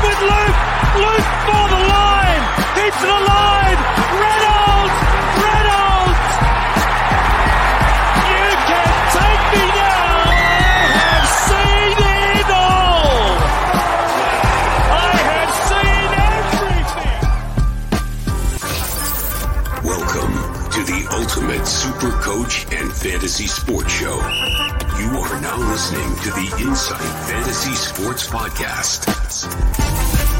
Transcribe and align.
With 0.00 0.20
Luke! 0.22 0.58
Luke 1.04 1.28
for 1.44 1.64
the 1.68 1.82
line! 1.92 2.42
It's 2.80 3.00
the 3.00 3.18
line! 3.28 3.78
Reynolds! 4.22 5.11
Super 21.64 22.10
Coach 22.20 22.66
and 22.72 22.92
Fantasy 22.92 23.46
Sports 23.46 23.92
Show. 23.92 24.16
You 24.98 25.18
are 25.18 25.40
now 25.40 25.56
listening 25.70 26.14
to 26.22 26.30
the 26.30 26.56
Insight 26.60 27.28
Fantasy 27.28 27.74
Sports 27.74 28.26
Podcast. 28.28 30.31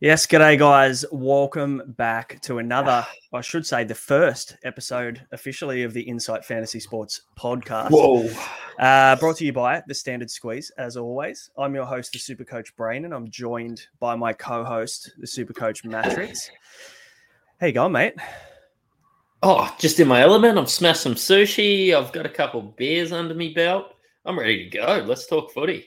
Yes, 0.00 0.28
g'day 0.28 0.56
guys. 0.56 1.04
Welcome 1.10 1.82
back 1.96 2.40
to 2.42 2.58
another, 2.58 3.04
I 3.32 3.40
should 3.40 3.66
say, 3.66 3.82
the 3.82 3.96
first 3.96 4.56
episode 4.62 5.26
officially 5.32 5.82
of 5.82 5.92
the 5.92 6.00
Insight 6.00 6.44
Fantasy 6.44 6.78
Sports 6.78 7.22
podcast. 7.36 7.90
Whoa. 7.90 8.30
Uh, 8.78 9.16
brought 9.16 9.38
to 9.38 9.44
you 9.44 9.52
by 9.52 9.82
the 9.88 9.94
Standard 9.94 10.30
Squeeze, 10.30 10.70
as 10.78 10.96
always. 10.96 11.50
I'm 11.58 11.74
your 11.74 11.84
host, 11.84 12.12
the 12.12 12.20
Super 12.20 12.44
Coach 12.44 12.76
Brain, 12.76 13.06
and 13.06 13.12
I'm 13.12 13.28
joined 13.28 13.88
by 13.98 14.14
my 14.14 14.32
co-host, 14.32 15.14
the 15.18 15.26
Super 15.26 15.52
Coach 15.52 15.82
Mattrix. 15.82 16.48
How 17.60 17.66
you 17.66 17.72
going, 17.72 17.90
mate? 17.90 18.14
Oh, 19.42 19.74
just 19.80 19.98
in 19.98 20.06
my 20.06 20.20
element. 20.20 20.58
I've 20.58 20.70
smashed 20.70 21.00
some 21.00 21.16
sushi. 21.16 21.92
I've 21.92 22.12
got 22.12 22.24
a 22.24 22.28
couple 22.30 22.62
beers 22.62 23.10
under 23.10 23.34
me 23.34 23.52
belt. 23.52 23.94
I'm 24.24 24.38
ready 24.38 24.70
to 24.70 24.78
go. 24.78 25.04
Let's 25.04 25.26
talk 25.26 25.52
footy. 25.52 25.86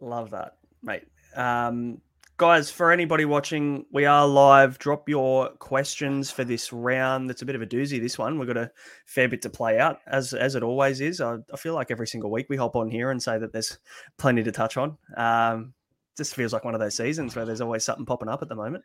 Love 0.00 0.30
that, 0.30 0.56
mate. 0.82 1.04
Um, 1.36 2.00
guys, 2.36 2.70
for 2.70 2.92
anybody 2.92 3.24
watching, 3.24 3.86
we 3.90 4.04
are 4.04 4.26
live. 4.26 4.78
Drop 4.78 5.08
your 5.08 5.50
questions 5.50 6.30
for 6.30 6.44
this 6.44 6.72
round. 6.72 7.30
It's 7.30 7.42
a 7.42 7.46
bit 7.46 7.54
of 7.54 7.62
a 7.62 7.66
doozy. 7.66 8.00
This 8.00 8.18
one 8.18 8.38
we've 8.38 8.48
got 8.48 8.56
a 8.56 8.70
fair 9.06 9.28
bit 9.28 9.42
to 9.42 9.50
play 9.50 9.78
out, 9.78 10.00
as 10.06 10.34
as 10.34 10.54
it 10.54 10.62
always 10.62 11.00
is. 11.00 11.20
I, 11.20 11.38
I 11.52 11.56
feel 11.56 11.74
like 11.74 11.90
every 11.90 12.06
single 12.06 12.30
week 12.30 12.46
we 12.48 12.56
hop 12.56 12.76
on 12.76 12.90
here 12.90 13.10
and 13.10 13.22
say 13.22 13.38
that 13.38 13.52
there's 13.52 13.78
plenty 14.18 14.42
to 14.42 14.52
touch 14.52 14.76
on. 14.76 14.96
Um, 15.16 15.72
just 16.16 16.34
feels 16.34 16.52
like 16.52 16.64
one 16.64 16.74
of 16.74 16.80
those 16.80 16.96
seasons 16.96 17.36
where 17.36 17.44
there's 17.44 17.60
always 17.60 17.84
something 17.84 18.06
popping 18.06 18.28
up 18.28 18.42
at 18.42 18.48
the 18.48 18.54
moment. 18.54 18.84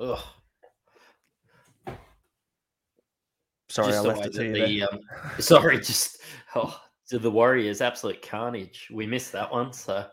Ugh. 0.00 0.18
Sorry, 3.68 3.92
Just 3.92 4.04
I 4.04 4.08
left 4.08 4.26
it 4.26 4.32
to 4.34 4.44
you. 4.44 4.52
the, 4.52 4.82
um, 4.82 5.00
sorry, 5.38 5.78
just 5.78 6.18
oh, 6.56 6.76
to 7.08 7.20
the 7.20 7.30
Warriors, 7.30 7.80
absolute 7.80 8.20
carnage. 8.20 8.88
We 8.92 9.06
missed 9.06 9.30
that 9.30 9.52
one. 9.52 9.72
So 9.72 10.06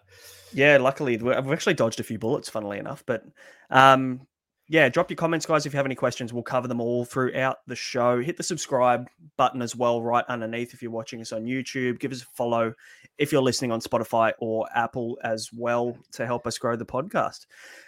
Yeah, 0.58 0.78
luckily 0.78 1.18
we- 1.18 1.34
I've 1.34 1.52
actually 1.52 1.76
dodged 1.76 2.00
a 2.00 2.04
few 2.04 2.18
bullets, 2.18 2.50
funnily 2.50 2.80
enough. 2.80 3.04
But 3.06 3.24
um, 3.70 4.22
yeah, 4.68 4.90
drop 4.90 5.12
your 5.12 5.16
comments, 5.16 5.46
guys. 5.46 5.68
If 5.68 5.74
you 5.74 5.78
have 5.78 5.86
any 5.86 5.94
questions, 5.94 6.34
we'll 6.34 6.42
cover 6.42 6.68
them 6.68 6.82
all 6.82 7.06
throughout 7.06 7.58
the 7.68 7.76
show. 7.76 8.20
Hit 8.20 8.38
the 8.38 8.44
subscribe 8.44 9.08
button 9.38 9.62
as 9.62 9.76
well, 9.76 10.02
right 10.02 10.26
underneath. 10.28 10.74
If 10.74 10.82
you're 10.82 10.90
watching 10.90 11.22
us 11.22 11.32
on 11.32 11.46
YouTube, 11.46 12.00
give 12.00 12.12
us 12.12 12.24
a 12.24 12.26
follow. 12.34 12.74
If 13.20 13.32
you're 13.32 13.44
listening 13.44 13.72
on 13.72 13.82
Spotify 13.82 14.34
or 14.40 14.68
Apple 14.74 15.20
as 15.24 15.52
well, 15.54 15.96
to 16.14 16.26
help 16.26 16.48
us 16.48 16.58
grow 16.58 16.76
the 16.76 16.86
podcast. 16.88 17.46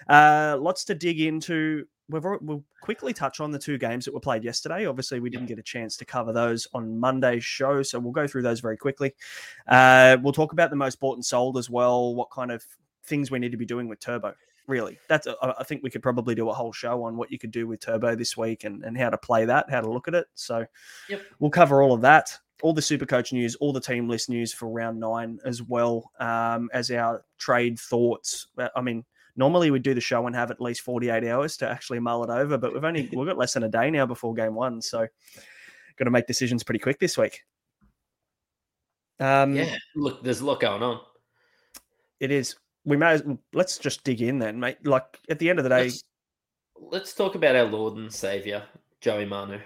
Uh, 0.07 0.55
lots 0.59 0.85
to 0.85 0.93
dig 0.95 1.21
into. 1.21 1.85
We've, 2.09 2.23
we'll 2.41 2.63
quickly 2.81 3.13
touch 3.13 3.39
on 3.39 3.51
the 3.51 3.59
two 3.59 3.77
games 3.77 4.05
that 4.05 4.13
were 4.13 4.19
played 4.19 4.43
yesterday. 4.43 4.85
Obviously, 4.87 5.19
we 5.19 5.29
didn't 5.29 5.45
get 5.45 5.59
a 5.59 5.63
chance 5.63 5.95
to 5.97 6.05
cover 6.05 6.33
those 6.33 6.67
on 6.73 6.99
Monday's 6.99 7.45
show, 7.45 7.83
so 7.83 7.99
we'll 7.99 8.11
go 8.11 8.27
through 8.27 8.41
those 8.41 8.59
very 8.59 8.77
quickly. 8.77 9.13
Uh, 9.67 10.17
we'll 10.21 10.33
talk 10.33 10.51
about 10.51 10.71
the 10.71 10.75
most 10.75 10.99
bought 10.99 11.15
and 11.17 11.25
sold 11.25 11.57
as 11.57 11.69
well. 11.69 12.15
What 12.15 12.31
kind 12.31 12.51
of 12.51 12.65
things 13.05 13.29
we 13.29 13.39
need 13.39 13.51
to 13.51 13.57
be 13.57 13.65
doing 13.65 13.87
with 13.87 13.99
Turbo? 13.99 14.33
Really, 14.67 14.99
that's 15.07 15.27
I 15.27 15.53
I 15.59 15.63
think 15.63 15.81
we 15.81 15.89
could 15.89 16.03
probably 16.03 16.35
do 16.35 16.49
a 16.49 16.53
whole 16.53 16.71
show 16.71 17.03
on 17.03 17.17
what 17.17 17.31
you 17.31 17.39
could 17.39 17.49
do 17.51 17.65
with 17.67 17.79
Turbo 17.79 18.15
this 18.15 18.37
week 18.37 18.65
and, 18.65 18.83
and 18.83 18.95
how 18.95 19.09
to 19.09 19.17
play 19.17 19.45
that, 19.45 19.69
how 19.69 19.81
to 19.81 19.91
look 19.91 20.07
at 20.07 20.13
it. 20.13 20.27
So, 20.35 20.65
Yep. 21.09 21.21
we'll 21.39 21.49
cover 21.49 21.81
all 21.81 21.91
of 21.93 22.01
that, 22.01 22.37
all 22.61 22.73
the 22.73 22.81
Super 22.81 23.07
Coach 23.07 23.33
news, 23.33 23.55
all 23.55 23.73
the 23.73 23.81
team 23.81 24.07
list 24.07 24.29
news 24.29 24.53
for 24.53 24.69
round 24.69 24.99
nine 24.99 25.39
as 25.43 25.63
well 25.63 26.11
um, 26.19 26.69
as 26.71 26.91
our 26.91 27.25
trade 27.39 27.79
thoughts. 27.79 28.47
Uh, 28.59 28.69
I 28.75 28.81
mean, 28.81 29.05
normally 29.35 29.71
we'd 29.71 29.83
do 29.83 29.93
the 29.93 30.01
show 30.01 30.25
and 30.27 30.35
have 30.35 30.51
at 30.51 30.61
least 30.61 30.81
forty 30.81 31.09
eight 31.09 31.25
hours 31.25 31.57
to 31.57 31.69
actually 31.69 31.99
mull 31.99 32.23
it 32.23 32.29
over, 32.29 32.57
but 32.57 32.73
we've 32.73 32.83
only 32.83 33.09
we've 33.13 33.27
got 33.27 33.37
less 33.37 33.53
than 33.53 33.63
a 33.63 33.69
day 33.69 33.89
now 33.91 34.05
before 34.05 34.33
game 34.33 34.55
one, 34.55 34.81
so 34.81 35.07
got 35.97 36.05
to 36.05 36.11
make 36.11 36.27
decisions 36.27 36.63
pretty 36.63 36.79
quick 36.79 36.99
this 36.99 37.17
week. 37.17 37.41
Um, 39.19 39.53
yeah, 39.55 39.75
look, 39.95 40.23
there's 40.23 40.39
a 40.39 40.45
lot 40.45 40.59
going 40.61 40.81
on. 40.81 41.01
It 42.19 42.31
is. 42.31 42.55
We 42.85 42.95
may 42.97 43.11
as 43.11 43.23
let's 43.53 43.77
just 43.77 44.03
dig 44.03 44.21
in 44.21 44.39
then, 44.39 44.59
mate. 44.59 44.85
Like 44.85 45.19
at 45.29 45.39
the 45.39 45.49
end 45.49 45.59
of 45.59 45.63
the 45.63 45.69
day, 45.69 45.83
Let's, 45.83 46.03
let's 46.79 47.13
talk 47.13 47.35
about 47.35 47.55
our 47.55 47.65
Lord 47.65 47.97
and 47.97 48.11
Savior, 48.13 48.63
Joey 49.01 49.25
Manu. 49.25 49.59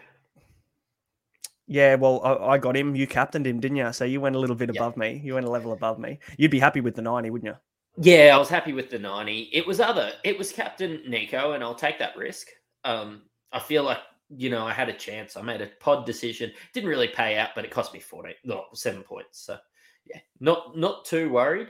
yeah. 1.68 1.95
Well, 1.95 2.22
I, 2.24 2.53
I 2.53 2.57
got 2.57 2.75
him. 2.75 2.95
You 2.95 3.06
captained 3.06 3.45
him, 3.45 3.59
didn't 3.59 3.78
you? 3.78 3.94
So 3.94 4.06
you 4.06 4.19
went 4.19 4.35
a 4.35 4.40
little 4.40 4.56
bit 4.56 4.69
Yeah. 4.74 4.81
above 4.81 4.97
me. 4.97 5.22
You 5.24 5.35
went 5.35 5.45
a 5.45 5.51
level 5.51 5.72
above 5.72 6.00
me. 6.00 6.19
You'd 6.38 6.51
be 6.51 6.59
happy 6.59 6.81
with 6.81 6.95
the 6.95 7.01
ninety, 7.03 7.30
wouldn't 7.30 7.53
you? 7.53 7.57
Yeah, 7.98 8.36
I 8.36 8.40
was 8.40 8.50
happy 8.50 8.74
with 8.74 8.90
the 8.90 8.98
90. 9.00 9.50
It 9.54 9.68
was 9.68 9.80
other, 9.80 10.14
it 10.24 10.38
was 10.38 10.52
Captain 10.52 11.00
Nicho, 11.08 11.54
and 11.54 11.64
I'll 11.64 11.76
take 11.76 12.00
that 12.00 12.18
risk. 12.18 12.48
Um, 12.84 13.24
I 13.52 13.59
feel 13.59 13.84
like, 13.84 14.00
you 14.30 14.50
know, 14.50 14.66
I 14.66 14.74
had 14.74 14.90
a 14.90 14.94
chance. 14.94 15.38
I 15.38 15.42
made 15.44 15.62
a 15.62 15.68
pod 15.80 16.06
decision. 16.06 16.52
Didn't 16.74 16.90
really 16.90 17.08
pay 17.09 17.38
out, 17.38 17.50
but 17.56 17.66
it 17.66 17.72
cost 17.72 17.94
me 17.94 18.00
14, 18.00 18.34
no, 18.46 18.66
seven 18.74 19.04
points. 19.04 19.40
So 19.46 19.58
yeah, 20.06 20.20
not 20.40 20.76
not 20.76 21.06
too 21.06 21.30
worried. 21.30 21.70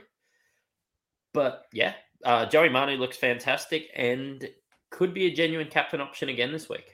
But 1.34 1.66
yeah, 1.72 1.94
uh, 2.24 2.46
Joey 2.46 2.68
Manu 2.70 2.96
looks 2.96 3.16
fantastic 3.16 3.88
and 3.94 4.48
could 4.90 5.12
be 5.12 5.26
a 5.26 5.34
genuine 5.34 5.68
captain 5.68 6.00
option 6.00 6.28
again 6.30 6.52
this 6.52 6.68
week. 6.68 6.93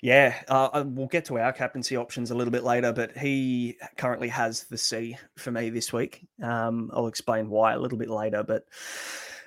Yeah, 0.00 0.34
uh, 0.48 0.68
uh, 0.72 0.84
we'll 0.86 1.08
get 1.08 1.24
to 1.26 1.38
our 1.38 1.52
captaincy 1.52 1.96
options 1.96 2.30
a 2.30 2.34
little 2.34 2.52
bit 2.52 2.62
later, 2.62 2.92
but 2.92 3.16
he 3.16 3.76
currently 3.96 4.28
has 4.28 4.64
the 4.64 4.78
C 4.78 5.16
for 5.36 5.50
me 5.50 5.70
this 5.70 5.92
week. 5.92 6.26
Um, 6.42 6.90
I'll 6.94 7.08
explain 7.08 7.50
why 7.50 7.72
a 7.72 7.78
little 7.78 7.98
bit 7.98 8.08
later, 8.08 8.44
but 8.44 8.64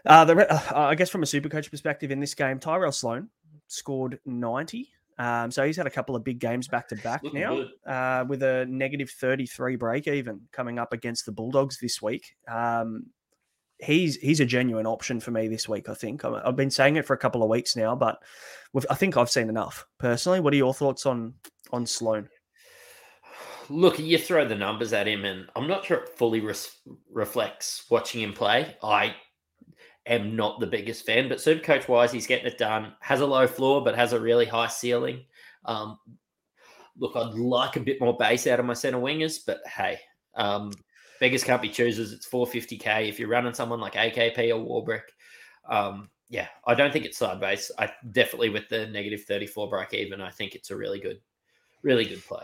uh, 0.06 0.26
the, 0.26 0.52
uh, 0.52 0.88
I 0.88 0.96
guess 0.96 1.10
from 1.10 1.24
a 1.24 1.26
super 1.26 1.48
coach 1.48 1.72
perspective 1.72 2.12
in 2.12 2.20
this 2.20 2.34
game, 2.34 2.60
Tyrell 2.60 2.92
Sloan 2.92 3.30
scored 3.68 4.20
90. 4.26 4.90
Um, 5.18 5.52
so 5.52 5.66
he's 5.66 5.78
had 5.78 5.88
a 5.88 5.92
couple 5.92 6.16
of 6.16 6.24
big 6.24 6.40
games 6.40 6.68
back 6.68 6.88
to 6.90 6.96
back 6.96 7.22
now 7.34 7.66
uh, 7.86 8.26
with 8.28 8.42
a 8.44 8.66
negative 8.66 9.10
33 9.12 9.76
break 9.76 10.08
even 10.08 10.42
coming 10.52 10.80
up 10.80 10.94
against 10.94 11.26
the 11.26 11.32
Bulldogs 11.32 11.78
this 11.80 12.02
week. 12.02 12.36
Um, 12.48 13.06
he's 13.82 14.16
he's 14.18 14.40
a 14.40 14.46
genuine 14.46 14.86
option 14.86 15.20
for 15.20 15.32
me 15.32 15.48
this 15.48 15.68
week. 15.68 15.90
I 15.90 15.94
think 15.94 16.24
I- 16.26 16.42
I've 16.46 16.56
been 16.56 16.72
saying 16.72 16.96
it 16.96 17.06
for 17.06 17.14
a 17.14 17.18
couple 17.18 17.44
of 17.44 17.50
weeks 17.50 17.76
now, 17.76 17.96
but 17.96 18.22
I 18.90 18.96
think 18.96 19.18
I've 19.18 19.30
seen 19.30 19.50
enough 19.50 19.86
personally. 19.98 20.40
What 20.40 20.54
are 20.54 20.58
your 20.58 20.74
thoughts 20.74 21.06
on 21.06 21.34
on 21.72 21.86
Sloan? 21.86 22.30
Look, 23.70 24.00
you 24.00 24.18
throw 24.18 24.46
the 24.46 24.56
numbers 24.56 24.92
at 24.92 25.08
him, 25.08 25.24
and 25.24 25.48
I'm 25.56 25.68
not 25.68 25.86
sure 25.86 25.98
it 25.98 26.10
fully 26.10 26.46
reflects 27.12 27.86
watching 27.90 28.22
him 28.22 28.34
play. 28.34 28.76
I 28.84 29.16
am 30.06 30.36
not 30.36 30.60
the 30.60 30.68
biggest 30.68 31.06
fan, 31.06 31.30
but 31.30 31.40
super 31.40 31.64
coach 31.64 31.88
wise, 31.88 32.12
he's 32.12 32.28
getting 32.28 32.48
it 32.48 32.58
done. 32.58 32.94
Has 33.00 33.22
a 33.22 33.26
low 33.26 33.48
floor, 33.48 33.82
but 33.84 33.96
has 33.96 34.14
a 34.14 34.20
really 34.20 34.46
high 34.46 34.68
ceiling. 34.68 35.26
Um, 35.66 35.98
Look, 36.98 37.16
I'd 37.16 37.34
like 37.34 37.78
a 37.78 37.80
bit 37.80 38.02
more 38.02 38.18
base 38.18 38.46
out 38.48 38.60
of 38.60 38.66
my 38.66 38.74
center 38.74 39.00
wingers, 39.00 39.40
but 39.48 39.60
hey, 39.66 40.00
um, 40.36 40.72
beggars 41.22 41.44
can't 41.44 41.62
be 41.62 41.70
choosers. 41.70 42.12
It's 42.12 42.28
450k. 42.28 43.08
If 43.08 43.20
you're 43.20 43.30
running 43.30 43.54
someone 43.54 43.80
like 43.80 43.94
AKP 43.94 44.50
or 44.50 44.84
Warbrick, 44.84 45.04
um, 45.70 46.10
yeah, 46.30 46.48
I 46.66 46.74
don't 46.74 46.92
think 46.92 47.06
it's 47.06 47.18
side 47.18 47.40
base. 47.40 47.72
I 47.78 47.92
definitely 48.12 48.50
with 48.50 48.68
the 48.70 48.88
negative 48.88 49.24
34 49.26 49.70
break 49.70 49.94
even, 49.94 50.20
I 50.20 50.32
think 50.32 50.56
it's 50.56 50.72
a 50.72 50.76
really 50.76 51.00
good, 51.00 51.22
really 51.84 52.06
good 52.06 52.26
play. 52.26 52.44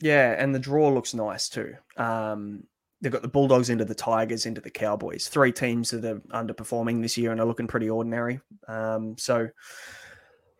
Yeah, 0.00 0.34
and 0.42 0.54
the 0.54 0.58
draw 0.58 0.88
looks 0.88 1.12
nice 1.12 1.50
too. 1.50 1.74
Um, 1.98 2.64
they've 3.02 3.12
got 3.12 3.20
the 3.20 3.28
Bulldogs 3.28 3.68
into 3.68 3.84
the 3.84 3.94
Tigers 3.94 4.46
into 4.46 4.62
the 4.62 4.70
Cowboys. 4.70 5.28
Three 5.28 5.52
teams 5.52 5.90
that 5.90 6.04
are 6.04 6.20
underperforming 6.30 7.02
this 7.02 7.18
year 7.18 7.30
and 7.30 7.40
are 7.40 7.46
looking 7.46 7.66
pretty 7.66 7.90
ordinary. 7.90 8.40
Um, 8.68 9.18
so 9.18 9.48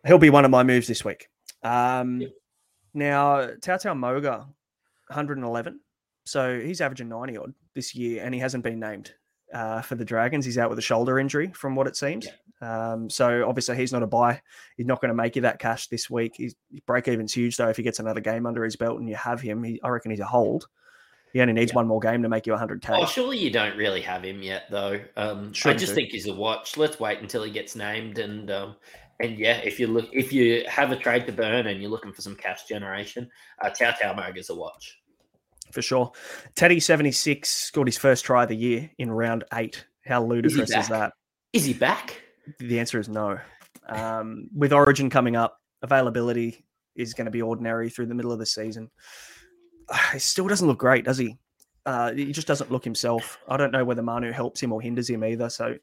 he'll 0.05 0.19
be 0.19 0.29
one 0.29 0.45
of 0.45 0.51
my 0.51 0.61
moves 0.61 0.87
this 0.87 1.03
week. 1.03 1.29
Um, 1.63 2.21
yep. 2.21 2.31
Now, 2.93 3.47
Tautau 3.61 3.97
Moga, 3.97 4.45
111. 5.07 5.79
So 6.29 6.59
he's 6.59 6.81
averaging 6.81 7.09
90 7.09 7.37
odd 7.37 7.53
this 7.73 7.95
year, 7.95 8.23
and 8.23 8.33
he 8.33 8.39
hasn't 8.39 8.63
been 8.63 8.79
named 8.79 9.13
uh, 9.53 9.81
for 9.81 9.95
the 9.95 10.05
Dragons. 10.05 10.45
He's 10.45 10.57
out 10.57 10.69
with 10.69 10.79
a 10.79 10.83
shoulder 10.83 11.19
injury, 11.19 11.51
from 11.53 11.75
what 11.75 11.87
it 11.87 11.95
seems. 11.95 12.27
Yeah. 12.27 12.33
Um, 12.61 13.09
so 13.09 13.47
obviously 13.47 13.77
he's 13.77 13.91
not 13.91 14.03
a 14.03 14.07
buy. 14.07 14.41
He's 14.75 14.85
not 14.85 15.01
going 15.01 15.09
to 15.09 15.15
make 15.15 15.35
you 15.35 15.43
that 15.43 15.59
cash 15.59 15.87
this 15.87 16.09
week. 16.09 16.33
He's 16.35 16.55
break 16.85 17.07
even's 17.07 17.33
huge 17.33 17.55
though. 17.55 17.69
If 17.69 17.77
he 17.77 17.83
gets 17.83 17.99
another 17.99 18.19
game 18.19 18.45
under 18.45 18.63
his 18.63 18.75
belt 18.75 18.99
and 18.99 19.07
you 19.07 19.15
have 19.15 19.39
him, 19.39 19.63
he, 19.63 19.79
I 19.81 19.89
reckon 19.89 20.11
he's 20.11 20.19
a 20.19 20.25
hold. 20.25 20.67
He 21.31 21.41
only 21.41 21.53
needs 21.53 21.71
yeah. 21.71 21.77
one 21.77 21.87
more 21.87 21.99
game 21.99 22.21
to 22.23 22.29
make 22.29 22.47
you 22.47 22.53
100k. 22.53 22.89
Oh, 22.89 23.05
surely 23.05 23.37
you 23.37 23.49
don't 23.49 23.77
really 23.77 24.01
have 24.01 24.23
him 24.23 24.41
yet, 24.41 24.63
though. 24.69 24.99
Um, 25.15 25.53
I 25.63 25.73
just 25.73 25.87
do. 25.87 25.95
think 25.95 26.09
he's 26.09 26.27
a 26.27 26.33
watch. 26.33 26.75
Let's 26.75 26.99
wait 26.99 27.19
until 27.19 27.43
he 27.43 27.51
gets 27.51 27.75
named, 27.75 28.17
and 28.17 28.49
um, 28.49 28.75
and 29.19 29.37
yeah, 29.37 29.57
if 29.57 29.79
you 29.79 29.87
look, 29.87 30.09
if 30.11 30.33
you 30.33 30.63
have 30.67 30.91
a 30.91 30.95
trade 30.95 31.27
to 31.27 31.31
burn 31.31 31.67
and 31.67 31.81
you're 31.81 31.91
looking 31.91 32.13
for 32.13 32.21
some 32.21 32.35
cash 32.35 32.65
generation, 32.65 33.29
uh, 33.63 33.69
Tautau 33.69 34.15
Moga's 34.17 34.49
a 34.49 34.55
watch 34.55 34.98
for 35.71 35.81
sure. 35.81 36.11
Teddy 36.55 36.79
seventy 36.79 37.11
six 37.11 37.49
scored 37.49 37.87
his 37.87 37.97
first 37.97 38.25
try 38.25 38.43
of 38.43 38.49
the 38.49 38.55
year 38.55 38.89
in 38.97 39.11
round 39.11 39.43
eight. 39.53 39.85
How 40.05 40.23
ludicrous 40.23 40.69
is, 40.69 40.75
is 40.75 40.87
that? 40.89 41.13
Is 41.53 41.65
he 41.65 41.73
back? 41.73 42.21
The 42.59 42.79
answer 42.79 42.99
is 42.99 43.09
no. 43.09 43.39
Um, 43.87 44.49
with 44.55 44.73
Origin 44.73 45.09
coming 45.09 45.35
up, 45.35 45.59
availability 45.81 46.65
is 46.95 47.13
going 47.13 47.25
to 47.25 47.31
be 47.31 47.41
ordinary 47.41 47.89
through 47.89 48.07
the 48.07 48.15
middle 48.15 48.31
of 48.31 48.39
the 48.39 48.45
season. 48.45 48.89
He 50.13 50.19
still 50.19 50.47
doesn't 50.47 50.67
look 50.67 50.77
great, 50.77 51.03
does 51.03 51.17
he? 51.17 51.39
Uh, 51.83 52.13
he 52.13 52.31
just 52.31 52.45
doesn't 52.45 52.71
look 52.71 52.83
himself. 52.83 53.39
I 53.47 53.57
don't 53.57 53.71
know 53.71 53.83
whether 53.83 54.03
Manu 54.03 54.31
helps 54.31 54.61
him 54.61 54.71
or 54.71 54.79
hinders 54.79 55.09
him 55.09 55.23
either. 55.23 55.49
So 55.49 55.75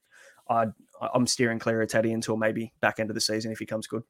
i 0.48 0.66
am 1.14 1.26
steering 1.26 1.58
clear 1.58 1.82
of 1.82 1.88
Teddy 1.88 2.12
until 2.12 2.36
maybe 2.36 2.72
back 2.80 3.00
end 3.00 3.10
of 3.10 3.14
the 3.14 3.20
season 3.20 3.50
if 3.50 3.58
he 3.58 3.66
comes 3.66 3.86
good. 3.88 4.04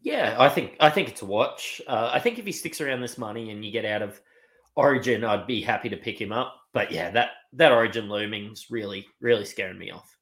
Yeah, 0.00 0.36
I 0.38 0.48
think 0.48 0.76
I 0.80 0.90
think 0.90 1.08
it's 1.08 1.22
a 1.22 1.26
watch. 1.26 1.80
Uh, 1.86 2.10
I 2.12 2.18
think 2.18 2.38
if 2.38 2.44
he 2.44 2.52
sticks 2.52 2.80
around 2.80 3.00
this 3.00 3.16
money 3.16 3.50
and 3.50 3.64
you 3.64 3.70
get 3.70 3.84
out 3.84 4.02
of 4.02 4.20
Origin, 4.76 5.24
I'd 5.24 5.46
be 5.46 5.60
happy 5.62 5.88
to 5.88 5.96
pick 5.96 6.20
him 6.20 6.32
up. 6.32 6.56
But 6.72 6.90
yeah, 6.90 7.10
that 7.10 7.30
that 7.54 7.72
Origin 7.72 8.08
looming's 8.08 8.66
really 8.70 9.06
really 9.20 9.44
scaring 9.44 9.78
me 9.78 9.90
off. 9.90 10.16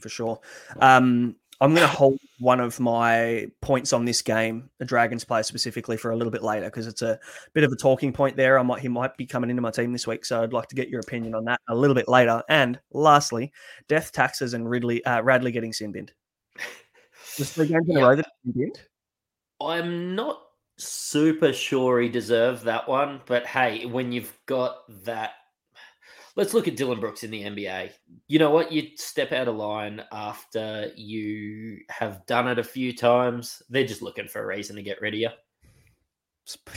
For 0.00 0.08
sure. 0.08 0.40
Um, 0.80 1.36
I'm 1.62 1.76
going 1.76 1.88
to 1.88 1.94
hold 1.94 2.18
one 2.40 2.58
of 2.58 2.80
my 2.80 3.46
points 3.60 3.92
on 3.92 4.04
this 4.04 4.20
game, 4.20 4.68
the 4.78 4.84
Dragons 4.84 5.22
player 5.22 5.44
specifically, 5.44 5.96
for 5.96 6.10
a 6.10 6.16
little 6.16 6.32
bit 6.32 6.42
later 6.42 6.66
because 6.66 6.88
it's 6.88 7.02
a 7.02 7.20
bit 7.52 7.62
of 7.62 7.70
a 7.70 7.76
talking 7.76 8.12
point 8.12 8.36
there. 8.36 8.58
I 8.58 8.62
might 8.62 8.80
he 8.80 8.88
might 8.88 9.16
be 9.16 9.26
coming 9.26 9.48
into 9.48 9.62
my 9.62 9.70
team 9.70 9.92
this 9.92 10.04
week, 10.04 10.24
so 10.24 10.42
I'd 10.42 10.52
like 10.52 10.66
to 10.68 10.74
get 10.74 10.88
your 10.88 10.98
opinion 10.98 11.36
on 11.36 11.44
that 11.44 11.60
a 11.68 11.74
little 11.74 11.94
bit 11.94 12.08
later. 12.08 12.42
And 12.48 12.80
lastly, 12.92 13.52
death 13.86 14.10
taxes 14.10 14.54
and 14.54 14.68
Ridley 14.68 15.04
uh, 15.04 15.22
Radley 15.22 15.52
getting 15.52 15.72
sin 15.72 15.92
binned. 15.92 16.12
Just 17.36 17.54
three 17.54 17.68
games 17.68 17.88
in 17.88 17.96
a 17.96 18.00
row 18.00 18.16
that 18.16 18.26
binned. 18.44 18.80
I'm 19.60 20.16
not 20.16 20.42
super 20.82 21.52
sure 21.52 22.00
he 22.00 22.08
deserved 22.08 22.64
that 22.64 22.88
one, 22.88 23.20
but 23.26 23.46
hey, 23.46 23.86
when 23.86 24.12
you've 24.12 24.36
got 24.46 24.78
that 25.04 25.32
let's 26.36 26.54
look 26.54 26.68
at 26.68 26.76
Dillon 26.76 27.00
Brooks 27.00 27.24
in 27.24 27.30
the 27.30 27.42
NBA. 27.42 27.90
You 28.28 28.38
know 28.38 28.50
what? 28.50 28.72
You 28.72 28.88
step 28.96 29.32
out 29.32 29.48
of 29.48 29.56
line 29.56 30.02
after 30.12 30.90
you 30.96 31.80
have 31.90 32.24
done 32.26 32.48
it 32.48 32.58
a 32.58 32.64
few 32.64 32.94
times. 32.96 33.62
They're 33.68 33.86
just 33.86 34.02
looking 34.02 34.28
for 34.28 34.42
a 34.42 34.46
reason 34.46 34.76
to 34.76 34.82
get 34.82 35.00
rid 35.00 35.14
of 35.14 35.20
you. 35.20 35.30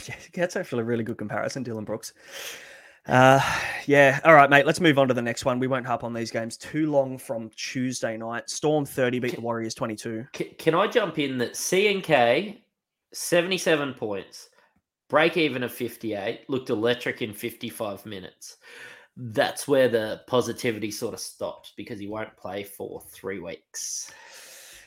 Yeah, 0.06 0.14
that's 0.32 0.54
actually 0.54 0.82
a 0.82 0.84
really 0.84 1.02
good 1.02 1.18
comparison, 1.18 1.64
Dillon 1.64 1.84
Brooks. 1.84 2.12
Uh, 3.08 3.40
yeah. 3.86 4.20
All 4.24 4.34
right, 4.34 4.48
mate. 4.48 4.64
Let's 4.64 4.80
move 4.80 4.96
on 4.96 5.08
to 5.08 5.14
the 5.14 5.22
next 5.22 5.44
one. 5.44 5.58
We 5.58 5.66
won't 5.66 5.84
harp 5.84 6.04
on 6.04 6.14
these 6.14 6.30
games 6.30 6.56
too 6.56 6.90
long 6.90 7.18
from 7.18 7.50
Tuesday 7.56 8.16
night. 8.16 8.48
Storm 8.48 8.84
30 8.84 9.18
beat 9.18 9.34
the 9.34 9.40
Warriors 9.40 9.74
22. 9.74 10.26
Can, 10.32 10.46
can 10.58 10.74
I 10.76 10.86
jump 10.86 11.18
in 11.18 11.36
that 11.38 11.54
CNK, 11.54 12.58
77 13.12 13.94
points, 13.94 14.48
break 15.08 15.36
even 15.36 15.62
of 15.62 15.72
58, 15.72 16.48
looked 16.48 16.70
electric 16.70 17.22
in 17.22 17.32
55 17.32 18.06
minutes 18.06 18.56
that's 19.16 19.66
where 19.66 19.88
the 19.88 20.20
positivity 20.26 20.90
sort 20.90 21.14
of 21.14 21.20
stops 21.20 21.72
because 21.76 21.98
he 21.98 22.06
won't 22.06 22.36
play 22.36 22.62
for 22.62 23.00
three 23.12 23.38
weeks. 23.38 24.12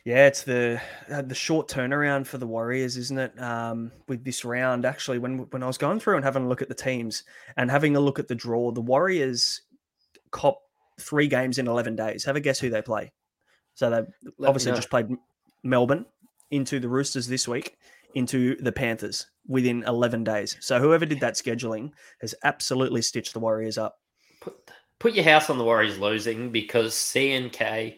Yeah, 0.06 0.28
it's 0.28 0.44
the 0.44 0.82
uh, 1.12 1.24
the 1.24 1.36
short 1.36 1.68
turnaround 1.68 2.26
for 2.26 2.38
the 2.38 2.48
Warriors, 2.48 2.96
isn't 2.96 3.18
it? 3.18 3.40
Um, 3.42 3.92
with 4.08 4.24
this 4.24 4.46
round, 4.46 4.86
actually, 4.86 5.20
when 5.20 5.40
when 5.50 5.62
I 5.62 5.68
was 5.68 5.78
going 5.78 6.00
through 6.00 6.16
and 6.16 6.24
having 6.24 6.46
a 6.46 6.48
look 6.48 6.62
at 6.62 6.70
the 6.70 6.76
teams 6.76 7.24
and 7.58 7.70
having 7.70 7.96
a 7.96 8.00
look 8.00 8.18
at 8.18 8.28
the 8.28 8.36
draw, 8.36 8.72
the 8.72 8.82
Warriors 8.82 9.62
cop 10.32 10.62
three 11.00 11.28
games 11.28 11.58
in 11.58 11.68
eleven 11.68 11.96
days. 11.96 12.24
Have 12.24 12.38
a 12.38 12.40
guess 12.40 12.60
who 12.60 12.70
they 12.70 12.82
play. 12.82 13.12
So 13.74 13.90
they 13.90 14.46
obviously 14.48 14.72
just 14.72 14.90
played 14.90 15.08
Melbourne 15.64 16.06
into 16.52 16.80
the 16.80 16.90
Roosters 16.90 17.28
this 17.28 17.48
week, 17.48 17.78
into 18.16 18.56
the 18.58 18.72
Panthers 18.72 19.28
within 19.48 19.84
eleven 19.84 20.24
days. 20.24 20.58
So 20.60 20.80
whoever 20.80 21.06
did 21.06 21.20
that 21.20 21.36
scheduling 21.36 21.92
has 22.22 22.36
absolutely 22.44 23.02
stitched 23.02 23.34
the 23.34 23.40
Warriors 23.40 23.78
up 23.78 24.00
put 24.40 24.72
put 25.00 25.14
your 25.14 25.26
house 25.26 25.50
on 25.50 25.58
the 25.58 25.64
Warriors 25.64 25.98
losing 25.98 26.52
because 26.52 26.94
CNK 26.94 27.98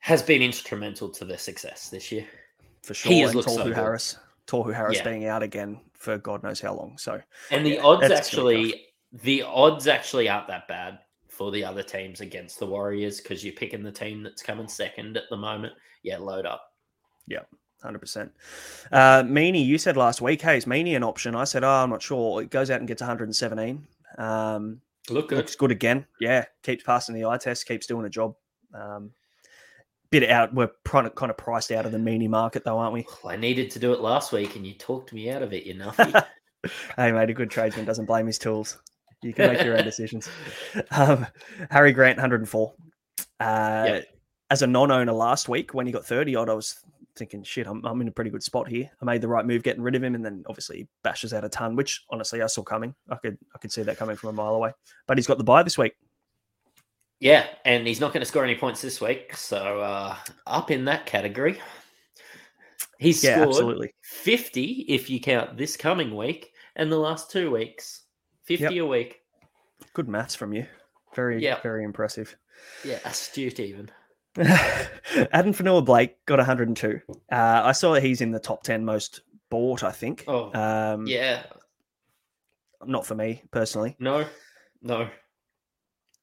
has 0.00 0.22
been 0.22 0.42
instrumental 0.42 1.08
to 1.10 1.24
their 1.24 1.38
success 1.38 1.88
this 1.88 2.12
year. 2.12 2.26
For 2.82 2.94
sure. 2.94 3.12
He 3.12 3.20
has 3.20 3.34
looked 3.34 3.50
so 3.50 3.72
Harris. 3.72 4.16
Tohu 4.46 4.72
Harris 4.72 4.98
yeah. 4.98 5.04
being 5.04 5.26
out 5.26 5.42
again 5.42 5.80
for 5.94 6.16
God 6.16 6.42
knows 6.42 6.60
how 6.60 6.74
long. 6.74 6.96
So 6.96 7.20
And 7.50 7.66
the 7.66 7.78
odds 7.80 8.10
actually 8.10 8.86
the 9.12 9.42
odds 9.42 9.86
actually 9.86 10.28
aren't 10.28 10.48
that 10.48 10.68
bad 10.68 10.98
for 11.28 11.50
the 11.50 11.64
other 11.64 11.82
teams 11.82 12.20
against 12.20 12.58
the 12.58 12.66
Warriors 12.66 13.20
because 13.20 13.44
you're 13.44 13.54
picking 13.54 13.82
the 13.82 13.92
team 13.92 14.22
that's 14.22 14.42
coming 14.42 14.68
second 14.68 15.16
at 15.16 15.24
the 15.30 15.36
moment. 15.36 15.72
Yeah, 16.02 16.18
load 16.18 16.46
up. 16.46 16.72
Yeah. 17.26 17.42
Hundred 17.82 18.00
percent. 18.00 18.32
Uh, 18.90 19.22
Meaney, 19.22 19.64
you 19.64 19.78
said 19.78 19.96
last 19.96 20.20
week, 20.20 20.42
hey, 20.42 20.56
is 20.56 20.64
Meaney 20.64 20.96
an 20.96 21.04
option? 21.04 21.36
I 21.36 21.44
said, 21.44 21.62
oh, 21.62 21.68
I'm 21.68 21.90
not 21.90 22.02
sure. 22.02 22.42
It 22.42 22.50
goes 22.50 22.70
out 22.70 22.80
and 22.80 22.88
gets 22.88 23.00
117. 23.00 23.86
Um, 24.18 24.80
Look 25.10 25.28
good. 25.28 25.38
Looks 25.38 25.54
good 25.54 25.70
again. 25.70 26.04
Yeah, 26.20 26.44
keeps 26.62 26.82
passing 26.82 27.14
the 27.14 27.24
eye 27.24 27.38
test, 27.38 27.66
keeps 27.66 27.86
doing 27.86 28.04
a 28.04 28.10
job. 28.10 28.34
Um, 28.74 29.12
bit 30.10 30.28
out. 30.28 30.54
We're 30.54 30.70
kind 30.84 31.06
of 31.06 31.36
priced 31.36 31.70
out 31.72 31.86
of 31.86 31.92
the 31.92 31.98
meanie 31.98 32.28
market, 32.28 32.64
though, 32.64 32.78
aren't 32.78 32.94
we? 32.94 33.06
I 33.24 33.36
needed 33.36 33.70
to 33.72 33.78
do 33.78 33.92
it 33.92 34.00
last 34.00 34.32
week, 34.32 34.56
and 34.56 34.66
you 34.66 34.74
talked 34.74 35.12
me 35.12 35.30
out 35.30 35.42
of 35.42 35.52
it. 35.52 35.64
You 35.64 35.74
nuffy. 35.74 36.24
hey, 36.96 37.12
mate, 37.12 37.30
a 37.30 37.34
good 37.34 37.50
tradesman 37.50 37.84
doesn't 37.84 38.06
blame 38.06 38.26
his 38.26 38.38
tools. 38.38 38.78
You 39.22 39.34
can 39.34 39.52
make 39.52 39.64
your 39.64 39.76
own 39.76 39.84
decisions. 39.84 40.28
Um, 40.90 41.26
Harry 41.70 41.92
Grant, 41.92 42.18
104. 42.18 42.72
Uh, 43.40 43.84
yep. 43.86 44.06
As 44.50 44.62
a 44.62 44.66
non-owner 44.66 45.12
last 45.12 45.48
week, 45.48 45.74
when 45.74 45.86
he 45.86 45.92
got 45.92 46.04
30 46.04 46.34
odd, 46.36 46.48
I 46.48 46.54
was 46.54 46.80
thinking, 47.18 47.42
shit, 47.42 47.66
I'm, 47.66 47.84
I'm 47.84 48.00
in 48.00 48.08
a 48.08 48.12
pretty 48.12 48.30
good 48.30 48.42
spot 48.42 48.68
here. 48.68 48.90
I 49.00 49.04
made 49.04 49.20
the 49.20 49.28
right 49.28 49.44
move 49.44 49.62
getting 49.62 49.82
rid 49.82 49.94
of 49.94 50.02
him, 50.02 50.14
and 50.14 50.24
then 50.24 50.44
obviously 50.48 50.78
he 50.78 50.88
bashes 51.02 51.34
out 51.34 51.44
a 51.44 51.48
ton, 51.48 51.76
which 51.76 52.04
honestly 52.10 52.42
I 52.42 52.46
saw 52.46 52.62
coming. 52.62 52.94
I 53.10 53.16
could 53.16 53.38
I 53.54 53.58
could 53.58 53.72
see 53.72 53.82
that 53.82 53.98
coming 53.98 54.16
from 54.16 54.30
a 54.30 54.32
mile 54.32 54.54
away. 54.54 54.72
But 55.06 55.18
he's 55.18 55.26
got 55.26 55.38
the 55.38 55.44
buy 55.44 55.62
this 55.62 55.78
week. 55.78 55.94
Yeah, 57.20 57.46
and 57.64 57.86
he's 57.86 58.00
not 58.00 58.12
going 58.12 58.20
to 58.20 58.26
score 58.26 58.44
any 58.44 58.54
points 58.54 58.80
this 58.80 59.00
week, 59.00 59.36
so 59.36 59.80
uh, 59.80 60.16
up 60.46 60.70
in 60.70 60.84
that 60.84 61.04
category. 61.04 61.60
He's 62.98 63.22
yeah, 63.22 63.34
scored 63.34 63.48
absolutely. 63.48 63.94
50 64.02 64.86
if 64.88 65.08
you 65.10 65.20
count 65.20 65.56
this 65.56 65.76
coming 65.76 66.16
week 66.16 66.52
and 66.76 66.90
the 66.90 66.98
last 66.98 67.30
two 67.30 67.50
weeks. 67.50 68.02
50 68.44 68.62
yep. 68.62 68.72
a 68.72 68.86
week. 68.86 69.20
Good 69.94 70.08
maths 70.08 70.34
from 70.34 70.52
you. 70.52 70.66
Very, 71.14 71.42
yep. 71.42 71.62
very 71.62 71.84
impressive. 71.84 72.36
Yeah, 72.84 72.98
astute 73.04 73.60
even. 73.60 73.90
Addin 75.32 75.52
Fonua-Blake 75.52 76.24
got 76.26 76.38
102. 76.38 77.00
Uh, 77.08 77.34
I 77.34 77.72
saw 77.72 77.94
that 77.94 78.02
he's 78.02 78.20
in 78.20 78.30
the 78.30 78.38
top 78.38 78.62
10 78.62 78.84
most 78.84 79.20
bought, 79.50 79.82
I 79.82 79.90
think. 79.92 80.24
Oh, 80.26 80.52
um, 80.54 81.06
yeah. 81.06 81.44
Not 82.84 83.06
for 83.06 83.14
me 83.14 83.42
personally. 83.50 83.96
No, 83.98 84.26
no. 84.82 85.08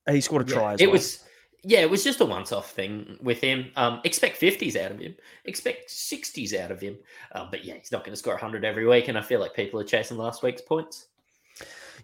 He 0.09 0.21
scored 0.21 0.47
a 0.47 0.53
try 0.53 0.71
yeah, 0.71 0.77
It 0.79 0.85
well. 0.87 0.93
was, 0.93 1.25
yeah, 1.63 1.79
it 1.79 1.89
was 1.89 2.03
just 2.03 2.21
a 2.21 2.25
once 2.25 2.51
off 2.51 2.71
thing 2.71 3.17
with 3.21 3.41
him. 3.41 3.71
Um, 3.75 3.99
expect 4.03 4.39
50s 4.39 4.75
out 4.75 4.91
of 4.91 4.99
him, 4.99 5.15
expect 5.45 5.89
60s 5.89 6.57
out 6.57 6.71
of 6.71 6.79
him. 6.79 6.97
Uh, 7.31 7.47
but 7.49 7.65
yeah, 7.65 7.73
he's 7.73 7.91
not 7.91 8.03
going 8.03 8.13
to 8.13 8.17
score 8.17 8.35
100 8.35 8.63
every 8.63 8.87
week. 8.87 9.07
And 9.07 9.17
I 9.17 9.21
feel 9.21 9.39
like 9.39 9.53
people 9.53 9.79
are 9.79 9.83
chasing 9.83 10.17
last 10.17 10.43
week's 10.43 10.61
points. 10.61 11.07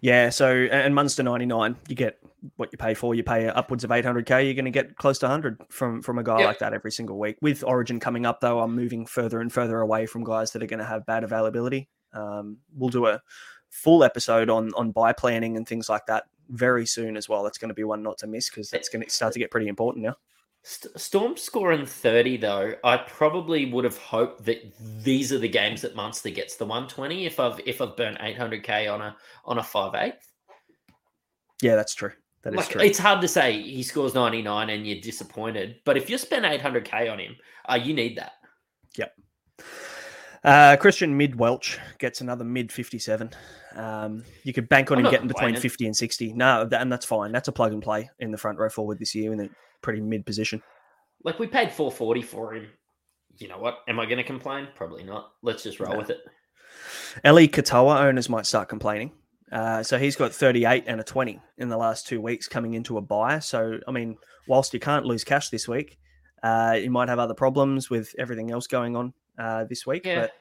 Yeah, 0.00 0.30
so 0.30 0.52
and 0.52 0.94
Munster 0.94 1.22
ninety 1.22 1.46
nine, 1.46 1.76
you 1.86 1.94
get 1.94 2.18
what 2.56 2.70
you 2.72 2.78
pay 2.78 2.94
for. 2.94 3.14
You 3.14 3.22
pay 3.22 3.48
upwards 3.48 3.84
of 3.84 3.92
eight 3.92 4.04
hundred 4.04 4.26
k. 4.26 4.44
You're 4.44 4.54
going 4.54 4.64
to 4.64 4.70
get 4.70 4.96
close 4.96 5.18
to 5.20 5.28
hundred 5.28 5.62
from 5.68 6.02
from 6.02 6.18
a 6.18 6.22
guy 6.22 6.38
yep. 6.38 6.46
like 6.46 6.58
that 6.60 6.72
every 6.72 6.92
single 6.92 7.18
week. 7.18 7.36
With 7.40 7.64
Origin 7.64 8.00
coming 8.00 8.26
up, 8.26 8.40
though, 8.40 8.60
I'm 8.60 8.74
moving 8.74 9.06
further 9.06 9.40
and 9.40 9.52
further 9.52 9.80
away 9.80 10.06
from 10.06 10.24
guys 10.24 10.52
that 10.52 10.62
are 10.62 10.66
going 10.66 10.80
to 10.80 10.86
have 10.86 11.06
bad 11.06 11.24
availability. 11.24 11.88
Um, 12.12 12.58
we'll 12.76 12.90
do 12.90 13.06
a 13.06 13.20
full 13.70 14.04
episode 14.04 14.50
on 14.50 14.72
on 14.74 14.92
buy 14.92 15.12
planning 15.12 15.56
and 15.56 15.66
things 15.66 15.88
like 15.88 16.06
that 16.06 16.24
very 16.48 16.86
soon 16.86 17.16
as 17.16 17.28
well. 17.28 17.42
That's 17.42 17.58
going 17.58 17.70
to 17.70 17.74
be 17.74 17.84
one 17.84 18.02
not 18.02 18.18
to 18.18 18.26
miss 18.26 18.50
because 18.50 18.70
that's 18.70 18.88
going 18.88 19.04
to 19.04 19.10
start 19.10 19.32
to 19.34 19.38
get 19.38 19.50
pretty 19.50 19.68
important 19.68 20.04
now. 20.04 20.16
Storm 20.64 21.36
scoring 21.36 21.84
30 21.84 22.36
though. 22.36 22.74
I 22.84 22.96
probably 22.96 23.72
would 23.72 23.84
have 23.84 23.98
hoped 23.98 24.44
that 24.44 24.62
these 25.02 25.32
are 25.32 25.38
the 25.38 25.48
games 25.48 25.82
that 25.82 25.96
Munster 25.96 26.30
gets 26.30 26.54
the 26.54 26.64
120 26.64 27.26
if 27.26 27.40
I've 27.40 27.60
if 27.66 27.80
I've 27.80 27.96
burnt 27.96 28.18
800k 28.18 28.92
on 28.92 29.00
a 29.00 29.16
on 29.44 29.58
a 29.58 29.62
5/8. 29.62 30.12
Yeah, 31.62 31.74
that's 31.74 31.94
true. 31.94 32.12
That 32.42 32.54
is 32.54 32.56
Like 32.58 32.68
true. 32.70 32.80
it's 32.82 32.98
hard 32.98 33.20
to 33.20 33.28
say 33.28 33.60
he 33.62 33.82
scores 33.82 34.14
99 34.14 34.70
and 34.70 34.86
you're 34.86 35.00
disappointed, 35.00 35.76
but 35.84 35.96
if 35.96 36.10
you 36.10 36.18
spend 36.18 36.44
800k 36.44 37.10
on 37.12 37.18
him, 37.20 37.36
uh, 37.68 37.78
you 37.82 37.94
need 37.94 38.18
that. 38.18 38.32
Uh, 40.44 40.76
Christian 40.76 41.16
Mid 41.16 41.38
Welch 41.38 41.78
gets 41.98 42.20
another 42.20 42.42
mid 42.42 42.72
57. 42.72 43.30
Um, 43.76 44.24
you 44.42 44.52
could 44.52 44.68
bank 44.68 44.90
on 44.90 44.98
I'm 44.98 45.04
him 45.04 45.10
getting 45.12 45.28
between 45.28 45.54
50 45.54 45.86
and 45.86 45.96
60. 45.96 46.32
No, 46.32 46.64
that, 46.64 46.80
and 46.80 46.90
that's 46.90 47.06
fine. 47.06 47.30
That's 47.30 47.46
a 47.46 47.52
plug 47.52 47.72
and 47.72 47.80
play 47.80 48.10
in 48.18 48.32
the 48.32 48.38
front 48.38 48.58
row 48.58 48.68
forward 48.68 48.98
this 48.98 49.14
year 49.14 49.32
in 49.32 49.38
a 49.40 49.48
pretty 49.82 50.00
mid 50.00 50.26
position. 50.26 50.60
Like 51.22 51.38
we 51.38 51.46
paid 51.46 51.70
440 51.70 52.22
for 52.22 52.54
him. 52.54 52.66
You 53.38 53.46
know 53.46 53.58
what? 53.58 53.78
Am 53.86 54.00
I 54.00 54.04
going 54.06 54.16
to 54.18 54.24
complain? 54.24 54.66
Probably 54.74 55.04
not. 55.04 55.30
Let's 55.42 55.62
just 55.62 55.78
roll 55.78 55.92
No. 55.92 55.98
with 55.98 56.10
it. 56.10 56.18
Eli 57.24 57.46
Katoa 57.46 58.00
owners 58.00 58.28
might 58.28 58.44
start 58.44 58.68
complaining. 58.68 59.12
Uh, 59.52 59.82
so 59.82 59.98
he's 59.98 60.16
got 60.16 60.32
38 60.32 60.84
and 60.86 61.00
a 61.00 61.04
20 61.04 61.38
in 61.58 61.68
the 61.68 61.76
last 61.76 62.06
two 62.06 62.20
weeks 62.20 62.48
coming 62.48 62.74
into 62.74 62.96
a 62.96 63.00
buy. 63.02 63.38
So, 63.38 63.78
I 63.86 63.90
mean, 63.90 64.16
whilst 64.48 64.72
you 64.72 64.80
can't 64.80 65.04
lose 65.04 65.24
cash 65.24 65.50
this 65.50 65.68
week, 65.68 65.98
uh, 66.42 66.78
you 66.80 66.90
might 66.90 67.08
have 67.08 67.18
other 67.18 67.34
problems 67.34 67.90
with 67.90 68.14
everything 68.18 68.50
else 68.50 68.66
going 68.66 68.96
on 68.96 69.12
uh, 69.38 69.64
this 69.64 69.86
week. 69.86 70.06
Yeah. 70.06 70.22
But 70.22 70.32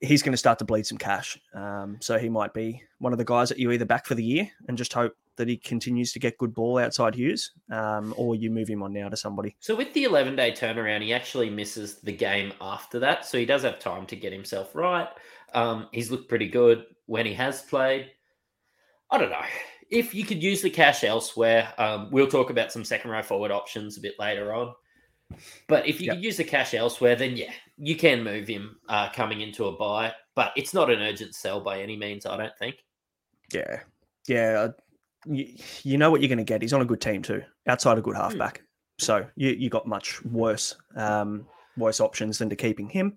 he's 0.00 0.22
going 0.22 0.32
to 0.32 0.38
start 0.38 0.58
to 0.58 0.64
bleed 0.64 0.86
some 0.86 0.98
cash. 0.98 1.38
Um, 1.54 1.98
so 2.00 2.18
he 2.18 2.28
might 2.28 2.52
be 2.52 2.82
one 2.98 3.12
of 3.12 3.18
the 3.18 3.24
guys 3.24 3.48
that 3.50 3.58
you 3.58 3.70
either 3.70 3.84
back 3.84 4.06
for 4.06 4.14
the 4.14 4.24
year 4.24 4.50
and 4.66 4.76
just 4.76 4.92
hope 4.92 5.14
that 5.36 5.48
he 5.48 5.56
continues 5.56 6.12
to 6.12 6.18
get 6.18 6.36
good 6.36 6.54
ball 6.54 6.78
outside 6.78 7.14
Hughes, 7.14 7.52
um, 7.70 8.12
or 8.16 8.34
you 8.34 8.50
move 8.50 8.68
him 8.68 8.82
on 8.82 8.92
now 8.92 9.08
to 9.08 9.16
somebody. 9.16 9.56
So 9.60 9.74
with 9.74 9.92
the 9.94 10.04
11 10.04 10.36
day 10.36 10.52
turnaround, 10.52 11.02
he 11.02 11.14
actually 11.14 11.48
misses 11.48 12.00
the 12.00 12.12
game 12.12 12.52
after 12.60 12.98
that. 12.98 13.24
So 13.24 13.38
he 13.38 13.46
does 13.46 13.62
have 13.62 13.78
time 13.78 14.06
to 14.06 14.16
get 14.16 14.32
himself 14.32 14.74
right. 14.74 15.08
Um, 15.54 15.88
he's 15.92 16.10
looked 16.10 16.28
pretty 16.28 16.48
good 16.48 16.84
when 17.06 17.26
he 17.26 17.34
has 17.34 17.62
played. 17.62 18.10
I 19.10 19.18
don't 19.18 19.30
know. 19.30 19.40
If 19.90 20.14
you 20.14 20.24
could 20.24 20.42
use 20.42 20.62
the 20.62 20.70
cash 20.70 21.02
elsewhere, 21.02 21.72
um, 21.78 22.08
we'll 22.12 22.28
talk 22.28 22.50
about 22.50 22.70
some 22.72 22.84
second 22.84 23.10
row 23.10 23.22
forward 23.22 23.50
options 23.50 23.98
a 23.98 24.00
bit 24.00 24.14
later 24.18 24.52
on. 24.54 24.72
But 25.68 25.86
if 25.86 26.00
you 26.00 26.06
Yep. 26.06 26.14
could 26.16 26.24
use 26.24 26.36
the 26.36 26.44
cash 26.44 26.74
elsewhere, 26.74 27.16
then 27.16 27.36
yeah, 27.36 27.52
you 27.76 27.96
can 27.96 28.22
move 28.22 28.46
him 28.46 28.78
uh, 28.88 29.10
coming 29.10 29.40
into 29.40 29.66
a 29.66 29.72
buy. 29.76 30.12
But 30.36 30.52
it's 30.56 30.74
not 30.74 30.90
an 30.90 31.00
urgent 31.00 31.34
sell 31.34 31.60
by 31.60 31.80
any 31.80 31.96
means, 31.96 32.24
I 32.26 32.36
don't 32.36 32.56
think. 32.58 32.76
Yeah. 33.52 33.80
Yeah. 34.28 34.60
uh, 34.68 34.72
You, 35.26 35.54
you 35.82 35.98
know 35.98 36.10
what 36.10 36.20
you're 36.20 36.28
going 36.28 36.38
to 36.38 36.44
get. 36.44 36.62
He's 36.62 36.72
on 36.72 36.80
a 36.82 36.84
good 36.86 37.00
team 37.00 37.22
too, 37.22 37.42
outside 37.66 37.98
a 37.98 38.00
good 38.02 38.16
halfback. 38.16 38.62
So 38.98 39.26
you, 39.34 39.50
you 39.50 39.70
got 39.70 39.86
much 39.86 40.24
worse 40.24 40.76
um, 40.96 41.46
worse 41.76 42.00
options 42.00 42.38
than 42.38 42.50
to 42.50 42.56
keeping 42.56 42.88
him. 42.88 43.16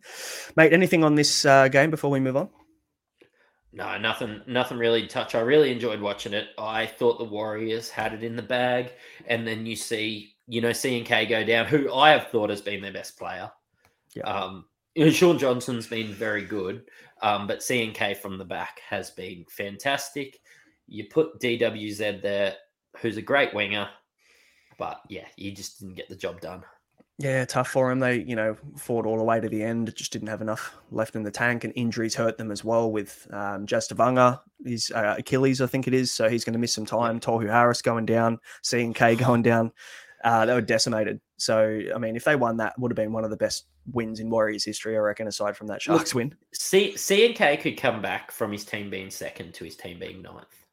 Mate, 0.55 0.73
anything 0.73 1.03
on 1.03 1.15
this 1.15 1.45
uh, 1.45 1.67
game 1.67 1.89
before 1.89 2.11
we 2.11 2.19
move 2.19 2.37
on? 2.37 2.49
No, 3.75 3.97
nothing, 3.97 4.41
nothing 4.45 4.77
really 4.77 5.01
to 5.01 5.07
touch. 5.07 5.33
I 5.33 5.39
really 5.39 5.71
enjoyed 5.71 5.99
watching 5.99 6.33
it. 6.33 6.49
I 6.59 6.85
thought 6.85 7.17
the 7.17 7.23
Warriors 7.23 7.89
had 7.89 8.13
it 8.13 8.23
in 8.23 8.35
the 8.35 8.43
bag, 8.43 8.91
and 9.27 9.47
then 9.47 9.65
you 9.65 9.75
see, 9.75 10.35
you 10.47 10.61
know, 10.61 10.73
C 10.73 10.97
and 10.97 11.07
K 11.07 11.25
go 11.25 11.43
down, 11.43 11.65
who 11.65 11.91
I 11.91 12.11
have 12.11 12.27
thought 12.27 12.51
has 12.51 12.61
been 12.61 12.81
their 12.81 12.93
best 12.93 13.17
player. 13.17 13.51
Yeah. 14.15 14.23
Um, 14.23 14.65
you 14.93 15.05
know, 15.05 15.11
Shaun 15.11 15.39
Johnson's 15.39 15.87
been 15.87 16.13
very 16.13 16.43
good, 16.43 16.83
um, 17.23 17.47
but 17.47 17.63
C 17.63 17.83
and 17.83 17.95
K 17.95 18.13
from 18.13 18.37
the 18.37 18.45
back 18.45 18.79
has 18.87 19.09
been 19.09 19.43
fantastic. 19.49 20.39
You 20.87 21.05
put 21.09 21.39
DWZ 21.39 22.21
there, 22.21 22.55
who's 22.99 23.17
a 23.17 23.23
great 23.23 23.55
winger, 23.55 23.89
but 24.77 25.01
yeah, 25.09 25.25
you 25.35 25.51
just 25.51 25.79
didn't 25.79 25.95
get 25.95 26.09
the 26.09 26.15
job 26.15 26.41
done. 26.41 26.63
Yeah, 27.19 27.45
tough 27.45 27.69
for 27.69 27.91
him. 27.91 27.99
They, 27.99 28.21
you 28.21 28.35
know, 28.35 28.57
fought 28.75 29.05
all 29.05 29.17
the 29.17 29.23
way 29.23 29.39
to 29.39 29.47
the 29.47 29.61
end. 29.61 29.93
Just 29.95 30.11
didn't 30.11 30.29
have 30.29 30.41
enough 30.41 30.75
left 30.91 31.15
in 31.15 31.21
the 31.21 31.29
tank, 31.29 31.63
and 31.63 31.71
injuries 31.75 32.15
hurt 32.15 32.37
them 32.37 32.51
as 32.51 32.63
well. 32.63 32.91
With 32.91 33.27
um, 33.31 33.67
Jazz 33.67 33.87
Tevaga, 33.87 34.39
his 34.65 34.91
uh, 34.91 35.15
Achilles, 35.19 35.61
I 35.61 35.67
think 35.67 35.87
it 35.87 35.93
is, 35.93 36.11
so 36.11 36.27
he's 36.27 36.43
going 36.43 36.53
to 36.53 36.59
miss 36.59 36.73
some 36.73 36.87
time. 36.87 37.19
Tohu 37.19 37.47
Harris 37.47 37.83
going 37.83 38.07
down, 38.07 38.39
C 38.63 38.81
and 38.81 38.95
K 38.95 39.15
going 39.15 39.43
down. 39.43 39.71
Uh, 40.23 40.45
they 40.45 40.53
were 40.53 40.61
decimated. 40.61 41.19
So, 41.37 41.81
I 41.93 41.97
mean, 41.99 42.15
if 42.15 42.23
they 42.23 42.35
won 42.35 42.57
that, 42.57 42.79
would 42.79 42.91
have 42.91 42.95
been 42.95 43.11
one 43.11 43.25
of 43.25 43.29
the 43.29 43.37
best 43.37 43.67
wins 43.91 44.19
in 44.19 44.29
Warriors 44.29 44.63
history, 44.63 44.95
I 44.95 44.99
reckon. 44.99 45.27
Aside 45.27 45.55
from 45.55 45.67
that 45.67 45.81
Sharks 45.83 46.15
win, 46.15 46.33
C 46.53 46.97
C 46.97 47.27
and 47.27 47.35
K 47.35 47.57
could 47.57 47.77
come 47.77 48.01
back 48.01 48.31
from 48.31 48.51
his 48.51 48.65
team 48.65 48.89
being 48.89 49.11
second 49.11 49.53
to 49.55 49.65
his 49.65 49.75
team 49.75 49.99
being 49.99 50.23
ninth. 50.23 50.65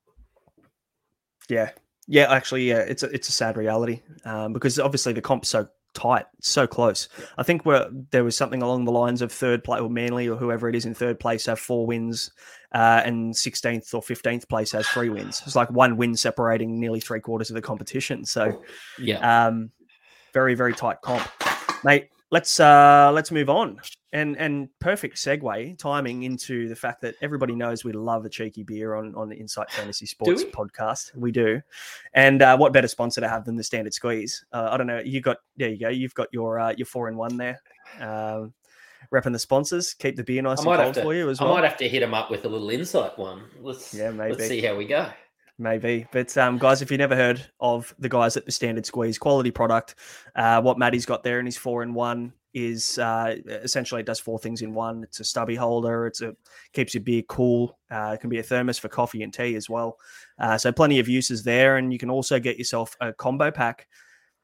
yeah, 1.50 1.70
yeah. 2.06 2.32
Actually, 2.32 2.66
yeah, 2.66 2.78
it's 2.78 3.02
a, 3.02 3.06
it's 3.10 3.28
a 3.28 3.32
sad 3.32 3.58
reality 3.58 4.00
um, 4.24 4.54
because 4.54 4.78
obviously 4.78 5.12
the 5.12 5.20
comp's 5.20 5.50
so 5.50 5.68
tight, 5.94 6.26
so 6.40 6.66
close. 6.66 7.08
I 7.38 7.42
think 7.42 7.64
we're, 7.64 7.88
there 8.10 8.24
was 8.24 8.36
something 8.36 8.62
along 8.62 8.84
the 8.84 8.92
lines 8.92 9.22
of 9.22 9.32
third 9.32 9.64
place, 9.64 9.80
or 9.80 9.90
Manly, 9.90 10.28
or 10.28 10.36
whoever 10.36 10.68
it 10.68 10.74
is 10.74 10.86
in 10.86 10.94
third 10.94 11.18
place 11.20 11.46
have 11.46 11.58
four 11.58 11.86
wins, 11.86 12.30
uh, 12.72 13.02
and 13.04 13.34
16th 13.34 13.92
or 13.94 14.00
15th 14.00 14.48
place 14.48 14.72
has 14.72 14.86
three 14.88 15.08
wins. 15.08 15.42
It's 15.44 15.56
like 15.56 15.70
one 15.70 15.96
win 15.96 16.14
separating 16.16 16.78
nearly 16.78 17.00
three 17.00 17.20
quarters 17.20 17.50
of 17.50 17.54
the 17.54 17.62
competition. 17.62 18.24
So, 18.24 18.62
Yeah. 18.98 19.46
um, 19.46 19.70
very 20.32 20.54
very 20.54 20.74
tight 20.74 21.00
comp, 21.02 21.26
mate. 21.84 22.08
Let's 22.30 22.60
uh, 22.60 23.10
let's 23.12 23.30
move 23.30 23.50
on. 23.50 23.80
And 24.12 24.36
and 24.38 24.68
perfect 24.80 25.16
segue 25.16 25.78
timing 25.78 26.24
into 26.24 26.68
the 26.68 26.76
fact 26.76 27.00
that 27.02 27.14
everybody 27.22 27.54
knows 27.54 27.84
we 27.84 27.92
love 27.92 28.24
a 28.24 28.28
cheeky 28.28 28.62
beer 28.62 28.94
on 28.94 29.14
on 29.14 29.28
the 29.28 29.36
Insight 29.36 29.70
Fantasy 29.70 30.06
Sports 30.06 30.44
we? 30.44 30.50
podcast. 30.50 31.14
We 31.16 31.32
do. 31.32 31.60
And 32.14 32.42
uh, 32.42 32.56
what 32.56 32.72
better 32.72 32.88
sponsor 32.88 33.20
to 33.20 33.28
have 33.28 33.44
than 33.44 33.56
the 33.56 33.64
Standard 33.64 33.94
Squeeze? 33.94 34.44
Uh, 34.52 34.68
I 34.70 34.76
don't 34.76 34.86
know. 34.86 35.00
You 35.00 35.20
got 35.20 35.38
there. 35.56 35.70
You 35.70 35.78
go. 35.78 35.88
You've 35.88 36.14
got 36.14 36.28
your 36.32 36.58
uh, 36.58 36.74
your 36.76 36.86
four 36.86 37.08
in 37.08 37.16
one 37.16 37.36
there. 37.36 37.60
Um, 38.00 38.52
repping 39.12 39.32
the 39.32 39.38
sponsors. 39.38 39.94
Keep 39.94 40.16
the 40.16 40.24
beer 40.24 40.42
nice 40.42 40.60
and 40.60 40.66
cold 40.66 40.94
to. 40.94 41.02
for 41.02 41.14
you 41.14 41.30
as 41.30 41.40
well. 41.40 41.52
I 41.52 41.60
might 41.60 41.68
have 41.68 41.78
to 41.78 41.88
hit 41.88 42.00
them 42.00 42.14
up 42.14 42.30
with 42.30 42.44
a 42.44 42.48
little 42.48 42.70
insight 42.70 43.18
one. 43.18 43.44
Let's 43.60 43.94
Yeah, 43.94 44.10
maybe. 44.10 44.34
let's 44.34 44.48
see 44.48 44.60
how 44.60 44.76
we 44.76 44.86
go. 44.86 45.08
Maybe. 45.60 46.06
But 46.10 46.34
um, 46.38 46.56
guys, 46.56 46.80
if 46.80 46.90
you 46.90 46.96
never 46.96 47.14
heard 47.14 47.44
of 47.60 47.94
the 47.98 48.08
guys 48.08 48.38
at 48.38 48.46
the 48.46 48.50
Standard 48.50 48.86
Squeeze, 48.86 49.18
quality 49.18 49.50
product. 49.50 49.94
Uh, 50.34 50.62
what 50.62 50.78
Matty's 50.78 51.04
got 51.04 51.22
there 51.22 51.38
in 51.38 51.44
his 51.44 51.58
four 51.58 51.82
in 51.82 51.92
one 51.92 52.32
is 52.54 52.98
uh, 52.98 53.36
essentially 53.46 54.00
it 54.00 54.06
does 54.06 54.18
four 54.18 54.38
things 54.38 54.62
in 54.62 54.72
one. 54.72 55.02
It's 55.02 55.20
a 55.20 55.24
stubby 55.24 55.54
holder. 55.54 56.06
It's 56.06 56.22
a 56.22 56.34
keeps 56.72 56.94
your 56.94 57.02
beer 57.02 57.20
cool. 57.28 57.78
Uh, 57.90 58.12
it 58.14 58.22
can 58.22 58.30
be 58.30 58.38
a 58.38 58.42
thermos 58.42 58.78
for 58.78 58.88
coffee 58.88 59.22
and 59.22 59.34
tea 59.34 59.54
as 59.54 59.68
well. 59.68 59.98
Uh, 60.38 60.56
so 60.56 60.72
plenty 60.72 60.98
of 60.98 61.08
uses 61.08 61.44
there, 61.44 61.76
and 61.76 61.92
you 61.92 61.98
can 61.98 62.08
also 62.08 62.40
get 62.40 62.56
yourself 62.56 62.96
a 63.02 63.12
combo 63.12 63.50
pack. 63.50 63.86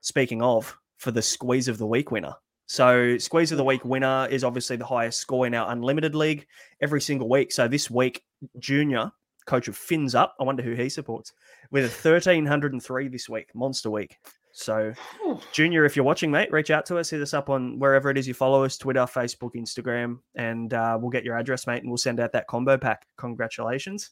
Speaking 0.02 0.42
of, 0.42 0.76
for 0.98 1.12
the 1.12 1.22
squeeze 1.22 1.66
of 1.66 1.78
the 1.78 1.86
week 1.86 2.10
winner. 2.10 2.34
So 2.66 3.16
squeeze 3.16 3.52
of 3.52 3.58
the 3.58 3.64
week 3.64 3.86
winner 3.86 4.28
is 4.30 4.44
obviously 4.44 4.76
the 4.76 4.84
highest 4.84 5.18
score 5.18 5.46
in 5.46 5.54
our 5.54 5.72
unlimited 5.72 6.14
league 6.14 6.46
every 6.82 7.00
single 7.00 7.28
week. 7.30 7.52
So 7.52 7.68
this 7.68 7.90
week, 7.90 8.22
Junior 8.58 9.10
coach 9.46 9.68
of 9.68 9.76
Fins 9.76 10.14
Up. 10.14 10.34
I 10.38 10.44
wonder 10.44 10.62
who 10.62 10.74
he 10.74 10.88
supports 10.88 11.32
with 11.70 11.84
a 11.84 11.88
1303 11.88 13.08
this 13.08 13.28
week, 13.28 13.54
monster 13.54 13.90
week. 13.90 14.16
So, 14.52 14.94
Junior, 15.52 15.84
if 15.84 15.96
you're 15.96 16.04
watching, 16.04 16.30
mate, 16.30 16.50
reach 16.50 16.70
out 16.70 16.86
to 16.86 16.96
us. 16.96 17.10
Hit 17.10 17.20
us 17.20 17.34
up 17.34 17.50
on 17.50 17.78
wherever 17.78 18.08
it 18.08 18.16
is 18.16 18.26
you 18.26 18.32
follow 18.32 18.64
us 18.64 18.78
Twitter, 18.78 19.00
Facebook, 19.00 19.54
Instagram, 19.54 20.20
and 20.34 20.72
uh, 20.72 20.96
we'll 20.98 21.10
get 21.10 21.24
your 21.24 21.36
address, 21.36 21.66
mate, 21.66 21.82
and 21.82 21.90
we'll 21.90 21.98
send 21.98 22.20
out 22.20 22.32
that 22.32 22.46
combo 22.46 22.78
pack. 22.78 23.06
Congratulations. 23.18 24.10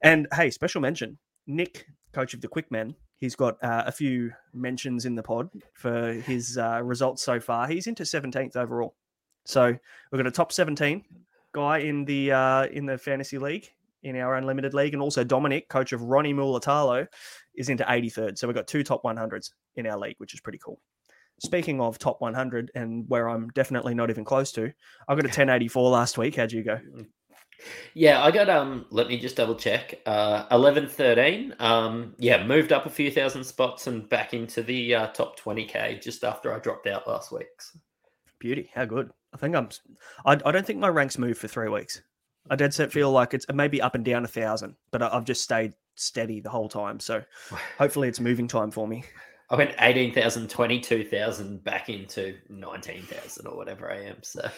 And 0.00 0.26
hey, 0.32 0.50
special 0.50 0.80
mention 0.80 1.18
Nick, 1.46 1.86
coach 2.12 2.32
of 2.32 2.40
the 2.40 2.48
Quick 2.48 2.70
Men. 2.70 2.94
He's 3.18 3.36
got 3.36 3.62
uh, 3.62 3.84
a 3.86 3.92
few 3.92 4.32
mentions 4.54 5.04
in 5.04 5.14
the 5.14 5.22
pod 5.22 5.50
for 5.74 6.12
his 6.12 6.56
uh, 6.56 6.80
results 6.82 7.22
so 7.22 7.38
far. 7.38 7.68
He's 7.68 7.86
into 7.86 8.04
17th 8.04 8.56
overall. 8.56 8.94
So, 9.44 9.76
we've 10.10 10.18
got 10.18 10.26
a 10.26 10.30
top 10.30 10.52
17 10.52 11.04
guy 11.52 11.78
in 11.78 12.06
the 12.06 12.32
uh, 12.32 12.66
in 12.66 12.86
the 12.86 12.96
fantasy 12.96 13.36
league 13.36 13.68
in 14.06 14.16
our 14.16 14.36
unlimited 14.36 14.72
league, 14.72 14.94
and 14.94 15.02
also 15.02 15.24
Dominic, 15.24 15.68
coach 15.68 15.92
of 15.92 16.02
Ronnie 16.02 16.32
Mulitalo, 16.34 17.06
is 17.56 17.68
into 17.68 17.84
83rd. 17.84 18.38
So 18.38 18.46
we've 18.46 18.54
got 18.56 18.66
two 18.66 18.82
top 18.82 19.02
100s 19.02 19.50
in 19.76 19.86
our 19.86 19.98
league, 19.98 20.16
which 20.18 20.34
is 20.34 20.40
pretty 20.40 20.58
cool. 20.64 20.80
Speaking 21.40 21.80
of 21.80 21.98
top 21.98 22.20
100, 22.20 22.70
and 22.74 23.04
where 23.08 23.28
I'm 23.28 23.48
definitely 23.50 23.94
not 23.94 24.08
even 24.08 24.24
close 24.24 24.52
to, 24.52 24.72
I 25.08 25.14
got 25.14 25.24
a 25.24 25.28
1084 25.28 25.90
last 25.90 26.16
week. 26.16 26.36
How'd 26.36 26.52
you 26.52 26.62
go? 26.62 26.80
Yeah, 27.94 28.22
I 28.22 28.30
got 28.30 28.50
um. 28.50 28.84
Let 28.90 29.08
me 29.08 29.18
just 29.18 29.36
double 29.36 29.54
check. 29.54 30.00
Uh, 30.04 30.44
eleven 30.50 30.86
thirteen. 30.86 31.54
Um, 31.58 32.14
yeah, 32.18 32.44
moved 32.44 32.70
up 32.70 32.84
a 32.84 32.90
few 32.90 33.10
thousand 33.10 33.44
spots 33.44 33.86
and 33.86 34.06
back 34.10 34.34
into 34.34 34.62
the 34.62 34.94
uh, 34.94 35.06
top 35.08 35.36
twenty 35.38 35.64
k 35.64 35.98
just 36.02 36.22
after 36.22 36.52
I 36.52 36.58
dropped 36.58 36.86
out 36.86 37.08
last 37.08 37.32
week. 37.32 37.46
So- 37.58 37.78
Beauty, 38.38 38.70
how 38.74 38.84
good. 38.84 39.10
I 39.32 39.38
think 39.38 39.56
I'm. 39.56 39.70
I, 40.26 40.32
I 40.44 40.52
don't 40.52 40.66
think 40.66 40.80
my 40.80 40.88
ranks 40.88 41.16
moved 41.16 41.38
for 41.40 41.48
three 41.48 41.70
weeks. 41.70 42.02
I 42.50 42.56
dead 42.56 42.72
set 42.74 42.92
feel 42.92 43.10
like 43.10 43.34
it's 43.34 43.46
maybe 43.52 43.80
up 43.82 43.94
and 43.94 44.04
down 44.04 44.24
a 44.24 44.28
thousand, 44.28 44.76
but 44.90 45.02
I've 45.02 45.24
just 45.24 45.42
stayed 45.42 45.74
steady 45.94 46.40
the 46.40 46.50
whole 46.50 46.68
time. 46.68 47.00
So 47.00 47.22
hopefully 47.78 48.08
it's 48.08 48.20
moving 48.20 48.48
time 48.48 48.70
for 48.70 48.86
me. 48.86 49.04
I 49.48 49.54
went 49.54 49.74
18,000, 49.80 50.50
22,000 50.50 51.62
back 51.62 51.88
into 51.88 52.34
19,000 52.48 53.46
or 53.46 53.56
whatever 53.56 53.92
I 53.92 54.02
am. 54.06 54.16
So, 54.22 54.48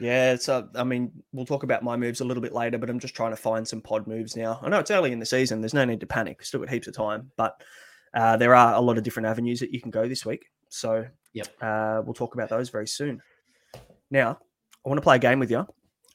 Yeah, 0.00 0.34
so 0.34 0.68
I 0.74 0.82
mean, 0.82 1.12
we'll 1.32 1.46
talk 1.46 1.62
about 1.62 1.84
my 1.84 1.96
moves 1.96 2.20
a 2.20 2.24
little 2.24 2.42
bit 2.42 2.52
later, 2.52 2.76
but 2.76 2.90
I'm 2.90 2.98
just 2.98 3.14
trying 3.14 3.30
to 3.30 3.36
find 3.36 3.66
some 3.66 3.80
pod 3.80 4.08
moves 4.08 4.34
now. 4.34 4.58
I 4.60 4.68
know 4.68 4.80
it's 4.80 4.90
early 4.90 5.12
in 5.12 5.20
the 5.20 5.26
season. 5.26 5.60
There's 5.60 5.72
no 5.72 5.84
need 5.84 6.00
to 6.00 6.06
panic. 6.06 6.42
Still 6.44 6.58
got 6.60 6.68
heaps 6.68 6.88
of 6.88 6.94
time, 6.96 7.30
but 7.36 7.62
uh, 8.12 8.36
there 8.36 8.56
are 8.56 8.74
a 8.74 8.80
lot 8.80 8.98
of 8.98 9.04
different 9.04 9.28
avenues 9.28 9.60
that 9.60 9.70
you 9.72 9.80
can 9.80 9.92
go 9.92 10.08
this 10.08 10.26
week. 10.26 10.46
So, 10.68 11.06
Yep. 11.34 11.48
uh, 11.60 12.02
we'll 12.04 12.14
talk 12.14 12.34
about 12.34 12.48
those 12.48 12.70
very 12.70 12.88
soon. 12.88 13.20
Now, 14.10 14.38
I 14.84 14.88
want 14.88 14.98
to 14.98 15.02
play 15.02 15.14
a 15.16 15.20
game 15.20 15.38
with 15.38 15.50
you 15.52 15.64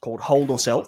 called 0.02 0.20
Hold 0.20 0.50
or 0.50 0.58
Sell. 0.58 0.86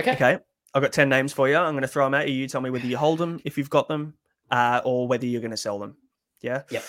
Okay. 0.00 0.12
Okay, 0.12 0.38
I've 0.74 0.82
got 0.82 0.92
ten 0.92 1.08
names 1.08 1.32
for 1.32 1.48
you. 1.48 1.56
I'm 1.56 1.72
going 1.72 1.82
to 1.82 1.88
throw 1.88 2.04
them 2.04 2.14
at 2.14 2.28
you. 2.28 2.34
You 2.34 2.48
tell 2.48 2.60
me 2.60 2.70
whether 2.70 2.86
you 2.86 2.96
hold 2.96 3.18
them 3.18 3.40
if 3.44 3.56
you've 3.56 3.70
got 3.70 3.88
them, 3.88 4.14
uh, 4.50 4.80
or 4.84 5.06
whether 5.08 5.26
you're 5.26 5.40
going 5.40 5.50
to 5.50 5.56
sell 5.56 5.78
them. 5.78 5.96
Yeah. 6.40 6.62
Yep. 6.70 6.84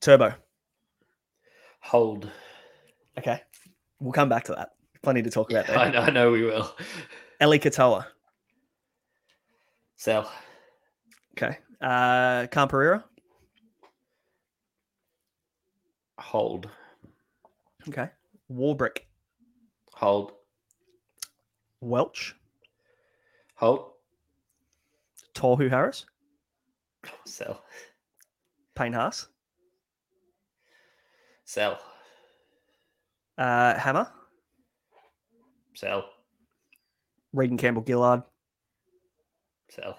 Turbo. 0.00 0.34
Hold. 1.80 2.30
Okay, 3.18 3.40
we'll 4.00 4.12
come 4.12 4.28
back 4.28 4.44
to 4.44 4.54
that. 4.54 4.70
Plenty 5.02 5.22
to 5.22 5.30
talk 5.30 5.50
about 5.50 5.66
there. 5.66 5.78
I 5.78 5.90
know, 5.90 6.00
I 6.00 6.10
know 6.10 6.32
we 6.32 6.42
will. 6.42 6.74
Eli 7.40 7.58
Katoa. 7.58 8.06
Sell. 9.96 10.30
Okay. 11.32 11.58
Uh, 11.80 12.46
Khan 12.48 12.68
Pereira. 12.68 13.04
Hold. 16.18 16.68
Okay. 17.88 18.08
Warbrick. 18.50 18.98
Hold. 19.94 20.32
Welch. 21.80 22.34
Hold. 23.56 23.92
Tohu 25.34 25.68
Harris. 25.68 26.06
Sell. 27.24 27.62
Payne 28.74 28.92
Haas. 28.92 29.28
Sell. 31.44 31.78
Uh, 33.38 33.74
Hammer. 33.74 34.08
Sell. 35.74 36.04
Reagan 37.32 37.56
Campbell 37.56 37.84
Gillard. 37.86 38.22
Sell. 39.70 39.98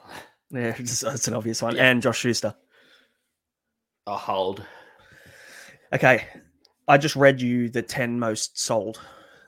Yeah, 0.51 0.75
it's, 0.77 1.03
it's 1.03 1.27
an 1.27 1.33
obvious 1.33 1.61
one. 1.61 1.75
Yeah. 1.75 1.89
And 1.89 2.01
Josh 2.01 2.19
Schuster. 2.19 2.55
A 4.07 4.15
hold. 4.15 4.65
Okay. 5.93 6.25
I 6.87 6.97
just 6.97 7.15
read 7.15 7.41
you 7.41 7.69
the 7.69 7.81
10 7.81 8.19
most 8.19 8.59
sold 8.59 8.99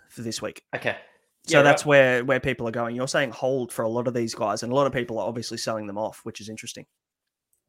for 0.09 0.21
this 0.21 0.41
week. 0.41 0.63
Okay. 0.75 0.97
So 1.47 1.61
Yeah, 1.61 1.63
that's 1.63 1.85
right. 1.85 1.89
where 1.89 2.25
where 2.25 2.39
people 2.39 2.67
are 2.67 2.71
going. 2.71 2.95
You're 2.95 3.07
saying 3.07 3.31
hold 3.31 3.73
for 3.73 3.83
a 3.83 3.89
lot 3.89 4.07
of 4.07 4.13
these 4.13 4.35
guys, 4.35 4.63
and 4.63 4.71
a 4.71 4.75
lot 4.75 4.87
of 4.87 4.93
people 4.93 5.19
are 5.19 5.27
obviously 5.27 5.57
selling 5.57 5.87
them 5.87 5.97
off, 5.97 6.21
which 6.23 6.39
is 6.41 6.49
interesting. 6.49 6.85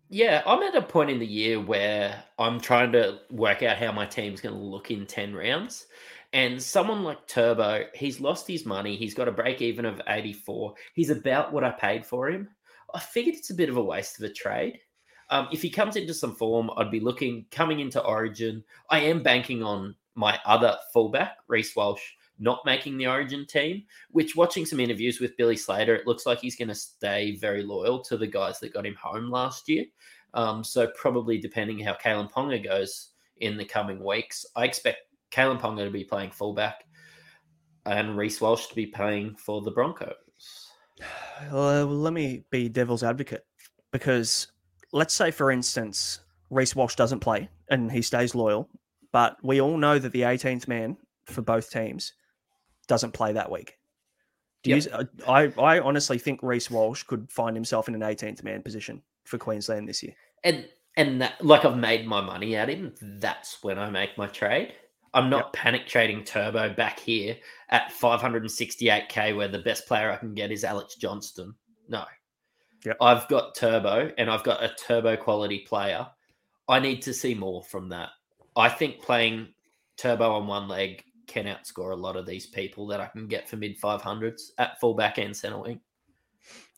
Yeah, 0.09 0.43
I'm 0.45 0.63
at 0.63 0.75
a 0.75 0.83
point 0.83 1.11
in 1.11 1.21
the 1.21 1.27
year 1.27 1.61
where 1.61 2.25
I'm 2.39 2.61
trying 2.61 2.91
to 2.93 3.21
work 3.31 3.63
out 3.63 3.77
how 3.77 3.93
my 3.93 4.07
team's 4.07 4.41
going 4.41 4.55
to 4.57 4.61
look 4.61 4.91
in 4.91 5.07
10 5.07 5.35
rounds. 5.35 5.87
And 6.33 6.61
someone 6.61 7.05
like 7.05 7.27
Turbo, 7.29 7.85
he's 7.95 8.21
lost 8.21 8.47
his 8.49 8.67
money. 8.67 8.97
He's 8.97 9.15
got 9.15 9.29
a 9.29 9.33
break 9.33 9.63
even 9.63 9.85
of 9.85 10.01
84. 10.09 10.75
He's 10.95 11.11
about 11.11 11.53
what 11.53 11.65
I 11.65 11.71
paid 11.71 12.05
for 12.05 12.29
him. 12.29 12.49
I 12.93 12.99
figured 12.99 13.37
it's 13.37 13.51
a 13.51 13.55
bit 13.55 13.69
of 13.69 13.77
a 13.77 13.83
waste 13.85 14.19
of 14.21 14.29
a 14.29 14.33
trade. 14.33 14.81
Um, 15.29 15.49
if 15.53 15.63
he 15.63 15.71
comes 15.71 15.95
into 15.95 16.13
some 16.15 16.35
form, 16.35 16.71
I'd 16.77 16.91
be 16.91 16.99
looking 16.99 17.47
coming 17.53 17.79
into 17.79 18.03
Origin. 18.03 18.65
I 18.91 19.01
am 19.01 19.23
banking 19.23 19.63
on 19.63 19.95
my 20.17 20.41
other 20.45 20.77
fullback, 20.93 21.37
Reece 21.47 21.77
Walsh, 21.77 22.03
not 22.41 22.63
making 22.65 22.97
the 22.97 23.07
Origin 23.07 23.47
team. 23.47 23.85
Which, 24.11 24.35
watching 24.35 24.67
some 24.67 24.81
interviews 24.81 25.21
with 25.21 25.37
Billy 25.37 25.57
Slater, 25.57 25.95
it 25.95 26.07
looks 26.07 26.27
like 26.27 26.41
he's 26.41 26.57
going 26.57 26.69
to 26.69 26.75
stay 26.75 27.37
very 27.37 27.63
loyal 27.63 28.01
to 28.05 28.17
the 28.17 28.27
guys 28.27 28.59
that 28.61 28.73
got 28.73 28.87
him 28.87 28.97
home 29.01 29.31
last 29.31 29.69
year. 29.69 29.85
Um, 30.35 30.65
so 30.65 30.89
probably 30.97 31.39
depending 31.39 31.79
how 31.79 31.95
Kalyn 31.95 32.31
Ponga 32.31 32.63
goes 32.63 33.11
in 33.39 33.57
the 33.57 33.65
coming 33.65 34.05
weeks, 34.05 34.45
I 34.57 34.65
expect 34.65 34.99
Kalyn 35.31 35.61
Ponga 35.61 35.85
to 35.85 35.91
be 35.91 36.05
playing 36.05 36.31
fullback 36.31 36.85
and 37.87 38.17
Reece 38.17 38.41
Walsh 38.41 38.67
to 38.67 38.75
be 38.75 38.87
playing 38.87 39.37
for 39.37 39.61
the 39.63 39.71
Broncos. 39.71 40.15
Uh, 41.43 41.49
well, 41.51 41.87
let 41.87 42.13
me 42.13 42.45
be 42.51 42.69
devil's 42.69 43.03
advocate 43.03 43.47
because 43.93 44.49
let's 44.93 45.15
say, 45.15 45.31
for 45.31 45.51
instance, 45.51 46.21
Reece 46.51 46.77
Walsh 46.77 46.97
doesn't 46.97 47.21
play 47.21 47.49
and 47.71 47.91
he 47.91 48.03
stays 48.03 48.35
loyal, 48.35 48.69
but 49.11 49.39
we 49.43 49.59
all 49.59 49.79
know 49.79 49.99
that 49.99 50.13
the 50.13 50.21
18th 50.21 50.69
man 50.69 50.99
for 51.25 51.41
both 51.41 51.71
teams 51.71 52.13
doesn't 52.91 53.13
play 53.13 53.33
that 53.33 53.51
week. 53.51 53.79
Do 54.65 54.71
you, 54.73 54.83
uh, 54.93 55.05
I, 55.27 55.45
I 55.59 55.79
honestly 55.79 56.19
think 56.19 56.43
Reece 56.43 56.71
Walsh 56.71 57.05
could 57.05 57.31
find 57.31 57.57
himself 57.57 57.89
in 57.89 57.95
an 57.95 58.01
18th 58.01 58.43
man 58.43 58.63
position 58.63 59.01
for 59.25 59.39
Queensland 59.39 59.89
this 59.89 60.03
year. 60.03 60.13
And 60.45 60.69
and 60.97 61.23
that, 61.23 61.43
like 61.43 61.65
I've 61.65 61.79
made 61.79 62.05
my 62.05 62.21
money 62.21 62.57
at 62.57 62.69
him, 62.69 62.93
that's 63.01 63.63
when 63.63 63.79
I 63.79 63.89
make 63.91 64.19
my 64.19 64.27
trade. 64.27 64.75
I'm 65.15 65.31
not 65.31 65.53
panic 65.53 65.87
trading 65.87 66.25
Turbo 66.25 66.75
back 66.75 66.99
here 66.99 67.37
at 67.69 67.93
568k, 67.93 69.37
where 69.37 69.49
the 69.49 69.61
best 69.61 69.87
player 69.87 70.11
I 70.11 70.17
can 70.17 70.35
get 70.35 70.51
is 70.51 70.65
Alex 70.65 70.97
Johnston. 70.97 71.55
No, 71.89 72.05
Yep. 72.85 72.97
I've 73.01 73.29
got 73.29 73.55
Turbo, 73.55 74.11
and 74.17 74.31
I've 74.31 74.43
got 74.43 74.65
a 74.65 74.75
Turbo 74.75 75.17
quality 75.17 75.61
player. 75.61 76.07
I 76.69 76.81
need 76.81 77.03
to 77.03 77.15
see 77.15 77.35
more 77.35 77.63
from 77.63 77.91
that. 77.91 78.11
I 78.57 78.69
think 78.69 79.01
playing 79.03 79.49
Turbo 79.97 80.33
on 80.33 80.47
one 80.47 80.67
leg 80.69 81.05
can 81.31 81.47
outscore 81.47 81.93
a 81.93 81.97
lot 81.97 82.17
of 82.17 82.27
these 82.27 82.47
people 82.47 82.87
that 82.89 83.01
I 83.01 83.07
can 83.07 83.27
get 83.29 83.49
for 83.49 83.57
mid 83.57 83.81
500s 83.81 84.51
at 84.59 84.79
fullback 84.81 85.19
and 85.19 85.35
centre 85.37 85.59
wing. 85.59 85.81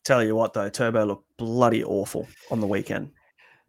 Tell 0.05 0.23
you 0.23 0.35
what, 0.37 0.53
though, 0.53 0.69
Turbo 0.69 1.05
looked 1.07 1.37
bloody 1.37 1.83
awful 1.85 2.29
on 2.51 2.61
the 2.61 2.67
weekend. 2.67 3.11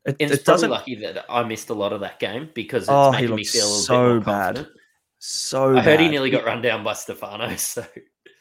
It, 0.06 0.18
And 0.20 0.32
it's 0.32 0.44
probably 0.44 0.54
doesn't 0.54 0.70
lucky 0.72 0.96
that 0.96 1.26
I 1.30 1.44
missed 1.44 1.70
a 1.70 1.74
lot 1.74 1.94
of 1.94 2.02
that 2.02 2.20
game 2.20 2.50
because 2.54 2.84
it's 2.84 2.90
Oh, 2.92 3.12
making 3.12 3.36
me 3.36 3.44
feel 3.46 3.64
a 3.64 3.68
little 3.68 3.80
so 3.82 4.08
bit 4.20 4.26
more 4.28 4.36
bad. 4.36 4.68
so. 5.20 5.78
I 5.78 5.82
heard 5.82 6.00
he 6.00 6.10
nearly 6.10 6.30
got 6.30 6.44
run 6.44 6.62
down 6.62 6.84
by 6.84 6.94
Stefano. 6.94 7.50
So 7.58 7.86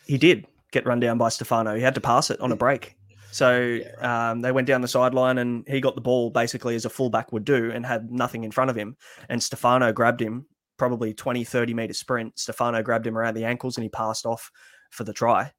he 0.07 0.19
did 0.19 0.47
get 0.73 0.85
run 0.87 1.01
down 1.01 1.19
by 1.19 1.29
Stefano. 1.29 1.77
He 1.77 1.83
had 1.83 1.95
to 1.95 2.01
pass 2.01 2.31
it 2.31 2.41
on 2.41 2.51
a 2.51 2.57
break. 2.57 2.97
So 3.31 3.79
um, 4.01 4.41
they 4.41 4.53
went 4.53 4.67
down 4.67 4.81
the 4.83 4.89
sideline 4.89 5.39
and 5.39 5.65
he 5.69 5.81
got 5.81 5.95
the 5.95 6.01
ball 6.03 6.31
basically 6.31 6.75
as 6.75 6.85
a 6.85 6.91
fullback 6.91 7.33
would 7.33 7.45
do 7.45 7.71
and 7.71 7.85
had 7.87 8.11
nothing 8.11 8.45
in 8.45 8.51
front 8.51 8.69
of 8.71 8.77
him. 8.77 8.97
And 9.31 9.43
Stefano 9.43 9.93
grabbed 9.93 10.21
him, 10.21 10.45
probably 10.83 11.15
20, 11.15 11.45
30 11.45 11.75
meter 11.75 11.95
sprint. 11.95 12.37
Stefano 12.37 12.83
grabbed 12.83 13.07
him 13.07 13.17
around 13.17 13.35
the 13.35 13.45
ankles 13.45 13.77
and 13.77 13.85
he 13.85 13.89
passed 13.89 14.27
off 14.27 14.51
for 14.91 15.05
the 15.05 15.13
try. 15.13 15.53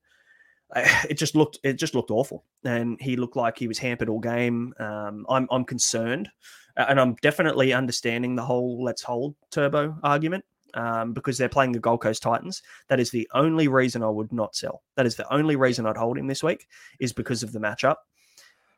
It 1.10 1.18
just 1.18 1.34
looked 1.34 1.60
it 1.64 1.74
just 1.74 1.96
looked 1.96 2.12
awful, 2.12 2.44
and 2.66 3.00
he 3.00 3.16
looked 3.16 3.38
like 3.38 3.58
he 3.58 3.70
was 3.70 3.78
hampered 3.78 4.10
all 4.10 4.20
game. 4.20 4.74
Um, 4.80 5.26
I'm 5.30 5.48
I'm 5.50 5.64
concerned, 5.64 6.30
and 6.76 7.00
I'm 7.00 7.16
definitely 7.22 7.72
understanding 7.72 8.36
the 8.36 8.42
whole 8.42 8.84
"let's 8.84 9.02
hold" 9.02 9.36
Turbo 9.50 9.96
argument 10.04 10.44
um, 10.74 11.14
because 11.14 11.38
they're 11.38 11.48
playing 11.48 11.72
the 11.72 11.80
Gold 11.80 12.02
Coast 12.02 12.22
Titans. 12.22 12.62
That 12.90 13.00
is 13.00 13.12
the 13.12 13.30
only 13.34 13.70
reason 13.70 14.04
I 14.04 14.10
would 14.10 14.34
not 14.34 14.56
sell. 14.56 14.82
That 14.98 15.06
is 15.06 15.16
the 15.16 15.32
only 15.32 15.56
reason 15.56 15.86
I'd 15.86 15.96
hold 15.96 16.18
him 16.18 16.28
this 16.28 16.44
week 16.44 16.68
is 17.00 17.14
because 17.14 17.44
of 17.44 17.54
the 17.54 17.60
matchup. 17.60 17.98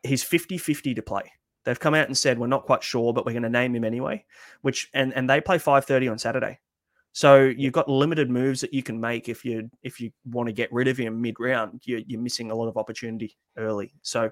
He's 0.03 0.21
50 0.21 0.60
50 0.60 0.93
to 0.93 1.01
play. 1.01 1.31
They've 1.65 1.80
come 1.80 1.95
out 1.95 2.08
and 2.08 2.17
said, 2.17 2.39
we're 2.39 2.47
not 2.47 2.65
quite 2.65 2.84
sure, 2.84 3.12
but 3.12 3.25
we're 3.25 3.34
going 3.34 3.43
to 3.43 3.49
name 3.49 3.75
him 3.75 3.84
anyway, 3.84 4.23
which, 4.62 4.89
and, 4.93 5.13
and 5.13 5.30
they 5.30 5.41
play 5.41 5.58
5.30 5.58 6.12
on 6.12 6.17
Saturday. 6.17 6.60
So 7.12 7.43
you've 7.43 7.73
got 7.73 7.89
limited 7.89 8.30
moves 8.30 8.62
that 8.62 8.73
you 8.73 8.84
can 8.84 8.99
make 8.99 9.30
if 9.30 9.45
you 9.45 9.69
if 9.84 10.01
you 10.01 10.12
want 10.25 10.47
to 10.47 10.54
get 10.54 10.71
rid 10.73 10.89
of 10.89 10.97
him 10.97 11.21
mid 11.21 11.39
round. 11.39 11.82
You're, 11.86 12.01
you're 12.06 12.19
missing 12.19 12.51
a 12.51 12.56
lot 12.56 12.67
of 12.67 12.75
opportunity 12.75 13.38
early. 13.58 13.93
So 14.01 14.32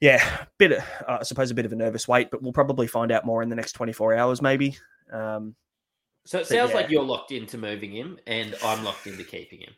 yeah, 0.00 0.44
bit 0.58 0.72
of, 0.72 0.78
uh, 1.08 1.18
I 1.20 1.22
suppose 1.24 1.50
a 1.50 1.54
bit 1.54 1.66
of 1.66 1.72
a 1.72 1.76
nervous 1.76 2.06
wait, 2.06 2.30
but 2.30 2.40
we'll 2.40 2.52
probably 2.52 2.86
find 2.86 3.10
out 3.10 3.26
more 3.26 3.42
in 3.42 3.48
the 3.48 3.56
next 3.56 3.72
24 3.72 4.14
hours 4.14 4.40
maybe. 4.40 4.78
Um, 5.12 5.56
so 6.24 6.38
it 6.38 6.46
sounds 6.46 6.70
yeah. 6.70 6.76
like 6.76 6.90
you're 6.90 7.02
locked 7.02 7.32
into 7.32 7.58
moving 7.58 7.90
him, 7.92 8.18
and 8.28 8.54
I'm 8.64 8.84
locked 8.84 9.06
into 9.08 9.24
keeping 9.24 9.60
him. 9.60 9.74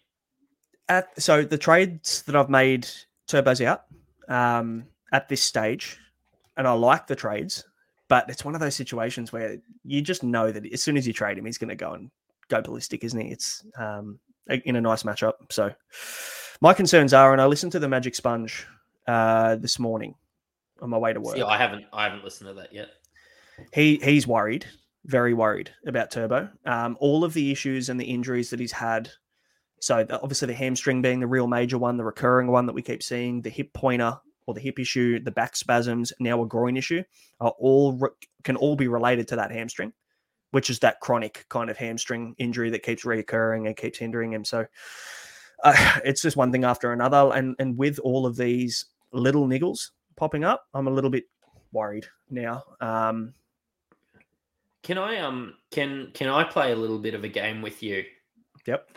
at 0.90 1.20
so 1.20 1.42
the 1.42 1.58
trades 1.58 2.22
that 2.22 2.36
I've 2.36 2.50
made 2.50 2.86
turbos 3.30 3.64
out 3.64 3.84
um, 4.28 4.84
at 5.12 5.28
this 5.28 5.42
stage, 5.42 5.98
and 6.58 6.66
I 6.66 6.72
like 6.72 7.06
the 7.06 7.16
trades, 7.16 7.64
but 8.08 8.28
it's 8.28 8.44
one 8.44 8.54
of 8.54 8.60
those 8.60 8.74
situations 8.74 9.32
where 9.32 9.56
you 9.84 10.02
just 10.02 10.22
know 10.22 10.50
that 10.50 10.70
as 10.70 10.82
soon 10.82 10.96
as 10.96 11.06
you 11.06 11.12
trade 11.12 11.38
him, 11.38 11.46
he's 11.46 11.56
going 11.56 11.68
to 11.70 11.76
go 11.76 11.92
and 11.92 12.10
go 12.48 12.60
ballistic, 12.60 13.04
isn't 13.04 13.18
he? 13.18 13.30
It's 13.30 13.64
um, 13.78 14.18
in 14.48 14.76
a 14.76 14.80
nice 14.80 15.04
matchup. 15.04 15.34
So 15.50 15.72
my 16.60 16.74
concerns 16.74 17.14
are, 17.14 17.32
and 17.32 17.40
I 17.40 17.46
listened 17.46 17.72
to 17.72 17.78
the 17.78 17.88
Magic 17.88 18.14
Sponge 18.14 18.66
uh, 19.06 19.54
this 19.56 19.78
morning 19.78 20.16
on 20.82 20.90
my 20.90 20.98
way 20.98 21.12
to 21.12 21.20
work. 21.20 21.36
See, 21.36 21.42
I 21.42 21.56
haven't 21.56 21.86
I 21.92 22.04
haven't 22.04 22.24
listened 22.24 22.48
to 22.48 22.54
that 22.54 22.74
yet. 22.74 22.88
he 23.72 24.00
he's 24.02 24.26
worried, 24.26 24.66
very 25.04 25.34
worried 25.34 25.70
about 25.86 26.10
Turbo. 26.10 26.50
Um, 26.66 26.96
all 26.98 27.22
of 27.22 27.34
the 27.34 27.52
issues 27.52 27.88
and 27.88 28.00
the 28.00 28.04
injuries 28.04 28.50
that 28.50 28.60
he's 28.60 28.72
had. 28.72 29.10
So 29.80 30.02
the, 30.02 30.20
obviously 30.20 30.46
the 30.46 30.54
hamstring 30.54 31.02
being 31.02 31.20
the 31.20 31.28
real 31.28 31.46
major 31.46 31.78
one, 31.78 31.96
the 31.96 32.04
recurring 32.04 32.48
one 32.48 32.66
that 32.66 32.72
we 32.72 32.82
keep 32.82 33.00
seeing, 33.00 33.42
the 33.42 33.50
hip 33.50 33.72
pointer 33.72 34.18
or 34.48 34.54
the 34.54 34.60
hip 34.60 34.78
issue, 34.78 35.20
the 35.20 35.30
back 35.30 35.54
spasms, 35.54 36.10
now 36.20 36.42
a 36.42 36.46
groin 36.46 36.74
issue, 36.74 37.02
are 37.38 37.52
all 37.58 37.92
re- 37.92 38.08
can 38.44 38.56
all 38.56 38.76
be 38.76 38.88
related 38.88 39.28
to 39.28 39.36
that 39.36 39.50
hamstring, 39.50 39.92
which 40.52 40.70
is 40.70 40.78
that 40.78 41.00
chronic 41.00 41.44
kind 41.50 41.68
of 41.68 41.76
hamstring 41.76 42.34
injury 42.38 42.70
that 42.70 42.82
keeps 42.82 43.04
reoccurring 43.04 43.66
and 43.66 43.76
keeps 43.76 43.98
hindering 43.98 44.32
him. 44.32 44.46
So 44.46 44.64
uh, 45.62 45.98
it's 46.04 46.22
just 46.22 46.38
one 46.38 46.50
thing 46.50 46.64
after 46.64 46.94
another, 46.94 47.30
and 47.34 47.54
and 47.58 47.76
with 47.76 47.98
all 47.98 48.24
of 48.24 48.36
these 48.36 48.86
little 49.12 49.46
niggles 49.46 49.90
popping 50.16 50.44
up, 50.44 50.64
I'm 50.72 50.88
a 50.88 50.90
little 50.90 51.10
bit 51.10 51.24
worried 51.72 52.06
now. 52.30 52.64
Um, 52.80 53.34
Can 54.82 54.96
I 54.96 55.18
um 55.18 55.56
can 55.70 56.10
can 56.14 56.30
I 56.30 56.42
play 56.44 56.72
a 56.72 56.76
little 56.76 56.98
bit 56.98 57.12
of 57.12 57.22
a 57.22 57.28
game 57.28 57.60
with 57.60 57.82
you? 57.82 58.02
yep. 58.66 58.88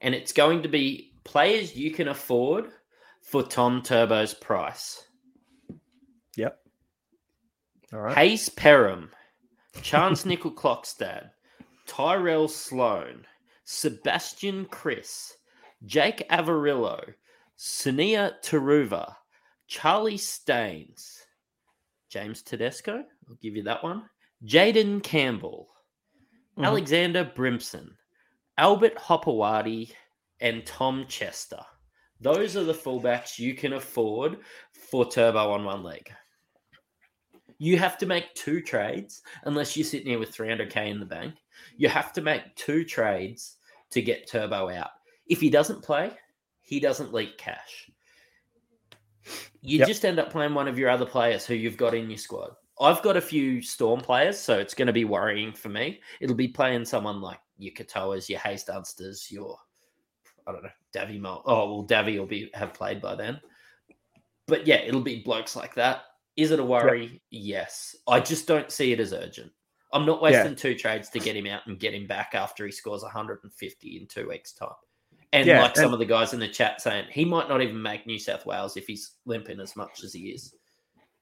And 0.00 0.14
it's 0.14 0.32
going 0.32 0.62
to 0.62 0.68
be 0.68 1.12
players 1.24 1.76
you 1.76 1.90
can 1.90 2.08
afford 2.08 2.70
for 3.28 3.42
Tom 3.42 3.82
Turbo's 3.82 4.32
price. 4.32 5.06
Yep. 6.36 6.58
All 7.92 8.00
right. 8.00 8.16
Hayes 8.16 8.48
Perham, 8.48 9.10
Charnze 9.76 10.24
Nicoll-Klokstad, 10.24 11.30
Tyrell 11.86 12.48
Sloan, 12.48 13.26
Sebastian 13.64 14.64
Kris, 14.66 15.36
Jake 15.84 16.26
Averillo, 16.30 17.14
Sunia 17.58 18.32
Turuva, 18.42 19.14
Charlie 19.66 20.16
Staines, 20.16 21.26
James 22.08 22.42
Tedesco, 22.42 23.04
I'll 23.28 23.38
give 23.42 23.56
you 23.56 23.62
that 23.64 23.82
one, 23.82 24.08
Jayden 24.44 25.02
Campbell, 25.02 25.68
Mhm. 26.56 26.64
Alexander 26.64 27.24
Brimson, 27.24 27.94
Albert 28.56 28.96
Hopoate, 28.96 29.92
and 30.40 30.64
Tom 30.66 31.06
Chester. 31.08 31.60
Those 32.20 32.56
are 32.56 32.64
the 32.64 32.72
fullbacks 32.72 33.38
you 33.38 33.54
can 33.54 33.74
afford 33.74 34.38
for 34.72 35.08
Turbo 35.08 35.50
on 35.52 35.64
one 35.64 35.82
leg. 35.82 36.10
You 37.58 37.78
have 37.78 37.98
to 37.98 38.06
make 38.06 38.34
two 38.34 38.60
trades 38.60 39.22
unless 39.44 39.76
you're 39.76 39.84
sitting 39.84 40.08
here 40.08 40.18
with 40.18 40.34
300k 40.34 40.88
in 40.88 41.00
the 41.00 41.06
bank. 41.06 41.34
You 41.76 41.88
have 41.88 42.12
to 42.14 42.20
make 42.20 42.54
two 42.54 42.84
trades 42.84 43.56
to 43.90 44.02
get 44.02 44.28
Turbo 44.28 44.68
out. 44.68 44.90
If 45.26 45.40
he 45.40 45.50
doesn't 45.50 45.82
play, 45.82 46.12
he 46.62 46.80
doesn't 46.80 47.12
leak 47.12 47.38
cash. 47.38 47.90
You 49.60 49.78
Yep. 49.80 49.88
just 49.88 50.04
end 50.04 50.18
up 50.18 50.30
playing 50.30 50.54
one 50.54 50.68
of 50.68 50.78
your 50.78 50.88
other 50.88 51.06
players 51.06 51.44
who 51.44 51.54
you've 51.54 51.76
got 51.76 51.94
in 51.94 52.08
your 52.08 52.18
squad. 52.18 52.54
I've 52.80 53.02
got 53.02 53.16
a 53.16 53.20
few 53.20 53.60
Storm 53.60 54.00
players, 54.00 54.38
so 54.38 54.58
it's 54.58 54.74
going 54.74 54.86
to 54.86 54.92
be 54.92 55.04
worrying 55.04 55.52
for 55.52 55.68
me. 55.68 56.00
It'll 56.20 56.36
be 56.36 56.48
playing 56.48 56.84
someone 56.84 57.20
like 57.20 57.40
your 57.58 57.74
Katoas, 57.74 58.28
your 58.28 58.38
Hayes 58.38 58.64
Dunsters, 58.64 59.30
your 59.32 59.58
I 60.48 60.52
don't 60.52 60.62
know, 60.62 60.70
Davy. 60.92 61.22
Oh 61.24 61.42
well, 61.44 61.82
Davy 61.82 62.18
will 62.18 62.26
be 62.26 62.50
have 62.54 62.72
played 62.72 63.02
by 63.02 63.14
then. 63.14 63.40
But 64.46 64.66
yeah, 64.66 64.76
it'll 64.76 65.02
be 65.02 65.22
blokes 65.22 65.54
like 65.54 65.74
that. 65.74 66.02
Is 66.36 66.52
it 66.52 66.60
a 66.60 66.64
worry? 66.64 67.20
Yes. 67.30 67.94
I 68.06 68.20
just 68.20 68.46
don't 68.46 68.72
see 68.72 68.92
it 68.92 69.00
as 69.00 69.12
urgent. 69.12 69.52
I'm 69.92 70.06
not 70.06 70.22
Yeah. 70.22 70.42
wasting 70.42 70.56
two 70.56 70.74
trades 70.74 71.10
to 71.10 71.18
get 71.18 71.36
him 71.36 71.46
out 71.46 71.66
and 71.66 71.78
get 71.78 71.94
him 71.94 72.06
back 72.06 72.30
after 72.34 72.64
he 72.64 72.72
scores 72.72 73.02
150 73.02 73.96
in 73.96 74.06
two 74.06 74.28
weeks' 74.28 74.52
time. 74.52 74.70
And 75.32 75.46
Yeah, 75.46 75.60
like 75.60 75.76
some 75.76 75.92
of 75.92 75.98
the 75.98 76.06
guys 76.06 76.32
in 76.32 76.40
the 76.40 76.48
chat 76.48 76.80
saying, 76.80 77.06
he 77.10 77.24
might 77.24 77.48
not 77.48 77.60
even 77.60 77.80
make 77.82 78.06
New 78.06 78.18
South 78.18 78.46
Wales 78.46 78.76
if 78.76 78.86
he's 78.86 79.16
limping 79.26 79.60
as 79.60 79.76
much 79.76 80.02
as 80.02 80.14
he 80.14 80.28
is. 80.30 80.54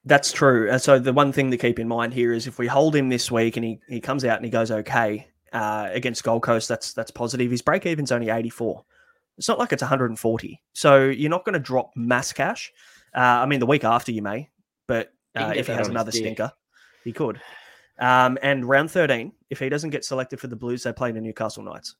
That's 0.05 0.31
true. 0.31 0.69
And 0.71 0.81
so 0.81 0.99
the 0.99 1.11
one 1.11 1.33
thing 1.33 1.51
to 1.51 1.57
keep 1.57 1.79
in 1.79 1.87
mind 1.87 2.13
here 2.13 2.31
is 2.31 2.47
if 2.47 2.57
we 2.59 2.67
hold 2.67 2.95
him 2.95 3.09
this 3.09 3.29
week 3.29 3.57
and 3.57 3.65
he, 3.65 3.79
he 3.89 3.99
comes 3.99 4.23
out 4.23 4.37
and 4.37 4.45
he 4.45 4.51
goes 4.51 4.71
okay 4.71 5.27
uh, 5.51 5.89
against 5.91 6.23
Gold 6.23 6.43
Coast, 6.43 6.69
that's 6.69 6.93
that's 6.93 7.11
positive. 7.11 7.51
His 7.51 7.61
break 7.61 7.85
even's 7.85 8.11
only 8.13 8.29
84. 8.29 8.85
It's 9.37 9.47
not 9.47 9.59
like 9.59 9.71
it's 9.73 9.81
140. 9.83 10.61
So 10.73 11.05
you're 11.05 11.29
not 11.29 11.45
going 11.45 11.53
to 11.53 11.59
drop 11.59 11.91
mass 11.95 12.33
cash. 12.33 12.71
Uh, 13.15 13.19
I 13.19 13.45
mean, 13.45 13.59
the 13.59 13.65
week 13.65 13.83
after 13.83 14.11
you 14.11 14.21
may, 14.21 14.49
but 14.87 15.13
uh, 15.35 15.53
if 15.55 15.67
he 15.67 15.73
has 15.73 15.87
another 15.87 16.11
stinker, 16.11 16.51
he 17.03 17.13
could. 17.13 17.39
Um, 17.99 18.37
and 18.41 18.67
round 18.67 18.91
13, 18.91 19.31
if 19.49 19.59
he 19.59 19.69
doesn't 19.69 19.89
get 19.91 20.05
selected 20.05 20.39
for 20.39 20.47
the 20.47 20.55
Blues, 20.55 20.83
they 20.83 20.93
play 20.93 21.11
the 21.11 21.21
Newcastle 21.21 21.63
Knights. 21.63 21.95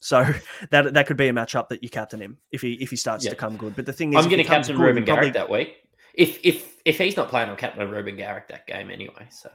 So 0.00 0.24
that 0.70 0.94
that 0.94 1.06
could 1.06 1.16
be 1.16 1.28
a 1.28 1.32
matchup 1.32 1.68
that 1.68 1.82
you 1.82 1.88
captain 1.88 2.20
him 2.20 2.38
if 2.50 2.60
he 2.60 2.74
if 2.74 2.90
he 2.90 2.96
starts 2.96 3.24
Yeah. 3.24 3.30
to 3.30 3.36
come 3.36 3.56
good. 3.56 3.76
But 3.76 3.86
the 3.86 3.92
thing 3.92 4.12
is, 4.12 4.18
I'm 4.24 4.30
going 4.30 4.42
to 4.42 4.48
captain 4.48 4.76
good, 4.76 4.82
Reuben 4.82 5.04
probably- 5.04 5.30
Garrick 5.30 5.34
that 5.34 5.50
week. 5.50 5.76
If 6.14 6.38
if 6.44 6.76
if 6.84 6.98
he's 6.98 7.16
not 7.16 7.28
playing, 7.28 7.48
I'm 7.48 7.56
captain 7.56 7.88
Reuben 7.90 8.16
Garrick 8.16 8.48
that 8.48 8.66
game 8.66 8.90
anyway. 8.90 9.28
So 9.30 9.50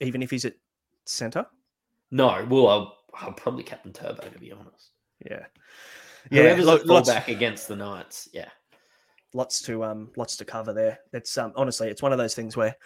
even 0.00 0.22
if 0.22 0.30
he's 0.30 0.44
at 0.44 0.54
centre. 1.06 1.44
no, 2.10 2.46
well, 2.48 2.68
I'll, 2.68 2.98
I'll 3.14 3.32
probably 3.32 3.64
captain 3.64 3.92
Turbo 3.92 4.22
to 4.28 4.38
be 4.38 4.52
honest. 4.52 4.90
Yeah, 5.28 5.44
Yeah. 6.30 6.42
Whoever's 6.42 6.66
lots, 6.66 6.84
fullback 6.84 7.28
against 7.28 7.68
the 7.68 7.76
Knights, 7.76 8.28
yeah. 8.32 8.48
lots 9.34 9.62
to 9.62 9.84
um, 9.84 10.10
lots 10.16 10.36
to 10.38 10.44
cover 10.44 10.72
there. 10.72 10.98
It's 11.12 11.36
um, 11.38 11.52
honestly, 11.56 11.88
it's 11.88 12.02
one 12.02 12.12
of 12.12 12.18
those 12.18 12.34
things 12.34 12.56
where 12.56 12.76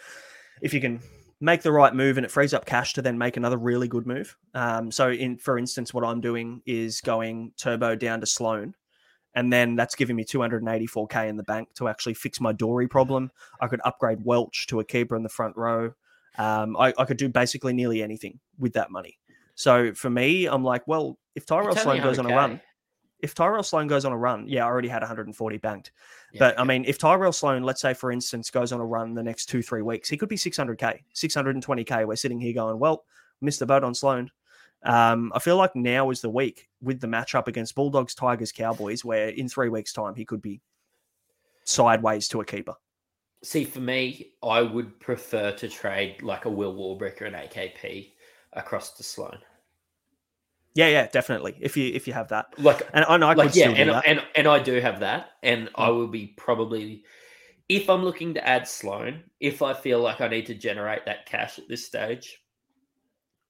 if 0.62 0.72
you 0.72 0.80
can 0.80 1.00
make 1.40 1.62
the 1.62 1.72
right 1.72 1.94
move 1.94 2.16
and 2.16 2.24
it 2.24 2.30
frees 2.30 2.54
up 2.54 2.64
cash 2.64 2.94
to 2.94 3.02
then 3.02 3.18
make 3.18 3.36
another 3.36 3.56
really 3.56 3.88
good 3.88 4.06
move. 4.06 4.36
Um, 4.54 4.90
so 4.90 5.10
in 5.10 5.36
for 5.36 5.58
instance, 5.58 5.92
what 5.92 6.04
I'm 6.04 6.20
doing 6.20 6.62
is 6.64 7.00
going 7.00 7.52
turbo 7.56 7.96
down 7.96 8.20
to 8.20 8.26
Sloan. 8.26 8.74
And 9.36 9.52
then 9.52 9.74
that's 9.74 9.96
giving 9.96 10.14
me 10.14 10.24
284k 10.24 11.28
in 11.28 11.36
the 11.36 11.42
bank 11.42 11.68
to 11.74 11.88
actually 11.88 12.14
fix 12.14 12.40
my 12.40 12.52
Dory 12.52 12.86
problem. 12.86 13.32
I 13.60 13.66
could 13.66 13.80
upgrade 13.84 14.20
Welch 14.22 14.68
to 14.68 14.78
a 14.78 14.84
keeper 14.84 15.16
in 15.16 15.24
the 15.24 15.28
front 15.28 15.56
row. 15.56 15.92
Um, 16.38 16.76
I, 16.76 16.94
I 16.96 17.04
could 17.04 17.16
do 17.16 17.28
basically 17.28 17.72
nearly 17.72 18.00
anything 18.00 18.38
with 18.58 18.74
that 18.74 18.92
money. 18.92 19.18
So 19.56 19.92
for 19.92 20.08
me, 20.10 20.46
I'm 20.46 20.64
like, 20.64 20.86
well, 20.86 21.18
if 21.34 21.46
Tyrell 21.46 21.76
Sloan 21.76 22.00
goes 22.00 22.18
on 22.18 22.26
a 22.26 22.34
run, 22.34 22.60
if 23.24 23.34
Tyrell 23.34 23.62
Sloan 23.62 23.86
goes 23.86 24.04
on 24.04 24.12
a 24.12 24.16
run, 24.18 24.46
yeah, 24.46 24.64
I 24.64 24.68
already 24.68 24.88
had 24.88 25.00
140 25.00 25.56
banked. 25.56 25.92
Yeah, 26.30 26.40
But 26.40 26.60
I 26.60 26.64
mean, 26.64 26.84
if 26.86 26.98
Tyrell 26.98 27.32
Sloan, 27.32 27.62
let's 27.62 27.80
say 27.80 27.94
for 27.94 28.12
instance, 28.12 28.50
goes 28.50 28.70
on 28.70 28.80
a 28.80 28.84
run 28.84 29.14
the 29.14 29.22
next 29.22 29.46
two, 29.46 29.62
three 29.62 29.80
weeks, 29.80 30.10
he 30.10 30.18
could 30.18 30.28
be 30.28 30.36
600k, 30.36 31.00
620k. 31.14 32.06
We're 32.06 32.16
sitting 32.16 32.38
here 32.38 32.52
going, 32.52 32.78
well, 32.78 33.06
missed 33.40 33.60
the 33.60 33.66
boat 33.66 33.82
on 33.82 33.94
Sloan. 33.94 34.30
Um, 34.82 35.32
I 35.34 35.38
feel 35.38 35.56
like 35.56 35.74
now 35.74 36.10
is 36.10 36.20
the 36.20 36.28
week 36.28 36.68
with 36.82 37.00
the 37.00 37.06
matchup 37.06 37.48
against 37.48 37.74
Bulldogs, 37.74 38.14
Tigers, 38.14 38.52
Cowboys, 38.52 39.06
where 39.06 39.28
in 39.28 39.48
three 39.48 39.70
weeks' 39.70 39.94
time 39.94 40.14
he 40.14 40.26
could 40.26 40.42
be 40.42 40.60
sideways 41.64 42.28
to 42.28 42.42
a 42.42 42.44
keeper. 42.44 42.74
See, 43.42 43.64
for 43.64 43.80
me, 43.80 44.32
I 44.42 44.60
would 44.60 45.00
prefer 45.00 45.52
to 45.52 45.68
trade 45.70 46.20
like 46.20 46.44
a 46.44 46.50
Will 46.50 46.74
Warbrick 46.74 47.22
or 47.22 47.24
an 47.24 47.32
AKP 47.32 48.12
across 48.52 48.92
to 48.98 49.02
Sloan. 49.02 49.38
Yeah, 50.74 50.88
yeah, 50.88 51.06
definitely. 51.06 51.56
If 51.60 51.76
you 51.76 51.92
if 51.94 52.06
you 52.08 52.12
have 52.14 52.28
that, 52.28 52.46
Like, 52.58 52.82
and 52.92 53.04
I 53.04 53.16
know 53.16 53.28
I 53.28 53.34
like 53.34 53.48
could 53.48 53.56
yeah, 53.56 53.64
still 53.66 53.74
do 53.74 53.80
and, 53.82 53.90
that. 53.90 54.06
and 54.06 54.22
and 54.34 54.48
I 54.48 54.58
do 54.58 54.80
have 54.80 55.00
that, 55.00 55.30
and 55.42 55.70
I 55.76 55.88
Mm. 55.88 55.96
will 55.96 56.08
be 56.08 56.26
probably 56.36 57.04
if 57.68 57.88
I'm 57.88 58.04
looking 58.04 58.34
to 58.34 58.46
add 58.46 58.68
Sloan, 58.68 59.22
if 59.40 59.62
I 59.62 59.72
feel 59.72 60.00
like 60.00 60.20
I 60.20 60.28
need 60.28 60.46
to 60.46 60.54
generate 60.54 61.06
that 61.06 61.26
cash 61.26 61.58
at 61.58 61.68
this 61.68 61.86
stage, 61.86 62.42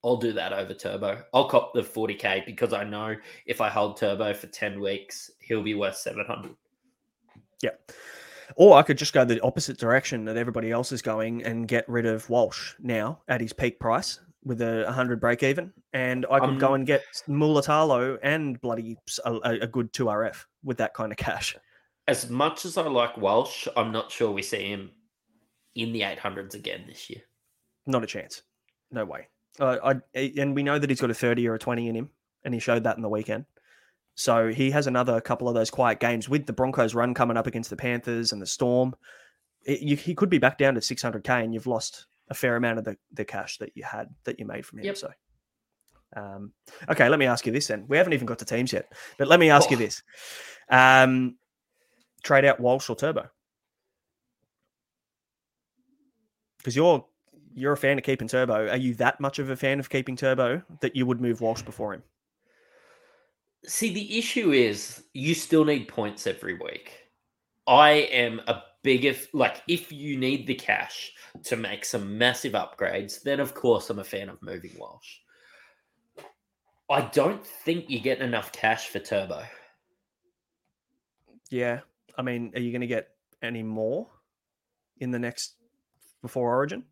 I'll 0.04 0.18
do 0.18 0.32
that 0.34 0.52
over 0.52 0.74
Turbo. 0.74 1.24
I'll 1.32 1.48
cop 1.48 1.72
the 1.74 1.82
40k 1.82 2.44
because 2.46 2.72
I 2.72 2.84
know 2.84 3.16
if 3.46 3.60
I 3.60 3.68
hold 3.70 3.96
Turbo 3.96 4.32
for 4.34 4.46
10 4.46 4.78
weeks, 4.78 5.30
he'll 5.40 5.62
be 5.62 5.74
worth 5.74 5.96
700. 5.96 6.54
Yeah. 7.62 7.70
Or 8.56 8.76
I 8.76 8.82
could 8.82 8.98
just 8.98 9.14
go 9.14 9.24
the 9.24 9.40
opposite 9.40 9.78
direction 9.78 10.26
that 10.26 10.37
everybody 10.37 10.70
else 10.70 10.92
is 10.92 11.00
going 11.02 11.42
and 11.42 11.66
get 11.66 11.88
rid 11.88 12.04
of 12.06 12.28
Walsh 12.28 12.74
now 12.78 13.22
at 13.26 13.40
his 13.40 13.52
peak 13.54 13.80
price 13.80 14.20
with 14.44 14.61
a 14.61 14.85
100 14.85 15.20
break 15.20 15.42
even. 15.42 15.72
And 15.92 16.26
I 16.30 16.40
could 16.40 16.50
Um, 16.50 16.59
go 16.59 16.74
and 16.74 16.87
get 16.87 17.02
Mulitalo 17.28 18.18
and 18.22 18.61
bloody 18.61 18.96
a 19.24 19.66
good 19.66 19.92
2RF 19.92 20.44
with 20.62 20.78
that 20.78 20.94
kind 20.94 21.12
of 21.12 21.18
cash. 21.18 21.57
As 22.07 22.28
much 22.28 22.64
as 22.64 22.76
I 22.76 22.83
like 22.83 23.16
Walsh, 23.16 23.66
I'm 23.76 23.90
not 23.90 24.12
sure 24.12 24.30
we 24.30 24.42
see 24.42 24.68
him 24.68 24.90
in 25.74 25.92
the 25.92 26.02
800s 26.02 26.54
again 26.54 26.85
this 26.87 27.09
year. 27.09 27.22
Not 27.87 28.04
a 28.04 28.07
chance. 28.07 28.42
No 28.90 29.04
way. 29.04 29.28
Uh, 29.59 29.94
I, 30.14 30.33
and 30.37 30.54
we 30.54 30.62
know 30.62 30.78
that 30.78 30.90
he's 30.90 31.00
got 31.00 31.11
a 31.11 31.14
30 31.14 31.48
or 31.48 31.54
a 31.54 31.59
20 31.59 31.88
in 31.88 31.94
him, 31.94 32.11
and 32.44 32.52
he 32.52 32.61
showed 32.61 32.85
that 32.85 32.96
in 32.96 33.02
the 33.02 33.09
weekend. 33.09 33.46
So 34.16 34.48
he 34.48 34.70
has 34.70 34.87
another 34.87 35.20
couple 35.20 35.48
of 35.48 35.54
those 35.54 35.70
quiet 35.70 35.98
games 36.00 36.28
with 36.28 36.46
the 36.46 36.52
Broncos 36.52 36.94
run 36.94 37.14
coming 37.14 37.37
up 37.37 37.46
against 37.46 37.70
the 37.70 37.76
Panthers 37.76 38.33
and 38.33 38.40
the 38.40 38.46
Storm. 38.46 38.94
It, 39.64 39.80
you, 39.80 39.96
he 39.96 40.14
could 40.14 40.30
be 40.30 40.38
back 40.38 40.59
down 40.59 40.74
to 40.74 40.80
600k, 40.80 41.42
and 41.42 41.54
you've 41.54 41.66
lost 41.66 42.07
a 42.28 42.34
fair 42.34 42.56
amount 42.56 42.78
of 42.78 42.84
the, 42.84 42.96
the 43.12 43.24
cash 43.24 43.58
that 43.58 43.72
you 43.74 43.82
had 43.84 44.08
that 44.24 44.38
you 44.38 44.46
made 44.46 44.64
from 44.64 44.78
him. 44.78 44.87
Yep. 44.87 44.96
So, 44.96 45.12
um, 46.16 46.52
okay, 46.88 47.08
let 47.08 47.18
me 47.18 47.26
ask 47.26 47.46
you 47.46 47.52
this 47.52 47.66
then. 47.66 47.84
We 47.88 47.96
haven't 47.96 48.12
even 48.12 48.26
got 48.26 48.38
to 48.38 48.44
teams 48.44 48.72
yet, 48.72 48.92
but 49.18 49.28
let 49.28 49.40
me 49.40 49.50
ask 49.50 49.70
you 49.70 49.76
Oh. 49.76 49.80
this: 49.80 50.02
um, 50.70 51.37
trade 52.22 52.44
out 52.44 52.60
Walsh 52.60 52.88
or 52.88 52.96
Turbo? 52.96 53.28
Because 56.58 56.76
you're 56.76 57.04
you're 57.54 57.72
a 57.72 57.76
fan 57.76 57.98
of 57.98 58.04
keeping 58.04 58.28
Turbo. 58.28 58.68
Are 58.68 58.76
you 58.76 58.94
that 58.94 59.20
much 59.20 59.38
of 59.38 59.50
a 59.50 59.56
fan 59.56 59.78
of 59.78 59.88
keeping 59.90 60.16
Turbo 60.16 60.62
that 60.80 60.96
you 60.96 61.06
would 61.06 61.20
move 61.20 61.40
Walsh 61.40 61.62
before 61.62 61.94
him? 61.94 62.02
See, 63.66 63.94
the 63.94 64.18
issue 64.18 64.52
is 64.52 65.04
you 65.14 65.34
still 65.34 65.64
need 65.64 65.88
points 65.88 66.26
every 66.26 66.54
week. 66.54 66.92
I 67.66 67.90
am 67.90 68.40
a 68.46 68.62
bigger 68.84 69.14
like 69.32 69.62
if 69.66 69.90
you 69.90 70.16
need 70.16 70.46
the 70.46 70.54
cash 70.54 71.12
to 71.42 71.56
make 71.56 71.84
some 71.84 72.16
massive 72.16 72.52
upgrades, 72.52 73.20
then 73.22 73.40
of 73.40 73.54
course 73.54 73.90
I'm 73.90 73.98
a 73.98 74.04
fan 74.04 74.28
of 74.28 74.40
moving 74.40 74.76
Walsh. 74.78 75.16
I 76.88 77.00
don't 77.00 77.44
think 77.44 77.90
you 77.90 77.98
get 77.98 78.20
enough 78.20 78.52
cash 78.52 78.88
for 78.88 79.00
Turbo. 79.00 79.42
Yeah. 81.50 81.80
I 82.16 82.22
mean, 82.22 82.52
are 82.54 82.60
you 82.60 82.70
going 82.70 82.82
to 82.82 82.86
get 82.86 83.08
any 83.42 83.62
more 83.62 84.06
in 85.00 85.10
the 85.10 85.18
next 85.18 85.56
before 86.22 86.54
Origin 86.54 86.84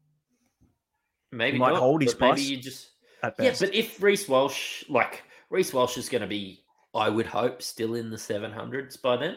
Maybe 1.30 1.58
might 1.58 1.70
not, 1.70 1.78
hold 1.78 2.02
his 2.02 2.14
but 2.14 2.20
maybe 2.20 2.32
price 2.32 2.48
you 2.48 2.56
just 2.56 2.90
yeah. 3.38 3.54
But 3.58 3.74
if 3.74 4.02
Reece 4.02 4.28
Walsh, 4.28 4.84
like 4.88 5.22
Reece 5.50 5.72
Walsh, 5.72 5.96
is 5.96 6.08
going 6.08 6.22
to 6.22 6.26
be, 6.26 6.64
I 6.94 7.08
would 7.08 7.26
hope, 7.26 7.62
still 7.62 7.94
in 7.94 8.10
the 8.10 8.18
seven 8.18 8.50
hundreds 8.50 8.96
by 8.96 9.16
then. 9.16 9.36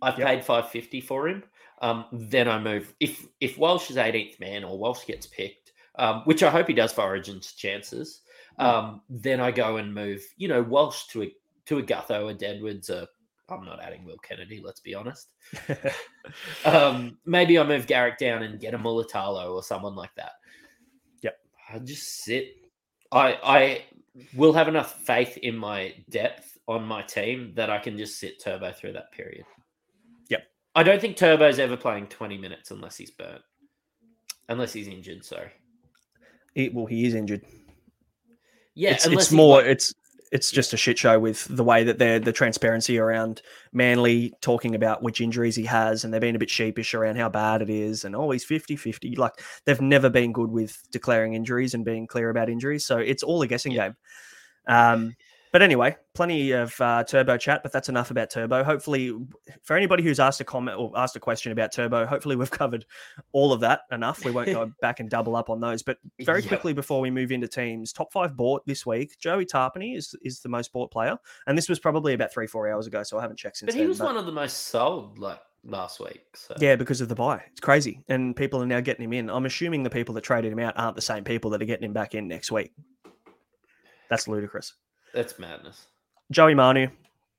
I've 0.00 0.18
Yep. 0.18 0.26
paid 0.26 0.44
five 0.44 0.70
fifty 0.70 1.00
for 1.00 1.28
him. 1.28 1.42
Um, 1.80 2.04
then 2.12 2.48
I 2.48 2.58
move 2.58 2.94
if 3.00 3.26
if 3.40 3.56
Walsh 3.56 3.90
is 3.90 3.96
18th 3.96 4.38
man 4.38 4.64
or 4.64 4.78
Walsh 4.78 5.06
gets 5.06 5.26
picked, 5.26 5.72
um, 5.98 6.22
which 6.24 6.42
I 6.42 6.50
hope 6.50 6.68
he 6.68 6.74
does 6.74 6.92
for 6.92 7.02
Origin's 7.02 7.52
chances. 7.52 8.20
Um, 8.58 9.00
then 9.08 9.40
I 9.40 9.50
go 9.50 9.78
and 9.78 9.94
move, 9.94 10.22
you 10.36 10.46
know, 10.46 10.62
Walsh 10.62 11.06
to 11.12 11.22
a 11.22 11.34
to 11.66 11.78
a 11.78 11.82
Gutho, 11.82 12.30
a 12.30 12.34
Deadwoods, 12.34 12.90
a 12.90 13.08
I'm 13.48 13.64
not 13.64 13.82
adding 13.82 14.04
Will 14.04 14.18
Kennedy, 14.18 14.60
let's 14.64 14.80
be 14.80 14.94
honest. 14.94 15.28
Um, 16.64 17.18
maybe 17.24 17.58
I 17.58 17.64
move 17.64 17.88
Garrick 17.88 18.18
down 18.18 18.44
and 18.44 18.60
get 18.60 18.74
a 18.74 18.78
Mulitalo 18.78 19.52
or 19.52 19.62
someone 19.64 19.96
like 19.96 20.14
that. 20.14 20.32
Yep. 21.22 21.38
I 21.72 21.78
just 21.80 22.22
sit. 22.22 22.54
I 23.10 23.38
I 23.42 23.84
will 24.34 24.52
have 24.52 24.68
enough 24.68 25.00
faith 25.00 25.38
in 25.38 25.56
my 25.56 25.94
depth 26.08 26.56
on 26.68 26.84
my 26.84 27.02
team 27.02 27.52
that 27.56 27.68
I 27.68 27.78
can 27.78 27.98
just 27.98 28.20
sit 28.20 28.40
Turbo 28.40 28.70
through 28.70 28.92
that 28.92 29.10
period. 29.10 29.44
I 30.74 30.82
don't 30.82 31.00
think 31.00 31.16
Turbo's 31.16 31.58
ever 31.58 31.76
playing 31.76 32.06
20 32.06 32.38
minutes 32.38 32.70
unless 32.70 32.96
he's 32.96 33.10
burnt. 33.10 33.42
Unless 34.48 34.72
he's 34.72 34.88
injured, 34.88 35.24
sorry. 35.24 35.50
He- 36.54 36.68
well, 36.68 36.86
he 36.86 37.06
is 37.06 37.14
injured. 37.14 37.42
Yeah, 38.74 38.92
it's, 38.92 39.06
it's 39.06 39.32
more 39.32 39.58
like- 39.58 39.66
it's 39.66 39.94
it's 40.32 40.52
just 40.52 40.72
a 40.72 40.76
shit 40.76 40.96
show 40.96 41.18
with 41.18 41.44
the 41.50 41.64
way 41.64 41.82
that 41.82 41.98
they're 41.98 42.20
the 42.20 42.32
transparency 42.32 42.98
around 42.98 43.42
Manly 43.72 44.32
talking 44.40 44.76
about 44.76 45.02
which 45.02 45.20
injuries 45.20 45.56
he 45.56 45.64
has 45.64 46.04
and 46.04 46.12
they're 46.12 46.20
being 46.20 46.36
a 46.36 46.38
bit 46.38 46.50
sheepish 46.50 46.94
around 46.94 47.16
how 47.16 47.28
bad 47.28 47.62
it 47.62 47.70
is 47.70 48.04
and 48.04 48.14
oh 48.14 48.30
he's 48.30 48.46
50-50 48.46 49.18
like 49.18 49.32
they've 49.66 49.80
never 49.80 50.08
been 50.08 50.32
good 50.32 50.50
with 50.50 50.80
declaring 50.92 51.34
injuries 51.34 51.74
and 51.74 51.84
being 51.84 52.06
clear 52.06 52.30
about 52.30 52.48
injuries 52.48 52.86
so 52.86 52.98
it's 52.98 53.24
all 53.24 53.42
a 53.42 53.48
guessing 53.48 53.72
game 53.72 53.96
um 54.68 55.16
but 55.52 55.62
anyway 55.62 55.96
plenty 56.14 56.52
of 56.52 56.78
uh, 56.80 57.02
turbo 57.04 57.36
chat 57.36 57.62
but 57.62 57.72
that's 57.72 57.88
enough 57.88 58.10
about 58.10 58.30
turbo 58.30 58.62
hopefully 58.62 59.12
for 59.62 59.76
anybody 59.76 60.02
who's 60.02 60.20
asked 60.20 60.40
a 60.40 60.44
comment 60.44 60.78
or 60.78 60.92
asked 60.96 61.16
a 61.16 61.20
question 61.20 61.50
about 61.52 61.72
turbo 61.72 62.06
hopefully 62.06 62.36
we've 62.36 62.50
covered 62.62 62.84
all 63.32 63.52
of 63.52 63.60
that 63.60 63.80
enough 63.90 64.24
we 64.24 64.30
won't 64.30 64.46
go 64.48 64.70
back 64.80 65.00
and 65.00 65.10
double 65.10 65.34
up 65.36 65.50
on 65.50 65.60
those 65.60 65.82
but 65.82 65.98
very 66.20 66.42
Yeah. 66.42 66.48
quickly 66.48 66.72
before 66.72 67.00
we 67.00 67.10
move 67.10 67.32
into 67.32 67.48
teams, 67.48 67.92
top 67.92 68.12
five 68.12 68.36
bought 68.36 68.64
this 68.66 68.84
week. 68.86 69.18
Joey 69.18 69.44
Tapine 69.46 69.96
is 69.96 70.14
is 70.22 70.40
the 70.40 70.48
most 70.48 70.72
bought 70.72 70.90
player, 70.90 71.18
and 71.46 71.56
this 71.58 71.68
was 71.68 71.78
probably 71.78 72.14
about 72.14 72.32
three 72.32 72.46
four 72.46 72.70
hours 72.70 72.86
ago, 72.86 73.02
so 73.02 73.18
I 73.18 73.22
haven't 73.22 73.36
checked 73.38 73.56
since 73.58 73.68
but 73.68 73.74
he 73.74 73.80
then. 73.80 73.88
was 73.88 73.98
but- 73.98 74.06
one 74.06 74.16
of 74.16 74.26
the 74.26 74.32
most 74.32 74.68
sold 74.68 75.18
like 75.18 75.40
last 75.64 76.00
week. 76.00 76.24
So 76.34 76.54
yeah, 76.58 76.76
because 76.76 77.00
of 77.00 77.08
the 77.08 77.14
buy, 77.14 77.42
it's 77.50 77.60
crazy, 77.60 78.00
and 78.08 78.34
people 78.36 78.62
are 78.62 78.66
now 78.66 78.80
getting 78.80 79.04
him 79.04 79.12
in. 79.12 79.28
I'm 79.30 79.46
assuming 79.46 79.82
the 79.82 79.90
people 79.90 80.14
that 80.14 80.22
traded 80.24 80.52
him 80.52 80.58
out 80.58 80.74
aren't 80.76 80.96
the 80.96 81.02
same 81.02 81.24
people 81.24 81.50
that 81.50 81.60
are 81.62 81.66
getting 81.66 81.84
him 81.84 81.92
back 81.92 82.14
in 82.14 82.28
next 82.28 82.50
week. 82.52 82.72
That's 84.08 84.26
ludicrous. 84.28 84.74
That's 85.14 85.38
madness. 85.38 85.86
Joey 86.30 86.54
Manu, 86.54 86.88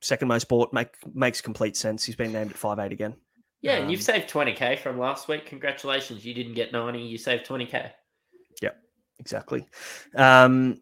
second 0.02 0.28
most 0.28 0.48
bought, 0.48 0.74
make 0.74 0.90
makes 1.14 1.42
complete 1.42 1.78
sense. 1.78 2.04
He's 2.04 2.16
been 2.16 2.32
named 2.32 2.52
at 2.52 2.58
five 2.58 2.80
eight 2.80 2.92
again. 2.92 3.16
Yeah, 3.62 3.76
and 3.78 3.92
you've 3.92 4.00
Um, 4.00 4.06
saved 4.06 4.30
20k 4.30 4.80
from 4.80 4.98
last 4.98 5.28
week. 5.28 5.46
Congratulations. 5.46 6.26
You 6.26 6.34
didn't 6.34 6.56
get 6.56 6.72
90, 6.72 7.00
you 7.00 7.18
saved 7.20 7.46
20k. 7.46 7.92
Yeah, 8.60 8.72
exactly. 9.20 9.68
Um, 10.16 10.82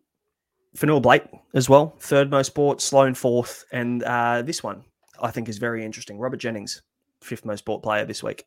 Fonua 0.78 1.02
Blake 1.02 1.23
as 1.54 1.67
well, 1.67 1.97
third 1.99 2.32
most 2.32 2.56
bought, 2.56 2.80
Sloan 2.82 3.13
fourth, 3.15 3.65
and 3.71 4.02
uh, 4.04 4.41
this 4.43 4.63
one 4.63 4.84
I 5.21 5.32
think 5.32 5.49
is 5.49 5.58
very 5.58 5.84
interesting. 5.84 6.17
Robert 6.19 6.38
Jennings, 6.38 6.82
fifth 7.21 7.43
most 7.43 7.65
bought 7.65 7.84
player 7.84 8.06
this 8.06 8.23
week. 8.23 8.45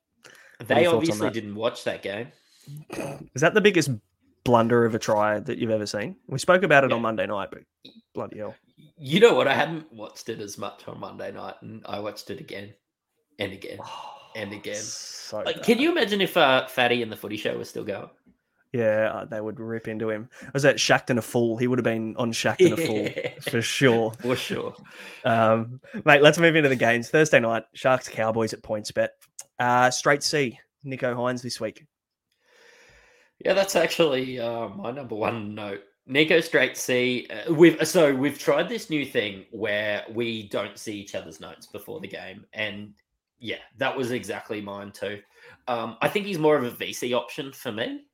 They 0.60 0.82
your 0.82 0.92
thoughts 0.92 1.10
on 1.10 1.14
obviously 1.16 1.30
didn't 1.30 1.56
watch 1.56 1.84
that 1.84 2.02
game. 2.02 2.28
Is 3.34 3.42
that 3.42 3.54
the 3.54 3.60
biggest 3.60 3.90
blunder 4.44 4.84
of 4.84 4.94
a 4.94 4.98
try 4.98 5.38
that 5.40 5.58
you've 5.58 5.70
ever 5.70 5.86
seen? 5.86 6.16
We 6.26 6.38
spoke 6.38 6.62
about 6.62 6.84
it 6.84 6.90
Yeah. 6.90 6.96
on 6.96 7.02
Monday 7.02 7.26
night, 7.26 7.48
but 7.50 7.62
bloody 8.14 8.38
hell. 8.38 8.54
You 8.98 9.20
know 9.20 9.34
what? 9.34 9.48
I 9.48 9.54
hadn't 9.54 9.92
watched 9.92 10.28
it 10.28 10.40
as 10.40 10.58
much 10.58 10.86
on 10.86 11.00
Monday 11.00 11.32
night, 11.32 11.54
and 11.62 11.82
I 11.86 11.98
watched 12.00 12.30
it 12.30 12.40
again 12.40 12.74
and 13.38 13.52
again. 13.52 13.78
And 14.34 14.52
again. 14.52 14.76
So 14.76 15.40
Like, 15.40 15.62
can 15.62 15.78
you 15.78 15.90
imagine 15.92 16.20
if 16.20 16.36
uh, 16.36 16.66
Fatty 16.66 17.02
and 17.02 17.12
the 17.12 17.16
Footy 17.16 17.36
Show 17.36 17.56
was 17.58 17.68
still 17.68 17.84
going? 17.84 18.08
Yeah, 18.72 19.10
uh, 19.12 19.24
they 19.26 19.38
would 19.40 19.60
rip 19.60 19.86
into 19.86 20.08
him. 20.08 20.30
Was 20.54 20.62
that 20.62 20.76
Shackton 20.76 21.18
a 21.18 21.22
fool? 21.22 21.58
He 21.58 21.66
would 21.66 21.78
have 21.78 21.84
been 21.84 22.16
on 22.16 22.32
Shackton 22.32 22.72
a 22.72 22.76
fool 22.78 23.08
for 23.50 23.60
sure. 23.60 24.12
For 24.20 24.34
sure. 24.34 24.74
Um, 25.26 25.80
mate, 26.06 26.22
let's 26.22 26.38
move 26.38 26.56
into 26.56 26.70
the 26.70 26.76
games. 26.76 27.10
Thursday 27.10 27.38
night, 27.40 27.64
Sharks 27.74 28.08
Cowboys 28.08 28.54
at 28.54 28.62
PointsBet. 28.62 29.08
Uh, 29.58 29.90
straight 29.90 30.22
C, 30.22 30.58
Nicho 30.86 31.14
Hynes 31.14 31.42
this 31.42 31.60
week. 31.60 31.84
Yeah, 33.44 33.54
that's 33.54 33.76
actually 33.76 34.38
uh, 34.38 34.68
my 34.68 34.90
number 34.90 35.14
one 35.14 35.54
note. 35.54 35.82
Nicho 36.08 36.42
Straight 36.42 36.76
C. 36.76 37.28
Uh, 37.30 37.52
we've 37.52 37.86
so 37.86 38.14
we've 38.14 38.38
tried 38.38 38.68
this 38.68 38.90
new 38.90 39.04
thing 39.06 39.44
where 39.50 40.04
we 40.12 40.48
don't 40.48 40.78
see 40.78 40.94
each 40.94 41.14
other's 41.14 41.40
notes 41.40 41.66
before 41.66 42.00
the 42.00 42.08
game, 42.08 42.44
and 42.52 42.92
yeah, 43.38 43.58
that 43.78 43.96
was 43.96 44.10
exactly 44.10 44.60
mine 44.60 44.92
too. 44.92 45.20
Um, 45.68 45.96
I 46.00 46.08
think 46.08 46.26
he's 46.26 46.38
more 46.38 46.56
of 46.56 46.64
a 46.64 46.70
VC 46.70 47.16
option 47.16 47.52
for 47.52 47.72
me 47.72 48.04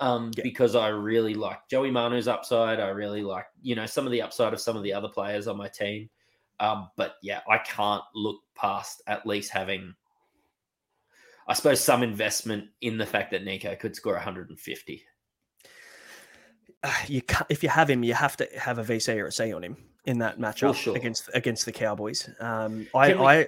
um, 0.00 0.30
Yeah. 0.36 0.42
because 0.42 0.74
I 0.74 0.88
really 0.88 1.34
like 1.34 1.66
Joey 1.68 1.90
Manu's 1.90 2.28
upside. 2.28 2.78
I 2.80 2.88
really 2.88 3.22
like 3.22 3.46
you 3.62 3.74
know 3.74 3.86
some 3.86 4.06
of 4.06 4.12
the 4.12 4.22
upside 4.22 4.52
of 4.52 4.60
some 4.60 4.76
of 4.76 4.82
the 4.82 4.92
other 4.92 5.08
players 5.08 5.46
on 5.46 5.56
my 5.56 5.68
team. 5.68 6.08
Um, 6.60 6.88
but 6.96 7.16
yeah, 7.22 7.40
I 7.48 7.58
can't 7.58 8.04
look 8.14 8.40
past 8.54 9.02
at 9.08 9.26
least 9.26 9.50
having, 9.50 9.92
I 11.46 11.54
suppose, 11.54 11.80
some 11.80 12.02
investment 12.02 12.68
in 12.80 12.98
the 12.98 13.06
fact 13.06 13.30
that 13.32 13.44
Nicho 13.44 13.78
could 13.78 13.94
score 13.94 14.14
150. 14.14 15.04
Uh, 16.82 16.92
you 17.06 17.22
ca 17.22 17.46
if 17.48 17.62
you 17.62 17.68
have 17.68 17.88
him, 17.88 18.02
you 18.04 18.14
have 18.14 18.36
to 18.36 18.48
have 18.58 18.78
a 18.78 18.84
VC 18.84 19.16
or 19.16 19.26
a 19.26 19.32
C 19.32 19.52
on 19.52 19.64
him 19.64 19.76
in 20.04 20.18
that 20.18 20.38
matchup 20.38 20.74
sure. 20.74 20.96
against 20.96 21.30
against 21.34 21.64
the 21.64 21.72
Cowboys. 21.72 22.28
Um, 22.40 22.86
I, 22.94 23.14
we- 23.14 23.24
I, 23.24 23.46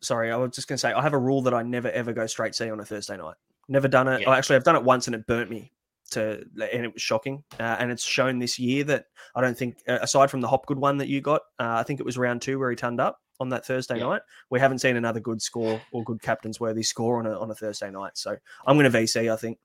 sorry, 0.00 0.30
I 0.30 0.36
was 0.36 0.52
just 0.52 0.68
going 0.68 0.76
to 0.76 0.80
say 0.80 0.92
I 0.92 1.02
have 1.02 1.12
a 1.12 1.18
rule 1.18 1.42
that 1.42 1.54
I 1.54 1.62
never 1.62 1.90
ever 1.90 2.12
go 2.12 2.26
straight 2.26 2.54
C 2.54 2.70
on 2.70 2.80
a 2.80 2.84
Thursday 2.84 3.16
night. 3.16 3.36
Never 3.68 3.88
done 3.88 4.08
it. 4.08 4.22
Yeah. 4.22 4.30
Oh, 4.30 4.32
actually, 4.32 4.56
I've 4.56 4.64
done 4.64 4.76
it 4.76 4.84
once 4.84 5.06
and 5.06 5.14
it 5.14 5.26
burnt 5.26 5.50
me 5.50 5.72
to, 6.12 6.44
and 6.72 6.84
it 6.84 6.92
was 6.92 7.02
shocking. 7.02 7.42
Uh, 7.58 7.76
and 7.78 7.90
it's 7.90 8.04
shown 8.04 8.38
this 8.38 8.58
year 8.58 8.84
that 8.84 9.06
I 9.34 9.40
don't 9.40 9.56
think, 9.56 9.78
uh, 9.88 9.98
aside 10.02 10.30
from 10.30 10.40
the 10.40 10.48
Hopgood 10.48 10.78
one 10.78 10.98
that 10.98 11.08
you 11.08 11.20
got, 11.20 11.42
uh, 11.58 11.76
I 11.78 11.82
think 11.82 12.00
it 12.00 12.06
was 12.06 12.18
round 12.18 12.42
two 12.42 12.58
where 12.58 12.70
he 12.70 12.76
turned 12.76 13.00
up 13.00 13.20
on 13.42 13.50
that 13.50 13.66
Thursday 13.66 13.98
Yeah. 13.98 14.04
night. 14.04 14.22
We 14.48 14.58
haven't 14.58 14.78
seen 14.78 14.96
another 14.96 15.20
good 15.20 15.42
score 15.42 15.78
or 15.92 16.02
good 16.04 16.22
captain's 16.22 16.58
worthy 16.58 16.82
score 16.82 17.18
on 17.18 17.26
a 17.26 17.38
on 17.38 17.50
a 17.50 17.54
Thursday 17.54 17.90
night. 17.90 18.16
So 18.16 18.34
I'm 18.66 18.78
going 18.78 18.90
to 18.90 18.98
VC. 18.98 19.30
I 19.30 19.36
think. 19.36 19.58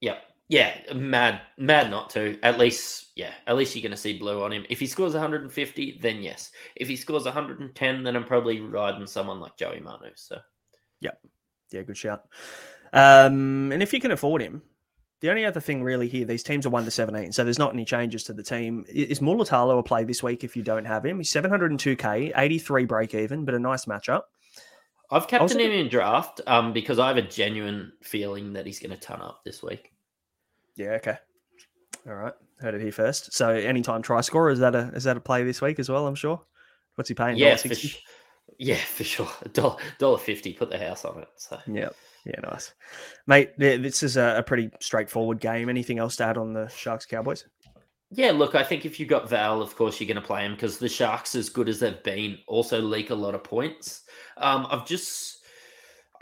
Yeah. 0.00 0.18
Yeah. 0.48 0.74
Mad, 0.94 1.40
mad 1.56 1.90
not 1.90 2.10
to. 2.10 2.38
At 2.42 2.58
least, 2.58 3.12
yeah, 3.16 3.32
at 3.46 3.56
least 3.56 3.74
you're 3.74 3.82
going 3.82 3.92
to 3.92 3.96
see 3.96 4.18
blue 4.18 4.42
on 4.42 4.52
him. 4.52 4.66
If 4.68 4.78
he 4.78 4.86
scores 4.86 5.14
150, 5.14 6.00
then 6.02 6.22
yes. 6.22 6.50
If 6.76 6.86
he 6.86 6.96
scores 6.96 7.24
110, 7.24 8.02
then 8.02 8.14
I'm 8.14 8.24
probably 8.24 8.60
riding 8.60 9.06
someone 9.06 9.40
like 9.40 9.56
Joey 9.56 9.80
Manu. 9.80 10.10
So, 10.16 10.38
Yeah, 11.00 11.12
yeah, 11.72 11.80
good 11.82 11.96
shout. 11.96 12.28
Um, 12.92 13.72
and 13.72 13.82
if 13.82 13.92
you 13.94 14.00
can 14.00 14.10
afford 14.10 14.42
him, 14.42 14.60
the 15.24 15.30
only 15.30 15.46
other 15.46 15.58
thing 15.60 15.82
really 15.82 16.06
here, 16.06 16.26
these 16.26 16.42
teams 16.42 16.66
are 16.66 16.70
one 16.70 16.84
to 16.84 16.90
seventeen, 16.90 17.32
so 17.32 17.44
there's 17.44 17.58
not 17.58 17.72
any 17.72 17.86
changes 17.86 18.24
to 18.24 18.34
the 18.34 18.42
team. 18.42 18.84
Is 18.90 19.20
Mulitalo 19.20 19.78
a 19.78 19.82
play 19.82 20.04
this 20.04 20.22
week 20.22 20.44
if 20.44 20.54
you 20.54 20.62
don't 20.62 20.84
have 20.84 21.02
him? 21.06 21.16
He's 21.16 21.30
seven 21.30 21.50
hundred 21.50 21.70
and 21.70 21.80
two 21.80 21.96
k, 21.96 22.30
eighty 22.36 22.58
three 22.58 22.84
break 22.84 23.14
even, 23.14 23.46
but 23.46 23.54
a 23.54 23.58
nice 23.58 23.86
matchup. 23.86 24.24
I've 25.10 25.26
captained 25.26 25.52
looking- 25.60 25.72
him 25.72 25.86
in 25.86 25.88
draft 25.88 26.42
um, 26.46 26.74
because 26.74 26.98
I 26.98 27.08
have 27.08 27.16
a 27.16 27.22
genuine 27.22 27.92
feeling 28.02 28.52
that 28.52 28.66
he's 28.66 28.80
going 28.80 28.90
to 28.90 29.00
turn 29.00 29.22
up 29.22 29.40
this 29.46 29.62
week. 29.62 29.92
Yeah, 30.76 30.90
okay. 30.96 31.16
All 32.06 32.14
right, 32.14 32.34
heard 32.60 32.74
it 32.74 32.82
here 32.82 32.92
first. 32.92 33.32
So 33.32 33.48
anytime 33.48 34.02
try 34.02 34.20
scorer 34.20 34.50
is 34.50 34.58
that 34.58 34.74
a 34.74 34.90
is 34.94 35.04
that 35.04 35.16
a 35.16 35.20
play 35.20 35.42
this 35.42 35.62
week 35.62 35.78
as 35.78 35.88
well? 35.88 36.06
I'm 36.06 36.16
sure. 36.16 36.42
What's 36.96 37.08
he 37.08 37.14
paying? 37.14 37.38
Yeah, 37.38 37.56
for 37.56 37.74
sh- 37.74 37.96
yeah, 38.58 38.76
for 38.76 39.04
sure. 39.04 39.30
Dollar 39.54 39.76
dollar 39.98 40.18
fifty. 40.18 40.52
Put 40.52 40.68
the 40.68 40.78
house 40.78 41.06
on 41.06 41.22
it. 41.22 41.28
So 41.36 41.58
Yeah, 41.66 41.88
yeah, 42.24 42.40
nice, 42.42 42.74
mate. 43.26 43.50
th- 43.58 43.80
This 43.82 44.02
is 44.02 44.16
a, 44.16 44.42
pretty 44.46 44.70
straightforward 44.80 45.40
game. 45.40 45.68
Anything 45.68 45.98
else 45.98 46.16
to 46.16 46.24
add 46.24 46.38
on 46.38 46.52
the 46.52 46.68
Sharks 46.68 47.06
Cowboys? 47.06 47.44
Yeah, 48.10 48.30
look, 48.30 48.54
I 48.54 48.62
think 48.62 48.84
if 48.84 49.00
you've 49.00 49.08
got 49.08 49.28
Val, 49.28 49.60
of 49.60 49.74
course 49.76 50.00
you're 50.00 50.06
going 50.06 50.20
to 50.20 50.26
play 50.26 50.44
him 50.44 50.52
because 50.54 50.78
the 50.78 50.88
Sharks, 50.88 51.34
as 51.34 51.48
good 51.48 51.68
as 51.68 51.80
they've 51.80 52.02
been, 52.02 52.38
also 52.46 52.80
leak 52.80 53.10
a 53.10 53.14
lot 53.14 53.34
of 53.34 53.42
points. 53.42 54.02
Um, 54.36 54.66
I've 54.70 54.86
just, 54.86 55.44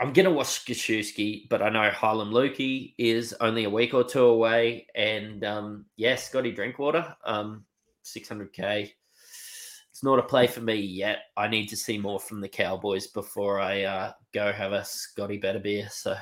I'm 0.01 0.11
going 0.11 0.25
to 0.25 0.31
watch 0.31 0.65
Gashewski, 0.65 1.47
but 1.49 1.61
I 1.61 1.69
know 1.69 1.89
Harlem 1.91 2.31
Lukey 2.31 2.95
is 2.97 3.33
only 3.39 3.65
a 3.65 3.69
week 3.69 3.93
or 3.93 4.03
two 4.03 4.25
away, 4.25 4.87
and 4.95 5.43
um, 5.43 5.85
yeah, 5.95 6.15
Scotty 6.15 6.51
Drinkwater, 6.51 7.15
um, 7.25 7.63
600k. 8.03 8.91
It's 10.03 10.05
not 10.05 10.19
a 10.19 10.23
play 10.23 10.47
for 10.47 10.59
me 10.59 10.75
yet. 10.75 11.19
I 11.37 11.47
need 11.47 11.67
to 11.67 11.77
see 11.77 11.97
more 11.97 12.19
from 12.19 12.41
the 12.41 12.49
Cowboys 12.49 13.07
before 13.07 13.61
I 13.61 13.83
uh, 13.83 14.11
go 14.33 14.51
have 14.51 14.73
a 14.73 14.83
Scotty 14.83 15.37
better 15.37 15.59
beer. 15.59 15.87
So 15.89 16.13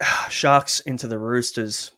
Sharks 0.30 0.80
into 0.80 1.08
the 1.08 1.18
Roosters. 1.18 1.90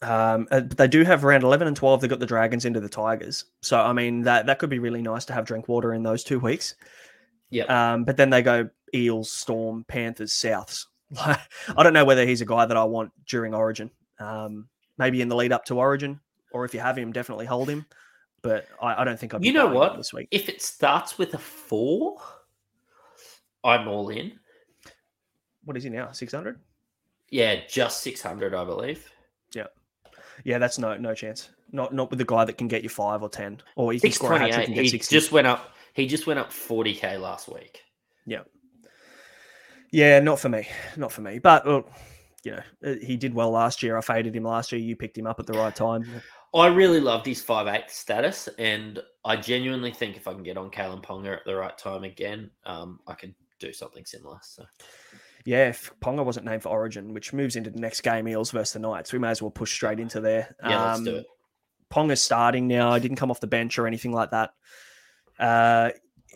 Um, 0.00 0.48
uh, 0.50 0.60
but 0.60 0.78
they 0.78 0.88
do 0.88 1.04
have 1.04 1.22
around 1.22 1.42
11 1.42 1.66
and 1.68 1.76
12. 1.76 2.00
They've 2.00 2.08
got 2.08 2.18
the 2.18 2.24
Dragons 2.24 2.64
into 2.64 2.80
the 2.80 2.88
Tigers. 2.88 3.44
So, 3.60 3.78
I 3.78 3.92
mean, 3.92 4.22
that, 4.22 4.46
that 4.46 4.58
could 4.58 4.70
be 4.70 4.78
really 4.78 5.02
nice 5.02 5.26
to 5.26 5.34
have 5.34 5.44
Drinkwater 5.44 5.92
in 5.92 6.02
those 6.02 6.24
two 6.24 6.40
weeks. 6.40 6.76
yeah, 7.50 7.64
Um, 7.64 8.04
but 8.04 8.16
then 8.16 8.30
they 8.30 8.40
go 8.40 8.70
Eels, 8.94 9.30
Storm, 9.30 9.84
Panthers, 9.86 10.32
Souths. 10.32 10.86
I 11.18 11.38
don't 11.82 11.92
know 11.92 12.06
whether 12.06 12.24
he's 12.24 12.40
a 12.40 12.46
guy 12.46 12.64
that 12.64 12.78
I 12.78 12.84
want 12.84 13.12
during 13.28 13.52
Origin. 13.52 13.90
Um, 14.18 14.66
maybe 14.96 15.20
in 15.20 15.28
the 15.28 15.36
lead 15.36 15.52
up 15.52 15.66
to 15.66 15.78
Origin, 15.78 16.20
or 16.52 16.64
if 16.64 16.72
you 16.72 16.80
have 16.80 16.96
him, 16.96 17.12
definitely 17.12 17.44
hold 17.44 17.68
him. 17.68 17.84
But 18.44 18.66
I, 18.80 19.00
I 19.00 19.04
don't 19.04 19.18
think 19.18 19.32
I'd. 19.32 19.42
You 19.42 19.54
know 19.54 19.66
what? 19.68 19.96
This 19.96 20.12
week, 20.12 20.28
if 20.30 20.50
it 20.50 20.60
starts 20.60 21.16
with 21.16 21.32
a 21.32 21.38
four, 21.38 22.18
I'm 23.64 23.88
all 23.88 24.10
in. 24.10 24.32
What 25.64 25.78
is 25.78 25.82
he 25.82 25.88
now? 25.88 26.12
Six 26.12 26.32
hundred. 26.32 26.60
Yeah, 27.30 27.60
just 27.66 28.02
600, 28.02 28.54
I 28.54 28.64
believe. 28.64 29.10
Yeah, 29.54 29.64
yeah. 30.44 30.58
That's 30.58 30.78
no 30.78 30.94
no 30.98 31.14
chance. 31.14 31.48
Not 31.72 31.94
not 31.94 32.10
with 32.10 32.18
the 32.18 32.24
guy 32.26 32.44
that 32.44 32.58
can 32.58 32.68
get 32.68 32.82
you 32.82 32.90
five 32.90 33.22
or 33.22 33.30
ten, 33.30 33.62
or 33.76 33.92
he 33.92 33.98
can 33.98 34.12
score 34.12 34.34
a 34.34 34.38
hat 34.38 34.52
trick 34.52 34.66
and 34.66 34.74
get 34.74 34.84
He 34.84 34.90
sixty. 34.90 35.16
just 35.16 35.32
went 35.32 35.46
up. 35.46 35.74
He 35.94 36.06
just 36.06 36.26
went 36.26 36.38
up 36.38 36.50
40k 36.50 37.18
last 37.20 37.48
week. 37.48 37.80
Yeah. 38.26 38.40
Yeah, 39.90 40.18
not 40.20 40.38
for 40.40 40.48
me. 40.48 40.68
Not 40.96 41.12
for 41.12 41.20
me. 41.22 41.38
But 41.38 41.66
look, 41.66 41.88
you 42.42 42.50
know, 42.82 42.96
he 43.00 43.16
did 43.16 43.32
well 43.32 43.50
last 43.52 43.80
year. 43.82 43.96
I 43.96 44.00
faded 44.00 44.34
him 44.34 44.42
last 44.42 44.72
year. 44.72 44.80
You 44.80 44.96
picked 44.96 45.16
him 45.16 45.26
up 45.28 45.38
at 45.38 45.46
the 45.46 45.52
right 45.54 45.74
time. 45.74 46.04
I 46.54 46.68
really 46.68 47.00
loved 47.00 47.26
his 47.26 47.42
5'8 47.42 47.90
status, 47.90 48.48
and 48.58 49.00
I 49.24 49.36
genuinely 49.36 49.90
think 49.92 50.16
if 50.16 50.28
I 50.28 50.32
can 50.34 50.42
get 50.44 50.56
on 50.56 50.70
Kalyn 50.70 51.02
Ponga 51.02 51.32
at 51.36 51.44
the 51.44 51.56
right 51.56 51.76
time 51.76 52.04
again, 52.04 52.50
um, 52.64 53.00
I 53.08 53.14
can 53.14 53.34
do 53.58 53.72
something 53.72 54.04
similar. 54.04 54.38
So 54.42 54.64
Yeah, 55.44 55.68
if 55.68 55.90
Ponga 56.00 56.24
wasn't 56.24 56.46
named 56.46 56.62
for 56.62 56.68
Origin, 56.68 57.12
which 57.12 57.32
moves 57.32 57.56
into 57.56 57.70
the 57.70 57.80
next 57.80 58.02
game, 58.02 58.28
Eels 58.28 58.50
versus 58.52 58.74
the 58.74 58.78
Knights, 58.78 59.12
we 59.12 59.18
may 59.18 59.30
as 59.30 59.42
well 59.42 59.50
push 59.50 59.72
straight 59.74 59.98
into 59.98 60.20
there. 60.20 60.54
yeah, 60.62 60.90
let's 60.92 61.02
do 61.02 61.10
Um, 61.10 61.16
it. 61.16 61.26
Ponga's 61.92 62.22
starting 62.22 62.66
now. 62.68 62.90
I 62.90 62.98
didn't 62.98 63.16
come 63.16 63.30
off 63.30 63.40
the 63.40 63.46
bench 63.46 63.78
or 63.78 63.86
anything 63.86 64.12
like 64.12 64.30
that. 64.30 64.52
Uh, 65.38 65.90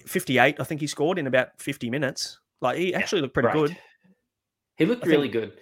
58, 0.07 0.61
I 0.61 0.65
think 0.65 0.81
he 0.81 0.87
scored 0.87 1.19
in 1.19 1.27
about 1.27 1.61
50 1.61 1.91
minutes. 1.91 2.39
Like 2.61 2.77
he 2.79 2.95
actually 2.95 3.23
looked 3.23 3.35
pretty 3.35 3.51
Great. 3.51 3.69
good. 3.69 3.79
He 4.77 4.85
looked 4.87 5.03
I 5.03 5.07
think- 5.07 5.13
really 5.13 5.29
good. 5.29 5.59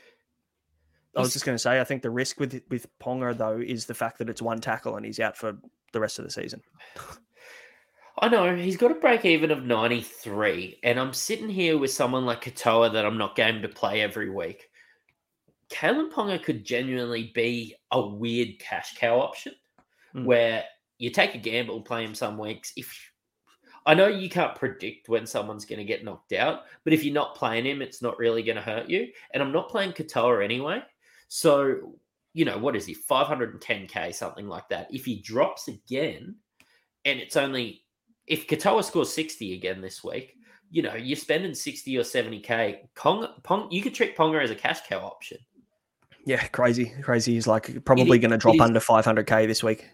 I 1.16 1.20
was 1.20 1.32
just 1.32 1.44
going 1.44 1.54
to 1.54 1.58
say, 1.62 1.80
I 1.80 1.84
think 1.84 2.02
the 2.02 2.10
risk 2.10 2.38
with 2.38 2.60
with 2.68 2.86
Ponga 2.98 3.36
though 3.36 3.58
is 3.58 3.86
the 3.86 3.94
fact 3.94 4.18
that 4.18 4.28
it's 4.28 4.42
one 4.42 4.60
tackle 4.60 4.96
and 4.96 5.06
he's 5.06 5.20
out 5.20 5.36
for 5.36 5.56
the 5.92 6.00
rest 6.00 6.18
of 6.18 6.24
the 6.24 6.30
season. 6.30 6.62
I 8.18 8.28
know 8.28 8.56
he's 8.56 8.78
got 8.78 8.90
a 8.90 8.94
break 8.94 9.26
even 9.26 9.50
of 9.50 9.64
93, 9.64 10.78
and 10.82 10.98
I'm 10.98 11.12
sitting 11.12 11.50
here 11.50 11.76
with 11.76 11.90
someone 11.90 12.24
like 12.24 12.42
Katoa 12.42 12.90
that 12.94 13.04
I'm 13.04 13.18
not 13.18 13.36
game 13.36 13.60
to 13.60 13.68
play 13.68 14.00
every 14.00 14.30
week. 14.30 14.70
Kalyn 15.68 16.10
Ponga 16.10 16.42
could 16.42 16.64
genuinely 16.64 17.30
be 17.34 17.74
a 17.90 18.00
weird 18.00 18.58
cash 18.58 18.94
cow 18.96 19.20
option 19.20 19.52
Mm. 20.16 20.24
where 20.24 20.64
you 20.98 21.10
take 21.10 21.34
a 21.34 21.38
gamble, 21.38 21.82
play 21.82 22.04
him 22.04 22.14
some 22.14 22.38
weeks. 22.38 22.72
If 22.76 23.12
I 23.84 23.94
know 23.94 24.08
you 24.08 24.30
can't 24.30 24.54
predict 24.54 25.08
when 25.08 25.26
someone's 25.26 25.66
going 25.66 25.78
to 25.78 25.84
get 25.84 26.04
knocked 26.04 26.32
out, 26.32 26.62
but 26.84 26.92
if 26.92 27.04
you're 27.04 27.14
not 27.14 27.36
playing 27.36 27.66
him, 27.66 27.82
it's 27.82 28.02
not 28.02 28.18
really 28.18 28.42
going 28.42 28.56
to 28.56 28.62
hurt 28.62 28.88
you. 28.88 29.08
And 29.32 29.42
I'm 29.42 29.52
not 29.52 29.68
playing 29.68 29.92
Katoa 29.92 30.42
anyway. 30.42 30.82
So, 31.28 31.94
you 32.34 32.44
know, 32.44 32.58
what 32.58 32.76
is 32.76 32.86
he? 32.86 32.94
510k, 32.94 34.14
something 34.14 34.48
like 34.48 34.68
that. 34.68 34.88
If 34.92 35.04
he 35.04 35.20
drops 35.20 35.68
again, 35.68 36.36
and 37.04 37.20
it's 37.20 37.36
only 37.36 37.82
if 38.26 38.46
Katoa 38.46 38.84
scores 38.84 39.12
60 39.12 39.54
again 39.54 39.80
this 39.80 40.02
week, 40.02 40.34
you 40.70 40.82
know, 40.82 40.94
you're 40.94 41.16
spending 41.16 41.54
60 41.54 41.96
or 41.96 42.02
70k. 42.02 42.78
Pong, 42.96 43.28
Pong, 43.44 43.70
you 43.70 43.82
could 43.82 43.94
treat 43.94 44.16
Ponga 44.16 44.42
as 44.42 44.50
a 44.50 44.54
cash 44.54 44.80
cow 44.88 44.98
option. 44.98 45.38
Yeah, 46.24 46.44
crazy, 46.48 46.92
crazy. 47.02 47.34
He's 47.34 47.46
like 47.46 47.84
probably 47.84 48.18
going 48.18 48.32
to 48.32 48.36
drop 48.36 48.60
under 48.60 48.80
500k 48.80 49.46
this 49.46 49.62
week. 49.62 49.86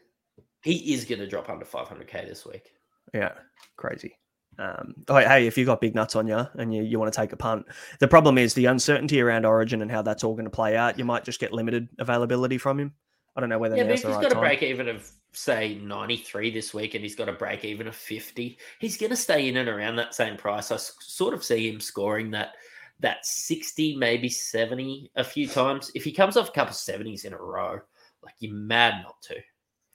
He 0.63 0.95
is 0.95 1.05
going 1.05 1.19
to 1.19 1.27
drop 1.27 1.51
under 1.51 1.67
500k 1.67 2.27
this 2.27 2.47
week. 2.47 2.73
Yeah, 3.13 3.33
crazy. 3.77 4.17
Um, 4.59 4.95
hey, 5.09 5.47
if 5.47 5.57
you 5.57 5.65
got 5.65 5.81
big 5.81 5.95
nuts 5.95 6.15
on 6.15 6.27
you 6.27 6.47
and 6.55 6.75
you, 6.75 6.83
you 6.83 6.99
want 6.99 7.13
to 7.13 7.19
take 7.19 7.33
a 7.33 7.37
punt, 7.37 7.67
the 8.01 8.09
problem 8.09 8.39
is 8.39 8.55
the 8.55 8.67
uncertainty 8.67 9.21
around 9.21 9.47
Origin 9.47 9.83
and 9.83 9.91
how 9.91 10.03
that's 10.03 10.25
all 10.25 10.35
going 10.35 10.45
to 10.45 10.51
play 10.51 10.77
out. 10.77 10.99
You 10.99 11.05
might 11.05 11.25
just 11.25 11.41
get 11.41 11.53
limited 11.53 11.89
availability 11.99 12.59
from 12.59 12.79
him. 12.79 12.93
I 13.35 13.41
don't 13.41 13.49
know 13.49 13.59
whether 13.59 13.77
Yeah, 13.77 13.85
but 13.85 13.93
if 13.93 14.03
he's 14.03 14.15
right 14.15 14.23
got 14.23 14.33
a 14.33 14.39
break 14.39 14.63
even 14.63 14.89
of 14.89 15.11
say 15.33 15.77
93 15.77 16.51
this 16.51 16.75
week 16.75 16.95
and 16.95 17.03
he's 17.03 17.15
got 17.15 17.31
a 17.31 17.33
break 17.33 17.65
even 17.65 17.87
of 17.89 17.97
50, 17.97 18.59
he's 18.79 18.99
going 18.99 19.11
to 19.11 19.17
stay 19.17 19.49
in 19.49 19.57
and 19.57 19.69
around 19.69 19.97
that 19.97 20.15
same 20.15 20.37
price. 20.37 20.71
I 20.71 20.75
s- 20.75 20.95
sort 21.01 21.33
of 21.33 21.43
see 21.43 21.71
him 21.71 21.81
scoring 21.81 22.31
that 22.33 22.53
that 23.01 23.25
60, 23.27 23.97
maybe 23.97 24.29
70 24.29 25.11
a 25.17 25.25
few 25.25 25.49
times. 25.49 25.91
If 25.95 26.05
he 26.05 26.13
comes 26.13 26.37
off 26.37 26.51
a 26.51 26.53
couple 26.53 26.71
of 26.71 26.77
70s 26.77 27.25
in 27.25 27.33
a 27.33 27.39
row, 27.39 27.81
like 28.23 28.35
you're 28.39 28.55
mad 28.55 29.03
not 29.03 29.21
to. 29.23 29.35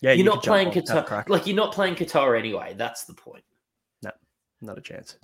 Yeah, 0.02 0.12
you're 0.12 0.17
you 0.17 0.24
not 0.26 0.43
playing 0.43 0.67
on, 0.67 0.74
have 0.74 0.84
a 0.89 1.04
Katoa. 1.04 1.30
Like 1.30 1.48
you're 1.48 1.56
not 1.56 1.74
playing 1.74 1.96
Katoa 1.96 2.38
anyway. 2.38 2.74
That's 2.78 3.06
the 3.06 3.13
point. 3.13 3.43
Not 4.62 4.78
a 4.78 4.82
chance. 4.82 5.17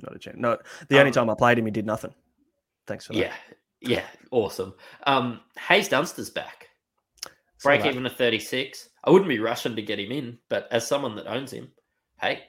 Not 0.00 0.14
a 0.14 0.18
chance. 0.18 0.36
No, 0.38 0.56
the 0.88 0.98
only 0.98 1.08
Um, 1.10 1.14
time 1.14 1.30
I 1.30 1.34
played 1.34 1.58
him, 1.58 1.64
he 1.66 1.70
did 1.70 1.86
nothing. 1.86 2.14
Thanks 2.86 3.06
for 3.06 3.12
that. 3.14 3.18
Yeah, 3.18 3.34
yeah, 3.80 4.04
awesome. 4.30 4.74
Um, 5.06 5.40
Hayes 5.68 5.88
Dunster's 5.88 6.30
back. 6.30 6.68
Break 7.62 7.84
even 7.84 8.06
of 8.06 8.14
36. 8.16 8.88
I 9.04 9.10
wouldn't 9.10 9.28
be 9.28 9.40
rushing 9.40 9.74
to 9.74 9.82
get 9.82 9.98
him 9.98 10.12
in, 10.12 10.38
but 10.48 10.68
as 10.70 10.86
someone 10.86 11.16
that 11.16 11.26
owns 11.26 11.50
him, 11.52 11.72
hey, 12.20 12.44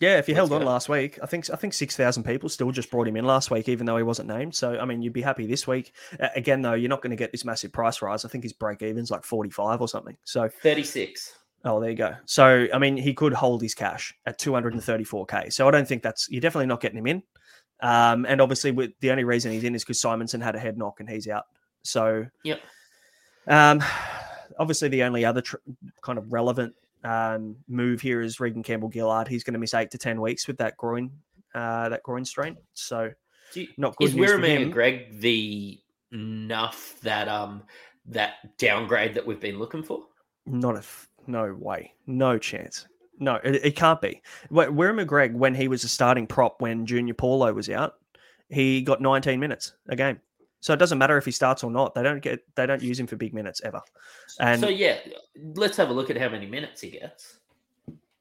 Yeah, 0.00 0.18
if 0.18 0.28
you 0.28 0.34
held 0.34 0.52
on 0.52 0.62
go. 0.62 0.66
last 0.66 0.88
week, 0.88 1.20
I 1.22 1.26
think 1.26 1.48
I 1.50 1.54
think 1.56 1.72
six 1.72 1.96
thousand 1.96 2.24
people 2.24 2.48
still 2.48 2.72
just 2.72 2.90
brought 2.90 3.06
him 3.06 3.16
in 3.16 3.24
last 3.24 3.52
week, 3.52 3.68
even 3.68 3.86
though 3.86 3.96
he 3.96 4.02
wasn't 4.02 4.28
named. 4.28 4.56
So 4.56 4.76
I 4.76 4.84
mean, 4.84 5.00
you'd 5.02 5.12
be 5.12 5.22
happy 5.22 5.46
this 5.46 5.68
week. 5.68 5.92
Again, 6.34 6.62
though, 6.62 6.74
you're 6.74 6.88
not 6.88 7.00
going 7.02 7.10
to 7.12 7.16
get 7.16 7.30
this 7.30 7.44
massive 7.44 7.72
price 7.72 8.02
rise. 8.02 8.24
I 8.24 8.28
think 8.28 8.42
his 8.42 8.52
break 8.52 8.82
even's 8.82 9.12
like 9.12 9.22
forty 9.22 9.50
five 9.50 9.80
or 9.80 9.86
something. 9.86 10.16
So 10.24 10.48
36. 10.48 11.38
Oh, 11.64 11.80
there 11.80 11.90
you 11.90 11.96
go. 11.96 12.14
So 12.26 12.66
I 12.74 12.78
mean, 12.78 12.96
he 12.96 13.14
could 13.14 13.32
hold 13.32 13.62
his 13.62 13.74
cash 13.74 14.14
at 14.26 14.38
two 14.38 14.52
hundred 14.52 14.74
and 14.74 14.84
thirty 14.84 15.04
four 15.04 15.24
k. 15.26 15.48
So 15.50 15.66
I 15.66 15.70
don't 15.70 15.88
think 15.88 16.02
that's 16.02 16.28
you're 16.30 16.40
definitely 16.40 16.66
not 16.66 16.80
getting 16.80 16.98
him 16.98 17.06
in. 17.06 17.22
Um, 17.80 18.24
and 18.26 18.40
obviously, 18.40 18.70
with 18.70 18.92
the 19.00 19.10
only 19.10 19.24
reason 19.24 19.50
he's 19.52 19.64
in 19.64 19.74
is 19.74 19.82
because 19.82 20.00
Simonson 20.00 20.40
had 20.40 20.54
a 20.54 20.58
head 20.58 20.76
knock 20.78 21.00
and 21.00 21.08
he's 21.08 21.26
out. 21.28 21.44
So 21.82 22.26
Yep. 22.44 22.60
um, 23.46 23.82
obviously, 24.58 24.88
the 24.88 25.02
only 25.02 25.24
other 25.24 25.40
tr- 25.40 25.56
kind 26.02 26.18
of 26.18 26.32
relevant 26.32 26.74
um, 27.02 27.56
move 27.68 28.00
here 28.00 28.20
is 28.22 28.40
Reagan 28.40 28.62
Campbell 28.62 28.90
Gillard. 28.92 29.28
He's 29.28 29.44
going 29.44 29.52
to 29.54 29.58
miss 29.58 29.74
eight 29.74 29.90
to 29.90 29.98
ten 29.98 30.20
weeks 30.20 30.46
with 30.46 30.58
that 30.58 30.76
groin, 30.76 31.10
uh, 31.54 31.88
that 31.90 32.02
groin 32.02 32.24
strain. 32.24 32.56
So 32.74 33.10
you- 33.54 33.68
not 33.76 33.96
good 33.96 34.08
Is 34.08 34.14
news 34.16 34.30
for 34.32 34.38
Wiremu 34.38 34.58
him. 34.58 34.70
Greig 34.70 35.20
the 35.20 35.80
enough 36.12 36.98
that 37.02 37.26
um 37.28 37.62
that 38.06 38.56
downgrade 38.58 39.14
that 39.14 39.26
we've 39.26 39.40
been 39.40 39.58
looking 39.58 39.82
for? 39.82 40.04
not 40.46 40.74
a 40.74 40.78
f- 40.78 41.08
no 41.26 41.54
way, 41.54 41.94
no 42.06 42.38
chance. 42.38 42.86
No, 43.18 43.36
it, 43.44 43.64
it 43.64 43.76
can't 43.76 44.00
be. 44.00 44.22
Where 44.50 44.70
McGreg, 44.70 45.34
when 45.34 45.54
he 45.54 45.68
was 45.68 45.84
a 45.84 45.88
starting 45.88 46.26
prop 46.26 46.60
when 46.60 46.84
Junior 46.84 47.14
Paulo 47.14 47.52
was 47.52 47.70
out, 47.70 47.94
he 48.48 48.82
got 48.82 49.00
19 49.00 49.38
minutes 49.38 49.72
a 49.88 49.96
game. 49.96 50.20
So 50.60 50.72
it 50.72 50.78
doesn't 50.78 50.98
matter 50.98 51.18
if 51.18 51.26
he 51.26 51.30
starts 51.30 51.62
or 51.62 51.70
not. 51.70 51.94
They 51.94 52.02
don't 52.02 52.22
get 52.22 52.42
they 52.54 52.64
don't 52.64 52.82
use 52.82 52.98
him 52.98 53.06
for 53.06 53.16
big 53.16 53.34
minutes 53.34 53.60
ever. 53.64 53.82
And 54.40 54.60
so 54.60 54.68
yeah, 54.68 54.96
let's 55.54 55.76
have 55.76 55.90
a 55.90 55.92
look 55.92 56.08
at 56.08 56.16
how 56.16 56.30
many 56.30 56.46
minutes 56.46 56.80
he 56.80 56.90
gets. 56.90 57.36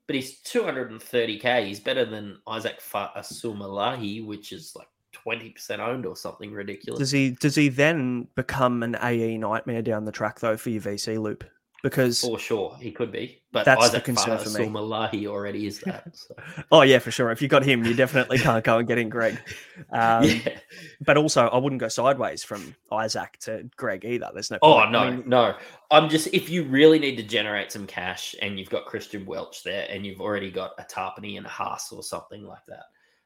But 0.07 0.17
he's 0.17 0.41
230k. 0.41 1.65
He's 1.65 1.79
better 1.79 2.03
than 2.03 2.39
Isaac 2.45 2.81
Asumalahi, 2.81 4.25
which 4.25 4.51
is 4.51 4.75
like 4.75 4.89
20% 5.25 5.79
owned 5.79 6.05
or 6.05 6.17
something 6.17 6.51
ridiculous. 6.51 6.99
Does 6.99 7.11
he 7.11 7.31
does 7.31 7.55
he 7.55 7.69
then 7.69 8.27
become 8.35 8.83
an 8.83 8.97
AE 9.01 9.37
nightmare 9.37 9.81
down 9.81 10.03
the 10.03 10.11
track 10.11 10.41
though 10.41 10.57
for 10.57 10.69
your 10.69 10.81
VC 10.81 11.17
loop? 11.17 11.45
Because 11.83 12.21
For 12.21 12.39
sure, 12.39 12.77
he 12.79 12.91
could 12.91 13.11
be. 13.11 13.43
But 13.51 13.65
That's 13.65 13.81
the 13.81 13.97
Isaac 13.97 14.05
concern 14.05 14.39
for 14.39 14.49
me. 14.51 14.65
Asumalahi 14.65 15.27
already 15.27 15.67
is 15.67 15.81
that. 15.81 16.15
So. 16.15 16.33
oh 16.71 16.81
yeah, 16.81 16.97
for 16.99 17.11
sure. 17.11 17.29
If 17.29 17.41
you 17.41 17.49
got 17.49 17.61
him, 17.61 17.83
you 17.83 17.93
definitely 17.93 18.37
can't 18.37 18.63
go 18.63 18.77
and 18.77 18.87
get 18.87 18.97
in 18.97 19.09
Greig. 19.09 19.37
Um, 19.91 20.23
yeah. 20.23 20.59
But 21.01 21.17
also, 21.17 21.47
I 21.47 21.57
wouldn't 21.57 21.79
go 21.79 21.87
sideways 21.87 22.43
from 22.43 22.73
Isaac 22.91 23.37
to 23.41 23.69
Greig 23.75 24.05
either. 24.05 24.29
There's 24.33 24.49
no. 24.49 24.59
Oh 24.61 24.87
no, 24.89 24.99
I 24.99 25.11
mean, 25.11 25.23
no. 25.27 25.55
I'm 25.91 26.09
just 26.09 26.27
if 26.27 26.49
you 26.49 26.63
really 26.63 26.99
need 26.99 27.17
to 27.17 27.23
generate 27.23 27.71
some 27.71 27.85
cash 27.85 28.33
and 28.41 28.57
you've 28.57 28.69
got 28.69 28.85
Christian 28.85 29.25
Welch 29.25 29.63
there 29.63 29.85
and 29.89 30.05
you've 30.05 30.21
already 30.21 30.51
got 30.51 30.71
a 30.77 30.83
Tapine 30.83 31.37
and 31.37 31.45
a 31.45 31.49
Haas 31.49 31.91
or 31.91 32.01
something 32.01 32.45
like 32.45 32.65
that. 32.67 32.85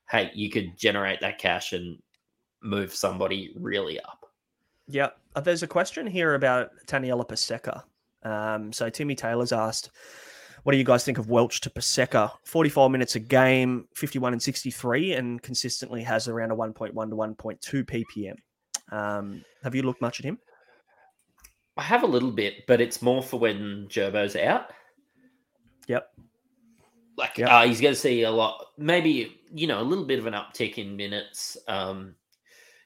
Hey, 0.10 0.32
you 0.34 0.50
could 0.50 0.78
generate 0.78 1.22
that 1.22 1.38
cash 1.38 1.74
and 1.74 2.00
move 2.64 2.94
somebody 2.94 3.54
really 3.56 4.00
up. 4.00 4.26
Yeah, 4.88 5.10
uh, 5.36 5.42
there's 5.42 5.64
a 5.64 5.68
question 5.68 6.08
here 6.08 6.34
about 6.34 6.72
Taniela 6.88 7.28
Paseka. 7.28 7.84
Um, 8.28 8.74
so 8.74 8.90
Timmy 8.90 9.16
Taylor's 9.16 9.52
asked, 9.52 9.92
"What 10.64 10.72
do 10.74 10.78
you 10.78 10.84
guys 10.84 11.04
think 11.06 11.18
of 11.18 11.30
Welch 11.30 11.62
to 11.62 11.70
Paseka? 11.70 12.32
44 12.44 12.90
minutes 12.90 13.16
a 13.16 13.20
game, 13.20 13.88
51 13.96 14.34
and 14.34 14.42
63, 14.42 15.14
and 15.14 15.42
consistently 15.42 16.04
has 16.04 16.28
around 16.28 16.52
a 16.52 16.56
1.1 16.56 17.10
to 17.10 17.16
1.2 17.16 17.84
ppm. 17.86 18.36
Um, 18.92 19.44
have 19.64 19.76
you 19.76 19.84
looked 19.84 20.02
much 20.02 20.20
at 20.20 20.26
him? 20.26 20.40
I 21.78 21.84
have 21.84 22.04
a 22.04 22.08
little 22.08 22.32
bit, 22.32 22.66
but 22.68 22.82
it's 22.82 23.02
more 23.02 23.22
for 23.22 23.40
when 23.40 23.88
Gerbo's 23.90 24.36
out. 24.36 24.72
Yep. 25.88 26.10
Like 27.18 27.38
Yep. 27.38 27.50
uh, 27.50 27.66
he's 27.68 27.82
going 27.82 27.94
to 27.94 28.00
see 28.00 28.24
a 28.24 28.32
lot, 28.32 28.66
maybe 28.78 29.40
you 29.54 29.68
know, 29.68 29.82
a 29.82 29.84
little 29.84 30.06
bit 30.06 30.20
of 30.20 30.26
an 30.26 30.34
uptick 30.34 30.78
in 30.78 30.96
minutes. 30.96 31.58
Um, 31.68 32.16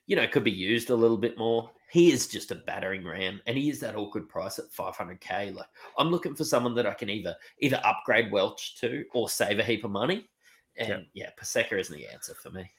you 0.08 0.16
know, 0.16 0.28
could 0.28 0.44
be 0.44 0.52
used 0.52 0.90
a 0.90 0.96
little 0.96 1.18
bit 1.18 1.38
more. 1.38 1.72
He 1.92 2.12
is 2.14 2.28
just 2.28 2.52
a 2.52 2.56
battering 2.56 3.06
ram, 3.06 3.42
and 3.46 3.58
he 3.58 3.70
is 3.70 3.82
that 3.82 3.98
awkward 3.98 4.30
price 4.30 4.60
at 4.60 4.72
500k. 4.72 5.54
Like 5.54 5.68
I'm 5.98 6.10
looking 6.10 6.36
for 6.36 6.46
someone 6.46 6.74
that 6.76 6.88
I 6.88 6.94
can 6.94 7.10
either 7.10 7.36
either 7.60 7.82
upgrade 7.84 8.32
Welch 8.32 8.76
to 8.78 9.04
or 9.14 9.28
save 9.30 9.60
a 9.60 9.64
heap 9.64 9.84
of 9.84 9.92
money. 9.92 10.30
And 10.78 10.90
Yep. 10.90 11.06
yeah, 11.14 11.30
Paseka 11.40 11.78
isn't 11.78 11.94
the 11.96 12.08
answer 12.08 12.34
for 12.34 12.50
me. 12.50 12.72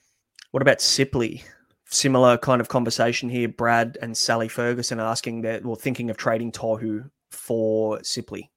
What 0.52 0.62
about 0.62 0.78
Sipley? 0.78 1.42
Similar 1.90 2.38
kind 2.38 2.60
of 2.62 2.68
conversation 2.68 3.28
here. 3.28 3.48
Brad 3.48 3.98
and 4.00 4.16
Sally 4.16 4.48
Ferguson 4.48 4.98
asking 4.98 5.42
that, 5.42 5.62
well, 5.62 5.76
thinking 5.76 6.08
of 6.08 6.16
trading 6.16 6.50
Tohu 6.50 7.10
for 7.30 7.98
Sipley. 7.98 8.48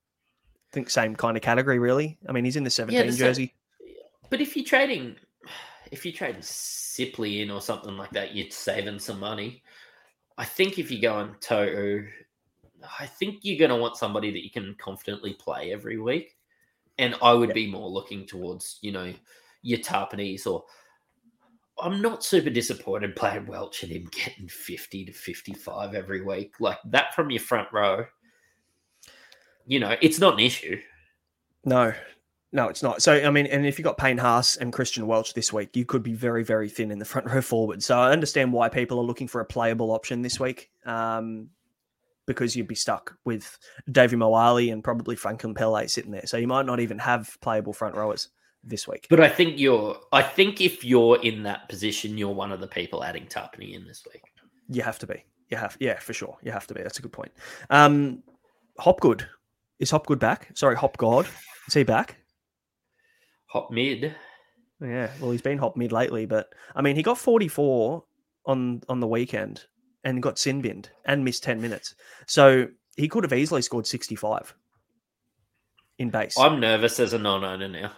think 0.72 0.90
same 0.90 1.16
kind 1.18 1.36
of 1.36 1.44
category, 1.44 1.80
really. 1.80 2.18
I 2.30 2.32
mean, 2.32 2.46
he's 2.46 2.56
in 2.56 2.64
the 2.64 2.70
17 2.70 3.08
the 3.08 3.12
sa- 3.12 3.18
jersey. 3.18 3.54
But 4.30 4.40
if 4.40 4.56
you're 4.56 4.66
trading, 4.66 5.16
if 5.92 6.06
you're 6.06 6.14
trading 6.14 6.42
Sipley 6.42 7.42
in 7.42 7.52
or 7.52 7.60
something 7.62 7.98
like 7.98 8.12
that, 8.12 8.34
you're 8.36 8.50
saving 8.52 9.00
some 9.00 9.20
money. 9.20 9.62
I 10.38 10.46
think 10.46 10.80
if 10.80 10.92
you 10.92 11.02
go 11.02 11.14
on 11.14 11.36
To'o, 11.40 12.04
I 13.00 13.06
think 13.06 13.40
you're 13.42 13.60
going 13.60 13.76
to 13.76 13.82
want 13.82 13.98
somebody 13.98 14.32
that 14.32 14.44
you 14.44 14.52
can 14.52 14.76
confidently 14.78 15.34
play 15.34 15.72
every 15.72 15.98
week. 15.98 16.36
And 16.98 17.16
I 17.22 17.34
would 17.34 17.54
be 17.54 17.70
more 17.70 17.90
looking 17.90 18.26
towards, 18.26 18.80
you 18.82 18.92
know, 18.92 19.14
your 19.62 19.80
Tapines 19.80 20.46
or 20.48 20.64
I'm 21.82 22.02
not 22.02 22.24
super 22.24 22.50
disappointed 22.50 23.16
playing 23.16 23.48
Welch 23.48 23.84
and 23.84 23.92
him 23.92 24.08
getting 24.12 24.48
50 24.48 25.06
to 25.06 25.12
55 25.12 25.94
every 25.94 26.22
week. 26.22 26.54
Like 26.60 26.80
that 26.86 27.14
from 27.14 27.32
your 27.32 27.42
front 27.42 27.68
row, 27.74 28.06
you 29.66 29.80
know, 29.80 29.96
it's 30.02 30.20
not 30.20 30.36
an 30.36 30.40
issue. 30.40 30.80
No, 31.66 31.94
no, 32.52 32.68
it's 32.70 32.84
not. 32.84 33.02
So, 33.02 33.14
I 33.14 33.30
mean, 33.30 33.48
and 33.48 33.66
if 33.66 33.78
you've 33.78 33.84
got 33.84 33.98
Payne 33.98 34.18
Haas 34.18 34.58
and 34.58 34.72
Christian 34.72 35.08
Welch 35.08 35.34
this 35.34 35.52
week, 35.52 35.76
you 35.76 35.86
could 35.86 36.04
be 36.04 36.14
very, 36.14 36.44
very 36.44 36.70
thin 36.70 36.92
in 36.92 37.00
the 37.00 37.06
front 37.06 37.28
row 37.32 37.42
forward. 37.42 37.84
So, 37.84 37.98
I 37.98 38.12
understand 38.12 38.54
why 38.54 38.70
people 38.70 39.00
are 39.00 39.04
looking 39.04 39.28
for 39.28 39.42
a 39.42 39.46
playable 39.46 39.92
option 39.92 40.22
this 40.22 40.40
week 40.40 40.70
um, 40.86 41.50
because 42.26 42.56
you'd 42.56 42.68
be 42.68 42.76
stuck 42.76 43.18
with 43.26 43.58
Davvy 43.90 44.18
Moale 44.18 44.72
and 44.72 44.84
probably 44.84 45.16
Franklin 45.16 45.54
Pele 45.54 45.88
sitting 45.88 46.12
there. 46.12 46.26
So, 46.26 46.38
you 46.38 46.48
might 46.48 46.66
not 46.66 46.80
even 46.80 47.00
have 47.00 47.38
playable 47.42 47.74
front 47.74 47.96
rowers 47.96 48.30
this 48.64 48.88
week. 48.88 49.08
But 49.10 49.20
I 49.20 49.30
think 49.30 49.60
you're, 49.60 49.98
I 50.12 50.22
think 50.22 50.62
if 50.62 50.84
you're 50.84 51.22
in 51.22 51.44
that 51.44 51.70
position, 51.70 52.18
you're 52.18 52.34
one 52.34 52.52
of 52.52 52.60
the 52.60 52.68
people 52.68 53.04
adding 53.04 53.26
Tapine 53.26 53.76
in 53.76 53.86
this 53.86 54.04
week. 54.12 54.24
You 54.70 54.82
have 54.82 54.98
to 55.00 55.08
be. 55.08 55.24
You 55.50 55.58
have, 55.58 55.78
yeah, 55.80 56.00
for 56.00 56.14
sure. 56.14 56.38
You 56.42 56.52
have 56.52 56.66
to 56.68 56.74
be. 56.74 56.82
That's 56.82 56.98
a 56.98 57.02
good 57.02 57.12
point. 57.12 57.32
Um, 57.70 58.24
Hopgood. 58.80 59.28
Is 59.80 59.92
Hopgood 59.92 60.20
back? 60.20 60.50
Sorry, 60.56 60.76
Hopgod. 60.76 61.28
Is 61.68 61.74
he 61.74 61.84
back? 61.84 62.18
Hop 63.56 63.72
mid. 63.72 64.14
Yeah, 64.82 65.10
well, 65.22 65.32
he's 65.32 65.42
been 65.42 65.58
hop 65.58 65.78
mid 65.78 65.94
lately, 65.94 66.26
but 66.26 66.50
I 66.76 66.82
mean, 66.82 66.98
he 66.98 67.04
got 67.04 67.18
44 67.18 68.04
on 68.46 68.82
on 68.90 69.00
the 69.00 69.08
weekend 69.08 69.64
and 70.04 70.22
got 70.22 70.38
sin 70.38 70.60
binned 70.60 70.90
and 71.06 71.24
missed 71.24 71.44
10 71.44 71.62
minutes. 71.62 71.96
So 72.28 72.68
he 72.98 73.08
could 73.08 73.24
have 73.24 73.32
easily 73.32 73.62
scored 73.62 73.88
65 73.88 74.54
in 76.00 76.10
base. 76.10 76.38
I'm 76.38 76.60
nervous 76.60 77.00
as 77.00 77.14
a 77.14 77.18
non-owner 77.18 77.70
now. 77.70 77.94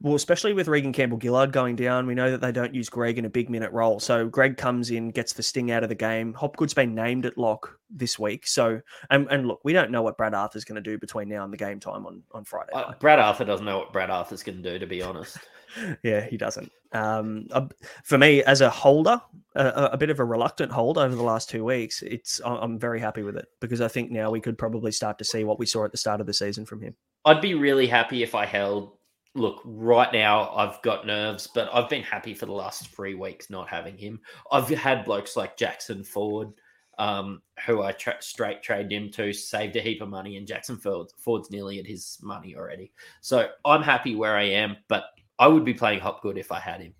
Well, 0.00 0.14
especially 0.14 0.52
with 0.52 0.68
Reagan 0.68 0.92
Campbell 0.92 1.18
Gillard 1.20 1.52
going 1.52 1.76
down, 1.76 2.06
we 2.06 2.14
know 2.14 2.30
that 2.30 2.40
they 2.40 2.52
don't 2.52 2.74
use 2.74 2.88
Greig 2.88 3.18
in 3.18 3.24
a 3.24 3.30
big 3.30 3.50
minute 3.50 3.72
role. 3.72 4.00
So 4.00 4.28
Greig 4.28 4.56
comes 4.56 4.90
in, 4.90 5.10
gets 5.10 5.32
the 5.32 5.42
sting 5.42 5.70
out 5.70 5.82
of 5.82 5.88
the 5.88 5.94
game. 5.94 6.34
Hopgood's 6.34 6.74
been 6.74 6.94
named 6.94 7.26
at 7.26 7.38
lock 7.38 7.78
this 7.90 8.18
week. 8.18 8.46
So, 8.46 8.80
and, 9.10 9.26
and 9.30 9.46
look, 9.46 9.60
we 9.64 9.72
don't 9.72 9.90
know 9.90 10.02
what 10.02 10.16
Brad 10.16 10.34
Arthur's 10.34 10.64
going 10.64 10.82
to 10.82 10.90
do 10.90 10.98
between 10.98 11.28
now 11.28 11.44
and 11.44 11.52
the 11.52 11.56
game 11.56 11.80
time 11.80 12.06
on, 12.06 12.22
on 12.32 12.44
Friday. 12.44 12.72
Uh, 12.74 12.92
Brad 12.98 13.18
Arthur 13.18 13.44
doesn't 13.44 13.66
know 13.66 13.78
what 13.78 13.92
Brad 13.92 14.10
Arthur's 14.10 14.42
going 14.42 14.62
to 14.62 14.72
do, 14.72 14.78
to 14.78 14.86
be 14.86 15.02
honest. 15.02 15.38
yeah, 16.02 16.26
he 16.26 16.36
doesn't. 16.36 16.70
Um, 16.92 17.48
uh, 17.50 17.66
for 18.04 18.18
me, 18.18 18.42
as 18.44 18.60
a 18.60 18.70
holder, 18.70 19.20
a, 19.56 19.90
a, 19.92 19.96
bit 19.96 20.10
of 20.10 20.20
a 20.20 20.24
reluctant 20.24 20.70
hold 20.70 20.96
over 20.96 21.14
the 21.14 21.22
last 21.22 21.50
two 21.50 21.64
weeks, 21.64 22.02
it's 22.02 22.40
I'm 22.44 22.78
very 22.78 23.00
happy 23.00 23.22
with 23.22 23.36
it 23.36 23.46
because 23.60 23.80
I 23.80 23.88
think 23.88 24.10
now 24.10 24.30
we 24.30 24.40
could 24.40 24.56
probably 24.56 24.92
start 24.92 25.18
to 25.18 25.24
see 25.24 25.42
what 25.42 25.58
we 25.58 25.66
saw 25.66 25.84
at 25.84 25.90
the 25.90 25.98
start 25.98 26.20
of 26.20 26.26
the 26.26 26.34
season 26.34 26.64
from 26.64 26.80
him. 26.80 26.94
I'd 27.24 27.40
be 27.40 27.54
really 27.54 27.86
happy 27.86 28.22
if 28.22 28.34
I 28.34 28.46
held 28.46 28.92
look, 29.34 29.60
right 29.64 30.12
now 30.12 30.50
I've 30.54 30.80
got 30.82 31.06
nerves, 31.06 31.48
but 31.52 31.68
I've 31.72 31.88
been 31.88 32.02
happy 32.02 32.34
for 32.34 32.46
the 32.46 32.52
last 32.52 32.88
three 32.88 33.14
weeks 33.14 33.50
not 33.50 33.68
having 33.68 33.98
him. 33.98 34.20
I've 34.50 34.68
had 34.68 35.04
blokes 35.04 35.36
like 35.36 35.56
Jackson 35.56 36.04
Ford, 36.04 36.52
um, 36.98 37.42
who 37.66 37.82
I 37.82 37.92
tra- 37.92 38.22
straight 38.22 38.62
trade 38.62 38.92
him 38.92 39.10
to, 39.12 39.32
saved 39.32 39.76
a 39.76 39.80
heap 39.80 40.00
of 40.02 40.08
money, 40.08 40.36
and 40.36 40.46
Jackson 40.46 40.76
Ford, 40.76 41.08
Ford's 41.18 41.50
nearly 41.50 41.80
at 41.80 41.86
his 41.86 42.18
money 42.22 42.54
already. 42.54 42.92
So 43.20 43.48
I'm 43.64 43.82
happy 43.82 44.14
where 44.14 44.36
I 44.36 44.44
am, 44.44 44.76
but 44.88 45.04
I 45.38 45.48
would 45.48 45.64
be 45.64 45.74
playing 45.74 46.00
Hopgood 46.00 46.38
if 46.38 46.52
I 46.52 46.60
had 46.60 46.80
him. 46.80 46.94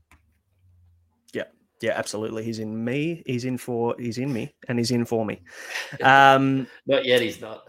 Yeah, 1.32 1.44
yeah, 1.80 1.92
absolutely. 1.92 2.42
He's 2.42 2.58
in 2.58 2.84
me. 2.84 3.22
He's 3.26 3.44
in 3.44 3.58
for. 3.58 3.94
He's 3.96 4.18
in 4.18 4.32
me, 4.32 4.54
and 4.68 4.78
he's 4.78 4.90
in 4.90 5.04
for 5.04 5.24
me. 5.24 5.40
Um, 6.02 6.66
not 6.86 7.04
yet. 7.04 7.22
He's 7.22 7.40
not. 7.40 7.68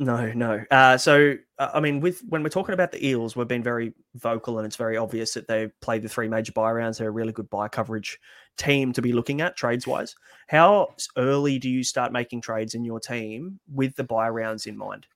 No, 0.00 0.32
no. 0.32 0.64
Uh, 0.70 0.96
so, 0.96 1.34
uh, 1.58 1.70
I 1.74 1.80
mean, 1.80 1.98
with 1.98 2.20
when 2.28 2.44
we're 2.44 2.50
talking 2.50 2.72
about 2.72 2.92
the 2.92 3.04
Eels, 3.04 3.34
we've 3.34 3.48
been 3.48 3.64
very 3.64 3.92
vocal, 4.14 4.58
and 4.58 4.66
it's 4.66 4.76
very 4.76 4.96
obvious 4.96 5.34
that 5.34 5.48
they 5.48 5.70
played 5.80 6.02
the 6.02 6.08
three 6.08 6.28
major 6.28 6.52
buy 6.52 6.70
rounds. 6.70 6.98
They're 6.98 7.08
a 7.08 7.12
really 7.12 7.32
good 7.32 7.50
buy 7.50 7.66
coverage 7.66 8.18
team 8.56 8.92
to 8.92 9.02
be 9.02 9.12
looking 9.12 9.40
at 9.40 9.56
trades 9.56 9.88
wise. 9.88 10.14
How 10.46 10.94
early 11.16 11.58
do 11.58 11.68
you 11.68 11.82
start 11.82 12.12
making 12.12 12.42
trades 12.42 12.74
in 12.74 12.84
your 12.84 13.00
team 13.00 13.58
with 13.72 13.96
the 13.96 14.04
buy 14.04 14.28
rounds 14.28 14.66
in 14.66 14.76
mind? 14.76 15.06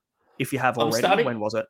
If 0.41 0.53
you 0.53 0.59
have 0.59 0.77
already, 0.79 0.99
starting, 0.99 1.27
when 1.27 1.39
was 1.39 1.55
it? 1.55 1.67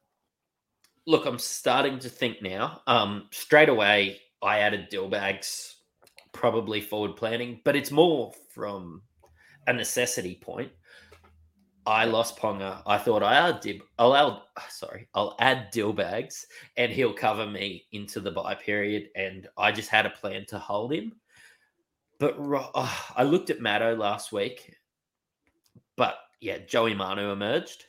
Look, 1.07 1.27
I'm 1.27 1.39
starting 1.39 1.99
to 1.99 2.09
think 2.09 2.41
now. 2.41 2.81
Um, 2.87 3.29
straight 3.31 3.69
away, 3.69 4.21
I 4.41 4.61
added 4.61 4.89
Dillbags, 4.91 5.75
probably 6.33 6.81
forward 6.81 7.17
planning, 7.17 7.61
but 7.63 7.77
it's 7.77 7.91
more 7.91 8.33
from 8.55 9.03
a 9.67 9.73
necessity 9.75 10.39
point 10.41 10.73
I 11.87 12.05
lost 12.05 12.39
Ponga. 12.39 12.83
I 12.87 12.99
thought 12.99 13.23
I 13.23 13.35
add 13.35 13.61
dib, 13.61 13.83
I'll 13.99 14.15
add, 14.15 14.39
sorry, 14.71 15.09
I'll 15.15 15.37
add 15.41 15.71
deal 15.71 15.93
bags 15.93 16.47
and 16.77 16.93
he'll 16.93 17.13
cover 17.13 17.47
me 17.47 17.85
into 17.93 18.21
the 18.21 18.31
buy 18.31 18.55
period. 18.55 19.09
And 19.17 19.49
I 19.57 19.73
just 19.73 19.89
had 19.89 20.07
a 20.07 20.11
plan 20.11 20.47
to 20.49 20.59
hold 20.59 20.93
him. 20.93 21.15
But 22.19 22.37
oh, 22.39 23.07
I 23.17 23.25
looked 23.25 23.51
at 23.51 23.61
Matto 23.61 23.97
last 23.97 24.31
week, 24.31 24.77
but 25.97 26.19
yeah, 26.41 26.59
Joey 26.59 26.95
Manu 26.95 27.33
emerged. 27.33 27.87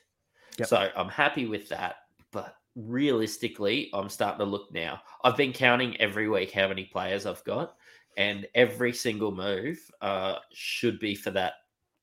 Yep. 0.57 0.67
So 0.67 0.89
I'm 0.95 1.09
happy 1.09 1.45
with 1.45 1.69
that. 1.69 1.97
But 2.31 2.55
realistically, 2.75 3.91
I'm 3.93 4.09
starting 4.09 4.39
to 4.39 4.45
look 4.45 4.73
now. 4.73 5.01
I've 5.23 5.37
been 5.37 5.53
counting 5.53 5.99
every 6.01 6.27
week 6.29 6.51
how 6.51 6.67
many 6.67 6.85
players 6.85 7.27
I've 7.27 7.43
got, 7.43 7.75
and 8.17 8.47
every 8.55 8.93
single 8.93 9.31
move 9.31 9.79
uh, 10.01 10.37
should 10.51 10.99
be 10.99 11.13
for 11.13 11.29
that 11.31 11.53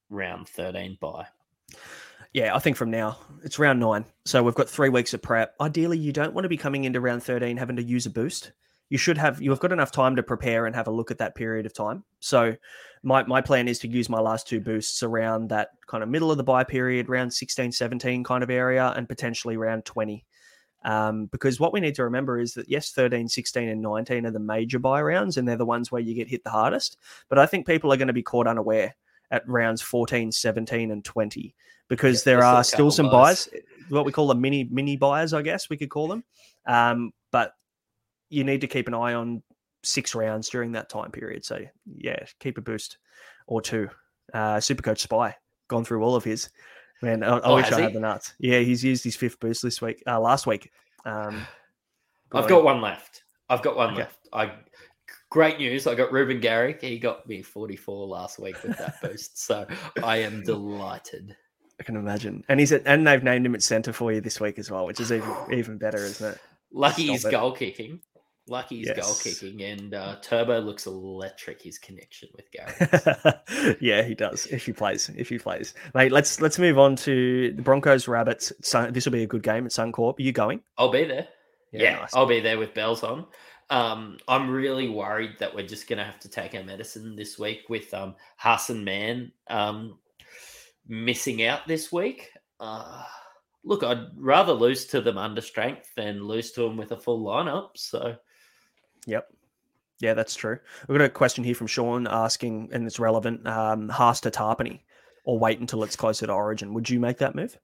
round 0.08 0.48
13 0.48 0.98
buy. 1.00 1.26
Yeah, 2.32 2.54
I 2.54 2.60
think 2.60 2.76
from 2.76 2.90
now 2.90 3.18
it's 3.42 3.58
round 3.58 3.80
nine. 3.80 4.04
So 4.24 4.42
we've 4.42 4.54
got 4.54 4.68
three 4.68 4.88
weeks 4.88 5.14
of 5.14 5.22
prep. 5.22 5.54
Ideally, 5.60 5.98
you 5.98 6.12
don't 6.12 6.34
want 6.34 6.44
to 6.44 6.48
be 6.48 6.56
coming 6.56 6.84
into 6.84 7.00
round 7.00 7.22
13 7.22 7.56
having 7.56 7.76
to 7.76 7.82
use 7.82 8.06
a 8.06 8.10
boost. 8.10 8.52
You 8.88 8.98
should 8.98 9.18
have 9.18 9.40
you've 9.40 9.60
got 9.60 9.72
enough 9.72 9.92
time 9.92 10.16
to 10.16 10.22
prepare 10.22 10.66
and 10.66 10.74
have 10.74 10.88
a 10.88 10.92
look 10.92 11.10
at 11.10 11.18
that 11.18 11.34
period 11.34 11.66
of 11.66 11.72
time. 11.72 12.04
So 12.20 12.56
my 13.02 13.24
my 13.24 13.40
plan 13.40 13.68
is 13.68 13.78
to 13.80 13.88
use 13.88 14.08
my 14.08 14.20
last 14.20 14.48
two 14.48 14.60
boosts 14.60 15.02
around 15.02 15.48
that 15.50 15.70
kind 15.86 16.02
of 16.02 16.08
middle 16.08 16.30
of 16.30 16.36
the 16.36 16.44
buy 16.44 16.64
period, 16.64 17.08
round 17.08 17.32
16, 17.32 17.72
17 17.72 18.24
kind 18.24 18.42
of 18.42 18.50
area, 18.50 18.92
and 18.96 19.08
potentially 19.08 19.56
round 19.56 19.84
20. 19.84 20.24
Um, 20.82 21.26
because 21.26 21.60
what 21.60 21.72
we 21.72 21.80
need 21.80 21.94
to 21.96 22.04
remember 22.04 22.40
is 22.40 22.54
that 22.54 22.68
yes, 22.68 22.92
13, 22.92 23.28
16, 23.28 23.68
and 23.68 23.82
19 23.82 24.26
are 24.26 24.30
the 24.30 24.38
major 24.38 24.78
buy 24.78 25.02
rounds, 25.02 25.36
and 25.36 25.46
they're 25.46 25.56
the 25.56 25.66
ones 25.66 25.92
where 25.92 26.00
you 26.00 26.14
get 26.14 26.28
hit 26.28 26.42
the 26.42 26.50
hardest. 26.50 26.96
But 27.28 27.38
I 27.38 27.46
think 27.46 27.66
people 27.66 27.92
are 27.92 27.96
going 27.96 28.08
to 28.08 28.14
be 28.14 28.22
caught 28.22 28.46
unaware 28.46 28.94
at 29.30 29.48
rounds 29.48 29.82
14, 29.82 30.32
17, 30.32 30.90
and 30.90 31.04
20 31.04 31.54
because 31.88 32.24
yeah, 32.24 32.32
there 32.32 32.44
are 32.44 32.64
still 32.64 32.90
some 32.90 33.10
buys, 33.10 33.48
what 33.88 34.04
we 34.04 34.12
call 34.12 34.28
the 34.28 34.34
mini 34.34 34.68
mini 34.70 34.96
buyers, 34.96 35.34
I 35.34 35.42
guess 35.42 35.68
we 35.68 35.76
could 35.76 35.90
call 35.90 36.08
them. 36.08 36.24
Um, 36.66 37.12
but 37.32 37.52
you 38.28 38.44
need 38.44 38.60
to 38.62 38.68
keep 38.68 38.86
an 38.88 38.94
eye 38.94 39.14
on 39.14 39.42
six 39.82 40.14
rounds 40.14 40.48
during 40.48 40.72
that 40.72 40.88
time 40.88 41.10
period. 41.10 41.44
So 41.44 41.58
yeah, 41.96 42.24
keep 42.38 42.58
a 42.58 42.60
boost 42.60 42.98
or 43.46 43.60
two. 43.60 43.88
Uh, 44.32 44.56
Supercoach 44.56 45.00
Spy 45.00 45.34
gone 45.68 45.84
through 45.84 46.02
all 46.02 46.14
of 46.14 46.24
his. 46.24 46.50
Man, 47.02 47.22
I, 47.22 47.38
I 47.38 47.40
oh, 47.42 47.56
wish 47.56 47.72
I 47.72 47.80
had 47.80 47.92
the 47.92 48.00
nuts. 48.00 48.34
Yeah, 48.38 48.60
he's 48.60 48.84
used 48.84 49.02
his 49.02 49.16
fifth 49.16 49.40
boost 49.40 49.62
this 49.62 49.80
week, 49.80 50.02
uh, 50.06 50.20
last 50.20 50.46
week. 50.46 50.70
Um, 51.04 51.46
I've 52.32 52.48
got 52.48 52.62
one 52.62 52.80
left. 52.80 53.24
I've 53.48 53.62
got 53.62 53.76
one 53.76 53.90
okay. 53.90 54.02
left. 54.02 54.28
I 54.32 54.52
great 55.30 55.58
news. 55.58 55.86
I 55.86 55.94
got 55.94 56.12
Reuben 56.12 56.40
Garrick. 56.40 56.82
He 56.82 56.98
got 56.98 57.26
me 57.26 57.40
44 57.40 58.06
last 58.06 58.38
week 58.38 58.62
with 58.62 58.76
that 58.76 59.00
boost. 59.00 59.42
So 59.42 59.66
I 60.02 60.18
am 60.18 60.42
delighted. 60.44 61.34
I 61.78 61.82
can 61.82 61.96
imagine. 61.96 62.44
And 62.48 62.60
he's 62.60 62.72
at, 62.72 62.82
and 62.84 63.06
they've 63.06 63.22
named 63.22 63.46
him 63.46 63.54
at 63.54 63.62
centre 63.62 63.92
for 63.92 64.12
you 64.12 64.20
this 64.20 64.38
week 64.38 64.58
as 64.58 64.70
well, 64.70 64.84
which 64.84 65.00
is 65.00 65.10
even 65.10 65.34
even 65.52 65.78
better, 65.78 65.98
isn't 65.98 66.34
it? 66.34 66.38
Lucky 66.72 67.06
he's 67.06 67.24
goal 67.24 67.52
kicking. 67.52 68.00
Lucky 68.46 68.78
he's 68.78 68.88
yes. 68.88 68.98
goal 68.98 69.14
kicking, 69.22 69.62
and 69.62 69.94
uh, 69.94 70.16
Turbo 70.22 70.60
looks 70.60 70.86
electric. 70.86 71.62
His 71.62 71.78
connection 71.78 72.28
with 72.34 72.50
Gary. 72.50 73.76
yeah, 73.80 74.02
he 74.02 74.14
does. 74.14 74.46
If 74.46 74.66
he 74.66 74.72
plays, 74.72 75.08
if 75.16 75.28
he 75.28 75.38
plays, 75.38 75.74
mate. 75.94 76.10
Let's 76.10 76.40
let's 76.40 76.58
move 76.58 76.78
on 76.78 76.96
to 76.96 77.52
the 77.52 77.62
Broncos 77.62 78.08
Rabbits. 78.08 78.52
So 78.60 78.90
this 78.90 79.04
will 79.04 79.12
be 79.12 79.22
a 79.22 79.26
good 79.26 79.42
game 79.42 79.66
at 79.66 79.72
Suncorp. 79.72 80.18
Are 80.18 80.22
you 80.22 80.32
going? 80.32 80.62
I'll 80.76 80.90
be 80.90 81.04
there. 81.04 81.28
Yeah, 81.72 81.82
yeah 81.82 81.96
nice. 82.00 82.14
I'll 82.14 82.26
be 82.26 82.40
there 82.40 82.58
with 82.58 82.74
bells 82.74 83.02
on. 83.04 83.26
Um, 83.70 84.18
I'm 84.26 84.50
really 84.50 84.88
worried 84.88 85.36
that 85.38 85.54
we're 85.54 85.66
just 85.66 85.88
going 85.88 85.98
to 85.98 86.04
have 86.04 86.18
to 86.20 86.28
take 86.28 86.54
our 86.54 86.64
medicine 86.64 87.14
this 87.14 87.38
week 87.38 87.68
with 87.68 87.92
um, 87.94 88.16
Haas 88.36 88.68
and 88.70 88.84
Mam 88.84 89.30
um, 89.48 89.98
missing 90.88 91.44
out 91.44 91.68
this 91.68 91.92
week. 91.92 92.30
Uh, 92.58 93.04
look, 93.62 93.84
I'd 93.84 94.06
rather 94.16 94.52
lose 94.52 94.86
to 94.86 95.00
them 95.00 95.18
under 95.18 95.40
strength 95.40 95.90
than 95.96 96.24
lose 96.24 96.50
to 96.52 96.62
them 96.62 96.76
with 96.76 96.92
a 96.92 96.96
full 96.96 97.24
lineup. 97.24 97.70
So, 97.76 98.16
yep. 99.06 99.28
Yeah, 100.00 100.14
that's 100.14 100.34
true. 100.34 100.58
We've 100.88 100.98
got 100.98 101.04
a 101.04 101.10
question 101.10 101.44
here 101.44 101.54
from 101.54 101.66
Sean 101.66 102.06
asking, 102.06 102.70
and 102.72 102.86
it's 102.86 102.98
relevant 102.98 103.46
um, 103.46 103.88
Haas 103.88 104.20
to 104.22 104.30
Tapine 104.30 104.80
or 105.24 105.38
wait 105.38 105.60
until 105.60 105.84
it's 105.84 105.96
closer 105.96 106.26
to 106.26 106.32
origin. 106.32 106.74
Would 106.74 106.88
you 106.88 106.98
make 106.98 107.18
that 107.18 107.34
move? 107.34 107.58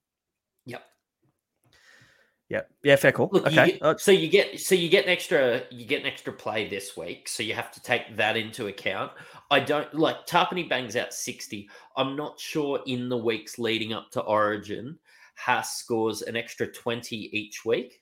Yeah, 2.49 2.63
yeah, 2.85 2.95
fair 2.95 3.11
call. 3.11 3.29
Look, 3.33 3.51
you 3.51 3.61
okay, 3.61 3.73
get- 3.73 3.83
Uh, 3.83 3.97
so 3.99 4.13
you 4.13 4.29
get 4.29 4.61
so 4.61 4.75
you 4.77 4.89
get 4.89 5.05
an 5.05 5.11
extra 5.11 5.63
you 5.71 5.85
get 5.85 6.01
an 6.01 6.07
extra 6.07 6.33
play 6.33 6.69
this 6.69 6.97
week, 6.97 7.27
so 7.29 7.43
you 7.43 7.55
have 7.55 7.73
to 7.73 7.83
take 7.83 8.17
that 8.17 8.37
into 8.37 8.69
account. 8.69 9.11
I 9.51 9.59
don't 9.61 9.93
like 9.95 10.27
Tapine 10.27 10.69
bangs 10.69 10.95
out 10.95 11.13
sixty. 11.13 11.69
I'm 11.97 12.15
not 12.15 12.39
sure 12.39 12.81
in 12.87 13.09
the 13.09 13.17
weeks 13.17 13.59
leading 13.59 13.93
up 13.93 14.11
to 14.13 14.21
Origin, 14.21 14.97
Haas 15.35 15.77
scores 15.79 16.23
an 16.23 16.37
extra 16.37 16.69
twenty 16.69 17.17
each 17.37 17.65
week. 17.65 18.01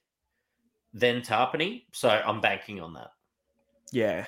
Then 0.93 1.23
Tapine, 1.23 1.85
so 1.93 2.09
I'm 2.11 2.41
banking 2.43 2.81
on 2.81 2.93
that. 2.95 3.13
yeah, 3.93 4.27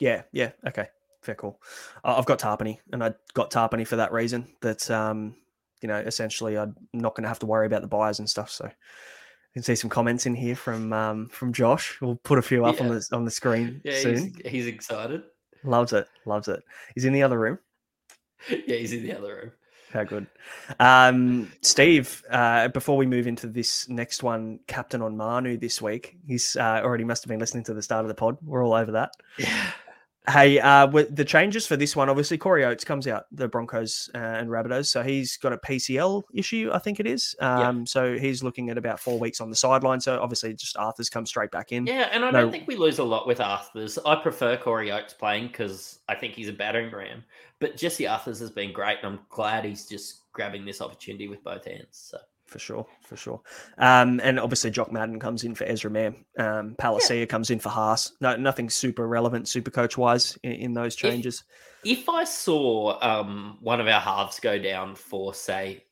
yeah, 0.00 0.22
yeah. 0.32 0.50
Okay, 0.66 0.88
fair 1.22 1.36
call. 1.36 1.62
I- 2.02 2.14
I've 2.14 2.26
got 2.26 2.40
Tapine, 2.40 2.78
and 2.92 3.04
I 3.04 3.14
got 3.34 3.52
Tapine 3.52 3.86
for 3.86 3.96
that 3.96 4.10
reason. 4.12 4.48
That 4.62 4.90
um, 4.90 5.36
you 5.82 5.88
know, 5.88 5.96
essentially, 5.98 6.56
I'm 6.56 6.74
not 6.92 7.14
going 7.14 7.24
to 7.24 7.28
have 7.28 7.40
to 7.40 7.46
worry 7.46 7.66
about 7.66 7.82
the 7.82 7.88
buyers 7.88 8.18
and 8.18 8.28
stuff. 8.30 8.50
So. 8.50 8.66
You 8.66 9.60
can 9.60 9.64
see 9.64 9.74
some 9.74 9.90
comments 9.90 10.24
in 10.24 10.34
here 10.34 10.56
from 10.56 10.94
um, 10.94 11.28
from 11.28 11.52
Josh. 11.52 11.98
We'll 12.00 12.16
put 12.16 12.38
a 12.38 12.42
few 12.42 12.64
up 12.64 12.80
on 12.80 12.88
the 12.88 13.06
on 13.12 13.26
the 13.26 13.30
screen 13.30 13.82
Yeah, 13.84 13.98
soon. 13.98 14.32
he's, 14.42 14.50
he's 14.50 14.66
excited. 14.66 15.24
Loves 15.62 15.92
it, 15.92 16.08
loves 16.24 16.48
it. 16.48 16.62
He's 16.94 17.04
in 17.04 17.12
the 17.12 17.22
other 17.22 17.38
room. 17.38 17.58
Yeah, 18.48 18.76
he's 18.76 18.94
in 18.94 19.02
the 19.02 19.14
other 19.14 19.34
room. 19.36 19.52
How 19.92 20.04
good. 20.04 20.26
Um, 20.80 21.52
Steve, 21.60 22.22
uh, 22.30 22.68
before 22.68 22.96
we 22.96 23.04
move 23.04 23.26
into 23.26 23.46
this 23.46 23.88
next 23.90 24.22
one, 24.22 24.58
Captain 24.66 25.02
on 25.02 25.18
Manu 25.18 25.58
this 25.58 25.82
week. 25.82 26.16
He's 26.26 26.56
uh, 26.56 26.80
already 26.82 27.04
must 27.04 27.22
have 27.22 27.28
been 27.28 27.38
listening 27.38 27.64
to 27.64 27.74
the 27.74 27.82
start 27.82 28.04
of 28.06 28.08
the 28.08 28.14
pod. 28.14 28.38
We're 28.42 28.64
all 28.64 28.72
over 28.72 28.92
that. 28.92 29.12
Yeah. 29.38 29.70
Hey, 30.30 30.60
uh, 30.60 30.86
with 30.86 31.16
the 31.16 31.24
changes 31.24 31.66
for 31.66 31.76
this 31.76 31.96
one, 31.96 32.08
obviously 32.08 32.38
Corey 32.38 32.64
Oates 32.64 32.84
comes 32.84 33.08
out, 33.08 33.24
the 33.32 33.48
Broncos 33.48 34.08
uh, 34.14 34.18
and 34.18 34.48
Rabbitohs. 34.48 34.86
So 34.86 35.02
he's 35.02 35.36
got 35.36 35.52
a 35.52 35.56
PCL 35.58 36.22
issue, 36.32 36.70
I 36.72 36.78
think 36.78 37.00
it 37.00 37.08
is. 37.08 37.34
Um, 37.40 37.84
So 37.86 38.16
he's 38.16 38.40
looking 38.40 38.70
at 38.70 38.78
about 38.78 39.00
four 39.00 39.18
weeks 39.18 39.40
on 39.40 39.50
the 39.50 39.56
sideline. 39.56 40.00
So 40.00 40.20
obviously 40.22 40.54
Jesse 40.54 40.78
Arthars 40.78 41.10
come 41.10 41.26
straight 41.26 41.50
back 41.50 41.72
in. 41.72 41.86
Yeah, 41.88 42.08
and 42.12 42.24
I 42.24 42.30
No- 42.30 42.42
don't 42.42 42.52
think 42.52 42.68
we 42.68 42.76
lose 42.76 43.00
a 43.00 43.04
lot 43.04 43.26
with 43.26 43.38
Arthars. 43.38 43.98
I 44.06 44.14
prefer 44.14 44.56
Corey 44.56 44.92
Oates 44.92 45.12
playing 45.12 45.48
because 45.48 45.98
I 46.08 46.14
think 46.14 46.34
he's 46.34 46.48
a 46.48 46.52
battering 46.52 46.92
ram. 46.92 47.24
But 47.58 47.76
Jesse 47.76 48.04
Arthars 48.04 48.38
has 48.38 48.50
been 48.50 48.72
great, 48.72 48.98
and 49.02 49.06
I'm 49.14 49.20
glad 49.28 49.64
he's 49.64 49.88
just 49.88 50.30
grabbing 50.32 50.64
this 50.64 50.80
opportunity 50.80 51.26
with 51.26 51.42
both 51.42 51.64
hands. 51.64 51.86
So 51.90 52.18
For 52.52 52.58
sure, 52.58 52.86
for 53.00 53.16
sure. 53.16 53.40
Um, 53.78 54.20
and 54.22 54.38
obviously 54.38 54.70
Jock 54.70 54.92
Madden 54.92 55.18
comes 55.18 55.44
in 55.44 55.54
for 55.54 55.64
Ezra 55.64 55.90
Mam. 55.90 56.26
Um, 56.38 56.76
Palacia 56.78 57.26
comes 57.26 57.48
in 57.48 57.58
for 57.58 57.70
Haas. 57.70 58.12
No, 58.20 58.36
nothing 58.36 58.68
super 58.68 59.08
relevant, 59.08 59.48
super 59.48 59.70
coach 59.70 59.96
wise 59.96 60.36
in, 60.42 60.52
in 60.52 60.74
those 60.74 60.94
changes. 60.94 61.44
if 61.82 62.10
I 62.10 62.24
saw 62.24 62.98
um, 63.00 63.56
one 63.62 63.80
of 63.80 63.86
our 63.86 64.00
halves 64.00 64.38
go 64.38 64.58
down 64.58 64.96
for 64.96 65.32
say 65.32 65.86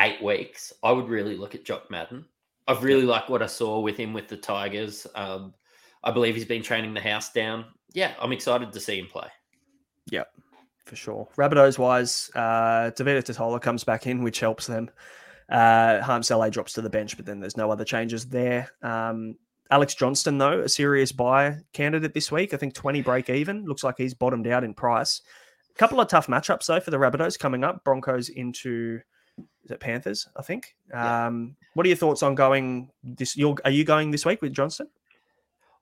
eight 0.00 0.20
weeks, 0.20 0.72
I 0.82 0.90
would 0.90 1.08
really 1.08 1.36
look 1.36 1.54
at 1.54 1.64
Jock 1.64 1.88
Madden. 1.88 2.24
I've 2.66 2.82
really 2.82 3.04
liked 3.04 3.30
what 3.30 3.40
I 3.40 3.46
saw 3.46 3.78
with 3.78 3.96
him 3.96 4.12
with 4.12 4.26
the 4.26 4.38
Tigers. 4.38 5.06
Um, 5.14 5.54
I 6.02 6.10
believe 6.10 6.34
he's 6.34 6.46
been 6.46 6.64
training 6.64 6.94
the 6.94 7.00
house 7.00 7.32
down. 7.32 7.64
Yeah, 7.92 8.14
I'm 8.20 8.32
excited 8.32 8.72
to 8.72 8.80
see 8.80 8.98
him 8.98 9.06
play. 9.06 9.28
Yep, 10.10 10.26
for 10.84 10.96
sure. 10.96 11.28
Rabbitohs 11.36 11.78
wise, 11.78 12.28
uh, 12.34 12.90
David 12.90 13.24
Totola 13.24 13.62
comes 13.62 13.84
back 13.84 14.08
in, 14.08 14.24
which 14.24 14.40
helps 14.40 14.66
them. 14.66 14.90
Uh, 15.50 16.00
Harms 16.00 16.30
LA 16.30 16.48
drops 16.48 16.74
to 16.74 16.82
the 16.82 16.90
bench, 16.90 17.16
but 17.16 17.26
then 17.26 17.40
there's 17.40 17.56
no 17.56 17.70
other 17.70 17.84
changes 17.84 18.26
there. 18.26 18.70
Um, 18.82 19.36
Alex 19.70 19.94
Johnston, 19.94 20.38
though, 20.38 20.60
a 20.60 20.68
serious 20.68 21.12
buy 21.12 21.56
candidate 21.72 22.14
this 22.14 22.32
week. 22.32 22.54
I 22.54 22.56
think 22.56 22.74
20 22.74 23.02
break 23.02 23.30
even. 23.30 23.64
Looks 23.64 23.84
like 23.84 23.96
he's 23.98 24.14
bottomed 24.14 24.46
out 24.46 24.64
in 24.64 24.74
price. 24.74 25.22
A 25.74 25.78
couple 25.78 26.00
of 26.00 26.08
tough 26.08 26.26
matchups, 26.26 26.66
though, 26.66 26.80
for 26.80 26.90
the 26.90 26.96
Rabbitohs 26.96 27.38
coming 27.38 27.64
up. 27.64 27.84
Broncos 27.84 28.28
into 28.28 29.00
is 29.64 29.70
it 29.70 29.80
Panthers, 29.80 30.28
I 30.36 30.42
think. 30.42 30.74
Yeah. 30.90 31.26
Um, 31.26 31.56
what 31.74 31.86
are 31.86 31.88
your 31.88 31.96
thoughts 31.96 32.22
on 32.22 32.34
going 32.34 32.90
this? 33.02 33.36
You're, 33.36 33.56
are 33.64 33.70
you 33.70 33.84
going 33.84 34.10
this 34.10 34.26
week 34.26 34.42
with 34.42 34.52
Johnston? 34.52 34.88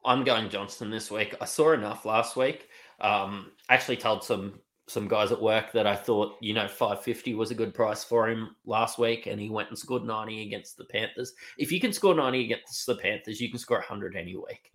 I'm 0.05 0.25
going 0.25 0.49
Johnston 0.49 0.91
this 0.91 1.11
week. 1.11 1.35
I 1.41 1.45
saw 1.45 1.73
enough 1.73 2.05
last 2.05 2.37
week. 2.37 2.69
Um, 3.01 3.53
actually 3.69 3.97
told 3.97 4.25
some 4.25 4.61
some 4.89 5.09
guys 5.09 5.33
at 5.33 5.41
work 5.41 5.73
that 5.73 5.87
I 5.87 5.95
thought 5.95 6.37
you 6.41 6.55
know 6.55 6.67
550 6.67 7.35
was 7.35 7.51
a 7.51 7.55
good 7.55 7.75
price 7.75 8.05
for 8.05 8.29
him 8.29 8.57
last 8.67 8.99
week, 8.99 9.27
and 9.27 9.41
he 9.41 9.51
went 9.51 9.69
and 9.69 9.79
scored 9.79 10.05
90 10.05 10.43
against 10.43 10.77
the 10.77 10.85
Panthers. 10.85 11.35
If 11.57 11.71
you 11.71 11.81
can 11.81 11.93
score 11.93 12.15
90 12.15 12.45
against 12.45 12.87
the 12.87 12.97
Panthers, 12.97 13.41
you 13.41 13.51
can 13.51 13.59
score 13.59 13.79
100 13.79 14.17
any 14.17 14.37
week. 14.37 14.73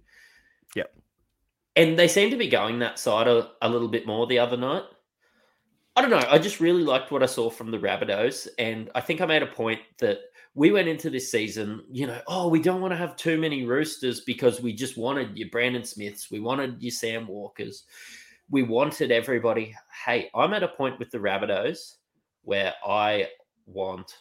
Yep. 0.76 0.96
And 1.76 1.98
they 1.98 2.08
seem 2.08 2.30
to 2.32 2.38
be 2.38 2.48
going 2.48 2.80
that 2.80 3.00
side 3.00 3.28
a, 3.28 3.52
a 3.62 3.70
little 3.70 3.88
bit 3.88 4.06
more 4.06 4.28
the 4.28 4.40
other 4.40 4.58
night. 4.58 4.84
I 5.96 6.02
don't 6.02 6.12
know. 6.12 6.26
I 6.30 6.40
just 6.40 6.60
really 6.60 6.84
liked 6.84 7.12
what 7.12 7.24
I 7.24 7.28
saw 7.28 7.50
from 7.50 7.72
the 7.72 7.78
Rabbitohs, 7.78 8.48
and 8.58 8.90
I 8.96 9.02
think 9.02 9.22
I 9.22 9.26
made 9.26 9.44
a 9.44 9.48
point 9.48 9.80
that 10.00 10.20
we 10.56 10.72
went 10.72 10.88
into 10.88 11.10
this 11.10 11.32
season, 11.32 11.84
you 11.92 12.06
know, 12.06 12.22
oh, 12.28 12.48
we 12.48 12.62
don't 12.62 12.82
want 12.82 12.92
to 12.92 12.98
have 12.98 13.16
too 13.16 13.40
many 13.40 13.66
roosters 13.66 14.22
because 14.22 14.62
we 14.62 14.72
just 14.72 14.98
wanted 14.98 15.36
your 15.38 15.50
Brandon 15.50 15.84
Smiths, 15.84 16.30
we 16.30 16.40
wanted 16.40 16.82
your 16.82 16.92
Sam 16.92 17.28
Walkers, 17.28 17.86
we 18.54 18.62
wanted 18.62 19.12
everybody. 19.12 19.76
Hey, 20.06 20.30
I'm 20.36 20.54
at 20.54 20.62
a 20.62 20.68
point 20.68 21.00
with 21.00 21.10
the 21.10 21.18
Rabbitohs 21.18 21.96
where 22.44 22.72
I 22.88 23.30
want 23.66 24.14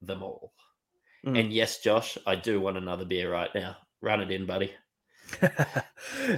them 0.00 0.22
all. 0.22 0.52
Mm. 1.26 1.40
And 1.40 1.52
yes, 1.52 1.80
Josh, 1.80 2.16
I 2.24 2.36
do 2.36 2.60
want 2.60 2.76
another 2.76 3.04
beer 3.04 3.32
right 3.32 3.50
now. 3.56 3.76
Run 4.00 4.20
it 4.20 4.30
in, 4.30 4.46
buddy. 4.46 4.70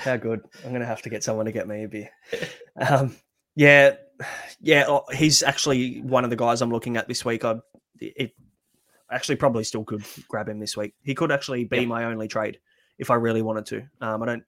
How 0.00 0.16
good. 0.16 0.40
I'm 0.64 0.70
going 0.70 0.80
to 0.80 0.86
have 0.86 1.02
to 1.02 1.10
get 1.10 1.22
someone 1.22 1.44
to 1.44 1.52
get 1.52 1.68
me 1.68 1.84
a 1.84 1.88
beer. 1.88 2.10
Um, 2.80 3.14
yeah. 3.54 3.96
Yeah. 4.60 4.86
oh, 4.88 5.04
He's 5.14 5.42
actually 5.42 6.00
one 6.00 6.24
of 6.24 6.30
the 6.30 6.36
guys 6.36 6.62
I'm 6.62 6.72
looking 6.72 6.96
at 6.96 7.08
this 7.08 7.26
week. 7.26 7.44
I 7.44 7.56
it 8.00 8.32
actually 9.10 9.36
probably 9.36 9.64
still 9.64 9.84
could 9.84 10.02
grab 10.28 10.48
him 10.48 10.60
this 10.60 10.78
week. 10.78 10.94
He 11.02 11.14
could 11.14 11.30
actually 11.30 11.64
be 11.64 11.80
Yep. 11.80 11.88
my 11.88 12.04
only 12.04 12.26
trade 12.26 12.58
if 12.98 13.10
I 13.10 13.14
really 13.16 13.42
wanted 13.42 13.66
to. 13.66 13.82
Um, 14.00 14.22
I 14.22 14.26
don't. 14.26 14.44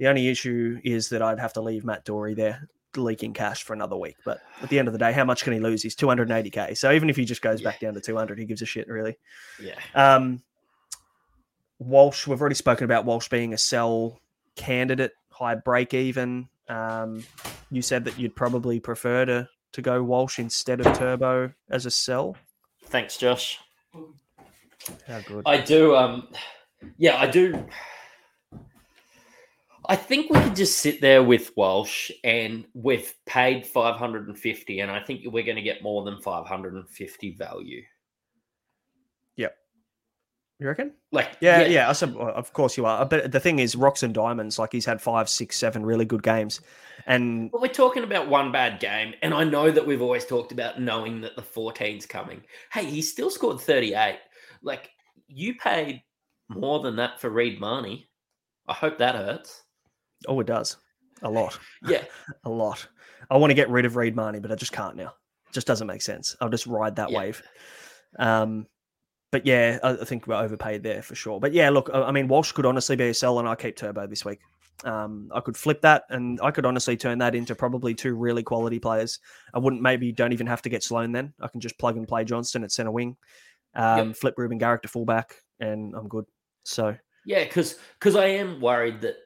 The 0.00 0.08
only 0.08 0.28
issue 0.28 0.80
is 0.82 1.10
that 1.10 1.20
I'd 1.20 1.38
have 1.38 1.52
to 1.52 1.60
leave 1.60 1.84
Matt 1.84 2.04
Doorey 2.06 2.32
there 2.32 2.66
leaking 2.96 3.34
cash 3.34 3.62
for 3.62 3.74
another 3.74 3.96
week. 3.96 4.16
But 4.24 4.40
at 4.62 4.70
the 4.70 4.78
end 4.78 4.88
of 4.88 4.92
the 4.92 4.98
day, 4.98 5.12
how 5.12 5.24
much 5.24 5.44
can 5.44 5.52
he 5.52 5.60
lose? 5.60 5.82
He's 5.82 5.94
280k. 5.94 6.74
So 6.76 6.90
even 6.90 7.10
if 7.10 7.16
he 7.16 7.26
just 7.26 7.42
goes 7.42 7.60
Yeah. 7.60 7.68
back 7.70 7.80
down 7.80 7.92
to 7.94 8.00
200, 8.00 8.38
he 8.38 8.46
gives 8.46 8.62
a 8.62 8.66
shit 8.66 8.88
really. 8.88 9.18
Yeah. 9.62 9.74
Um, 9.94 10.42
Walsh, 11.78 12.26
we've 12.26 12.40
already 12.40 12.54
spoken 12.54 12.84
about 12.86 13.04
Walsh 13.04 13.28
being 13.28 13.52
a 13.52 13.58
sell 13.58 14.18
candidate, 14.56 15.12
high 15.30 15.54
break 15.54 15.92
even. 15.92 16.48
Um, 16.70 17.22
you 17.70 17.82
said 17.82 18.04
that 18.06 18.18
you'd 18.18 18.34
probably 18.34 18.80
prefer 18.80 19.26
to 19.26 19.48
to 19.72 19.82
go 19.82 20.02
Walsh 20.02 20.38
instead 20.38 20.80
of 20.84 20.96
Turbo 20.98 21.52
as 21.68 21.84
a 21.86 21.90
sell. 21.90 22.36
Thanks, 22.86 23.16
Josh. 23.18 23.60
How 25.06 25.20
good. 25.20 25.42
I 25.46 25.58
do. 25.60 25.94
Um, 25.94 26.28
yeah, 26.96 27.18
I 27.20 27.26
do. 27.26 27.66
I 29.90 29.96
think 29.96 30.30
we 30.30 30.38
could 30.38 30.54
just 30.54 30.78
sit 30.78 31.00
there 31.00 31.20
with 31.20 31.50
Walsh, 31.56 32.12
and 32.22 32.64
we've 32.74 33.12
paid 33.26 33.66
five 33.66 33.96
hundred 33.96 34.28
and 34.28 34.38
fifty, 34.38 34.78
and 34.78 34.88
I 34.88 35.00
think 35.00 35.22
we're 35.24 35.42
going 35.42 35.56
to 35.56 35.62
get 35.62 35.82
more 35.82 36.04
than 36.04 36.20
five 36.20 36.46
hundred 36.46 36.74
and 36.74 36.88
fifty 36.88 37.32
value. 37.32 37.82
Yep. 39.34 39.56
You 40.60 40.68
reckon? 40.68 40.92
Like, 41.10 41.30
Yeah, 41.40 41.62
yeah. 41.62 41.90
I 41.90 41.92
said, 41.92 42.14
well, 42.14 42.28
of 42.28 42.52
course 42.52 42.76
you 42.76 42.86
are. 42.86 43.02
Uh, 43.02 43.04
but 43.04 43.32
the 43.32 43.40
thing 43.40 43.58
is, 43.58 43.74
rocks 43.74 44.04
and 44.04 44.14
diamonds. 44.14 44.60
Like 44.60 44.70
he's 44.70 44.86
had 44.86 45.02
five, 45.02 45.28
six, 45.28 45.56
seven 45.56 45.84
really 45.84 46.04
good 46.04 46.22
games, 46.22 46.60
and 47.06 47.50
But 47.50 47.60
we're 47.60 47.66
talking 47.66 48.04
about 48.04 48.28
one 48.28 48.52
bad 48.52 48.78
game, 48.78 49.14
and 49.22 49.34
I 49.34 49.42
know 49.42 49.72
that 49.72 49.84
we've 49.84 50.02
always 50.02 50.24
talked 50.24 50.52
about 50.52 50.80
knowing 50.80 51.20
that 51.22 51.34
the 51.34 51.42
14's 51.42 52.06
coming. 52.06 52.42
Hey, 52.72 52.84
he 52.84 53.02
still 53.02 53.28
scored 53.28 53.60
38. 53.60 54.20
Like, 54.62 54.90
you 55.26 55.56
paid 55.56 56.04
more 56.48 56.78
than 56.78 56.94
that 56.94 57.20
for 57.20 57.28
Reed 57.28 57.58
Mahoney. 57.58 58.08
I 58.68 58.74
hope 58.74 58.98
that 58.98 59.16
hurts. 59.16 59.64
Oh, 60.28 60.40
it 60.40 60.46
does 60.46 60.76
a 61.22 61.30
lot, 61.30 61.58
Yeah. 61.88 62.04
a 62.44 62.50
lot. 62.50 62.86
I 63.30 63.36
want 63.36 63.50
to 63.50 63.54
get 63.54 63.68
rid 63.70 63.84
of 63.84 63.96
Reed 63.96 64.16
Mahoney, 64.16 64.40
but 64.40 64.50
I 64.52 64.54
just 64.54 64.72
can't 64.72 64.96
now. 64.96 65.14
It 65.48 65.52
just 65.52 65.66
doesn't 65.66 65.86
make 65.86 66.02
sense. 66.02 66.36
I'll 66.40 66.48
just 66.48 66.66
ride 66.66 66.96
that 66.96 67.10
Yeah. 67.10 67.18
wave. 67.18 67.42
Um, 68.18 68.66
but 69.32 69.46
yeah, 69.46 69.78
I, 69.82 69.90
I 69.90 70.04
think 70.04 70.26
we're 70.26 70.34
overpaid 70.34 70.82
there 70.82 71.02
for 71.02 71.14
sure. 71.14 71.38
But 71.38 71.52
yeah, 71.52 71.70
look, 71.70 71.90
I, 71.92 72.02
I 72.02 72.10
mean, 72.12 72.26
Walsh 72.28 72.52
could 72.52 72.66
honestly 72.66 72.96
be 72.96 73.08
a 73.10 73.14
sell, 73.14 73.38
and 73.38 73.48
I 73.48 73.54
keep 73.54 73.76
Turbo 73.76 74.06
this 74.06 74.24
week. 74.24 74.40
Um, 74.84 75.30
I 75.34 75.40
could 75.40 75.56
flip 75.56 75.82
that, 75.82 76.04
and 76.10 76.40
I 76.42 76.50
could 76.50 76.64
honestly 76.66 76.96
turn 76.96 77.18
that 77.18 77.34
into 77.34 77.54
probably 77.54 77.94
two 77.94 78.14
really 78.14 78.42
quality 78.42 78.78
players. 78.78 79.20
I 79.54 79.58
wouldn't 79.58 79.82
maybe 79.82 80.10
don't 80.10 80.32
even 80.32 80.46
have 80.46 80.62
to 80.62 80.68
get 80.68 80.82
Sloan 80.82 81.12
then. 81.12 81.32
I 81.40 81.48
can 81.48 81.60
just 81.60 81.78
plug 81.78 81.96
and 81.96 82.08
play 82.08 82.24
Johnston 82.24 82.64
at 82.64 82.72
center 82.72 82.90
wing, 82.90 83.16
um, 83.74 84.14
flip 84.14 84.34
Reuben 84.36 84.58
Garrick 84.58 84.82
to 84.82 84.88
fullback, 84.88 85.36
and 85.60 85.94
I'm 85.94 86.08
good. 86.08 86.24
So 86.64 86.96
Yeah, 87.24 87.44
because 87.44 87.78
because 87.98 88.16
I 88.16 88.26
am 88.26 88.60
worried 88.60 89.00
that 89.02 89.16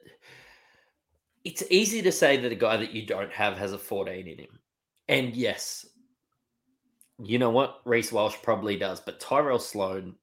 it's 1.45 1.63
easy 1.69 2.01
to 2.01 2.11
say 2.11 2.37
that 2.37 2.51
a 2.51 2.55
guy 2.55 2.75
that 2.75 2.91
you 2.91 3.05
don't 3.05 3.31
have 3.31 3.57
has 3.57 3.71
a 3.71 3.77
14 3.77 4.27
in 4.27 4.39
him. 4.39 4.59
And 5.07 5.35
yes, 5.35 5.85
you 7.19 7.37
know 7.37 7.51
what? 7.51 7.81
Reece 7.85 8.11
Walsh 8.11 8.35
probably 8.41 8.75
does, 8.75 8.99
but 8.99 9.19
Tyrell 9.19 9.59
Sloan 9.59 10.15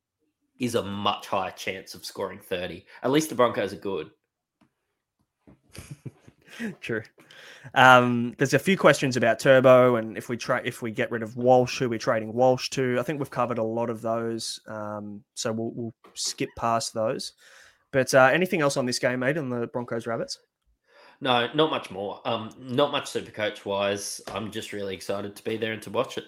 is 0.58 0.74
a 0.74 0.82
much 0.82 1.28
higher 1.28 1.52
chance 1.52 1.94
of 1.94 2.04
scoring 2.04 2.40
30. 2.40 2.84
At 3.04 3.12
least 3.12 3.28
the 3.28 3.36
Broncos 3.36 3.72
are 3.72 3.76
good. 3.76 4.10
True. 6.80 7.02
Um, 7.74 8.34
there's 8.38 8.54
a 8.54 8.58
few 8.58 8.76
questions 8.76 9.16
about 9.16 9.38
Turbo 9.38 9.94
and 9.96 10.18
if 10.18 10.28
we 10.28 10.36
try 10.36 10.60
if 10.64 10.82
we 10.82 10.90
get 10.90 11.12
rid 11.12 11.22
of 11.22 11.36
Walsh, 11.36 11.78
who 11.78 11.88
we're 11.88 11.98
trading 12.00 12.32
Walsh 12.32 12.68
to. 12.70 12.98
I 12.98 13.04
think 13.04 13.20
we've 13.20 13.30
covered 13.30 13.58
a 13.58 13.62
lot 13.62 13.88
of 13.88 14.02
those, 14.02 14.60
um, 14.66 15.22
so 15.34 15.52
we'll, 15.52 15.70
we'll 15.70 15.94
skip 16.14 16.50
past 16.56 16.92
those. 16.92 17.32
But 17.92 18.12
uh, 18.12 18.30
anything 18.32 18.60
else 18.60 18.76
on 18.76 18.86
this 18.86 18.98
game, 18.98 19.20
mate, 19.20 19.38
on 19.38 19.48
the 19.48 19.68
Broncos 19.68 20.06
Rabbits? 20.06 20.38
No, 21.22 21.48
not 21.54 21.70
much 21.70 21.88
more. 21.92 22.20
Um, 22.24 22.50
not 22.58 22.90
much 22.90 23.08
super 23.08 23.30
coach 23.30 23.64
wise. 23.64 24.20
I'm 24.34 24.50
just 24.50 24.72
really 24.72 24.92
excited 24.92 25.36
to 25.36 25.44
be 25.44 25.56
there 25.56 25.72
and 25.72 25.80
to 25.82 25.90
watch 25.90 26.18
it. 26.18 26.24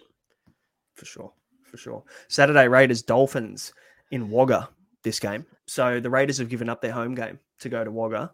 For 0.95 1.05
sure. 1.05 1.33
For 1.65 1.77
sure. 1.77 2.05
Saturday 2.29 2.69
Raiders 2.69 3.03
Dolphins 3.03 3.73
in 4.13 4.31
Wagga 4.31 4.69
this 5.03 5.19
game. 5.19 5.45
So 5.67 5.99
the 5.99 6.09
Raiders 6.09 6.39
have 6.39 6.49
given 6.49 6.69
up 6.69 6.81
their 6.81 6.93
home 6.93 7.17
game 7.17 7.41
to 7.59 7.69
go 7.69 7.83
to 7.83 7.91
Wagga. 7.91 8.31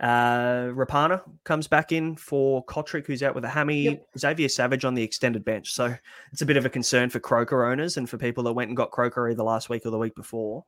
Uh, 0.00 0.72
Rapana 0.72 1.20
comes 1.44 1.68
back 1.68 1.92
in 1.92 2.16
for 2.16 2.64
Kotrick, 2.64 3.06
who's 3.06 3.22
out 3.22 3.34
with 3.34 3.44
a 3.44 3.48
hammy. 3.50 3.82
Yep. 3.82 4.06
Xavier 4.18 4.48
Savage 4.48 4.86
on 4.86 4.94
the 4.94 5.02
extended 5.02 5.44
bench. 5.44 5.74
So 5.74 5.94
it's 6.32 6.40
a 6.40 6.46
bit 6.46 6.56
of 6.56 6.64
a 6.64 6.70
concern 6.70 7.10
for 7.10 7.20
Croker 7.20 7.66
owners 7.66 7.98
and 7.98 8.08
for 8.08 8.16
people 8.16 8.42
that 8.44 8.54
went 8.54 8.68
and 8.68 8.76
got 8.76 8.90
Croker 8.90 9.28
either 9.28 9.42
last 9.42 9.68
week 9.68 9.84
or 9.84 9.90
the 9.90 9.98
week 9.98 10.14
before 10.14 10.64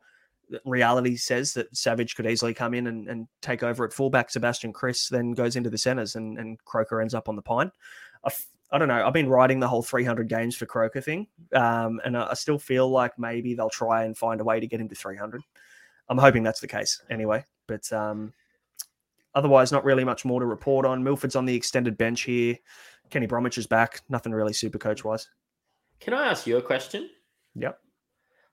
reality 0.65 1.17
says 1.17 1.53
that 1.55 1.75
Savage 1.77 2.15
could 2.15 2.27
easily 2.27 2.55
come 2.55 2.75
in 2.75 2.87
and, 2.87 3.09
and 3.09 3.27
take 3.43 3.63
over 3.63 3.85
at 3.85 3.93
fullback. 3.93 4.31
Sebastian 4.31 4.73
Kris 4.73 5.09
then 5.09 5.33
goes 5.33 5.57
into 5.57 5.71
the 5.71 5.79
centers 5.79 6.17
and, 6.17 6.39
and 6.39 6.63
Croker 6.65 7.01
ends 7.01 7.15
up 7.15 7.29
on 7.29 7.37
the 7.37 7.43
pine. 7.43 7.71
I 8.25 8.29
f- 8.29 8.47
I 8.73 8.79
don't 8.79 8.89
know. 8.89 9.07
I've 9.07 9.13
been 9.13 9.29
writing 9.29 9.61
the 9.61 9.69
whole 9.69 9.83
300 9.83 10.29
games 10.29 10.57
for 10.57 10.67
Croker 10.67 11.01
thing, 11.01 11.29
um, 11.55 12.01
and 12.05 12.17
I, 12.17 12.31
I 12.31 12.35
still 12.35 12.59
feel 12.59 12.89
like 12.91 13.17
maybe 13.19 13.55
they'll 13.55 13.71
try 13.71 14.05
and 14.05 14.19
find 14.19 14.41
a 14.41 14.45
way 14.45 14.59
to 14.59 14.67
get 14.67 14.81
him 14.81 14.89
to 14.89 14.95
300. 14.95 15.41
I'm 16.09 16.19
hoping 16.19 16.43
that's 16.43 16.61
the 16.61 16.67
case 16.69 17.01
anyway. 17.09 17.45
But 17.67 17.91
um, 17.93 18.33
otherwise, 19.35 19.71
not 19.71 19.85
really 19.85 20.05
much 20.05 20.25
more 20.25 20.41
to 20.41 20.47
report 20.47 20.85
on. 20.85 21.03
Milford's 21.03 21.37
on 21.37 21.47
the 21.47 21.55
extended 21.55 21.97
bench 21.97 22.23
here. 22.23 22.57
Kenny 23.11 23.27
Bromwich 23.27 23.59
is 23.59 23.67
back. 23.67 24.03
Nothing 24.09 24.33
really 24.33 24.53
super 24.53 24.79
coach 24.79 25.05
wise. 25.05 25.29
Can 26.01 26.15
I 26.15 26.29
ask 26.29 26.47
you 26.47 26.57
a 26.57 26.63
question? 26.63 27.11
Yep. 27.55 27.79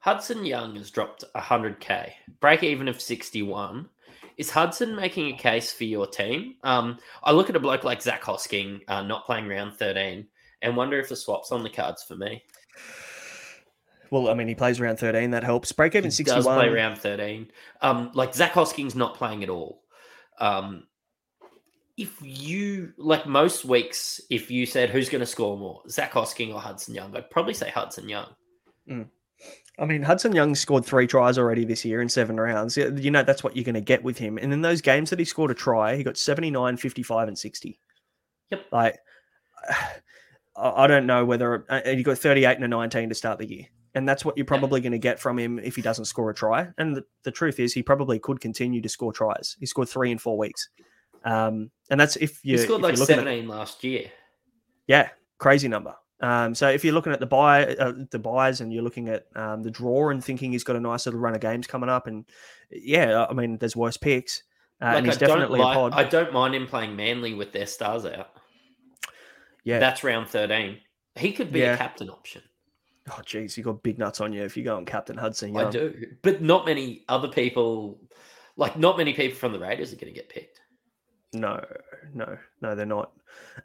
Hudson 0.03 0.43
Young 0.43 0.75
has 0.75 0.91
dropped 0.91 1.23
100k, 1.33 2.11
break 2.41 2.61
even 2.61 2.89
of 2.89 2.99
61. 2.99 3.87
Is 4.35 4.49
Hudson 4.49 4.97
making 4.97 5.33
a 5.33 5.37
case 5.37 5.71
for 5.71 5.85
your 5.85 6.05
team? 6.07 6.55
Um, 6.61 6.97
I 7.23 7.31
look 7.31 7.49
at 7.49 7.55
a 7.55 7.59
bloke 7.61 7.85
like 7.85 8.01
Zac 8.01 8.21
Hosking 8.21 8.81
uh, 8.89 9.03
not 9.03 9.25
playing 9.25 9.47
round 9.47 9.77
13 9.77 10.27
and 10.61 10.75
wonder 10.75 10.99
if 10.99 11.07
the 11.07 11.15
swap's 11.15 11.53
on 11.53 11.63
the 11.63 11.69
cards 11.69 12.03
for 12.03 12.17
me. 12.17 12.43
Well, 14.11 14.29
I 14.29 14.33
mean, 14.33 14.49
he 14.49 14.55
plays 14.55 14.81
round 14.81 14.99
13. 14.99 15.31
That 15.31 15.45
helps. 15.45 15.71
Break 15.71 15.95
even 15.95 16.11
61. 16.11 16.35
does 16.35 16.53
play 16.53 16.67
round 16.67 16.97
13. 16.97 17.49
Um, 17.81 18.11
like 18.13 18.35
Zac 18.35 18.51
Hosking's 18.51 18.95
not 18.95 19.15
playing 19.15 19.41
at 19.41 19.49
all. 19.49 19.83
Um, 20.37 20.83
if 21.95 22.13
you 22.21 22.91
like 22.97 23.25
most 23.25 23.63
weeks, 23.63 24.19
if 24.29 24.51
you 24.51 24.65
said 24.65 24.89
who's 24.89 25.07
going 25.07 25.21
to 25.21 25.25
score 25.25 25.57
more, 25.57 25.81
Zac 25.87 26.11
Hosking 26.11 26.53
or 26.53 26.59
Hudson 26.59 26.93
Young, 26.93 27.15
I'd 27.15 27.29
probably 27.29 27.53
say 27.53 27.69
Hudson 27.69 28.09
Young. 28.09 28.27
Mm. 28.89 29.07
I 29.79 29.85
mean, 29.85 30.03
Hudson 30.03 30.35
Young 30.35 30.53
scored 30.53 30.85
three 30.85 31.07
tries 31.07 31.37
already 31.37 31.65
this 31.65 31.83
year 31.83 32.01
in 32.01 32.09
seven 32.09 32.39
rounds. 32.39 32.77
You 32.77 33.09
know, 33.09 33.23
that's 33.23 33.43
what 33.43 33.55
you're 33.55 33.65
going 33.65 33.73
to 33.73 33.81
get 33.81 34.03
with 34.03 34.17
him. 34.17 34.37
And 34.37 34.53
in 34.53 34.61
those 34.61 34.81
games 34.81 35.09
that 35.09 35.17
he 35.17 35.25
scored 35.25 35.49
a 35.49 35.55
try, 35.55 35.95
he 35.95 36.03
got 36.03 36.15
79, 36.15 36.77
55, 36.77 37.27
and 37.27 37.37
60. 37.37 37.79
Yep. 38.51 38.65
Like, 38.71 38.99
I 40.55 40.85
don't 40.85 41.07
know 41.07 41.25
whether 41.25 41.65
uh, 41.69 41.81
he 41.85 42.03
got 42.03 42.19
38 42.19 42.55
and 42.55 42.65
a 42.65 42.67
19 42.67 43.09
to 43.09 43.15
start 43.15 43.39
the 43.39 43.49
year. 43.49 43.65
And 43.95 44.07
that's 44.07 44.23
what 44.23 44.37
you're 44.37 44.45
probably 44.45 44.81
going 44.81 44.91
to 44.91 44.99
get 44.99 45.19
from 45.19 45.39
him 45.39 45.57
if 45.59 45.75
he 45.75 45.81
doesn't 45.81 46.05
score 46.05 46.29
a 46.29 46.33
try. 46.33 46.67
And 46.77 46.95
the, 46.95 47.03
the, 47.23 47.31
truth 47.31 47.59
is, 47.59 47.73
he 47.73 47.81
probably 47.81 48.19
could 48.19 48.39
continue 48.39 48.81
to 48.81 48.89
score 48.89 49.13
tries. 49.13 49.55
He 49.59 49.65
scored 49.65 49.89
three 49.89 50.11
in 50.11 50.19
four 50.19 50.37
weeks. 50.37 50.69
Um, 51.25 51.71
and 51.89 51.99
that's 51.99 52.15
if 52.17 52.43
you. 52.43 52.57
He 52.57 52.63
scored 52.63 52.81
like 52.81 52.97
17 52.97 53.27
at, 53.27 53.47
last 53.47 53.83
year. 53.83 54.11
Yeah, 54.87 55.09
crazy 55.39 55.67
number. 55.67 55.95
Um, 56.23 56.55
so 56.55 56.69
if 56.69 56.85
you're 56.85 56.93
looking 56.93 57.11
at 57.11 57.19
the 57.19 57.25
buy, 57.25 57.65
uh, 57.75 57.91
the 58.11 58.17
buys, 58.17 58.61
and 58.61 58.71
you're 58.71 58.81
looking 58.81 59.09
at 59.09 59.27
um, 59.35 59.61
the 59.61 59.69
draw 59.69 60.09
and 60.09 60.23
thinking 60.23 60.53
he's 60.53 60.63
got 60.63 60.77
a 60.77 60.79
nice 60.79 61.05
little 61.05 61.19
run 61.19 61.35
of 61.35 61.41
games 61.41 61.67
coming 61.67 61.89
up, 61.89 62.07
and 62.07 62.23
yeah, 62.71 63.25
I 63.29 63.33
mean, 63.33 63.57
there's 63.57 63.75
worse 63.75 63.97
picks, 63.97 64.41
uh, 64.81 64.85
like 64.85 64.97
and 64.99 65.05
he's 65.07 65.17
I 65.17 65.19
definitely 65.19 65.59
like, 65.59 65.75
a 65.75 65.79
pod. 65.79 65.93
I 65.93 66.05
don't 66.05 66.31
mind 66.31 66.55
him 66.55 66.65
playing 66.65 66.95
Manly 66.95 67.33
with 67.33 67.51
their 67.51 67.65
stars 67.65 68.05
out. 68.05 68.29
Yeah, 69.65 69.79
that's 69.79 70.01
round 70.01 70.29
thirteen. 70.29 70.77
He 71.15 71.33
could 71.33 71.51
be 71.51 71.59
yeah. 71.59 71.73
a 71.73 71.77
captain 71.77 72.09
option. 72.09 72.41
Oh, 73.11 73.19
geez, 73.25 73.57
you 73.57 73.63
got 73.65 73.83
big 73.83 73.99
nuts 73.99 74.21
on 74.21 74.31
you 74.31 74.43
if 74.43 74.55
you 74.55 74.63
go 74.63 74.77
on 74.77 74.85
Captain 74.85 75.17
Hudson. 75.17 75.53
Young. 75.53 75.67
I 75.67 75.69
do, 75.71 76.05
but 76.21 76.41
not 76.41 76.65
many 76.65 77.03
other 77.09 77.27
people, 77.27 77.99
like 78.55 78.77
not 78.77 78.97
many 78.97 79.11
people 79.11 79.37
from 79.37 79.51
the 79.51 79.59
Raiders 79.59 79.91
are 79.91 79.97
going 79.97 80.13
to 80.13 80.17
get 80.17 80.29
picked. 80.29 80.61
No, 81.33 81.61
no, 82.13 82.37
no, 82.61 82.75
they're 82.75 82.85
not. 82.85 83.11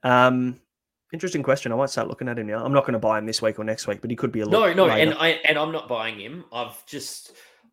Um, 0.02 0.58
Interesting 1.12 1.42
question. 1.42 1.72
I 1.72 1.76
might 1.76 1.90
start 1.90 2.08
looking 2.08 2.28
at 2.28 2.38
him 2.38 2.46
now. 2.46 2.62
I'm 2.62 2.72
not 2.72 2.82
going 2.82 2.92
to 2.92 2.98
buy 2.98 3.18
him 3.18 3.24
this 3.24 3.40
week 3.40 3.58
or 3.58 3.64
next 3.64 3.86
week, 3.86 4.00
but 4.02 4.10
he 4.10 4.16
could 4.16 4.30
be 4.30 4.40
a 4.40 4.46
no, 4.46 4.72
no. 4.74 4.86
Later. 4.86 5.10
And 5.10 5.18
I 5.18 5.28
and 5.48 5.58
I'm 5.58 5.72
not 5.72 5.88
buying 5.88 6.20
him. 6.20 6.44
I've 6.52 6.84
just 6.84 7.32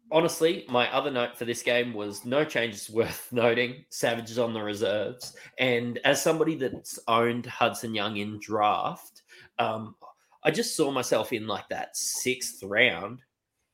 honestly, 0.10 0.66
my 0.70 0.92
other 0.94 1.12
note 1.12 1.38
for 1.38 1.44
this 1.44 1.62
game 1.62 1.94
was 1.94 2.24
no 2.24 2.46
changes 2.46 2.90
worth 2.90 3.28
noting. 3.32 3.84
Savage 3.90 4.32
is 4.32 4.40
on 4.40 4.54
the 4.54 4.62
reserves, 4.62 5.36
and 5.60 6.00
as 6.06 6.22
somebody 6.22 6.56
that's 6.56 6.98
owned 7.08 7.46
Hudson 7.46 7.94
Young 7.94 8.18
in 8.18 8.40
draft, 8.40 9.24
um, 9.60 9.96
I 10.44 10.52
just 10.52 10.78
saw 10.78 10.92
myself 10.92 11.34
in 11.34 11.46
like 11.46 11.68
that 11.70 11.98
sixth 11.98 12.64
round, 12.64 13.22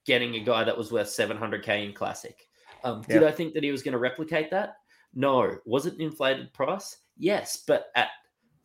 getting 0.05 0.35
a 0.35 0.39
guy 0.39 0.63
that 0.63 0.77
was 0.77 0.91
worth 0.91 1.07
700k 1.07 1.85
in 1.85 1.93
classic. 1.93 2.47
Um, 2.83 3.03
did 3.07 3.23
I 3.23 3.31
think 3.31 3.53
that 3.53 3.63
he 3.63 3.71
was 3.71 3.83
going 3.83 3.91
to 3.91 3.99
replicate 3.99 4.49
that? 4.51 4.77
No. 5.13 5.57
Was 5.65 5.85
it 5.85 5.95
an 5.95 6.01
inflated 6.01 6.51
price? 6.53 6.97
Yes, 7.17 7.63
but 7.67 7.87
at 7.95 8.07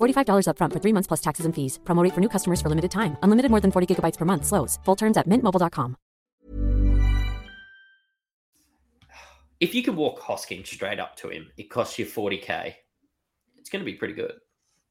$45 0.00 0.46
upfront 0.48 0.72
for 0.72 0.80
three 0.80 0.92
months 0.92 1.06
plus 1.06 1.20
taxes 1.20 1.46
and 1.46 1.54
fees. 1.54 1.78
Promote 1.84 2.14
for 2.14 2.20
new 2.20 2.28
customers 2.28 2.60
for 2.60 2.68
limited 2.68 2.90
time. 2.90 3.16
Unlimited 3.22 3.50
more 3.50 3.60
than 3.60 3.70
40 3.70 3.94
gigabytes 3.94 4.18
per 4.18 4.24
month. 4.24 4.44
Slows. 4.44 4.78
Full 4.84 4.96
terms 4.96 5.16
at 5.16 5.26
mintmobile.com. 5.26 5.96
If 9.58 9.74
you 9.74 9.82
can 9.82 9.96
walk 9.96 10.20
Hosking 10.20 10.66
straight 10.66 11.00
up 11.00 11.16
to 11.16 11.28
him, 11.28 11.50
it 11.56 11.70
costs 11.70 11.98
you 11.98 12.04
40k. 12.04 12.74
It's 13.56 13.70
going 13.70 13.80
to 13.80 13.90
be 13.90 13.94
pretty 13.94 14.14
good. 14.14 14.34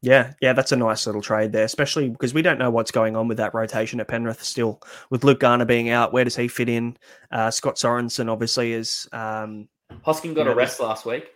Yeah, 0.02 0.34
yeah, 0.42 0.54
that's 0.54 0.72
a 0.72 0.76
nice 0.76 1.06
little 1.06 1.22
trade 1.22 1.52
there, 1.52 1.64
especially 1.64 2.10
because 2.10 2.34
we 2.34 2.42
don't 2.42 2.60
know 2.60 2.70
what's 2.70 2.92
going 2.92 3.16
on 3.16 3.28
with 3.28 3.38
that 3.38 3.54
rotation 3.54 4.00
at 4.00 4.08
Penrith 4.08 4.44
still. 4.44 4.82
With 5.10 5.24
Luke 5.24 5.40
Garner 5.40 5.66
being 5.66 5.90
out, 5.90 6.14
where 6.14 6.24
does 6.24 6.36
he 6.36 6.48
fit 6.48 6.70
in? 6.70 6.98
Uh, 7.32 7.50
Scott 7.50 7.76
Sorensen 7.76 8.30
obviously 8.30 8.74
is. 8.74 9.08
Um, 9.12 9.68
Hosking 10.06 10.36
got 10.36 10.48
a 10.48 10.54
rest 10.54 10.80
last 10.80 11.06
week. 11.06 11.30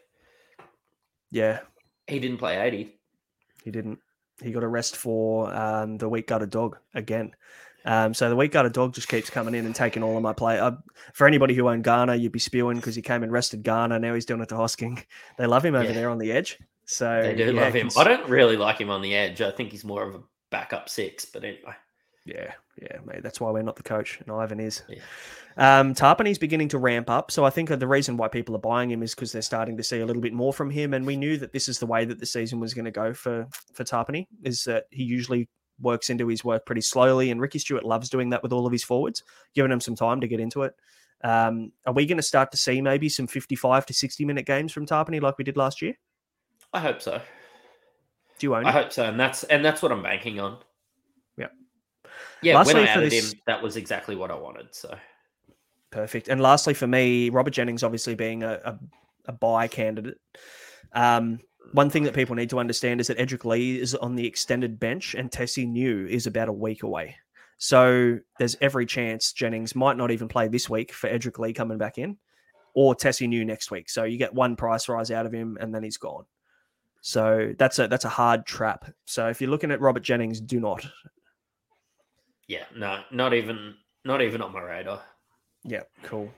Yeah. 1.32 1.60
He 2.08 2.20
didn't 2.20 2.38
play 2.38 2.60
80. 2.60 2.99
He 3.64 3.72
didn't. 3.72 4.00
He 4.42 4.52
got 4.52 4.64
a 4.64 4.68
rest 4.68 4.96
for 4.96 5.54
um, 5.54 5.98
the 5.98 6.08
weak 6.08 6.28
gutted 6.28 6.50
dog 6.50 6.78
again. 6.94 7.36
Um, 7.86 8.14
so 8.14 8.30
the 8.30 8.36
weak 8.36 8.52
gutted 8.52 8.74
dog 8.74 8.94
just 8.94 9.08
keeps 9.08 9.30
coming 9.30 9.56
in 9.56 9.66
and 9.66 9.76
taking 9.76 10.04
all 10.04 10.16
of 10.16 10.24
my 10.24 10.34
play. 10.34 10.60
Uh, 10.60 10.72
for 11.14 11.28
anybody 11.28 11.54
who 11.54 11.70
owned 11.70 11.84
Garner, 11.84 12.14
you'd 12.14 12.32
be 12.32 12.40
spewing 12.40 12.78
because 12.78 12.96
he 12.96 13.02
came 13.02 13.24
and 13.24 13.32
rested 13.32 13.64
Garner. 13.64 14.00
Now 14.00 14.14
he's 14.14 14.26
doing 14.26 14.42
it 14.42 14.50
to 14.50 14.56
Hosking. 14.56 15.04
They 15.38 15.46
love 15.46 15.64
him 15.64 15.76
over 15.76 15.86
yeah. 15.86 15.94
there 15.94 16.10
on 16.10 16.18
the 16.18 16.32
edge. 16.32 16.58
So 16.86 17.22
they 17.22 17.36
do 17.36 17.54
yeah, 17.54 17.62
love 17.62 17.74
him. 17.74 17.90
I 17.98 18.04
don't 18.04 18.28
really 18.28 18.58
like 18.58 18.80
him 18.80 18.90
on 18.90 19.02
the 19.02 19.16
edge. 19.16 19.42
I 19.42 19.52
think 19.52 19.72
he's 19.72 19.86
more 19.86 20.04
of 20.04 20.16
a 20.16 20.22
backup 20.50 20.90
six. 20.90 21.26
But 21.26 21.44
anyway. 21.44 21.74
Yeah, 22.30 22.54
yeah, 22.80 22.98
mate. 23.06 23.24
That's 23.24 23.42
why 23.42 23.50
we're 23.50 23.64
not 23.64 23.76
the 23.76 23.84
coach, 23.84 24.20
and 24.20 24.32
Ivan 24.32 24.60
is. 24.60 24.84
Yeah. 24.88 25.00
Um, 25.58 25.96
Tapine's 25.96 26.38
beginning 26.38 26.70
to 26.70 26.78
ramp 26.78 27.10
up, 27.10 27.32
so 27.32 27.44
I 27.44 27.50
think 27.50 27.70
the 27.70 27.88
reason 27.88 28.18
why 28.18 28.28
people 28.28 28.56
are 28.56 28.60
buying 28.60 28.92
him 28.92 29.02
is 29.02 29.16
because 29.16 29.32
they're 29.32 29.42
starting 29.42 29.76
to 29.78 29.84
see 29.84 30.00
a 30.00 30.06
little 30.06 30.22
bit 30.22 30.34
more 30.34 30.54
from 30.54 30.70
him, 30.70 30.94
and 30.94 31.08
we 31.08 31.18
knew 31.18 31.38
that 31.38 31.54
this 31.54 31.68
is 31.68 31.80
the 31.80 31.88
way 31.88 32.06
that 32.06 32.20
the 32.20 32.26
season 32.26 32.60
was 32.60 32.74
going 32.74 32.86
to 32.86 32.92
go 32.92 33.14
for 33.14 33.48
for 33.74 33.84
Tapine. 33.84 34.28
Is 34.44 34.64
that 34.66 34.86
he 34.92 35.04
usually 35.04 35.50
works 35.82 36.10
into 36.10 36.28
his 36.28 36.44
work 36.44 36.66
pretty 36.66 36.82
slowly, 36.82 37.32
and 37.32 37.42
Ricky 37.42 37.58
Stuart 37.58 37.84
loves 37.84 38.10
doing 38.10 38.30
that 38.30 38.44
with 38.44 38.54
all 38.54 38.68
of 38.68 38.72
his 38.72 38.84
forwards, 38.84 39.24
giving 39.56 39.72
them 39.72 39.82
some 39.82 39.96
time 39.96 40.22
to 40.22 40.28
get 40.28 40.40
into 40.40 40.64
it. 40.64 40.74
Um, 41.24 41.72
are 41.86 41.94
we 41.94 42.06
going 42.06 42.18
to 42.18 42.24
start 42.24 42.52
to 42.52 42.58
see 42.58 42.80
maybe 42.80 43.10
some 43.10 43.28
fifty-five 43.28 43.86
to 43.88 43.94
sixty 43.94 44.26
minute 44.26 44.46
games 44.46 44.72
from 44.72 44.86
Tapine 44.86 45.22
like 45.22 45.38
we 45.38 45.44
did 45.44 45.58
last 45.58 45.82
year? 45.82 45.96
I 46.74 46.80
hope 46.80 47.02
so. 47.02 47.20
Do 48.38 48.48
you 48.48 48.56
own? 48.56 48.66
I 48.66 48.72
hope 48.72 48.94
so, 48.94 49.06
and 49.06 49.20
that's 49.20 49.44
and 49.46 49.66
that's 49.66 49.82
what 49.82 49.92
I'm 49.92 50.04
banking 50.04 50.40
on. 50.40 50.60
Yeah. 52.42 52.56
Lastly, 52.56 52.76
when 52.76 52.84
I 52.84 52.88
added 52.88 53.12
this... 53.12 53.34
him, 53.34 53.40
that 53.48 53.62
was 53.62 53.76
exactly 53.76 54.16
what 54.16 54.32
I 54.32 54.36
wanted. 54.36 54.74
So 54.74 54.96
Perfect. 55.92 56.28
And 56.28 56.42
lastly, 56.42 56.74
for 56.74 56.88
me, 56.88 57.30
Robert 57.30 57.52
Jennings 57.52 57.84
obviously 57.84 58.16
being 58.16 58.44
a, 58.44 58.60
a, 58.64 58.80
a 59.26 59.32
buy 59.32 59.68
candidate. 59.68 60.20
Um, 60.94 61.40
one 61.74 61.90
thing 61.90 62.04
that 62.04 62.14
people 62.14 62.36
need 62.36 62.50
to 62.52 62.60
understand 62.60 63.02
is 63.02 63.08
that 63.08 63.18
Edrick 63.18 63.46
Lee 63.46 63.80
is 63.80 63.96
on 63.96 64.16
the 64.16 64.26
extended 64.26 64.80
bench 64.80 65.16
and 65.16 65.32
Tesi 65.32 65.68
Niu 65.68 66.08
is 66.08 66.28
about 66.28 66.50
a 66.50 66.54
week 66.54 66.84
away. 66.84 67.16
So 67.58 68.20
there's 68.38 68.56
every 68.62 68.86
chance 68.86 69.34
Jennings 69.34 69.76
might 69.76 69.98
not 69.98 70.12
even 70.12 70.28
play 70.28 70.48
this 70.48 70.70
week 70.70 70.94
for 70.94 71.10
Edrick 71.10 71.40
Lee 71.40 71.54
coming 71.54 71.78
back 71.78 71.98
in 71.98 72.18
or 72.74 72.96
Tesi 72.96 73.28
Niu 73.28 73.44
next 73.44 73.72
week. 73.72 73.90
So 73.90 74.04
you 74.04 74.18
get 74.18 74.34
one 74.34 74.56
price 74.56 74.88
rise 74.88 75.12
out 75.12 75.26
of 75.26 75.34
him 75.34 75.58
and 75.60 75.74
then 75.74 75.84
he's 75.84 75.98
gone. 75.98 76.26
So 77.02 77.54
that's 77.58 77.80
a 77.80 77.88
that's 77.88 78.06
a 78.06 78.10
hard 78.10 78.46
trap. 78.46 78.92
So 79.06 79.28
if 79.28 79.42
you're 79.42 79.50
looking 79.50 79.72
at 79.72 79.82
Robert 79.82 80.04
Jennings, 80.04 80.42
do 80.42 80.60
not. 80.60 80.86
Yeah, 82.50 82.64
no, 82.76 83.04
not 83.12 83.36
even 83.36 83.76
not 84.04 84.24
even 84.24 84.42
on 84.42 84.52
my 84.52 84.62
radar. 84.62 85.04
Yeah, 85.64 85.84
cool. 86.02 86.34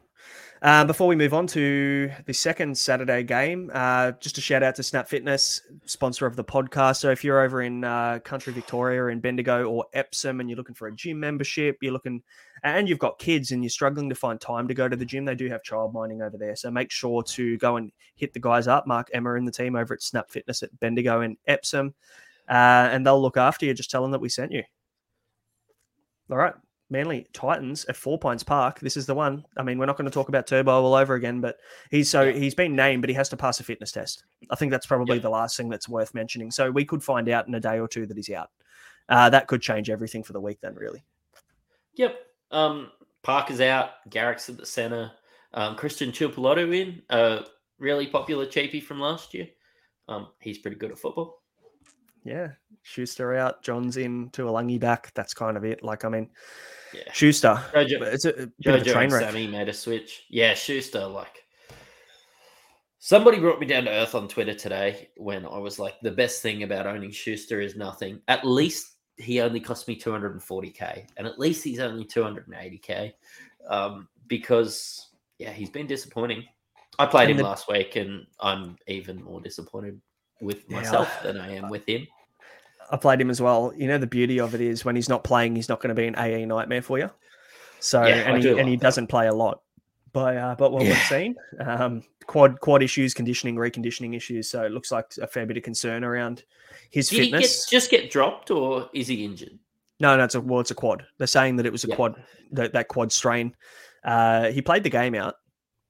Uh, 0.62 0.84
before 0.84 1.07
we 1.07 1.16
move 1.16 1.34
on 1.34 1.47
to 1.47 2.12
the 2.26 2.34
second 2.34 2.78
Saturday 2.78 3.24
game, 3.24 3.72
uh, 3.74 4.12
just 4.20 4.38
a 4.38 4.41
shout 4.41 4.62
out 4.62 4.76
to 4.76 4.84
Snap 4.84 5.07
Fitness, 5.07 5.62
sponsor 5.86 6.26
of 6.26 6.36
the 6.36 6.43
podcast. 6.43 6.97
So 6.97 7.12
if 7.12 7.24
you're 7.24 7.39
over 7.39 7.62
in 7.62 7.86
uh, 7.86 8.20
country 8.26 8.51
Victoria 8.51 9.07
in 9.07 9.22
Bendigo 9.22 9.64
or 9.64 9.86
Epsom 9.93 10.41
and 10.41 10.49
you're 10.49 10.57
looking 10.57 10.76
for 10.76 10.89
a 10.89 10.95
gym 10.95 11.18
membership, 11.18 11.78
you're 11.82 11.93
looking, 11.93 12.22
and 12.62 12.89
you've 12.89 12.99
got 12.99 13.18
kids 13.18 13.51
and 13.51 13.64
you're 13.64 13.70
struggling 13.70 14.09
to 14.09 14.16
find 14.16 14.39
time 14.41 14.68
to 14.68 14.74
go 14.74 14.89
to 14.89 14.97
the 14.97 15.05
gym, 15.05 15.24
they 15.24 15.34
do 15.34 15.47
have 15.47 15.64
child 15.64 15.93
mining 15.93 16.22
over 16.22 16.38
there. 16.38 16.57
So 16.57 16.70
make 16.70 16.91
sure 16.91 17.24
to 17.24 17.57
go 17.57 17.78
and 17.78 17.89
hit 18.16 18.34
the 18.34 18.39
guys 18.41 18.68
up, 18.68 18.86
Mark 18.86 19.07
Emma 19.14 19.36
and 19.36 19.47
the 19.47 19.51
team 19.51 19.78
over 19.78 19.93
at 19.93 20.03
Snap 20.03 20.30
Fitness 20.30 20.62
at 20.62 20.78
Bendigo 20.82 21.22
and 21.22 21.38
Epsom, 21.47 21.95
uh, 22.49 22.89
and 22.91 23.07
they'll 23.07 23.22
look 23.22 23.38
after 23.38 23.66
you. 23.66 23.74
Just 23.74 23.89
tell 23.89 24.01
them 24.01 24.12
that 24.12 24.20
we 24.20 24.28
sent 24.28 24.51
you. 24.51 24.64
All 26.32 26.38
right. 26.38 26.54
Manly 26.90 27.26
Titans 27.32 27.86
at 27.86 27.96
Four 27.96 28.20
Pines 28.20 28.44
Park. 28.44 28.80
This 28.82 28.98
is 28.98 29.06
the 29.06 29.16
one. 29.16 29.46
I 29.56 29.64
mean, 29.64 29.78
we're 29.78 29.86
not 29.86 29.96
going 29.98 30.10
to 30.10 30.14
talk 30.14 30.28
about 30.28 30.46
Turbo 30.46 30.72
all 30.84 30.94
over 30.94 31.14
again, 31.16 31.40
but 31.40 31.58
he's 31.90 32.10
so 32.10 32.24
Yeah. 32.24 32.34
he's 32.34 32.54
been 32.54 32.76
named, 32.76 33.02
but 33.02 33.10
he 33.10 33.14
has 33.16 33.30
to 33.30 33.38
pass 33.38 33.60
a 33.62 33.64
fitness 33.64 33.94
test. 33.94 34.26
I 34.50 34.56
think 34.56 34.72
that's 34.72 34.86
probably 34.86 35.16
Yeah. 35.18 35.22
the 35.22 35.30
last 35.30 35.56
thing 35.56 35.70
that's 35.70 35.88
worth 35.88 36.14
mentioning. 36.14 36.52
So 36.52 36.70
we 36.70 36.84
could 36.84 37.02
find 37.02 37.30
out 37.30 37.48
in 37.48 37.56
a 37.56 37.62
day 37.62 37.80
or 37.80 37.88
two 37.88 38.06
that 38.08 38.18
he's 38.18 38.30
out. 38.30 38.50
Uh, 39.08 39.30
that 39.30 39.48
could 39.48 39.62
change 39.62 39.90
everything 39.90 40.22
for 40.24 40.34
the 40.34 40.42
week, 40.42 40.60
then. 40.62 40.76
Really, 40.76 41.04
Yep. 41.96 42.18
Um, 42.52 42.92
Parker's 43.24 43.62
out. 43.62 43.92
Garrick's 44.10 44.50
at 44.50 44.58
the 44.58 44.66
center. 44.66 45.12
Um, 45.54 45.76
Christian 45.76 46.12
Tuipulotu 46.12 46.76
in. 46.76 47.02
A 47.10 47.46
really 47.78 48.08
popular 48.08 48.46
cheapie 48.46 48.84
from 48.84 49.00
last 49.00 49.34
year. 49.34 49.48
Um, 50.10 50.28
he's 50.40 50.58
pretty 50.58 50.78
good 50.78 50.92
at 50.92 50.98
football. 50.98 51.41
Yeah. 52.24 52.49
Schuster 52.84 53.36
out, 53.36 53.61
John's 53.63 53.97
in, 53.97 54.30
Tuolangi 54.32 54.80
back. 54.80 55.11
That's 55.13 55.34
kind 55.34 55.55
of 55.57 55.63
it. 55.63 55.84
Like, 55.84 56.03
I 56.05 56.09
mean, 56.09 56.30
Yeah. 56.93 57.11
Schuster. 57.13 57.55
Jojo, 57.74 58.01
It's 58.01 58.26
a, 58.26 58.30
a 58.43 58.47
bit 58.63 58.76
of 58.76 58.82
a 58.88 58.91
train 58.91 59.11
wreck. 59.11 59.24
Sammy 59.24 59.47
made 59.47 59.69
a 59.69 59.74
switch. 59.74 60.24
Yeah, 60.30 60.53
Schuster, 60.55 61.05
like 61.05 61.45
somebody 62.99 63.39
brought 63.39 63.59
me 63.59 63.65
down 63.67 63.86
to 63.86 63.91
earth 63.91 64.15
on 64.15 64.28
Twitter 64.28 64.53
today 64.53 65.09
when 65.17 65.45
I 65.45 65.57
was 65.57 65.80
like, 65.80 65.95
the 66.01 66.11
best 66.11 66.41
thing 66.41 66.63
about 66.63 66.88
owning 66.88 67.11
Schuster 67.11 67.61
is 67.61 67.76
nothing. 67.76 68.22
At 68.28 68.45
least 68.45 68.95
he 69.17 69.41
only 69.41 69.59
cost 69.59 69.88
me 69.88 69.99
240k, 69.99 71.05
and 71.17 71.28
at 71.28 71.39
least 71.39 71.63
he's 71.63 71.80
only 71.80 72.05
280k. 72.05 73.13
Um, 73.69 74.07
because 74.28 75.09
yeah, 75.38 75.51
he's 75.51 75.69
been 75.69 75.88
disappointing. 75.88 76.43
I 76.99 77.05
played 77.05 77.30
And 77.30 77.32
him 77.32 77.38
the- 77.38 77.43
last 77.43 77.67
week, 77.69 77.95
and 77.95 78.26
I'm 78.39 78.76
even 78.88 79.24
more 79.24 79.39
disappointed 79.41 80.01
with 80.42 80.64
Yeah. 80.68 80.78
myself 80.78 81.10
than 81.24 81.39
I 81.39 81.56
am 81.56 81.70
with 81.70 81.88
him. 81.88 82.08
I 82.89 82.98
played 82.98 83.22
him 83.22 83.30
as 83.30 83.42
well. 83.42 83.72
You 83.76 83.88
know, 83.88 83.98
the 83.98 84.08
beauty 84.08 84.39
of 84.39 84.54
it 84.54 84.62
is 84.62 84.84
when 84.84 84.96
he's 84.96 85.08
not 85.08 85.24
playing, 85.24 85.56
he's 85.56 85.70
not 85.70 85.80
going 85.80 85.96
to 85.96 86.00
be 86.02 86.08
an 86.08 86.16
AE 86.18 86.46
nightmare 86.46 86.82
for 86.82 87.00
you. 87.00 87.10
So, 87.80 88.06
Yeah, 88.06 88.16
and 88.34 88.44
he, 88.44 88.50
and 88.50 88.58
like 88.58 88.68
he 88.68 88.76
doesn't 88.78 89.08
play 89.08 89.28
a 89.28 89.34
lot. 89.34 89.62
But, 90.14 90.36
uh, 90.36 90.56
but 90.58 90.74
what 90.74 90.84
we've 90.84 90.98
seen, 91.04 91.36
um, 91.66 92.04
quad 92.28 92.60
quad 92.60 92.84
issues, 92.84 93.14
conditioning, 93.14 93.56
reconditioning 93.56 94.14
issues. 94.16 94.50
So 94.50 94.64
it 94.64 94.74
looks 94.74 94.92
like 94.92 95.06
a 95.22 95.26
fair 95.28 95.46
bit 95.46 95.56
of 95.56 95.64
concern 95.64 96.04
around 96.04 96.44
his 96.89 97.08
Did 97.08 97.16
he 97.20 97.26
get, 97.32 97.38
fitness. 97.38 97.70
just 97.70 97.89
get 97.89 98.12
dropped, 98.12 98.52
or 98.52 98.89
is 98.94 99.08
he 99.08 99.24
injured? 99.24 99.58
No, 100.02 100.18
no, 100.18 100.26
it's 100.26 100.36
a 100.36 100.42
well, 100.42 100.60
it's 100.60 100.72
a 100.72 100.76
quad. 100.76 101.06
They're 101.18 101.28
saying 101.28 101.56
that 101.58 101.66
it 101.66 101.72
was 101.72 101.86
a 101.86 101.88
Yeah. 101.88 101.96
quad, 101.96 102.22
that, 102.52 102.74
that 102.74 102.89
quad 102.89 103.14
strain. 103.14 103.56
Uh, 104.04 104.50
he 104.52 104.62
played 104.62 104.84
the 104.84 104.89
game 104.89 105.16
out, 105.16 105.36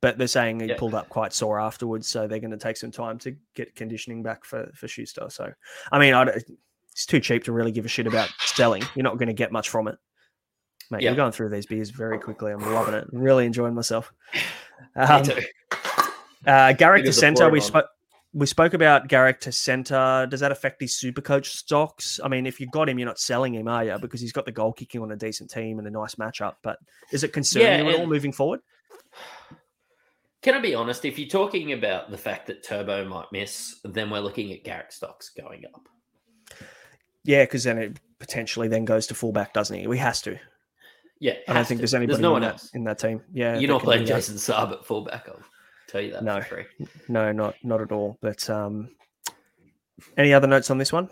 but 0.02 0.18
they're 0.18 0.28
saying 0.28 0.60
he 0.60 0.68
Yeah. 0.68 0.78
pulled 0.78 0.93
up 0.95 1.10
quite 1.10 1.32
sore 1.34 1.60
afterwards. 1.60 2.08
So 2.08 2.28
they're 2.28 2.39
going 2.39 2.52
to 2.52 2.58
take 2.58 2.78
some 2.78 2.91
time 2.91 3.18
to 3.20 3.36
get 3.56 3.76
conditioning 3.76 4.24
back 4.24 4.43
for 4.45 4.70
for 4.76 4.88
Schuster. 4.88 5.28
So, 5.30 5.52
I 5.91 5.99
mean, 5.99 6.14
I 6.14 6.24
it's 6.91 7.06
too 7.06 7.20
cheap 7.22 7.43
to 7.45 7.52
really 7.54 7.72
give 7.72 7.86
a 7.86 7.88
shit 7.88 8.08
about 8.08 8.30
selling. 8.39 8.84
You're 8.95 9.04
not 9.04 9.18
going 9.18 9.28
to 9.28 9.34
get 9.34 9.52
much 9.52 9.70
from 9.70 9.88
it, 9.88 9.97
mate. 10.89 11.02
Yeah. 11.04 11.12
You're 11.12 11.16
going 11.16 11.32
through 11.32 11.49
these 11.49 11.66
beers 11.66 11.89
very 11.89 12.20
quickly. 12.20 12.52
I'm 12.52 12.60
loving 12.74 12.93
it. 12.95 13.08
I'm 13.14 13.20
really 13.20 13.45
enjoying 13.45 13.74
myself. 13.76 14.12
Me 14.95 15.02
Um, 15.04 15.24
too. 15.24 15.39
uh, 16.45 16.74
Garrick 16.74 17.06
center. 17.14 17.49
We 17.49 17.62
spoke. 17.62 17.86
We 18.34 18.45
spoke 18.45 18.74
about 18.74 19.10
Garrick 19.10 19.41
to 19.41 19.52
center. 19.52 20.26
Does 20.30 20.39
that 20.39 20.54
affect 20.54 20.80
his 20.82 20.97
super 20.97 21.20
coach 21.22 21.49
stocks? 21.49 22.18
I 22.24 22.30
mean, 22.30 22.45
if 22.45 22.62
you 22.62 22.68
got 22.68 22.88
him, 22.88 22.97
you're 22.97 23.06
not 23.06 23.20
selling 23.20 23.54
him, 23.54 23.68
are 23.68 23.84
you? 23.84 23.97
Because 23.99 24.22
he's 24.22 24.32
got 24.32 24.45
the 24.45 24.54
goal 24.54 24.72
kicking 24.72 25.02
on 25.02 25.12
a 25.12 25.18
decent 25.18 25.49
team 25.52 25.80
and 25.80 25.88
a 25.88 25.91
nice 25.91 26.16
matchup. 26.16 26.56
But 26.64 26.80
is 27.12 27.26
it 27.26 27.34
concerning 27.34 27.68
Yeah, 27.68 27.82
you 27.84 27.89
at 27.89 27.99
all 27.99 28.08
moving 28.08 28.32
forward? 28.32 28.62
Can 30.42 30.56
I 30.56 30.60
be 30.60 30.74
honest? 30.74 31.06
If 31.06 31.20
you're 31.20 31.28
talking 31.30 31.74
about 31.74 32.10
the 32.10 32.18
fact 32.18 32.48
that 32.48 32.64
Turbo 32.64 33.06
might 33.08 33.32
miss, 33.32 33.80
then 33.84 34.10
we're 34.10 34.20
looking 34.22 34.52
at 34.54 34.64
Garrick 34.64 34.92
stocks 34.92 35.30
going 35.30 35.66
up. 35.74 35.88
Yeah, 37.24 37.44
because 37.44 37.64
then 37.64 37.78
it 37.78 38.00
potentially 38.18 38.68
then 38.68 38.84
goes 38.86 39.06
to 39.08 39.14
fullback, 39.14 39.54
doesn't 39.54 39.78
he? 39.78 39.86
We 39.86 40.00
has 40.00 40.22
to. 40.24 40.39
Yeah, 41.20 41.34
I 41.48 41.54
don't 41.54 41.68
think 41.68 41.78
to. 41.78 41.82
there's 41.84 41.94
anybody 41.94 42.14
there's 42.16 42.22
no 42.22 42.30
in, 42.30 42.34
one 42.34 42.42
that, 42.42 42.52
else. 42.54 42.72
in 42.74 42.84
that 42.86 42.98
team. 42.98 43.22
Yeah, 43.32 43.60
You're 43.60 43.70
not 43.70 43.84
playing 43.84 44.06
that. 44.06 44.16
Jason 44.16 44.36
Saab 44.38 44.72
at 44.72 44.84
fullback. 44.86 45.30
I'll 45.30 45.39
tell 45.88 46.02
you 46.02 46.14
that 46.14 46.24
No. 46.24 46.42
for 46.42 46.64
free. 46.78 46.88
No, 47.08 47.32
not 47.32 47.54
not 47.64 47.80
at 47.82 47.92
all. 47.92 48.18
But 48.22 48.50
um, 48.50 48.89
any 50.18 50.34
other 50.34 50.48
notes 50.48 50.72
on 50.72 50.80
this 50.80 50.92
one? 50.92 51.10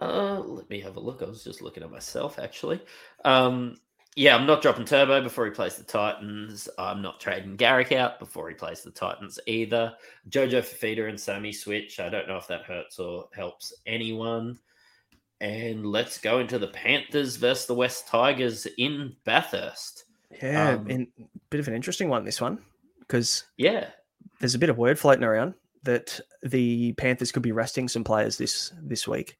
Uh, 0.00 0.38
let 0.40 0.70
me 0.70 0.80
have 0.80 0.96
a 0.96 1.00
look. 1.00 1.20
I 1.20 1.26
was 1.26 1.44
just 1.44 1.60
looking 1.60 1.82
at 1.82 1.90
myself 1.90 2.38
actually. 2.38 2.80
Um, 3.26 3.76
yeah, 4.16 4.34
I'm 4.36 4.46
not 4.46 4.60
dropping 4.60 4.84
Turbo 4.84 5.22
before 5.22 5.44
he 5.44 5.52
plays 5.52 5.76
the 5.76 5.84
Titans. 5.84 6.68
I'm 6.78 7.00
not 7.00 7.20
trading 7.20 7.56
Garrick 7.56 7.92
out 7.92 8.18
before 8.18 8.48
he 8.48 8.54
plays 8.54 8.82
the 8.82 8.90
Titans 8.90 9.38
either. 9.46 9.94
Jojo 10.28 10.60
Fifita 10.60 11.08
and 11.08 11.18
Sammy 11.18 11.52
switch. 11.52 12.00
I 12.00 12.08
don't 12.08 12.26
know 12.26 12.36
if 12.36 12.48
that 12.48 12.64
hurts 12.64 12.98
or 12.98 13.28
helps 13.32 13.72
anyone. 13.86 14.58
And 15.40 15.86
let's 15.86 16.18
go 16.18 16.40
into 16.40 16.58
the 16.58 16.66
Panthers 16.66 17.36
versus 17.36 17.66
the 17.66 17.74
West 17.74 18.08
Tigers 18.08 18.66
in 18.78 19.16
Bathurst. 19.24 20.04
Yeah, 20.42 20.74
Um, 20.74 20.90
in, 20.90 21.08
bit 21.48 21.60
of 21.60 21.68
an 21.68 21.74
interesting 21.74 22.08
one. 22.08 22.24
This 22.24 22.40
one 22.40 22.58
because 23.00 23.44
Yeah, 23.56 23.88
there's 24.40 24.54
a 24.54 24.58
bit 24.58 24.70
of 24.70 24.78
word 24.78 24.98
floating 24.98 25.24
around 25.24 25.54
that 25.82 26.20
the 26.42 26.92
Panthers 26.94 27.32
could 27.32 27.42
be 27.42 27.52
resting 27.52 27.88
some 27.88 28.04
players 28.04 28.36
this 28.38 28.72
this 28.82 29.08
week. 29.08 29.38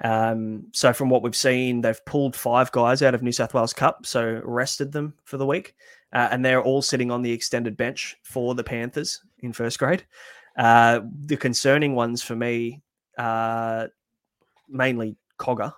Um, 0.00 0.66
so 0.72 0.92
from 0.92 1.10
what 1.10 1.22
we've 1.22 1.36
seen, 1.36 1.80
they've 1.80 2.04
pulled 2.04 2.34
five 2.34 2.72
guys 2.72 3.02
out 3.02 3.14
of 3.14 3.22
New 3.22 3.32
South 3.32 3.54
Wales 3.54 3.72
Cup, 3.72 4.06
so 4.06 4.40
rested 4.44 4.90
them 4.90 5.14
for 5.24 5.36
the 5.36 5.46
week, 5.46 5.76
uh, 6.12 6.28
and 6.30 6.44
they're 6.44 6.62
all 6.62 6.82
sitting 6.82 7.10
on 7.10 7.22
the 7.22 7.32
extended 7.32 7.76
bench 7.76 8.16
for 8.22 8.54
the 8.54 8.64
Panthers 8.64 9.22
in 9.40 9.52
first 9.52 9.78
grade. 9.78 10.04
Uh, 10.56 11.00
the 11.26 11.36
concerning 11.36 11.94
ones 11.94 12.22
for 12.22 12.34
me 12.34 12.82
are 13.18 13.90
mainly 14.68 15.16
Cogger, 15.38 15.72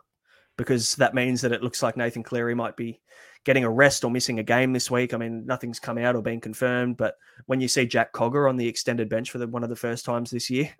because 0.57 0.95
that 0.97 1.15
means 1.15 1.41
that 1.41 1.53
it 1.53 1.63
looks 1.63 1.83
like 1.83 1.97
Nathan 1.97 2.23
Cleary 2.23 2.55
might 2.55 2.77
be 2.77 3.01
getting 3.45 3.65
a 3.65 3.71
rest 3.71 4.05
or 4.05 4.11
missing 4.11 4.39
a 4.39 4.43
game 4.43 4.73
this 4.73 4.91
week. 4.91 5.13
I 5.13 5.19
mean, 5.19 5.45
nothing's 5.45 5.79
come 5.79 5.99
out 5.99 6.17
or 6.17 6.23
been 6.23 6.41
confirmed, 6.41 6.97
but 6.97 7.17
when 7.45 7.61
you 7.61 7.69
see 7.69 7.85
Jack 7.85 8.13
Cogger 8.13 8.49
on 8.49 8.57
the 8.57 8.67
extended 8.67 9.09
bench 9.11 9.31
for 9.31 9.39
the, 9.39 9.47
one 9.47 9.63
of 9.63 9.69
the 9.69 9.77
first 9.77 10.07
times 10.07 10.31
this 10.31 10.49
year, 10.49 10.71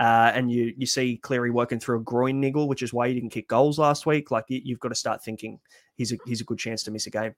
uh, 0.00 0.32
and 0.34 0.50
you 0.50 0.72
you 0.76 0.86
see 0.86 1.18
Cleary 1.18 1.50
working 1.50 1.78
through 1.78 1.98
a 1.98 2.02
groin 2.02 2.40
niggle, 2.40 2.66
which 2.66 2.82
is 2.82 2.92
why 2.92 3.08
he 3.08 3.14
didn't 3.14 3.30
kick 3.30 3.46
goals 3.46 3.78
last 3.78 4.06
week. 4.06 4.30
Like 4.30 4.46
you, 4.48 4.60
you've 4.64 4.80
got 4.80 4.88
to 4.88 4.94
start 4.94 5.22
thinking 5.22 5.60
he's 5.94 6.10
a 6.12 6.16
he's 6.26 6.40
a 6.40 6.44
good 6.44 6.58
chance 6.58 6.82
to 6.84 6.90
miss 6.90 7.06
a 7.06 7.10
game. 7.10 7.34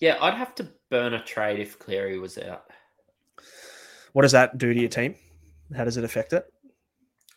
yeah. 0.00 0.18
I'd 0.20 0.34
have 0.34 0.54
to 0.56 0.68
burn 0.90 1.14
a 1.14 1.22
trade 1.22 1.60
if 1.60 1.78
Cleary 1.78 2.18
was 2.18 2.36
out. 2.36 2.64
What 4.12 4.22
does 4.22 4.32
that 4.32 4.58
do 4.58 4.74
to 4.74 4.80
your 4.80 4.88
team? 4.88 5.14
How 5.76 5.84
does 5.84 5.96
it 5.96 6.04
affect 6.04 6.32
it? 6.32 6.44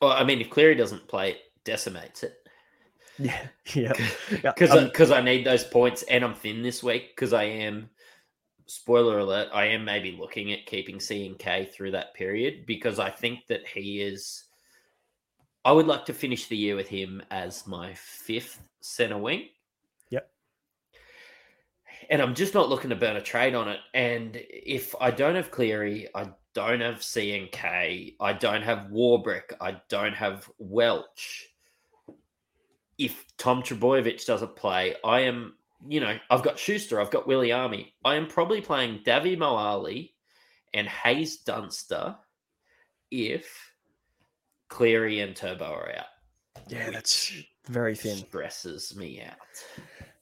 Well, 0.02 0.12
I 0.12 0.24
mean, 0.24 0.42
if 0.42 0.50
Cleary 0.50 0.74
doesn't 0.74 1.08
play, 1.08 1.32
it 1.32 1.42
decimates 1.64 2.24
it. 2.24 2.38
Yeah, 3.20 3.48
yeah, 3.76 3.94
yeah. 4.32 4.52
because 4.54 4.72
um, 4.72 4.86
because 4.86 5.12
I, 5.12 5.22
need 5.22 5.46
those 5.46 5.64
points 5.64 6.02
and 6.04 6.24
I'm 6.24 6.34
thin 6.34 6.64
this 6.64 6.82
week 6.82 7.16
because 7.16 7.34
I 7.34 7.44
am. 7.44 7.92
Spoiler 8.74 9.20
alert! 9.20 9.50
I 9.54 9.66
am 9.66 9.84
maybe 9.84 10.16
looking 10.18 10.54
at 10.54 10.66
keeping 10.66 11.02
C 11.02 11.26
and 11.26 11.38
K 11.38 11.66
through 11.66 11.92
that 11.92 12.14
period 12.14 12.66
because 12.66 13.00
I 13.00 13.10
think 13.10 13.46
that 13.48 13.68
he 13.68 14.02
is. 14.02 14.46
I 15.66 15.74
would 15.74 15.88
like 15.88 16.06
to 16.06 16.14
finish 16.14 16.48
the 16.48 16.56
year 16.56 16.78
with 16.78 16.88
him 16.88 17.22
as 17.32 17.68
my 17.68 17.94
fifth 17.96 18.64
center 18.80 19.18
wing. 19.18 19.50
Yep. 20.10 20.32
And 22.10 22.22
I'm 22.22 22.34
just 22.34 22.54
not 22.54 22.70
looking 22.70 22.92
to 22.92 22.96
burn 22.96 23.18
a 23.18 23.22
trade 23.22 23.56
on 23.56 23.68
it. 23.68 23.80
And 23.94 24.38
if 24.38 24.96
I 25.02 25.12
don't 25.12 25.36
have 25.36 25.52
Cleary, 25.52 26.08
I 26.16 26.30
don't 26.54 26.80
have 26.80 27.04
C 27.04 27.38
and 27.38 27.52
K, 27.52 28.16
I 28.22 28.32
don't 28.32 28.64
have 28.64 28.88
Warbrick, 28.90 29.52
I 29.60 29.82
don't 29.90 30.16
have 30.16 30.50
Welch 30.60 31.52
if 33.02 33.26
Tom 33.38 33.64
Trbojevic 33.64 34.24
doesn't 34.28 34.56
play, 34.56 34.96
I 35.04 35.22
am, 35.22 35.56
you 35.88 36.00
know, 36.00 36.18
I've 36.30 36.44
got 36.44 36.60
Schuster, 36.60 37.00
I've 37.00 37.12
got 37.12 37.28
Willie 37.28 37.52
Army. 37.52 37.94
I 38.06 38.16
am 38.16 38.28
probably 38.28 38.62
playing 38.62 39.02
Davvy 39.06 39.38
Moale 39.38 40.10
and 40.74 40.88
Hayes 40.88 41.38
Dunster 41.38 42.16
if 43.10 43.54
Cleary 44.70 45.20
and 45.20 45.36
Turbo 45.36 45.66
are 45.66 45.92
out. 45.98 46.06
Yeah, 46.68 46.90
that's 46.92 47.34
very 47.68 47.96
thin. 47.96 48.18
Stresses 48.18 48.96
me 48.96 49.22
out. 49.22 49.36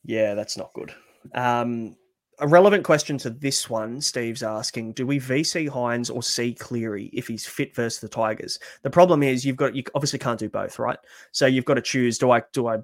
Yeah, 0.04 0.34
that's 0.34 0.58
not 0.58 0.74
good. 0.74 0.94
Um, 1.36 1.96
a 2.40 2.48
relevant 2.48 2.84
question 2.84 3.18
to 3.20 3.30
this 3.30 3.70
one, 3.70 4.02
Steve's 4.02 4.44
asking: 4.44 4.94
Do 4.94 5.06
we 5.06 5.20
VC 5.20 5.70
Hynes 5.70 6.14
or 6.14 6.24
C 6.24 6.54
Cleary 6.54 7.10
if 7.14 7.28
he's 7.28 7.46
fit 7.46 7.76
versus 7.76 8.00
the 8.00 8.08
Tigers? 8.08 8.60
The 8.82 8.90
problem 8.90 9.24
is 9.24 9.46
you've 9.46 9.58
got 9.58 9.76
you 9.76 9.84
obviously 9.94 10.20
can't 10.20 10.40
do 10.40 10.50
both, 10.50 10.80
right? 10.80 10.98
So 11.32 11.46
you've 11.46 11.66
got 11.66 11.76
to 11.76 11.82
choose: 11.82 12.18
Do 12.18 12.32
I 12.32 12.42
do 12.54 12.68
I 12.68 12.78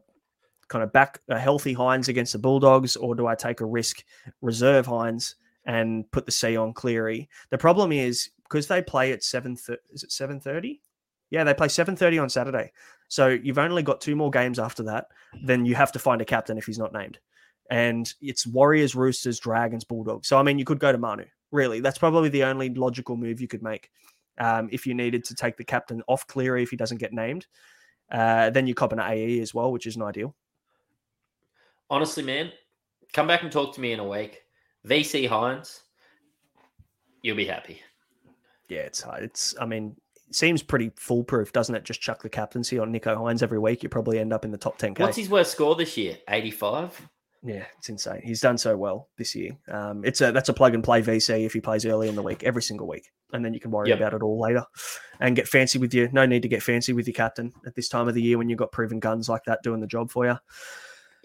kind 0.67 0.83
of 0.83 0.91
back 0.91 1.19
a 1.29 1.39
healthy 1.39 1.75
Hynes 1.75 2.07
against 2.07 2.33
the 2.33 2.39
Bulldogs, 2.39 2.95
or 2.95 3.15
do 3.15 3.27
I 3.27 3.35
take 3.35 3.61
a 3.61 3.65
risk, 3.65 4.03
reserve 4.41 4.85
Hynes 4.85 5.35
and 5.65 6.09
put 6.11 6.25
the 6.25 6.31
C 6.31 6.57
on 6.57 6.73
Cleary? 6.73 7.29
The 7.49 7.57
problem 7.57 7.91
is 7.91 8.29
because 8.43 8.67
they 8.67 8.81
play 8.81 9.11
at 9.11 9.23
seven. 9.23 9.57
Is 9.91 10.03
it 10.03 10.11
seven 10.11 10.39
thirty? 10.39 10.81
Yeah, 11.31 11.43
they 11.43 11.53
play 11.53 11.67
seven 11.67 11.95
thirty 11.95 12.19
on 12.19 12.29
Saturday. 12.29 12.71
So 13.07 13.29
you've 13.29 13.59
only 13.59 13.83
got 13.83 14.01
two 14.01 14.15
more 14.15 14.31
games 14.31 14.59
after 14.59 14.83
that. 14.83 15.07
Then 15.43 15.65
you 15.65 15.75
have 15.75 15.91
to 15.91 15.99
find 15.99 16.21
a 16.21 16.25
captain 16.25 16.57
if 16.57 16.65
he's 16.65 16.79
not 16.79 16.93
named 16.93 17.19
and 17.69 18.13
it's 18.21 18.45
Warriors, 18.45 18.95
Roosters, 18.95 19.39
Dragons, 19.39 19.83
Bulldogs. 19.83 20.27
So 20.27 20.37
I 20.37 20.43
mean, 20.43 20.59
you 20.59 20.65
could 20.65 20.79
go 20.79 20.91
to 20.91 20.97
Manu. 20.97 21.25
Really, 21.51 21.79
that's 21.79 21.97
probably 21.97 22.29
the 22.29 22.43
only 22.43 22.69
logical 22.69 23.15
move 23.15 23.39
you 23.39 23.47
could 23.47 23.63
make 23.63 23.89
um, 24.37 24.69
if 24.71 24.85
you 24.85 24.93
needed 24.93 25.23
to 25.25 25.35
take 25.35 25.57
the 25.57 25.63
captain 25.63 26.01
off 26.07 26.27
Cleary 26.27 26.63
if 26.63 26.69
he 26.69 26.75
doesn't 26.75 26.97
get 26.97 27.13
named. 27.13 27.47
Uh, 28.11 28.49
then 28.49 28.67
you 28.67 28.75
cop 28.75 28.93
an 28.93 28.99
AE 28.99 29.39
as 29.39 29.53
well, 29.53 29.71
which 29.71 29.87
isn't 29.87 30.01
ideal. 30.01 30.35
Honestly, 31.89 32.23
man, 32.23 32.51
come 33.13 33.27
back 33.27 33.43
and 33.43 33.51
talk 33.51 33.73
to 33.75 33.81
me 33.81 33.91
in 33.91 33.99
a 33.99 34.07
week. 34.07 34.41
VC 34.87 35.27
Hynes, 35.29 35.81
you'll 37.21 37.35
be 37.37 37.45
happy. 37.45 37.81
Yeah, 38.69 38.79
it's 38.81 39.01
hard. 39.01 39.23
It's. 39.23 39.55
I 39.59 39.65
mean, 39.65 39.95
it 40.27 40.35
seems 40.35 40.63
pretty 40.63 40.91
foolproof, 40.95 41.51
doesn't 41.53 41.75
it? 41.75 41.83
Just 41.83 42.01
chuck 42.01 42.21
the 42.21 42.29
captaincy 42.29 42.79
on 42.79 42.91
Nicho 42.91 43.15
Hynes 43.15 43.43
every 43.43 43.59
week. 43.59 43.83
You 43.83 43.89
probably 43.89 44.19
end 44.19 44.33
up 44.33 44.45
in 44.45 44.51
the 44.51 44.57
top 44.57 44.77
ten. 44.77 44.93
What's 44.95 45.17
his 45.17 45.29
worst 45.29 45.51
score 45.51 45.75
this 45.75 45.97
year? 45.97 46.17
Eighty-five. 46.29 47.09
Yeah, 47.43 47.65
it's 47.77 47.89
insane. 47.89 48.21
He's 48.23 48.41
done 48.41 48.57
so 48.57 48.75
well 48.75 49.09
this 49.19 49.35
year. 49.35 49.55
Um, 49.71 50.03
it's 50.03 50.19
a 50.21 50.31
that's 50.31 50.49
a 50.49 50.53
plug 50.53 50.73
and 50.73 50.83
play 50.83 51.03
VC 51.03 51.45
if 51.45 51.53
he 51.53 51.61
plays 51.61 51.85
early 51.85 52.07
in 52.09 52.15
the 52.15 52.23
week, 52.23 52.43
every 52.43 52.63
single 52.63 52.87
week, 52.87 53.11
and 53.33 53.45
then 53.45 53.53
you 53.53 53.59
can 53.59 53.69
worry 53.69 53.89
Yep. 53.89 53.99
about 53.99 54.13
it 54.15 54.23
all 54.23 54.39
later 54.39 54.63
and 55.19 55.35
get 55.35 55.47
fancy 55.47 55.77
with 55.77 55.93
you. 55.93 56.09
No 56.11 56.25
need 56.25 56.41
to 56.41 56.47
get 56.47 56.63
fancy 56.63 56.91
with 56.91 57.05
your 57.05 57.13
captain 57.13 57.53
at 57.67 57.75
this 57.75 57.87
time 57.87 58.07
of 58.07 58.15
the 58.15 58.21
year 58.21 58.39
when 58.39 58.49
you've 58.49 58.57
got 58.57 58.71
proven 58.71 58.99
guns 58.99 59.29
like 59.29 59.43
that 59.45 59.61
doing 59.61 59.79
the 59.79 59.85
job 59.85 60.09
for 60.09 60.25
you. 60.25 60.37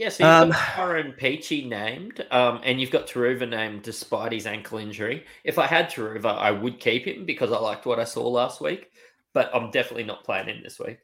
Yeah, 0.01 0.09
so 0.09 0.25
you've 0.25 0.33
Um, 0.33 0.49
got 0.53 0.57
Curran 0.57 1.13
Peachy 1.13 1.67
named, 1.69 2.27
um, 2.31 2.63
and 2.65 2.81
you've 2.81 2.91
got 2.91 3.07
Turuva 3.07 3.47
named 3.47 3.83
despite 3.83 4.33
his 4.33 4.47
ankle 4.47 4.79
injury. 4.79 5.27
If 5.45 5.59
I 5.59 5.67
had 5.67 5.91
Turuva, 5.91 6.39
I 6.39 6.51
would 6.51 6.81
keep 6.81 7.05
him 7.05 7.27
because 7.27 7.53
I 7.53 7.59
liked 7.59 7.85
what 7.85 8.01
I 8.01 8.05
saw 8.05 8.27
last 8.27 8.63
week, 8.63 8.91
but 9.35 9.55
I'm 9.55 9.71
definitely 9.71 10.05
not 10.05 10.25
playing 10.25 10.49
him 10.49 10.63
this 10.63 10.79
week. 10.79 11.01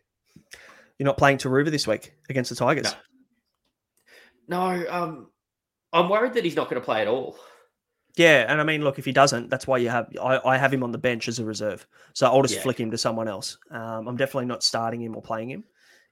You're 0.99 1.05
not 1.05 1.19
playing 1.19 1.37
Turuva 1.37 1.71
this 1.71 1.87
week 1.87 2.15
against 2.31 2.49
the 2.49 2.57
Tigers. 2.57 2.97
No. 4.49 4.79
No, 4.79 4.87
um, 4.89 5.27
I'm 5.93 6.09
worried 6.09 6.33
that 6.33 6.45
he's 6.45 6.57
not 6.57 6.71
going 6.71 6.81
to 6.81 6.85
play 6.85 7.03
at 7.03 7.09
all. 7.09 7.37
Yeah, 8.17 8.47
and 8.49 8.63
I 8.63 8.65
mean, 8.65 8.83
look, 8.83 8.99
if 8.99 9.05
he 9.05 9.13
doesn't, 9.13 9.51
that's 9.51 9.67
why 9.67 9.77
you 9.77 9.91
have 9.91 10.09
I, 10.19 10.41
I 10.43 10.57
have 10.57 10.73
him 10.73 10.83
on 10.83 10.91
the 10.93 10.97
bench 10.97 11.29
as 11.29 11.39
a 11.39 11.45
reserve. 11.45 11.87
So 12.15 12.27
I'll 12.27 12.41
just 12.41 12.55
Yeah. 12.55 12.63
flick 12.63 12.81
him 12.81 12.91
to 12.93 12.97
someone 12.97 13.29
else. 13.29 13.59
Um, 13.71 14.09
I'm 14.09 14.17
definitely 14.17 14.47
not 14.47 14.63
starting 14.63 15.03
him 15.03 15.15
or 15.15 15.21
playing 15.21 15.51
him 15.51 15.65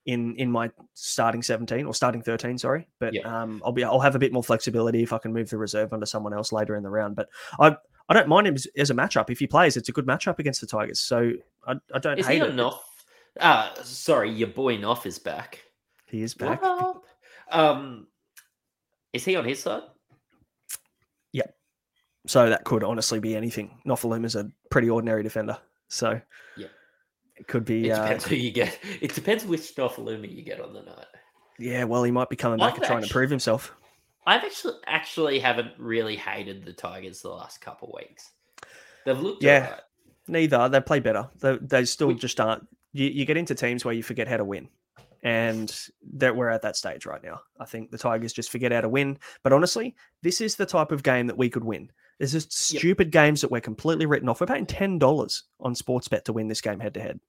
in 0.07 0.37
in 0.37 0.51
my 0.51 0.71
starting 0.95 1.43
17 1.43 1.87
or 1.87 1.95
starting 1.95 2.23
13. 2.23 2.59
Sorry, 2.59 2.87
but 2.99 3.15
Yeah. 3.15 3.23
um, 3.43 3.63
I'll 3.65 3.73
be 3.73 3.85
I'll 3.85 4.01
have 4.01 4.15
a 4.15 4.19
bit 4.19 4.33
more 4.33 4.43
flexibility 4.45 5.03
if 5.03 5.13
I 5.13 5.19
can 5.19 5.33
move 5.33 5.51
the 5.51 5.59
reserve 5.59 5.93
onto 5.93 6.07
someone 6.07 6.35
else 6.35 6.53
later 6.53 6.77
in 6.77 6.83
the 6.83 6.91
round. 6.91 7.17
But 7.17 7.29
I 7.59 7.77
I 8.09 8.15
don't 8.15 8.29
mind 8.29 8.47
him 8.47 8.55
as, 8.55 8.67
as 8.77 8.91
a 8.91 8.95
matchup 8.95 9.31
if 9.31 9.39
he 9.39 9.47
plays. 9.47 9.77
It's 9.77 9.89
a 9.89 9.93
good 9.93 10.07
matchup 10.07 10.39
against 10.39 10.61
the 10.61 10.67
Tigers. 10.67 11.01
So 11.01 11.33
I, 11.67 11.75
I 11.95 11.99
don't 11.99 12.19
Is 12.19 12.27
hate 12.27 12.43
he 12.43 12.49
it. 12.49 12.51
on 12.51 12.57
Noff? 12.57 12.79
Uh, 13.41 13.75
sorry, 13.83 14.31
your 14.31 14.49
boy 14.49 14.77
Noff 14.77 15.07
is 15.07 15.19
back. 15.19 15.61
He 16.07 16.23
is 16.23 16.35
back. 16.35 16.61
What? 16.63 17.01
Um, 17.51 18.07
is 19.13 19.25
he 19.25 19.37
on 19.37 19.45
his 19.45 19.61
side? 19.63 19.83
Yeah 21.33 21.47
so 22.27 22.49
that 22.49 22.65
could 22.65 22.83
honestly 22.83 23.21
be 23.21 23.37
anything. 23.37 23.79
Nofoaluma's 23.87 24.35
a 24.35 24.51
pretty 24.71 24.89
ordinary 24.89 25.23
defender. 25.23 25.59
So 25.89 26.21
Yeah. 26.57 26.69
It 27.37 27.47
could 27.49 27.65
be. 27.65 27.89
It 27.89 27.93
Uh, 27.93 28.03
depends 28.03 28.25
who 28.27 28.37
you 28.37 28.51
get. 28.51 28.79
It 29.01 29.15
depends 29.15 29.45
which 29.45 29.75
Nofoaluma 29.75 30.31
you 30.35 30.43
get 30.43 30.61
on 30.61 30.73
the 30.73 30.83
night. 30.83 31.07
yeah, 31.59 31.85
well, 31.85 32.03
he 32.05 32.11
might 32.11 32.29
be 32.29 32.37
coming 32.37 32.59
back 32.59 32.73
I've 32.73 32.79
and 32.79 32.85
trying 32.87 33.03
to 33.03 33.09
prove 33.09 33.31
himself. 33.31 33.75
I've 34.27 34.43
actually 34.45 34.75
actually 34.87 35.39
haven't 35.41 35.73
really 35.79 36.17
hated 36.17 36.65
the 36.65 36.73
Tigers 36.73 37.21
the 37.23 37.29
last 37.31 37.61
couple 37.61 37.89
of 37.89 37.95
weeks. 37.97 38.31
They've 39.05 39.19
looked 39.21 39.43
Yeah. 39.43 39.81
Neither. 40.27 40.69
They 40.71 40.81
play 40.81 41.01
better. 41.01 41.29
They, 41.41 41.59
they 41.61 41.85
still 41.85 42.09
We- 42.09 42.15
just 42.15 42.41
aren't. 42.41 42.67
You, 42.93 43.09
you 43.09 43.25
get 43.27 43.37
into 43.37 43.55
teams 43.55 43.85
where 43.85 43.93
you 43.93 44.03
forget 44.03 44.29
how 44.29 44.37
to 44.39 44.45
win. 44.45 44.69
And 45.23 45.75
that 46.15 46.37
we're 46.37 46.49
at 46.51 46.63
that 46.63 46.77
stage 46.77 47.07
right 47.07 47.23
now. 47.23 47.41
I 47.59 47.65
think 47.65 47.91
the 47.91 47.99
Tigers 47.99 48.33
just 48.33 48.51
forget 48.51 48.73
how 48.73 48.83
to 48.83 48.89
win. 48.89 49.19
But 49.43 49.53
honestly, 49.55 49.97
this 50.23 50.41
is 50.41 50.55
the 50.57 50.67
type 50.67 50.93
of 50.93 51.03
game 51.03 51.27
that 51.29 51.37
we 51.39 51.49
could 51.51 51.65
win. 51.65 51.91
There's 52.33 52.47
just 52.47 52.73
Yep. 52.73 52.81
stupid 52.81 53.11
games 53.11 53.43
that 53.43 53.51
we're 53.51 53.61
completely 53.61 54.07
written 54.07 54.29
off. 54.31 54.41
We're 54.41 54.47
paying 54.47 54.65
ten 54.67 54.99
dollars 54.99 55.43
on 55.61 55.75
Sportsbet 55.75 56.25
to 56.25 56.33
win 56.33 56.49
this 56.49 56.61
game 56.63 56.81
head 56.81 56.95
to 56.95 57.01
head. 57.01 57.21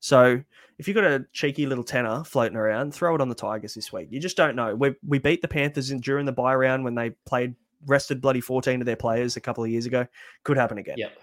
So 0.00 0.42
if 0.78 0.88
you've 0.88 0.96
got 0.96 1.04
a 1.04 1.24
cheeky 1.32 1.64
little 1.66 1.84
tenner 1.84 2.24
floating 2.24 2.56
around, 2.56 2.92
throw 2.92 3.14
it 3.14 3.20
on 3.20 3.28
the 3.28 3.36
Tigers 3.36 3.74
this 3.74 3.92
week. 3.92 4.08
You 4.10 4.18
just 4.18 4.36
don't 4.36 4.56
know. 4.56 4.74
We 4.74 4.96
we 5.06 5.18
beat 5.20 5.42
the 5.42 5.48
Panthers 5.48 5.92
in 5.92 6.00
during 6.00 6.26
the 6.26 6.32
buy 6.32 6.54
round 6.56 6.82
when 6.82 6.96
they 6.96 7.10
played 7.24 7.54
rested 7.86 8.20
bloody 8.20 8.40
fourteen 8.40 8.80
of 8.80 8.86
their 8.86 8.96
players 8.96 9.36
a 9.36 9.40
couple 9.40 9.62
of 9.62 9.70
years 9.70 9.86
ago. 9.86 10.06
Could 10.42 10.56
happen 10.56 10.78
again. 10.78 10.96
Yep. 10.98 11.18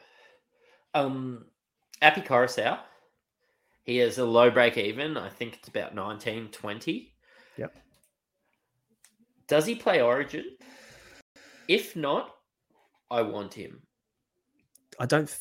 Um, 0.94 1.46
Api 2.02 2.22
Koroisau, 2.22 2.80
he 3.84 3.98
has 3.98 4.18
a 4.18 4.26
low 4.26 4.50
break 4.50 4.78
even. 4.78 5.18
I 5.18 5.28
think 5.30 5.56
it's 5.56 5.68
about 5.68 5.94
19, 5.94 6.48
20. 6.50 7.14
Yep. 7.58 7.76
Does 9.48 9.66
he 9.66 9.76
play 9.76 10.02
Origin? 10.02 10.46
If 11.68 11.96
not, 11.96 12.34
I 13.12 13.22
want 13.22 13.54
him. 13.54 13.82
I 15.00 15.06
don't. 15.06 15.36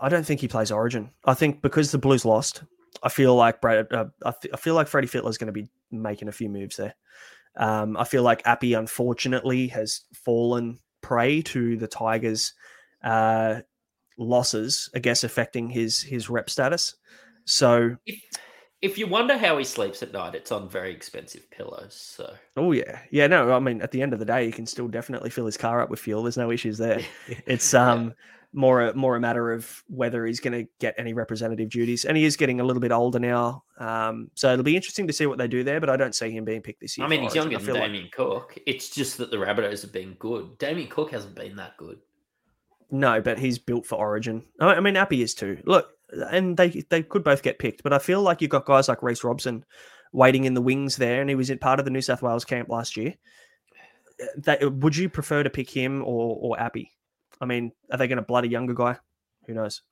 I 0.00 0.08
don't 0.08 0.24
think 0.24 0.40
he 0.40 0.48
plays 0.48 0.70
Origin. 0.70 1.10
I 1.24 1.34
think 1.34 1.62
because 1.62 1.90
the 1.90 1.98
Blues 1.98 2.24
lost, 2.24 2.62
I 3.02 3.08
feel 3.08 3.34
like 3.34 3.60
Brad. 3.60 3.92
Uh, 3.92 4.06
I, 4.24 4.32
th- 4.40 4.52
I 4.52 4.56
feel 4.56 4.74
like 4.74 4.88
Freddie 4.88 5.06
Fittler's 5.06 5.38
going 5.38 5.46
to 5.46 5.52
be 5.52 5.68
making 5.90 6.28
a 6.28 6.32
few 6.32 6.48
moves 6.48 6.76
there. 6.76 6.94
Um, 7.56 7.96
I 7.96 8.04
feel 8.04 8.22
like 8.22 8.46
Api, 8.46 8.74
unfortunately, 8.74 9.68
has 9.68 10.02
fallen 10.12 10.78
prey 11.00 11.42
to 11.42 11.76
the 11.76 11.86
Tigers' 11.86 12.54
uh, 13.02 13.60
losses. 14.18 14.90
I 14.94 14.98
guess 14.98 15.24
affecting 15.24 15.68
his 15.68 16.02
his 16.02 16.28
rep 16.30 16.50
status. 16.50 16.96
So, 17.44 17.96
If 18.06 18.22
if 18.84 18.98
you 18.98 19.06
wonder 19.06 19.36
how 19.38 19.56
he 19.56 19.64
sleeps 19.64 20.02
at 20.02 20.12
night, 20.12 20.34
it's 20.34 20.52
on 20.52 20.68
very 20.68 20.92
expensive 20.92 21.50
pillows. 21.50 21.94
So 21.94 22.34
oh 22.56 22.72
yeah, 22.72 23.00
yeah. 23.10 23.26
No, 23.26 23.52
I 23.52 23.58
mean, 23.58 23.80
at 23.80 23.90
the 23.90 24.02
end 24.02 24.12
of 24.12 24.18
the 24.18 24.24
day, 24.24 24.46
he 24.46 24.52
can 24.52 24.66
still 24.66 24.88
definitely 24.88 25.30
fill 25.30 25.46
his 25.46 25.56
car 25.56 25.80
up 25.80 25.88
with 25.90 26.00
fuel. 26.00 26.22
There's 26.22 26.36
no 26.36 26.50
issues 26.50 26.78
there. 26.78 27.00
It's 27.46 27.72
Yeah. 27.72 27.90
um 27.92 28.14
more 28.56 28.82
a 28.82 28.94
more 28.94 29.16
a 29.16 29.20
matter 29.20 29.52
of 29.52 29.82
whether 29.88 30.24
he's 30.26 30.38
going 30.38 30.52
to 30.52 30.70
get 30.78 30.94
any 30.96 31.12
representative 31.12 31.68
duties, 31.70 32.04
and 32.04 32.16
he 32.16 32.24
is 32.24 32.36
getting 32.36 32.60
a 32.60 32.64
little 32.64 32.80
bit 32.80 32.92
older 32.92 33.18
now. 33.18 33.64
Um, 33.78 34.30
so 34.34 34.52
it'll 34.52 34.62
be 34.62 34.76
interesting 34.76 35.08
to 35.08 35.12
see 35.12 35.26
what 35.26 35.38
they 35.38 35.48
do 35.48 35.64
there. 35.64 35.80
But 35.80 35.90
I 35.90 35.96
don't 35.96 36.14
see 36.14 36.30
him 36.30 36.44
being 36.44 36.60
picked 36.62 36.80
this 36.80 36.96
year. 36.96 37.04
I 37.04 37.10
mean, 37.10 37.22
he's 37.22 37.34
younger 37.34 37.56
than 37.56 37.66
feel 37.66 37.74
like- 37.74 37.84
Damien 37.84 38.08
Cook. 38.12 38.56
It's 38.66 38.90
just 38.90 39.18
that 39.18 39.32
the 39.32 39.38
Rabbitohs 39.38 39.82
have 39.82 39.92
been 39.92 40.14
good. 40.20 40.56
Damien 40.58 40.88
Cook 40.88 41.10
hasn't 41.10 41.34
been 41.34 41.56
that 41.56 41.76
good. 41.78 41.98
No, 42.92 43.20
but 43.20 43.40
he's 43.40 43.58
built 43.58 43.86
for 43.86 43.96
Origin. 43.96 44.44
I 44.60 44.78
mean, 44.78 44.96
Api 44.96 45.20
is 45.20 45.34
too. 45.34 45.58
Look, 45.64 45.88
and 46.30 46.56
they 46.56 46.84
they 46.90 47.02
could 47.02 47.24
both 47.24 47.42
get 47.42 47.58
picked, 47.58 47.82
but 47.82 47.92
I 47.92 47.98
feel 47.98 48.22
like 48.22 48.40
you've 48.40 48.50
got 48.50 48.66
guys 48.66 48.88
like 48.88 49.02
Reece 49.02 49.24
Robson 49.24 49.64
waiting 50.12 50.44
in 50.44 50.54
the 50.54 50.62
wings 50.62 50.96
there, 50.96 51.20
and 51.20 51.28
he 51.28 51.36
was 51.36 51.50
in 51.50 51.58
part 51.58 51.78
of 51.78 51.84
the 51.84 51.90
New 51.90 52.02
South 52.02 52.22
Wales 52.22 52.44
camp 52.44 52.68
last 52.68 52.96
year. 52.96 53.14
That, 54.38 54.72
would 54.72 54.96
you 54.96 55.08
prefer 55.08 55.42
to 55.42 55.50
pick 55.50 55.68
him 55.68 56.02
or 56.02 56.38
or 56.40 56.60
Api? 56.60 56.90
I 57.40 57.46
mean, 57.46 57.72
are 57.90 57.98
they 57.98 58.06
going 58.06 58.16
to 58.16 58.22
blood 58.22 58.44
a 58.44 58.48
younger 58.48 58.74
guy? 58.74 58.96
Who 59.46 59.54
knows? 59.54 59.82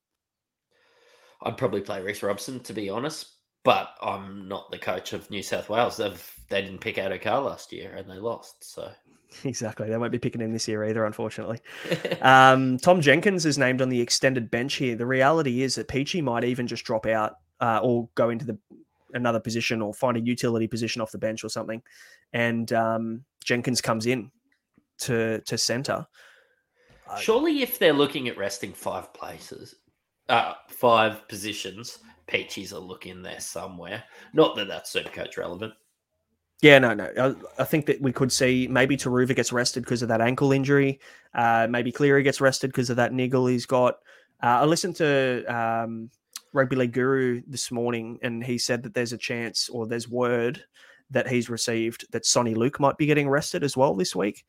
I'd 1.43 1.57
probably 1.57 1.81
play 1.81 2.01
Reece 2.03 2.23
Robson 2.23 2.61
to 2.61 2.73
be 2.73 2.89
honest, 2.89 3.27
but 3.65 3.89
I'm 4.01 4.47
not 4.47 4.71
the 4.71 4.79
coach 4.79 5.13
of 5.13 5.29
New 5.31 5.43
South 5.43 5.69
Wales. 5.69 5.97
They've 5.97 6.35
they 6.49 6.63
didn't 6.63 6.81
pick 6.81 6.99
out 6.99 7.13
a 7.13 7.19
car 7.19 7.41
last 7.41 7.73
year 7.73 7.95
and 7.95 8.09
they 8.09 8.19
lost. 8.19 8.73
So 8.73 8.91
Exactly. 9.45 9.89
They 9.89 9.97
won't 9.97 10.13
be 10.13 10.19
picking 10.19 10.41
him 10.41 10.53
this 10.53 10.69
year 10.69 10.85
either, 10.85 11.05
unfortunately. 11.05 11.59
Um, 12.21 12.79
Tom 12.79 13.01
Jenkins 13.01 13.47
is 13.47 13.59
named 13.59 13.83
on 13.83 13.89
the 13.89 14.01
extended 14.01 14.51
bench 14.51 14.75
here. 14.75 14.95
The 14.95 15.07
reality 15.07 15.63
is 15.63 15.75
that 15.75 15.89
Peachy 15.89 16.21
might 16.21 16.45
even 16.45 16.67
just 16.67 16.85
drop 16.85 17.07
out 17.07 17.37
uh, 17.61 17.81
or 17.83 18.09
go 18.15 18.31
into 18.31 18.45
the 18.45 18.59
another 19.15 19.41
position 19.41 19.83
or 19.83 19.93
find 19.93 20.17
a 20.17 20.21
utility 20.21 20.67
position 20.67 21.03
off 21.03 21.13
the 21.13 21.19
bench 21.19 21.45
or 21.45 21.49
something, 21.49 21.83
and 22.33 22.73
um, 22.73 23.25
Jenkins 23.45 23.81
comes 23.81 24.07
in 24.07 24.31
to 24.99 25.41
to 25.41 25.59
center. 25.59 26.07
Surely, 27.21 27.63
if 27.63 27.79
they're 27.79 27.93
looking 27.93 28.29
at 28.29 28.39
resting 28.39 28.73
five 28.73 29.13
places, 29.13 29.75
uh, 30.31 30.55
five 30.69 31.29
positions, 31.29 31.99
Peachy's 32.27 32.73
a 32.73 32.79
look 32.79 33.07
in 33.07 33.23
there 33.23 33.41
somewhere. 33.41 34.03
Not 34.33 34.57
that 34.57 34.69
that's 34.69 34.91
super 34.91 35.11
coach 35.11 35.37
relevant. 35.37 35.75
Yeah, 36.63 36.79
no, 36.79 36.95
no. 36.95 37.11
I, 37.59 37.63
I 37.63 37.65
think 37.65 37.87
that 37.87 38.01
we 38.01 38.13
could 38.13 38.31
see 38.31 38.69
maybe 38.71 38.97
Turuva 38.97 39.35
gets 39.35 39.53
rested 39.53 39.83
because 39.83 40.01
of 40.03 40.09
that 40.09 40.21
ankle 40.21 40.53
injury. 40.53 41.01
Uh, 41.35 41.67
maybe 41.69 41.91
Cleary 41.91 42.23
gets 42.23 42.41
rested 42.41 42.69
because 42.69 42.89
of 42.89 42.97
that 42.97 43.13
niggle 43.13 43.49
he's 43.49 43.67
got. 43.67 43.95
Uh, 44.41 44.61
I 44.61 44.65
listened 44.65 44.97
to 44.97 45.45
um, 45.45 46.09
Rugby 46.53 46.77
League 46.77 46.93
Guru 46.93 47.43
this 47.49 47.73
morning, 47.73 48.21
and 48.23 48.45
he 48.45 48.59
said 48.59 48.85
that 48.85 48.95
there's 48.95 49.13
a 49.13 49.19
chance 49.19 49.69
or 49.69 49.89
there's 49.89 50.09
word 50.09 50.63
that 51.11 51.29
he's 51.29 51.51
received 51.51 52.07
that 52.13 52.23
Soni 52.23 52.57
Luke 52.57 52.79
might 52.79 52.97
be 52.97 53.07
getting 53.07 53.27
arrested 53.27 53.65
as 53.65 53.77
well 53.77 53.95
this 53.95 54.15
week. 54.15 54.45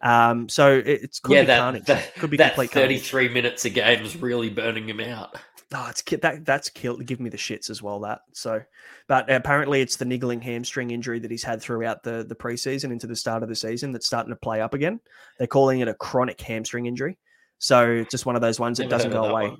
Um, 0.00 0.48
so 0.48 0.78
it, 0.78 0.86
it's 0.86 1.20
could 1.20 1.34
yeah, 1.34 1.42
be 1.42 1.46
that, 1.48 1.58
carnage. 1.58 1.84
that, 1.84 2.14
could 2.14 2.30
be 2.30 2.36
that 2.38 2.54
complete 2.54 2.70
carnage. 2.70 3.10
33 3.10 3.28
minutes 3.28 3.64
a 3.66 3.70
game 3.70 4.04
is 4.04 4.16
really 4.16 4.48
burning 4.48 4.88
him 4.88 5.00
out. 5.00 5.36
Oh, 5.74 5.86
it's 5.90 6.02
that 6.02 6.46
that's 6.46 6.70
killed. 6.70 7.04
Give 7.04 7.20
me 7.20 7.28
the 7.28 7.36
shits 7.36 7.68
as 7.68 7.82
well. 7.82 8.00
That 8.00 8.20
so, 8.32 8.62
but 9.06 9.30
apparently 9.30 9.82
it's 9.82 9.96
the 9.96 10.04
niggling 10.06 10.40
hamstring 10.40 10.90
injury 10.92 11.18
that 11.18 11.30
he's 11.30 11.42
had 11.44 11.60
throughout 11.60 12.02
the 12.02 12.24
the 12.26 12.34
preseason 12.34 12.90
into 12.90 13.06
the 13.06 13.14
start 13.16 13.42
of 13.42 13.48
the 13.50 13.54
season 13.56 13.92
that's 13.92 14.06
starting 14.06 14.30
to 14.30 14.36
play 14.36 14.60
up 14.62 14.72
again. 14.72 14.98
They're 15.36 15.46
calling 15.46 15.80
it 15.80 15.88
a 15.88 15.94
chronic 15.94 16.40
hamstring 16.40 16.86
injury. 16.86 17.18
So 17.58 18.04
just 18.10 18.24
one 18.24 18.34
of 18.34 18.40
those 18.40 18.58
ones 18.58 18.78
that 18.78 18.88
doesn't 18.88 19.10
go 19.10 19.22
that 19.24 19.30
away. 19.30 19.56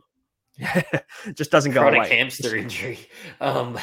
just 1.34 1.50
doesn't 1.50 1.72
go 1.72 1.80
Chronic 1.82 1.98
away. 2.00 2.16
hamster 2.16 2.56
injury. 2.56 2.98
Um, 3.40 3.78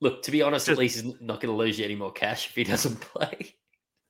look, 0.00 0.22
to 0.22 0.30
be 0.30 0.42
honest, 0.42 0.68
at 0.68 0.72
Just- 0.72 0.78
least 0.80 1.00
he's 1.02 1.14
not 1.20 1.40
going 1.40 1.52
to 1.52 1.56
lose 1.56 1.78
you 1.78 1.84
any 1.84 1.96
more 1.96 2.12
cash 2.12 2.46
if 2.48 2.54
he 2.54 2.64
doesn't 2.64 3.00
play. 3.00 3.54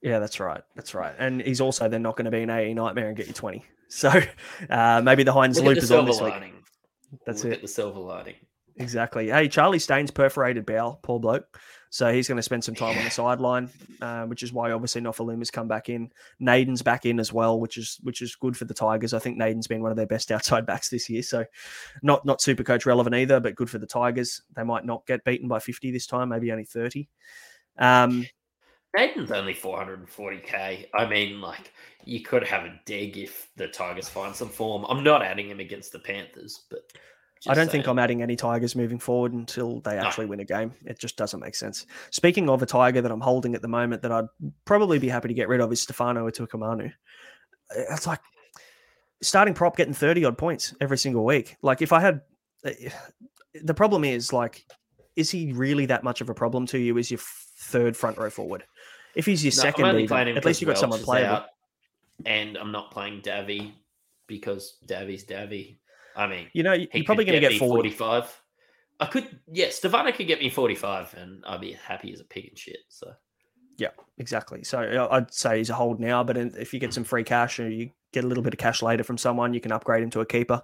Yeah, 0.02 0.18
that's 0.20 0.40
right. 0.40 0.62
That's 0.76 0.94
right. 0.94 1.14
And 1.18 1.42
he's 1.42 1.60
also 1.60 1.88
then 1.88 2.02
not 2.02 2.16
going 2.16 2.24
to 2.26 2.30
be 2.30 2.42
an 2.42 2.50
AE 2.50 2.72
nightmare 2.74 3.08
and 3.08 3.16
get 3.16 3.26
you 3.26 3.32
twenty. 3.34 3.64
So 3.88 4.08
uh, 4.70 5.02
maybe 5.04 5.24
the 5.24 5.32
Hynes 5.32 5.60
loop 5.62 5.76
is 5.76 5.90
on 5.92 6.04
this 6.06 6.20
week. 6.20 6.30
lining. 6.32 6.54
That's 7.26 7.44
Look 7.44 7.52
it. 7.52 7.56
at 7.56 7.62
the 7.62 7.68
silver 7.68 8.00
lining. 8.00 8.34
Exactly. 8.76 9.28
Hey, 9.28 9.48
Charlie 9.48 9.78
Staines 9.78 10.10
perforated 10.10 10.64
bowel, 10.64 11.00
poor 11.02 11.20
bloke. 11.20 11.58
So 11.90 12.12
he's 12.12 12.28
going 12.28 12.36
to 12.36 12.42
spend 12.42 12.62
some 12.62 12.74
time 12.76 12.96
on 12.96 13.04
the 13.04 13.10
sideline, 13.10 13.68
uh, 14.00 14.24
which 14.26 14.44
is 14.44 14.52
why 14.52 14.70
obviously 14.70 15.00
Nofoaluma's 15.00 15.50
come 15.50 15.66
back 15.66 15.88
in. 15.88 16.10
Naden's 16.40 16.82
back 16.82 17.04
in 17.04 17.18
as 17.18 17.32
well, 17.32 17.58
which 17.58 17.76
is 17.76 17.98
which 18.02 18.22
is 18.22 18.36
good 18.36 18.56
for 18.56 18.64
the 18.64 18.74
Tigers. 18.74 19.12
I 19.12 19.18
think 19.18 19.36
Naden's 19.36 19.66
been 19.66 19.82
one 19.82 19.90
of 19.90 19.96
their 19.96 20.06
best 20.06 20.30
outside 20.32 20.66
backs 20.66 20.88
this 20.88 21.10
year. 21.10 21.22
So 21.22 21.44
not 22.02 22.24
not 22.24 22.40
super 22.40 22.62
coach 22.62 22.86
relevant 22.86 23.16
either, 23.16 23.40
but 23.40 23.56
good 23.56 23.68
for 23.68 23.78
the 23.78 23.86
Tigers. 23.86 24.40
They 24.54 24.62
might 24.62 24.86
not 24.86 25.04
get 25.06 25.24
beaten 25.24 25.48
by 25.48 25.58
50 25.58 25.90
this 25.90 26.06
time, 26.06 26.28
maybe 26.28 26.52
only 26.52 26.64
30. 26.64 27.08
Um, 27.76 28.24
Naden's 28.96 29.30
only 29.30 29.54
440k. 29.54 30.86
I 30.94 31.06
mean, 31.06 31.40
like, 31.40 31.72
you 32.04 32.20
could 32.20 32.44
have 32.46 32.64
a 32.64 32.80
dig 32.86 33.18
if 33.18 33.48
the 33.56 33.68
Tigers 33.68 34.08
find 34.08 34.34
some 34.34 34.48
form. 34.48 34.84
I'm 34.88 35.04
not 35.04 35.22
adding 35.22 35.48
him 35.48 35.60
against 35.60 35.92
the 35.92 35.98
Panthers, 35.98 36.64
but 36.70 36.80
I 37.48 37.54
don't 37.54 37.70
think 37.70 37.86
I'm 37.86 37.98
adding 37.98 38.22
any 38.22 38.36
Tigers 38.36 38.76
moving 38.76 38.98
forward 38.98 39.32
until 39.32 39.80
they 39.80 39.96
actually 39.96 40.26
win 40.26 40.40
a 40.40 40.44
game. 40.44 40.72
It 40.84 40.98
just 40.98 41.16
doesn't 41.16 41.40
make 41.40 41.54
sense. 41.54 41.86
Speaking 42.10 42.50
of 42.50 42.62
a 42.62 42.66
Tiger 42.66 43.00
that 43.00 43.10
I'm 43.10 43.20
holding 43.20 43.54
at 43.54 43.62
the 43.62 43.68
moment 43.68 44.02
that 44.02 44.12
I'd 44.12 44.26
probably 44.66 44.98
be 44.98 45.08
happy 45.08 45.28
to 45.28 45.34
get 45.34 45.48
rid 45.48 45.60
of 45.60 45.72
is 45.72 45.80
Stefano 45.80 46.28
Utoikamanu. 46.28 46.88
Uh, 46.88 47.82
it's 47.90 48.06
like 48.06 48.20
starting 49.22 49.54
prop 49.54 49.76
getting 49.76 49.94
30 49.94 50.26
odd 50.26 50.36
points 50.36 50.74
every 50.80 50.98
single 50.98 51.24
week. 51.24 51.56
Like 51.62 51.80
if 51.80 51.92
I 51.92 52.00
had 52.00 52.20
uh, 52.64 52.72
the 53.62 53.74
problem 53.74 54.04
is 54.04 54.32
like, 54.32 54.66
is 55.16 55.30
he 55.30 55.52
really 55.52 55.86
that 55.86 56.04
much 56.04 56.20
of 56.20 56.28
a 56.28 56.34
problem 56.34 56.66
to 56.66 56.78
you? 56.78 56.98
Is 56.98 57.10
your 57.10 57.20
third 57.22 57.96
front 57.96 58.18
row 58.18 58.30
forward? 58.30 58.64
If 59.14 59.26
he's 59.26 59.44
your 59.44 59.50
No, 59.50 59.62
second, 59.62 59.98
even, 59.98 60.28
at 60.36 60.44
least 60.44 60.60
you've 60.60 60.66
got 60.66 60.74
Welch 60.74 60.80
someone 60.80 61.00
playable. 61.02 61.44
and 62.26 62.56
I'm 62.56 62.72
not 62.72 62.90
playing 62.90 63.20
Davy 63.22 63.74
because 64.26 64.78
Davy's 64.86 65.24
Davy. 65.24 65.80
I 66.16 66.26
mean, 66.26 66.46
You 66.52 66.62
know, 66.62 66.74
he 66.74 66.88
you're 66.92 67.04
probably 67.04 67.24
going 67.24 67.40
to 67.40 67.48
get 67.48 67.58
40. 67.58 67.90
45. 67.90 68.42
I 69.00 69.06
could, 69.06 69.26
yeah, 69.50 69.70
Stefano 69.70 70.12
could 70.12 70.26
get 70.26 70.40
me 70.40 70.50
45, 70.50 71.14
and 71.14 71.42
I'd 71.46 71.60
be 71.60 71.72
happy 71.72 72.12
as 72.12 72.20
a 72.20 72.24
pig 72.24 72.48
and 72.48 72.58
shit. 72.58 72.78
So 72.88 73.12
Yeah, 73.78 73.88
exactly. 74.18 74.62
So 74.62 74.80
uh, 74.80 75.08
I'd 75.10 75.32
say 75.32 75.58
he's 75.58 75.70
a 75.70 75.74
hold 75.74 76.00
now, 76.00 76.22
but 76.22 76.36
if 76.36 76.74
you 76.74 76.80
get 76.80 76.92
some 76.92 77.04
free 77.04 77.24
cash 77.24 77.58
or 77.58 77.68
you 77.70 77.90
get 78.12 78.24
a 78.24 78.26
little 78.26 78.42
bit 78.42 78.52
of 78.52 78.58
cash 78.58 78.82
later 78.82 79.04
from 79.04 79.16
someone, 79.18 79.54
you 79.54 79.60
can 79.60 79.72
upgrade 79.72 80.02
him 80.02 80.10
to 80.10 80.20
a 80.20 80.26
keeper. 80.26 80.62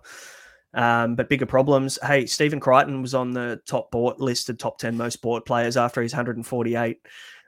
Um, 0.74 1.14
but 1.14 1.30
bigger 1.30 1.46
problems. 1.46 1.98
Hey, 2.02 2.26
Stephen 2.26 2.60
Crichton 2.60 3.00
was 3.00 3.14
on 3.14 3.30
the 3.30 3.60
top 3.66 3.90
board 3.90 4.16
listed 4.18 4.58
top 4.58 4.76
10 4.78 4.96
most 4.96 5.22
bought 5.22 5.46
players 5.46 5.76
after 5.78 6.02
his 6.02 6.12
148. 6.12 7.00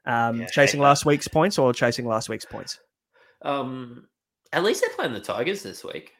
Um, 0.09 0.41
Yeah, 0.41 0.47
chasing 0.47 0.81
last 0.81 1.05
week's 1.07 1.29
points 1.29 1.59
or 1.59 1.73
chasing 1.73 2.07
last 2.07 2.29
week's 2.29 2.45
points? 2.47 2.81
um, 3.43 4.09
at 4.53 4.65
least 4.65 4.81
they're 4.81 4.97
playing 4.97 5.13
the 5.13 5.21
Tigers 5.21 5.63
this 5.63 5.85
week. 5.85 6.13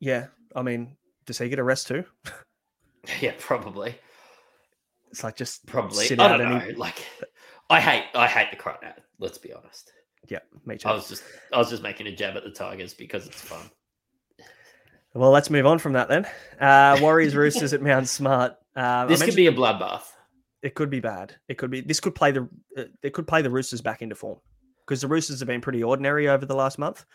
Yeah. 0.00 0.26
I 0.54 0.62
mean, 0.62 0.96
does 1.26 1.38
he 1.38 1.48
get 1.48 1.58
a 1.58 1.64
rest 1.64 1.88
too? 1.88 2.04
Yeah, 3.20 3.34
probably. 3.38 3.94
It's 5.12 5.22
like 5.22 5.36
just 5.36 5.64
Probably. 5.66 6.06
I 6.10 6.24
out 6.24 6.38
don't 6.38 6.40
any- 6.52 6.72
know. 6.72 6.78
Like, 6.78 7.06
I 7.70 7.80
hate, 7.80 8.04
I 8.16 8.26
hate 8.26 8.48
the 8.50 8.70
ad, 8.84 9.00
Let's 9.20 9.38
be 9.38 9.52
honest. 9.52 9.92
Yeah, 10.28 10.40
me 10.64 10.76
too. 10.76 10.88
I 10.88 10.92
was 10.92 11.08
just, 11.08 11.22
I 11.52 11.58
was 11.58 11.70
just 11.70 11.84
making 11.84 12.08
a 12.08 12.16
jab 12.16 12.36
at 12.36 12.42
the 12.42 12.50
Tigers 12.50 12.94
because 12.94 13.28
it's 13.28 13.40
fun. 13.40 13.70
Well, 15.14 15.30
let's 15.30 15.50
move 15.50 15.66
on 15.66 15.78
from 15.78 15.92
that 15.92 16.08
then. 16.08 16.26
Uh, 16.60 16.98
Warriors 17.00 17.36
Roosters 17.36 17.72
at 17.72 17.80
Mount 17.80 18.08
Smart. 18.08 18.54
Uh, 18.74 19.06
This 19.06 19.22
could 19.22 19.36
be 19.36 19.46
a 19.46 19.52
bloodbath. 19.52 20.02
It 20.66 20.74
could 20.74 20.90
be 20.90 20.98
bad. 20.98 21.36
It 21.46 21.58
could 21.58 21.70
be. 21.70 21.80
This 21.80 22.00
could 22.00 22.16
play 22.16 22.32
the. 22.32 22.48
Uh, 22.76 22.84
it 23.00 23.12
could 23.12 23.28
play 23.28 23.40
the 23.40 23.50
Roosters 23.50 23.80
back 23.80 24.02
into 24.02 24.16
form 24.16 24.40
because 24.84 25.00
the 25.00 25.06
Roosters 25.06 25.38
have 25.38 25.46
been 25.46 25.60
pretty 25.60 25.84
ordinary 25.84 26.28
over 26.28 26.44
the 26.44 26.56
last 26.56 26.76
month. 26.76 27.06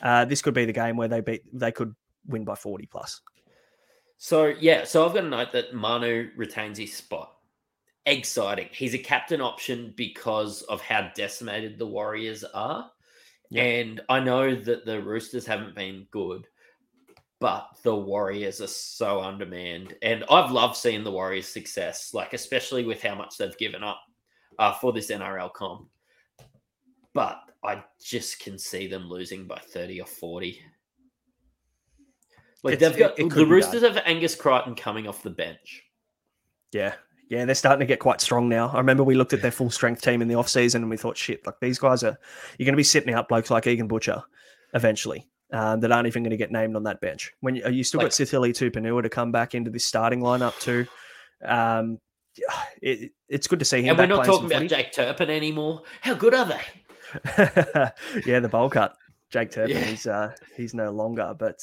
Uh, 0.00 0.24
this 0.24 0.40
could 0.40 0.54
be 0.54 0.64
the 0.64 0.72
game 0.72 0.96
where 0.96 1.06
they 1.06 1.20
beat. 1.20 1.42
They 1.52 1.70
could 1.70 1.94
win 2.26 2.46
by 2.46 2.54
forty 2.54 2.86
plus. 2.86 3.20
So 4.16 4.46
yeah, 4.58 4.84
so 4.84 5.06
I've 5.06 5.12
got 5.12 5.24
a 5.24 5.28
note 5.28 5.52
that 5.52 5.74
Manu 5.74 6.30
retains 6.34 6.78
his 6.78 6.96
spot. 6.96 7.36
Exciting. 8.06 8.68
He's 8.72 8.94
a 8.94 8.98
captain 8.98 9.42
option 9.42 9.92
because 9.98 10.62
of 10.62 10.80
how 10.80 11.10
decimated 11.14 11.78
the 11.78 11.86
Warriors 11.86 12.42
are. 12.42 12.90
And 13.54 14.00
I 14.08 14.18
know 14.18 14.56
that 14.56 14.84
the 14.84 15.00
Roosters 15.00 15.46
haven't 15.46 15.76
been 15.76 16.06
good, 16.10 16.48
but 17.44 17.68
the 17.82 17.94
Warriors 17.94 18.62
are 18.62 18.66
so 18.66 19.20
undermanned. 19.20 19.94
And 20.00 20.24
I've 20.30 20.50
loved 20.50 20.76
seeing 20.76 21.04
the 21.04 21.10
Warriors' 21.10 21.46
success, 21.46 22.14
like 22.14 22.32
especially 22.32 22.86
with 22.86 23.02
how 23.02 23.14
much 23.14 23.36
they've 23.36 23.58
given 23.58 23.84
up 23.84 24.00
uh, 24.58 24.72
for 24.72 24.94
this 24.94 25.10
NRL 25.10 25.52
comp. 25.52 25.90
But 27.12 27.38
I 27.62 27.84
just 28.02 28.40
can 28.40 28.58
see 28.58 28.86
them 28.86 29.10
losing 29.10 29.46
by 29.46 29.58
30 29.58 30.00
or 30.00 30.06
40. 30.06 30.58
Like 32.62 32.72
It's- 32.72 32.90
they've 32.90 32.98
got 32.98 33.18
it- 33.18 33.26
it 33.26 33.34
the 33.34 33.44
Roosters 33.44 33.82
have 33.82 33.98
Angus 34.06 34.34
Crichton 34.36 34.74
coming 34.74 35.06
off 35.06 35.22
the 35.22 35.28
bench. 35.28 35.82
Yeah, 36.72 36.94
yeah, 37.28 37.44
they're 37.44 37.54
starting 37.54 37.80
to 37.80 37.84
get 37.84 38.00
quite 38.00 38.22
strong 38.22 38.48
now. 38.48 38.70
I 38.70 38.78
remember 38.78 39.04
we 39.04 39.16
looked 39.16 39.34
at 39.34 39.42
their 39.42 39.50
full 39.50 39.68
strength 39.68 40.00
team 40.00 40.22
in 40.22 40.28
the 40.28 40.36
off 40.36 40.48
season 40.48 40.80
and 40.80 40.88
we 40.90 40.96
thought, 40.96 41.18
shit, 41.18 41.44
like 41.44 41.60
these 41.60 41.78
guys 41.78 42.02
are. 42.04 42.18
You're 42.58 42.64
going 42.64 42.72
to 42.72 42.78
be 42.78 42.82
sitting 42.84 43.12
out 43.12 43.28
blokes 43.28 43.50
like 43.50 43.66
Egan 43.66 43.86
Butcher 43.86 44.22
eventually. 44.72 45.28
Um, 45.56 45.78
that 45.80 45.92
aren't 45.92 46.08
even 46.08 46.24
going 46.24 46.32
to 46.32 46.36
get 46.36 46.50
named 46.50 46.74
on 46.74 46.82
that 46.82 47.00
bench. 47.00 47.32
When 47.40 47.54
you, 47.54 47.68
you 47.68 47.84
still 47.84 47.98
Like- 47.98 48.06
got 48.06 48.12
Sitili 48.12 48.50
Tupouniua 48.50 49.02
to 49.04 49.08
come 49.08 49.30
back 49.30 49.54
into 49.54 49.70
this 49.70 49.84
starting 49.84 50.20
lineup 50.20 50.58
too. 50.58 50.86
Um, 51.44 51.98
it, 52.82 53.12
it's 53.28 53.46
good 53.46 53.60
to 53.60 53.64
see 53.64 53.82
him. 53.82 53.90
And 53.90 53.98
we're 53.98 54.16
not 54.16 54.24
talking 54.24 54.46
about 54.46 54.66
Jake 54.66 54.92
Turpin 54.92 55.30
anymore. 55.30 55.82
How 56.00 56.14
good 56.14 56.34
are 56.34 56.46
they? 56.46 56.60
yeah, 58.26 58.40
the 58.40 58.48
bowl 58.50 58.68
cut. 58.70 58.96
Jake 59.30 59.50
Turpin, 59.52 59.76
Yeah. 59.76 59.84
he's 59.84 60.06
uh, 60.06 60.32
he's 60.56 60.74
no 60.74 60.90
longer, 60.90 61.34
but 61.38 61.60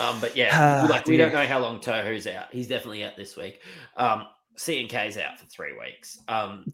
Um, 0.00 0.20
but 0.20 0.36
yeah, 0.36 0.50
Ah, 0.84 0.86
like 0.90 1.06
we 1.06 1.16
dear. 1.16 1.26
don't 1.30 1.34
know 1.40 1.46
how 1.46 1.58
long 1.60 1.80
Tohu's 1.80 2.26
out. 2.26 2.46
He's 2.52 2.68
definitely 2.68 3.04
out 3.04 3.16
this 3.16 3.36
week. 3.36 3.62
Um, 3.96 4.26
CNK's 4.58 5.16
out 5.18 5.38
for 5.38 5.46
three 5.46 5.72
weeks. 5.78 6.18
Um, 6.28 6.72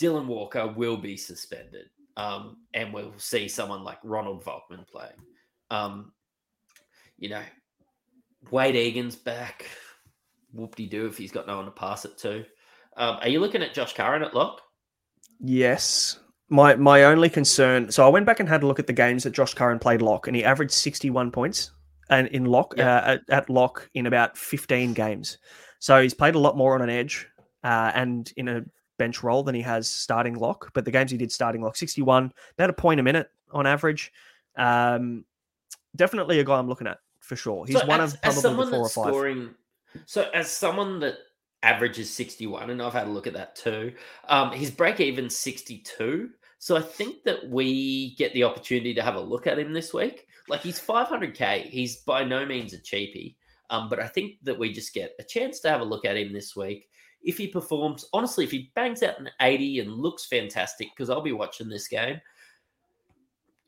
Dylan 0.00 0.26
Walker 0.26 0.66
will 0.68 0.96
be 0.96 1.16
suspended. 1.16 1.86
Um, 2.16 2.56
and 2.74 2.92
we'll 2.92 3.12
see 3.16 3.46
someone 3.48 3.84
like 3.84 3.98
Ronald 4.02 4.44
Volkman 4.44 4.86
playing. 4.88 5.12
Um, 5.70 6.12
you 7.18 7.28
know, 7.28 7.42
Wade 8.50 8.76
Egan's 8.76 9.16
back. 9.16 9.66
Whoop 10.52 10.76
de 10.76 10.86
doo 10.86 11.06
if 11.06 11.18
he's 11.18 11.32
got 11.32 11.46
no 11.46 11.56
one 11.56 11.66
to 11.66 11.70
pass 11.70 12.04
it 12.04 12.16
to. 12.18 12.44
Um, 12.96 13.18
are 13.20 13.28
you 13.28 13.40
looking 13.40 13.62
at 13.62 13.74
Josh 13.74 13.92
Curran 13.94 14.22
at 14.22 14.34
lock? 14.34 14.60
Yes. 15.40 16.18
My 16.48 16.74
my 16.76 17.04
only 17.04 17.28
concern. 17.28 17.90
So 17.92 18.04
I 18.06 18.08
went 18.08 18.24
back 18.26 18.40
and 18.40 18.48
had 18.48 18.62
a 18.62 18.66
look 18.66 18.78
at 18.78 18.86
the 18.86 18.92
games 18.92 19.24
that 19.24 19.32
Josh 19.32 19.54
Curran 19.54 19.78
played 19.78 20.00
lock, 20.00 20.26
and 20.26 20.34
he 20.34 20.44
averaged 20.44 20.72
sixty 20.72 21.10
one 21.10 21.30
points 21.30 21.70
and 22.08 22.26
in 22.28 22.46
lock 22.46 22.74
Yeah. 22.76 22.96
uh, 22.96 23.00
at, 23.12 23.20
at 23.28 23.50
lock 23.50 23.88
in 23.94 24.06
about 24.06 24.38
fifteen 24.38 24.94
games. 24.94 25.38
So 25.78 26.00
he's 26.00 26.14
played 26.14 26.34
a 26.34 26.38
lot 26.38 26.56
more 26.56 26.74
on 26.74 26.82
an 26.82 26.90
edge 26.90 27.28
uh, 27.62 27.92
and 27.94 28.32
in 28.36 28.48
a 28.48 28.64
bench 28.98 29.22
role 29.22 29.42
than 29.42 29.54
he 29.54 29.60
has 29.60 29.88
starting 29.88 30.34
lock. 30.34 30.70
But 30.72 30.86
the 30.86 30.90
games 30.90 31.10
he 31.10 31.18
did 31.18 31.30
starting 31.30 31.60
lock, 31.60 31.76
sixty 31.76 32.00
one, 32.00 32.32
about 32.56 32.70
a 32.70 32.72
point 32.72 32.98
a 32.98 33.02
minute 33.02 33.28
on 33.52 33.66
average. 33.66 34.10
Um, 34.56 35.24
definitely 35.98 36.40
a 36.40 36.44
guy 36.44 36.58
I'm 36.58 36.68
looking 36.68 36.86
at 36.86 36.98
for 37.20 37.36
sure. 37.36 37.66
He's 37.66 37.78
So 37.78 37.86
one 37.86 38.00
as, 38.00 38.14
of 38.14 38.22
probably 38.22 38.64
the 38.64 38.70
four 38.70 38.80
or 38.80 38.88
five. 38.88 39.08
scoring. 39.08 39.54
So 40.06 40.30
as 40.32 40.50
someone 40.50 41.00
that 41.00 41.16
averages 41.62 42.10
61, 42.10 42.70
and 42.70 42.80
I've 42.80 42.92
had 42.92 43.06
a 43.08 43.10
look 43.10 43.26
at 43.26 43.34
that 43.34 43.56
too. 43.56 43.92
Um, 44.28 44.52
his 44.52 44.70
break 44.70 45.00
even 45.00 45.28
62. 45.28 46.30
So 46.58 46.76
I 46.76 46.80
think 46.80 47.22
that 47.24 47.48
we 47.48 48.14
get 48.16 48.32
the 48.32 48.44
opportunity 48.44 48.94
to 48.94 49.02
have 49.02 49.14
a 49.14 49.20
look 49.20 49.46
at 49.46 49.58
him 49.58 49.72
this 49.72 49.92
week. 49.92 50.26
Like 50.48 50.60
he's 50.60 50.80
500k. 50.80 51.64
He's 51.64 51.98
by 51.98 52.24
no 52.24 52.46
means 52.46 52.72
a 52.72 52.78
cheapie. 52.78 53.36
Um, 53.70 53.88
but 53.88 54.00
I 54.00 54.06
think 54.08 54.36
that 54.44 54.58
we 54.58 54.72
just 54.72 54.94
get 54.94 55.12
a 55.18 55.22
chance 55.22 55.60
to 55.60 55.68
have 55.68 55.80
a 55.82 55.84
look 55.84 56.04
at 56.04 56.16
him 56.16 56.32
this 56.32 56.56
week. 56.56 56.88
If 57.20 57.36
he 57.36 57.48
performs, 57.48 58.06
honestly, 58.12 58.44
if 58.44 58.50
he 58.50 58.70
bangs 58.74 59.02
out 59.02 59.20
an 59.20 59.28
80 59.42 59.80
and 59.80 59.92
looks 59.92 60.26
fantastic, 60.26 60.88
because 60.96 61.10
I'll 61.10 61.20
be 61.20 61.32
watching 61.32 61.68
this 61.68 61.88
game. 61.88 62.20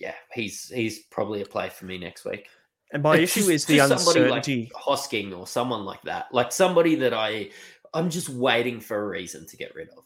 Yeah, 0.01 0.14
he's 0.32 0.68
he's 0.70 0.98
probably 0.98 1.42
a 1.42 1.46
play 1.46 1.68
for 1.68 1.84
me 1.84 1.98
next 1.98 2.24
week. 2.24 2.48
And 2.92 3.03
my 3.03 3.16
It's 3.18 3.32
issue 3.36 3.40
just- 3.42 3.51
is 3.51 3.64
the 3.66 3.78
uncertainty. 3.80 4.70
like 4.74 4.82
Hosking 4.82 5.36
or 5.38 5.46
someone 5.46 5.84
like 5.84 6.03
that, 6.03 6.26
like 6.32 6.51
somebody 6.53 6.94
that 6.96 7.12
I, 7.14 7.51
I'm 7.94 8.11
just 8.11 8.28
waiting 8.28 8.80
for 8.80 8.96
a 9.01 9.07
reason 9.09 9.46
to 9.46 9.57
get 9.57 9.74
rid 9.74 9.88
of. 9.90 10.03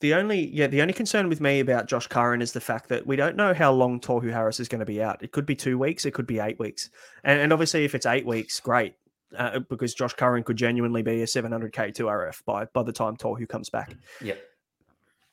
the 0.00 0.12
only 0.14 0.48
yeah, 0.48 0.66
the 0.66 0.82
only 0.82 0.92
concern 0.92 1.28
with 1.28 1.40
me 1.40 1.60
about 1.60 1.86
Josh 1.86 2.08
Curran 2.08 2.42
is 2.42 2.52
the 2.52 2.60
fact 2.60 2.88
that 2.88 3.06
we 3.06 3.16
don't 3.16 3.36
know 3.36 3.54
how 3.54 3.72
long 3.72 4.00
Tohu 4.00 4.30
Harris 4.30 4.58
is 4.60 4.68
going 4.68 4.80
to 4.80 4.84
be 4.84 5.00
out. 5.02 5.22
It 5.22 5.32
could 5.32 5.46
be 5.46 5.54
two 5.54 5.78
weeks, 5.78 6.04
it 6.04 6.12
could 6.12 6.26
be 6.26 6.40
eight 6.40 6.58
weeks, 6.58 6.90
and, 7.22 7.40
and 7.40 7.52
obviously 7.52 7.84
if 7.84 7.94
it's 7.94 8.04
eight 8.06 8.26
weeks, 8.26 8.58
great, 8.60 8.94
uh, 9.38 9.60
because 9.60 9.94
Josh 9.94 10.12
Curran 10.14 10.42
could 10.42 10.56
genuinely 10.56 11.02
be 11.02 11.22
a 11.22 11.26
700k 11.26 11.94
two 11.94 12.06
RF 12.06 12.44
by 12.44 12.64
by 12.66 12.82
the 12.82 12.92
time 12.92 13.16
Torhu 13.16 13.48
comes 13.48 13.70
back. 13.70 13.94
Yep. 14.20 14.42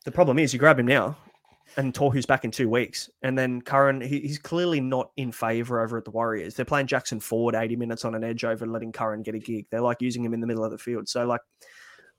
The 0.06 0.12
problem 0.12 0.40
is 0.40 0.54
you 0.54 0.60
grab 0.60 0.80
him 0.80 0.88
now, 0.88 1.18
and 1.78 1.94
Tohu's 1.94 2.26
back 2.26 2.46
in 2.46 2.52
two 2.52 2.70
weeks, 2.70 3.10
and 3.22 3.38
then 3.38 3.62
Curran 3.62 4.02
he, 4.02 4.20
he's 4.20 4.40
clearly 4.40 4.80
not 4.82 5.12
in 5.18 5.32
favour 5.32 5.82
over 5.82 5.98
at 5.98 6.06
the 6.06 6.12
Warriors. 6.12 6.56
They're 6.56 6.66
playing 6.66 6.88
Jackson 6.88 7.20
Ford 7.20 7.56
80 7.56 7.76
minutes 7.76 8.06
on 8.06 8.16
an 8.16 8.24
edge 8.24 8.44
over 8.44 8.66
letting 8.66 8.92
Curran 8.92 9.24
get 9.24 9.36
a 9.36 9.40
gig. 9.40 9.68
They're 9.70 9.82
like 9.82 10.02
using 10.02 10.24
him 10.24 10.34
in 10.34 10.42
the 10.42 10.48
middle 10.48 10.66
of 10.66 10.72
the 10.72 10.78
field. 10.78 11.08
So 11.08 11.26
like, 11.26 11.42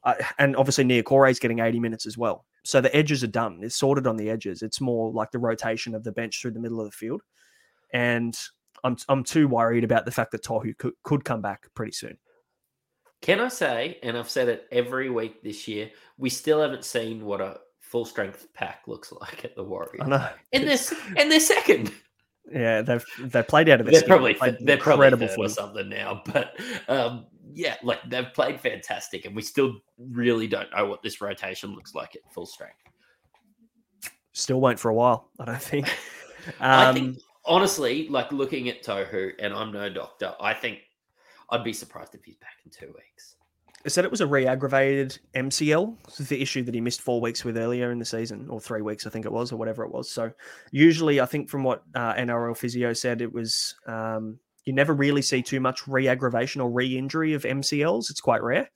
uh, 0.05 0.15
and 0.39 0.57
obviously 0.57 0.85
Nia 0.85 1.03
is 1.03 1.39
getting 1.39 1.61
80 1.61 1.81
minutes 1.81 2.07
as 2.07 2.17
well. 2.17 2.45
So 2.65 2.81
the 2.81 2.95
edges 2.95 3.23
are 3.25 3.29
done. 3.29 3.61
It's 3.63 3.77
sorted 3.77 4.07
on 4.07 4.17
the 4.17 4.31
edges. 4.31 4.63
It's 4.63 4.81
more 4.81 5.13
like 5.13 5.31
the 5.31 5.39
rotation 5.39 5.95
of 5.95 6.05
the 6.05 6.13
bench 6.13 6.41
through 6.41 6.53
the 6.53 6.61
middle 6.61 6.81
of 6.81 6.87
the 6.87 6.97
field, 6.97 7.23
and 7.93 8.39
I'm 8.85 8.97
I'm 9.09 9.25
too 9.25 9.49
worried 9.49 9.85
about 9.85 10.05
the 10.05 10.13
fact 10.13 10.33
that 10.33 10.43
Tohu 10.43 10.77
could, 10.79 10.95
could 11.03 11.25
come 11.25 11.43
back 11.43 11.67
pretty 11.75 11.93
soon. 11.93 12.19
Can 13.21 13.39
I 13.39 13.49
say, 13.49 13.99
and 14.03 14.19
I've 14.19 14.31
said 14.31 14.49
it 14.49 14.67
every 14.73 15.09
week 15.09 15.45
this 15.45 15.69
year, 15.69 15.91
we 16.19 16.29
still 16.29 16.61
haven't 16.61 16.85
seen 16.85 17.25
what 17.25 17.41
a 17.41 17.61
full 17.93 18.05
strength 18.07 18.49
pack 18.55 18.81
looks 18.89 19.13
like 19.13 19.45
at 19.45 19.55
the 19.55 19.63
Warriors. 19.63 20.01
I 20.01 20.09
know. 20.09 20.29
In 20.53 20.63
they're 20.65 20.73
s- 20.73 20.95
and 21.17 21.31
second. 21.41 21.93
Yeah, 22.51 22.81
they've 22.83 23.05
they've 23.21 23.47
played 23.47 23.69
out 23.69 23.81
of 23.81 23.87
this. 23.87 24.01
They're 24.01 24.09
probably 24.09 24.33
they're 24.61 24.79
probably 24.79 25.07
incredible 25.09 25.29
third 25.29 25.39
or 25.39 25.49
something 25.49 25.89
now, 25.91 26.23
but 26.27 26.59
um, 26.89 27.27
yeah, 27.53 27.77
like 27.85 27.99
they've 28.09 28.33
played 28.35 28.59
fantastic, 28.61 29.27
and 29.27 29.37
we 29.37 29.43
still 29.43 29.77
really 29.99 30.49
don't 30.49 30.69
know 30.75 30.87
what 30.87 31.03
this 31.03 31.21
rotation 31.21 31.75
looks 31.75 31.95
like 31.95 32.17
at 32.17 32.23
full 32.33 32.47
strength. 32.47 32.75
Still 34.33 34.61
won't 34.61 34.81
for 34.81 34.89
a 34.89 34.95
while. 34.95 35.29
I 35.39 35.45
don't 35.45 35.63
think. 35.63 35.95
I 36.61 36.87
Um, 36.87 36.95
think 36.95 37.19
honestly, 37.45 38.09
like 38.09 38.33
looking 38.33 38.69
at 38.71 38.83
Tohu, 38.83 39.33
and 39.39 39.53
I'm 39.53 39.71
no 39.71 39.89
doctor, 39.91 40.35
I 40.41 40.55
think 40.55 40.79
I'd 41.51 41.63
be 41.63 41.73
surprised 41.75 42.15
if 42.15 42.25
he's 42.25 42.37
back 42.37 42.57
in 42.65 42.71
two 42.73 42.87
weeks. 42.87 43.37
Said 43.87 44.05
it 44.05 44.11
was 44.11 44.21
a 44.21 44.27
re-aggravated 44.27 45.19
MCL. 45.35 46.29
The 46.29 46.41
issue 46.41 46.63
that 46.63 46.75
he 46.75 46.81
missed 46.81 47.01
four 47.01 47.21
weeks 47.21 47.45
with 47.45 47.57
earlier 47.57 47.91
in 47.91 47.99
the 47.99 48.05
season, 48.05 48.47
or 48.49 48.61
three 48.61 48.83
weeks, 48.83 49.07
I 49.07 49.11
think 49.11 49.27
it 49.27 49.33
was, 49.33 49.51
or 49.51 49.57
whatever 49.57 49.85
it 49.85 49.91
was. 49.91 50.11
So 50.11 50.31
usually, 50.71 51.21
I 51.21 51.27
think 51.27 51.49
from 51.51 51.65
what 51.65 51.83
uh, 51.95 52.15
NRL 52.15 52.57
physio 52.57 52.93
said, 52.93 53.21
it 53.21 53.33
was 53.33 53.75
um, 53.87 54.39
you 54.65 54.73
never 54.73 54.95
really 54.95 55.23
see 55.23 55.43
too 55.43 55.59
much 55.59 55.89
re-aggravation 55.89 56.61
or 56.61 56.71
re-injury 56.71 57.35
of 57.35 57.43
MCLs. 57.43 58.09
It's 58.11 58.21
quite 58.21 58.43
rare, 58.43 58.71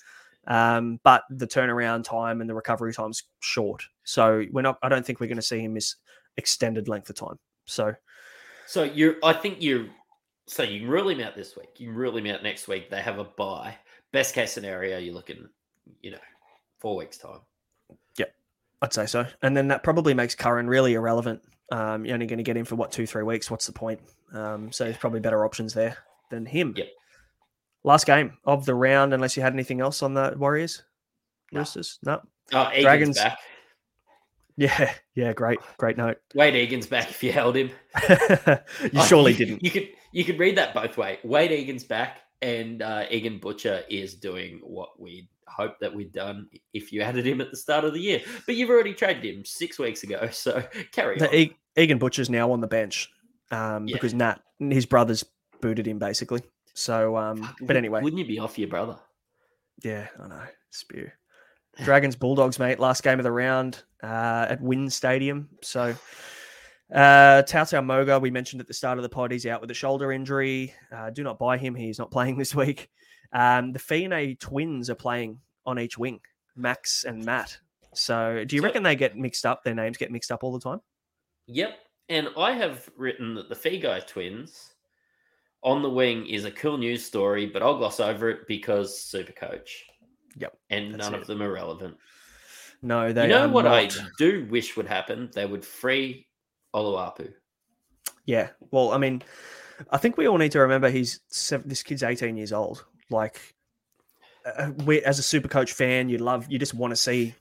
um, 0.49 0.99
but 1.05 1.23
the 1.31 1.47
turnaround 1.47 2.05
time 2.05 2.41
and 2.41 2.51
the 2.51 2.55
recovery 2.55 2.93
time's 2.93 3.23
short. 3.41 3.85
So 4.05 4.45
we're 4.51 4.63
not. 4.63 4.79
I 4.83 4.89
don't 4.89 5.07
think 5.07 5.21
we're 5.21 5.29
going 5.29 5.37
to 5.37 5.43
see 5.43 5.61
him 5.61 5.75
miss 5.75 5.95
extended 6.37 6.89
length 6.89 7.11
of 7.11 7.17
time. 7.17 7.39
So 7.67 7.95
So 8.67 8.85
you're, 8.85 9.17
I 9.23 9.33
think 9.33 9.59
you're, 9.61 9.87
so 10.47 10.63
you 10.63 10.81
can 10.81 10.89
rule 10.89 11.09
him 11.09 11.21
out 11.21 11.35
this 11.35 11.57
week. 11.57 11.69
You 11.79 11.89
can 11.89 11.97
rule 11.97 12.17
him 12.17 12.27
out 12.27 12.43
next 12.43 12.69
week. 12.69 12.91
They 12.91 13.01
have 13.01 13.19
a 13.19 13.25
bye. 13.25 13.77
Best 14.17 14.35
case 14.35 14.51
scenario, 14.51 14.97
you're 14.97 15.13
looking, 15.13 15.47
you 16.01 16.11
know, 16.11 16.19
four 16.81 16.97
weeks 16.97 17.19
time. 17.19 17.41
Yep, 18.17 18.33
I'd 18.81 18.95
say 18.95 19.05
so. 19.05 19.27
And 19.43 19.55
then 19.55 19.69
that 19.69 19.83
probably 19.83 20.15
makes 20.15 20.35
Curran 20.35 20.69
really 20.69 20.95
irrelevant. 20.95 21.43
Um, 21.71 22.07
you're 22.07 22.15
only 22.15 22.25
going 22.25 22.39
to 22.39 22.43
get 22.43 22.57
him 22.57 22.65
for 22.65 22.77
what 22.77 22.91
two, 22.91 23.07
three 23.07 23.25
weeks. 23.25 23.51
What's 23.51 23.67
the 23.67 23.73
point? 23.75 24.01
Um, 24.33 24.73
so 24.73 24.85
there's 24.85 24.97
probably 24.97 25.21
better 25.21 25.45
options 25.45 25.75
there 25.75 25.99
than 26.31 26.47
him. 26.47 26.73
Yep. 26.79 26.87
Last 27.85 28.07
game 28.07 28.39
of 28.47 28.65
the 28.65 28.75
round, 28.75 29.13
unless 29.13 29.37
you 29.37 29.43
had 29.43 29.53
anything 29.53 29.83
else 29.83 30.03
on 30.03 30.15
the 30.15 30.35
Warriors, 30.39 30.83
No. 31.53 31.59
Roosters. 31.61 31.99
No. 32.03 32.23
Oh, 32.55 32.69
Egan's 32.71 32.83
Dragons- 32.85 33.19
back. 33.19 33.39
Yeah, 34.57 34.95
yeah, 35.15 35.35
great, 35.35 35.59
great 35.77 35.99
note. 35.99 36.17
Wade 36.35 36.55
Egan's 36.55 36.87
back 36.87 37.11
if 37.11 37.23
you 37.23 37.33
held 37.33 37.55
him. 37.55 37.71
you 38.95 39.03
surely 39.03 39.35
didn't. 39.37 39.63
You 39.63 39.71
could 39.71 39.91
you 40.13 40.25
could 40.25 40.39
read 40.39 40.57
that 40.57 40.73
both 40.73 40.97
way. 40.97 41.19
Wade 41.23 41.53
Egan's 41.53 41.85
back, 41.85 42.21
and 42.43 42.83
uh, 42.83 43.05
Egan 43.11 43.39
Butcher 43.39 43.83
is 43.89 44.15
doing 44.15 44.61
what 44.63 45.01
we 45.01 45.29
hope 45.49 45.79
that 45.81 45.95
we'd 45.95 46.13
done 46.13 46.49
if 46.75 46.93
you 46.93 47.01
added 47.01 47.27
him 47.27 47.41
at 47.41 47.51
the 47.51 47.57
start 47.57 47.85
of 47.85 47.95
the 47.95 48.01
year. 48.01 48.21
But 48.47 48.57
you've 48.57 48.71
already 48.71 48.95
traded 48.95 49.25
him 49.25 49.45
six 49.45 49.79
weeks 49.79 50.03
ago, 50.03 50.29
so 50.33 50.63
carry 50.93 51.21
on. 51.21 51.35
E- 51.35 51.57
Egan 51.77 51.99
Butcher's 51.99 52.29
now 52.31 52.51
on 52.53 52.61
the 52.61 52.67
bench 52.67 53.11
um, 53.51 53.87
Yeah. 53.87 53.95
because 53.95 54.15
Nat, 54.15 54.41
his 54.59 54.87
brothers, 54.87 55.25
booted 55.61 55.87
him 55.87 55.99
basically. 55.99 56.43
So, 56.75 57.17
um, 57.17 57.49
but 57.63 57.77
anyway, 57.77 58.03
wouldn't 58.03 58.21
you 58.21 58.27
be 58.27 58.39
off 58.39 58.59
your 58.59 58.69
brother? 58.69 58.97
Yeah, 59.83 60.09
I 60.23 60.29
know. 60.29 60.43
Spew. 60.71 61.11
Dragons 61.85 62.17
Bulldogs, 62.17 62.59
mate. 62.59 62.79
Last 62.81 63.03
game 63.03 63.19
of 63.19 63.23
the 63.25 63.33
round 63.33 63.83
uh, 64.03 64.47
at 64.51 64.61
WIN 64.63 64.89
Stadium. 64.91 65.49
So, 65.63 65.95
uh, 66.93 67.43
Tautau 67.47 67.85
Moga, 67.85 68.19
we 68.19 68.31
mentioned 68.31 68.61
at 68.61 68.67
the 68.69 68.75
start 68.75 68.99
of 68.99 69.03
the 69.03 69.09
pod, 69.09 69.33
he's 69.33 69.47
out 69.47 69.61
with 69.61 69.71
a 69.71 69.75
shoulder 69.75 70.13
injury. 70.13 70.73
Uh, 70.95 71.11
do 71.11 71.23
not 71.23 71.39
buy 71.39 71.59
him. 71.59 71.75
He's 71.75 71.99
not 71.99 72.11
playing 72.13 72.39
this 72.39 72.55
week. 72.55 72.89
Um, 73.33 73.73
the 73.73 73.79
Fine 73.79 74.37
twins 74.39 74.89
are 74.91 74.95
playing 74.95 75.41
on 75.67 75.79
each 75.79 75.99
wing, 75.99 76.21
Max 76.55 77.05
and 77.05 77.25
Matt. 77.25 77.59
So, 77.95 78.45
do 78.47 78.55
you 78.57 78.63
So- 78.63 78.67
reckon 78.67 78.83
they 78.83 78.95
get 78.97 79.17
mixed 79.17 79.45
up? 79.47 79.65
Their 79.65 79.75
names 79.75 79.97
get 79.97 80.13
mixed 80.13 80.31
up 80.31 80.45
all 80.45 80.53
the 80.53 80.61
time? 80.61 80.81
Yep. 81.47 81.79
And 82.09 82.29
I 82.37 82.53
have 82.53 82.89
written 82.97 83.35
that 83.35 83.49
the 83.49 83.57
Feagai 83.57 84.07
twins 84.07 84.75
on 85.65 85.83
the 85.83 85.91
wing 85.91 86.27
is 86.29 86.45
a 86.45 86.51
cool 86.53 86.79
news 86.79 87.05
story, 87.05 87.47
but 87.47 87.63
I'll 87.63 87.79
gloss 87.79 87.99
over 87.99 88.31
it 88.31 88.47
because 88.47 89.03
super 89.03 89.33
coach. 89.33 89.85
Yep, 90.37 90.57
And 90.71 90.97
none 90.97 91.15
it. 91.15 91.21
of 91.21 91.27
them 91.27 91.43
are 91.43 91.51
relevant. 91.53 91.97
No, 92.83 93.13
they 93.13 93.23
you 93.23 93.29
know 93.31 93.49
what 93.49 93.67
I 93.67 93.89
do 94.19 94.47
wish 94.51 94.77
would 94.77 94.87
happen? 94.87 95.31
They 95.35 95.47
would 95.47 95.65
free 95.65 96.26
Oloapu. 96.77 97.33
Yeah. 98.27 98.51
Well, 98.71 98.93
I 98.93 98.99
mean, 98.99 99.23
I 99.91 99.97
think 99.99 100.17
we 100.17 100.29
all 100.29 100.39
need 100.39 100.53
to 100.53 100.61
remember 100.61 100.91
he's 100.91 101.21
seven, 101.29 101.69
this 101.69 101.83
kid's 101.83 102.03
18 102.03 102.37
years 102.37 102.53
old. 102.53 102.85
Like, 103.11 103.55
uh, 104.45 104.71
we, 104.85 105.03
as 105.03 105.19
a 105.19 105.23
super 105.23 105.49
coach 105.49 105.73
fan, 105.73 106.09
you 106.09 106.19
love, 106.19 106.47
you 106.51 106.59
just 106.59 106.75
want 106.75 106.93
to 106.93 106.97
see 106.97 107.35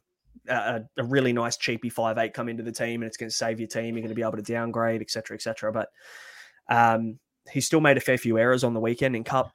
a, 0.47 0.81
a 0.97 1.03
really 1.03 1.33
nice 1.33 1.57
cheapy 1.57 1.89
five 1.89 2.17
eight 2.17 2.33
come 2.33 2.49
into 2.49 2.63
the 2.63 2.71
team 2.71 3.01
and 3.01 3.07
it's 3.07 3.17
going 3.17 3.29
to 3.29 3.35
save 3.35 3.59
your 3.59 3.67
team. 3.67 3.95
You're 3.95 4.03
going 4.03 4.09
to 4.09 4.15
be 4.15 4.21
able 4.21 4.37
to 4.37 4.41
downgrade, 4.41 5.01
et 5.01 5.11
cetera, 5.11 5.35
et 5.35 5.41
cetera. 5.41 5.71
But 5.71 5.89
um, 6.69 7.19
he 7.51 7.61
still 7.61 7.81
made 7.81 7.97
a 7.97 8.01
fair 8.01 8.17
few 8.17 8.37
errors 8.37 8.63
on 8.63 8.73
the 8.73 8.79
weekend 8.79 9.15
in 9.15 9.23
Cup. 9.23 9.51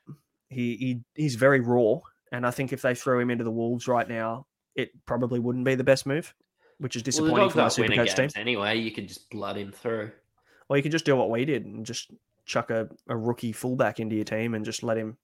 He, 0.49 0.77
he 0.77 1.01
He's 1.15 1.37
very 1.37 1.61
raw. 1.61 2.01
And 2.33 2.47
I 2.47 2.51
think 2.51 2.73
if 2.73 2.83
they 2.83 2.95
threw 2.95 3.19
him 3.19 3.31
into 3.31 3.45
the 3.45 3.51
Wolves 3.51 3.89
right 3.89 4.09
now, 4.09 4.47
it 4.77 4.91
probably 5.07 5.41
wouldn't 5.41 5.65
be 5.65 5.75
the 5.75 5.85
best 5.85 6.07
move, 6.07 6.33
which 6.81 6.97
is 6.97 7.03
disappointing 7.03 7.37
dogs 7.37 7.53
for 7.55 7.61
aren't 7.61 7.73
super 7.73 7.95
coach 7.95 8.15
team. 8.15 8.29
anyway. 8.35 8.79
You 8.79 8.91
can 8.91 9.07
just 9.07 9.31
blood 9.31 9.57
him 9.57 9.71
through. 9.71 10.11
Or 10.69 10.77
you 10.77 10.83
could 10.83 10.93
just 10.93 11.05
do 11.05 11.15
what 11.15 11.31
we 11.31 11.45
did 11.45 11.67
and 11.67 11.85
just 11.85 12.11
chuck 12.47 12.71
a, 12.71 12.89
a 13.09 13.17
rookie 13.17 13.53
fullback 13.53 14.01
into 14.01 14.17
your 14.17 14.25
team 14.25 14.55
and 14.55 14.65
just 14.65 14.83
let 14.83 14.97
him, 14.97 15.17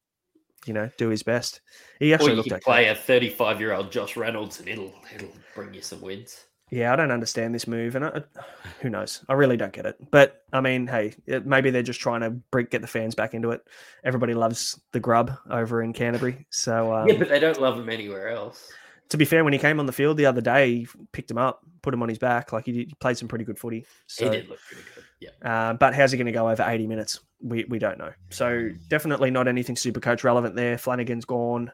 you 0.67 0.75
know, 0.75 0.91
do 0.99 1.09
his 1.09 1.23
best. 1.23 1.61
He 1.99 2.13
Or 2.13 2.15
actually 2.15 2.31
you 2.33 2.37
looked 2.37 2.49
can 2.51 2.61
play 2.61 2.89
a 2.89 2.95
35 2.95 3.61
year 3.61 3.73
old 3.73 3.91
Josh 3.91 4.17
Reynolds 4.17 4.61
and 4.61 4.69
it'll 4.69 4.93
it'll 5.15 5.33
bring 5.55 5.73
you 5.73 5.83
some 5.83 6.01
wins. 6.01 6.47
Yeah, 6.71 6.93
I 6.93 6.97
don't 6.97 7.13
understand 7.13 7.55
this 7.55 7.69
move, 7.69 7.95
and 7.95 8.05
I, 8.05 8.23
who 8.81 8.91
knows? 8.91 9.25
I 9.29 9.35
really 9.35 9.57
don't 9.57 9.73
get 9.73 9.87
it. 9.87 9.97
But 10.11 10.43
I 10.53 10.61
mean, 10.61 10.89
hey, 10.89 11.15
it, 11.25 11.47
maybe 11.47 11.71
they're 11.71 11.85
just 11.85 12.01
trying 12.01 12.23
to 12.23 12.31
bring, 12.31 12.67
get 12.67 12.83
the 12.83 12.89
fans 12.89 13.15
back 13.15 13.35
into 13.35 13.53
it. 13.53 13.63
Everybody 14.03 14.35
loves 14.35 14.81
the 14.91 14.99
grub 14.99 15.31
over 15.49 15.81
in 15.81 15.93
Canterbury, 15.93 16.45
so 16.51 16.93
um, 16.93 17.09
yeah, 17.09 17.19
but 17.19 17.29
they 17.29 17.39
don't 17.39 17.61
love 17.61 17.77
them 17.77 17.89
anywhere 17.89 18.31
else. 18.31 18.73
To 19.11 19.17
be 19.17 19.25
fair, 19.25 19.45
when 19.45 19.53
he 19.53 19.59
came 19.59 19.79
on 19.79 19.87
the 19.87 19.93
field 19.93 20.17
the 20.17 20.27
other 20.27 20.41
day, 20.41 20.75
he 20.75 20.89
picked 21.13 21.31
him 21.31 21.39
up, 21.39 21.63
put 21.83 21.95
him 21.95 22.03
on 22.03 22.09
his 22.09 22.19
back, 22.19 22.53
like 22.53 22.67
he, 22.67 22.73
did, 22.73 22.89
he 22.89 22.95
played 22.99 23.17
some 23.17 23.29
pretty 23.29 23.45
good 23.45 23.59
footy. 23.59 23.87
So 24.07 24.25
he 24.25 24.31
did 24.31 24.49
look 24.49 24.59
pretty 24.67 24.83
good. 24.95 25.05
Yeah. 25.21 25.31
Uh, 25.43 25.75
but 25.75 25.95
how's 25.95 26.13
he 26.13 26.19
going 26.19 26.27
to 26.27 26.33
go 26.33 26.49
over 26.49 26.65
80 26.67 26.87
minutes? 26.87 27.21
We, 27.41 27.65
we 27.69 27.79
don't 27.79 27.99
know. 27.99 28.13
So 28.31 28.71
definitely 28.89 29.31
not 29.31 29.49
anything 29.49 29.77
super 29.77 30.01
coach 30.01 30.25
relevant 30.25 30.57
there. 30.57 30.77
Flanagan's 30.77 31.25
gone. 31.25 31.71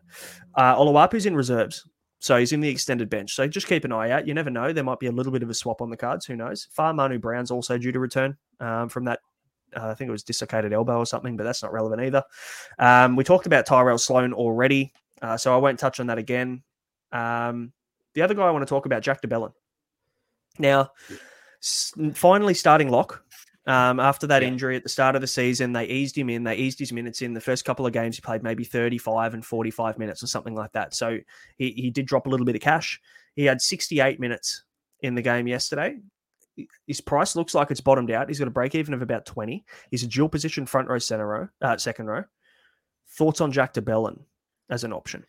Uh, 0.54 0.76
Oloapu's 0.76 1.26
in 1.26 1.34
reserves. 1.34 1.86
So 2.18 2.36
he's 2.36 2.52
in 2.52 2.60
the 2.60 2.68
extended 2.68 3.10
bench. 3.10 3.34
So 3.34 3.48
just 3.48 3.66
keep 3.66 3.84
an 3.84 3.90
eye 3.90 4.10
out. 4.10 4.28
You 4.28 4.34
never 4.34 4.50
know. 4.50 4.72
There 4.72 4.84
might 4.84 5.00
be 5.00 5.08
a 5.08 5.12
little 5.12 5.32
bit 5.32 5.42
of 5.42 5.50
a 5.50 5.54
swap 5.54 5.80
on 5.80 5.90
the 5.90 5.96
cards. 5.96 6.24
Who 6.26 6.36
knows? 6.36 6.68
Fa'amanu 6.76 7.20
Brown's 7.20 7.50
also 7.50 7.78
due 7.78 7.90
to 7.90 7.98
return 7.98 8.36
um, 8.60 8.88
from 8.88 9.06
that. 9.06 9.20
Uh, 9.74 9.88
I 9.88 9.94
think 9.94 10.08
it 10.08 10.12
was 10.12 10.22
dislocated 10.22 10.72
elbow 10.72 10.98
or 10.98 11.06
something, 11.06 11.36
but 11.36 11.42
that's 11.44 11.62
not 11.62 11.72
relevant 11.72 12.02
either. 12.02 12.22
Um, 12.78 13.16
we 13.16 13.24
talked 13.24 13.46
about 13.46 13.66
Tyrell 13.66 13.98
Sloan 13.98 14.32
already. 14.34 14.92
Uh, 15.20 15.36
so 15.36 15.54
I 15.54 15.56
won't 15.56 15.80
touch 15.80 15.98
on 15.98 16.06
that 16.08 16.18
again. 16.18 16.62
Um, 17.12 17.72
the 18.14 18.22
other 18.22 18.34
guy 18.34 18.42
I 18.46 18.50
want 18.50 18.62
to 18.62 18.68
talk 18.68 18.86
about, 18.86 19.02
Jack 19.02 19.20
de 19.20 19.28
Belin. 19.28 19.52
Now, 20.58 20.90
s- 21.62 21.92
finally 22.14 22.54
starting 22.54 22.88
lock. 22.90 23.24
Um, 23.66 24.00
after 24.00 24.26
that 24.26 24.42
Yeah. 24.42 24.48
injury 24.48 24.76
at 24.76 24.82
the 24.82 24.88
start 24.88 25.14
of 25.14 25.20
the 25.20 25.26
season, 25.28 25.72
they 25.72 25.84
eased 25.86 26.18
him 26.18 26.28
in. 26.28 26.42
They 26.42 26.56
eased 26.56 26.80
his 26.80 26.92
minutes 26.92 27.22
in. 27.22 27.32
The 27.32 27.40
first 27.40 27.64
couple 27.64 27.86
of 27.86 27.92
games, 27.92 28.16
he 28.16 28.20
played 28.20 28.42
maybe 28.42 28.64
35 28.64 29.34
and 29.34 29.46
45 29.46 29.98
minutes 29.98 30.22
or 30.22 30.26
something 30.26 30.54
like 30.54 30.72
that. 30.72 30.94
So 30.94 31.18
he, 31.58 31.70
he 31.70 31.90
did 31.90 32.06
drop 32.06 32.26
a 32.26 32.28
little 32.28 32.44
bit 32.44 32.56
of 32.56 32.60
cash. 32.60 33.00
He 33.36 33.44
had 33.44 33.62
68 33.62 34.18
minutes 34.18 34.64
in 35.00 35.14
the 35.14 35.22
game 35.22 35.46
yesterday. 35.46 35.98
his 36.86 37.00
price 37.00 37.34
looks 37.34 37.54
like 37.54 37.70
it's 37.70 37.80
bottomed 37.80 38.10
out. 38.10 38.28
He's 38.28 38.38
got 38.38 38.46
a 38.48 38.50
break 38.50 38.74
even 38.74 38.92
of 38.94 39.00
about 39.00 39.24
20. 39.26 39.64
He's 39.90 40.02
a 40.02 40.06
dual 40.08 40.28
position 40.28 40.66
front 40.66 40.88
row, 40.88 40.98
center 40.98 41.26
row, 41.26 41.48
uh, 41.62 41.76
second 41.78 42.06
row. 42.08 42.24
Thoughts 43.16 43.40
on 43.40 43.52
Jack 43.52 43.72
de 43.72 43.80
Belin 43.80 44.18
as 44.70 44.84
an 44.84 44.92
option? 44.92 45.24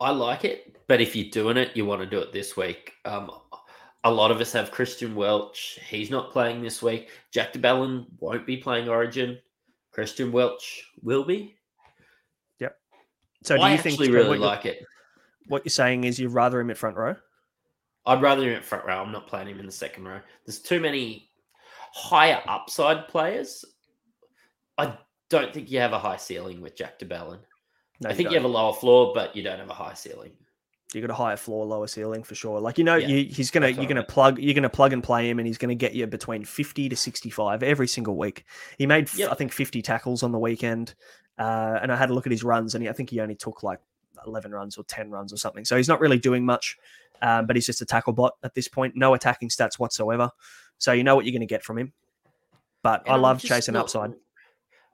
I 0.00 0.10
like 0.10 0.44
it, 0.44 0.76
but 0.86 1.00
if 1.00 1.16
you're 1.16 1.30
doing 1.30 1.56
it, 1.56 1.76
you 1.76 1.84
want 1.84 2.00
to 2.02 2.06
do 2.06 2.18
it 2.18 2.32
this 2.32 2.56
week. 2.56 2.92
Um, 3.04 3.30
a 4.04 4.10
lot 4.10 4.30
of 4.30 4.40
us 4.40 4.52
have 4.52 4.70
Christian 4.70 5.14
Welch. 5.14 5.78
He's 5.88 6.10
not 6.10 6.30
playing 6.30 6.62
this 6.62 6.82
week. 6.82 7.10
Jack 7.32 7.52
de 7.52 7.58
Belin 7.58 8.06
won't 8.20 8.46
be 8.46 8.56
playing 8.56 8.88
Origin. 8.88 9.38
Christian 9.90 10.30
Welch 10.30 10.84
will 11.02 11.24
be. 11.24 11.56
Yep. 12.60 12.76
So 13.42 13.56
do 13.56 13.62
I 13.62 13.70
you 13.70 13.74
actually 13.74 13.96
think 13.96 14.14
really 14.14 14.38
like 14.38 14.66
it. 14.66 14.84
what 15.48 15.64
you're 15.64 15.70
saying 15.70 16.04
is 16.04 16.18
you'd 16.18 16.32
rather 16.32 16.60
him 16.60 16.70
at 16.70 16.78
front 16.78 16.96
row? 16.96 17.16
I'd 18.06 18.22
rather 18.22 18.42
him 18.48 18.56
at 18.56 18.64
front 18.64 18.86
row. 18.86 19.02
I'm 19.02 19.12
not 19.12 19.26
playing 19.26 19.48
him 19.48 19.58
in 19.58 19.66
the 19.66 19.72
second 19.72 20.04
row. 20.06 20.20
There's 20.46 20.60
too 20.60 20.80
many 20.80 21.28
higher 21.92 22.40
upside 22.46 23.08
players. 23.08 23.64
I 24.78 24.96
don't 25.28 25.52
think 25.52 25.70
you 25.70 25.80
have 25.80 25.92
a 25.92 25.98
high 25.98 26.16
ceiling 26.16 26.60
with 26.60 26.76
Jack 26.76 27.00
de 27.00 27.04
Belin. 27.04 27.40
No, 28.00 28.10
I 28.10 28.14
think 28.14 28.30
you, 28.30 28.36
have 28.36 28.44
a 28.44 28.48
lower 28.48 28.72
floor, 28.72 29.12
but 29.14 29.34
you 29.34 29.42
don't 29.42 29.58
have 29.58 29.70
a 29.70 29.74
high 29.74 29.94
ceiling. 29.94 30.30
you 30.94 31.00
got 31.00 31.10
a 31.10 31.14
higher 31.14 31.36
floor, 31.36 31.66
lower 31.66 31.86
ceiling 31.88 32.22
for 32.22 32.34
sure. 32.34 32.60
Like 32.60 32.78
you 32.78 32.84
know, 32.84 32.94
Yeah, 32.96 33.08
you, 33.08 33.24
he's 33.26 33.50
gonna 33.50 33.68
you're 33.68 33.86
gonna 33.86 34.04
plug 34.04 34.38
you're 34.38 34.54
gonna 34.54 34.68
plug 34.70 34.92
and 34.92 35.02
play 35.02 35.28
him, 35.28 35.38
and 35.38 35.46
he's 35.46 35.58
gonna 35.58 35.74
get 35.74 35.94
you 35.94 36.06
between 36.06 36.44
fifty 36.44 36.88
to 36.88 36.94
sixty 36.96 37.28
five 37.30 37.62
every 37.62 37.88
single 37.88 38.16
week. 38.16 38.44
He 38.78 38.86
made 38.86 39.12
Yep. 39.14 39.32
I 39.32 39.34
think 39.34 39.52
fifty 39.52 39.82
tackles 39.82 40.22
on 40.22 40.30
the 40.32 40.38
weekend, 40.38 40.94
uh, 41.38 41.78
and 41.82 41.90
I 41.90 41.96
had 41.96 42.10
a 42.10 42.14
look 42.14 42.26
at 42.26 42.32
his 42.32 42.44
runs, 42.44 42.74
and 42.74 42.82
he, 42.84 42.88
I 42.88 42.92
think 42.92 43.10
he 43.10 43.20
only 43.20 43.34
took 43.34 43.62
like 43.62 43.80
eleven 44.26 44.52
runs 44.52 44.76
or 44.78 44.84
ten 44.84 45.10
runs 45.10 45.32
or 45.32 45.36
something. 45.36 45.64
So 45.64 45.76
he's 45.76 45.88
not 45.88 46.00
really 46.00 46.18
doing 46.18 46.44
much, 46.44 46.76
um, 47.20 47.46
but 47.46 47.56
he's 47.56 47.66
just 47.66 47.82
a 47.82 47.86
tackle 47.86 48.12
bot 48.12 48.34
at 48.44 48.54
this 48.54 48.68
point. 48.68 48.94
No 48.96 49.14
attacking 49.14 49.48
stats 49.48 49.78
whatsoever. 49.78 50.30
So 50.78 50.92
you 50.92 51.02
know 51.02 51.16
what 51.16 51.24
you're 51.24 51.32
gonna 51.32 51.46
get 51.46 51.64
from 51.64 51.78
him. 51.78 51.92
But 52.82 53.02
And 53.06 53.14
I 53.14 53.16
love 53.16 53.42
chasing 53.42 53.74
not- 53.74 53.80
upside. 53.86 54.14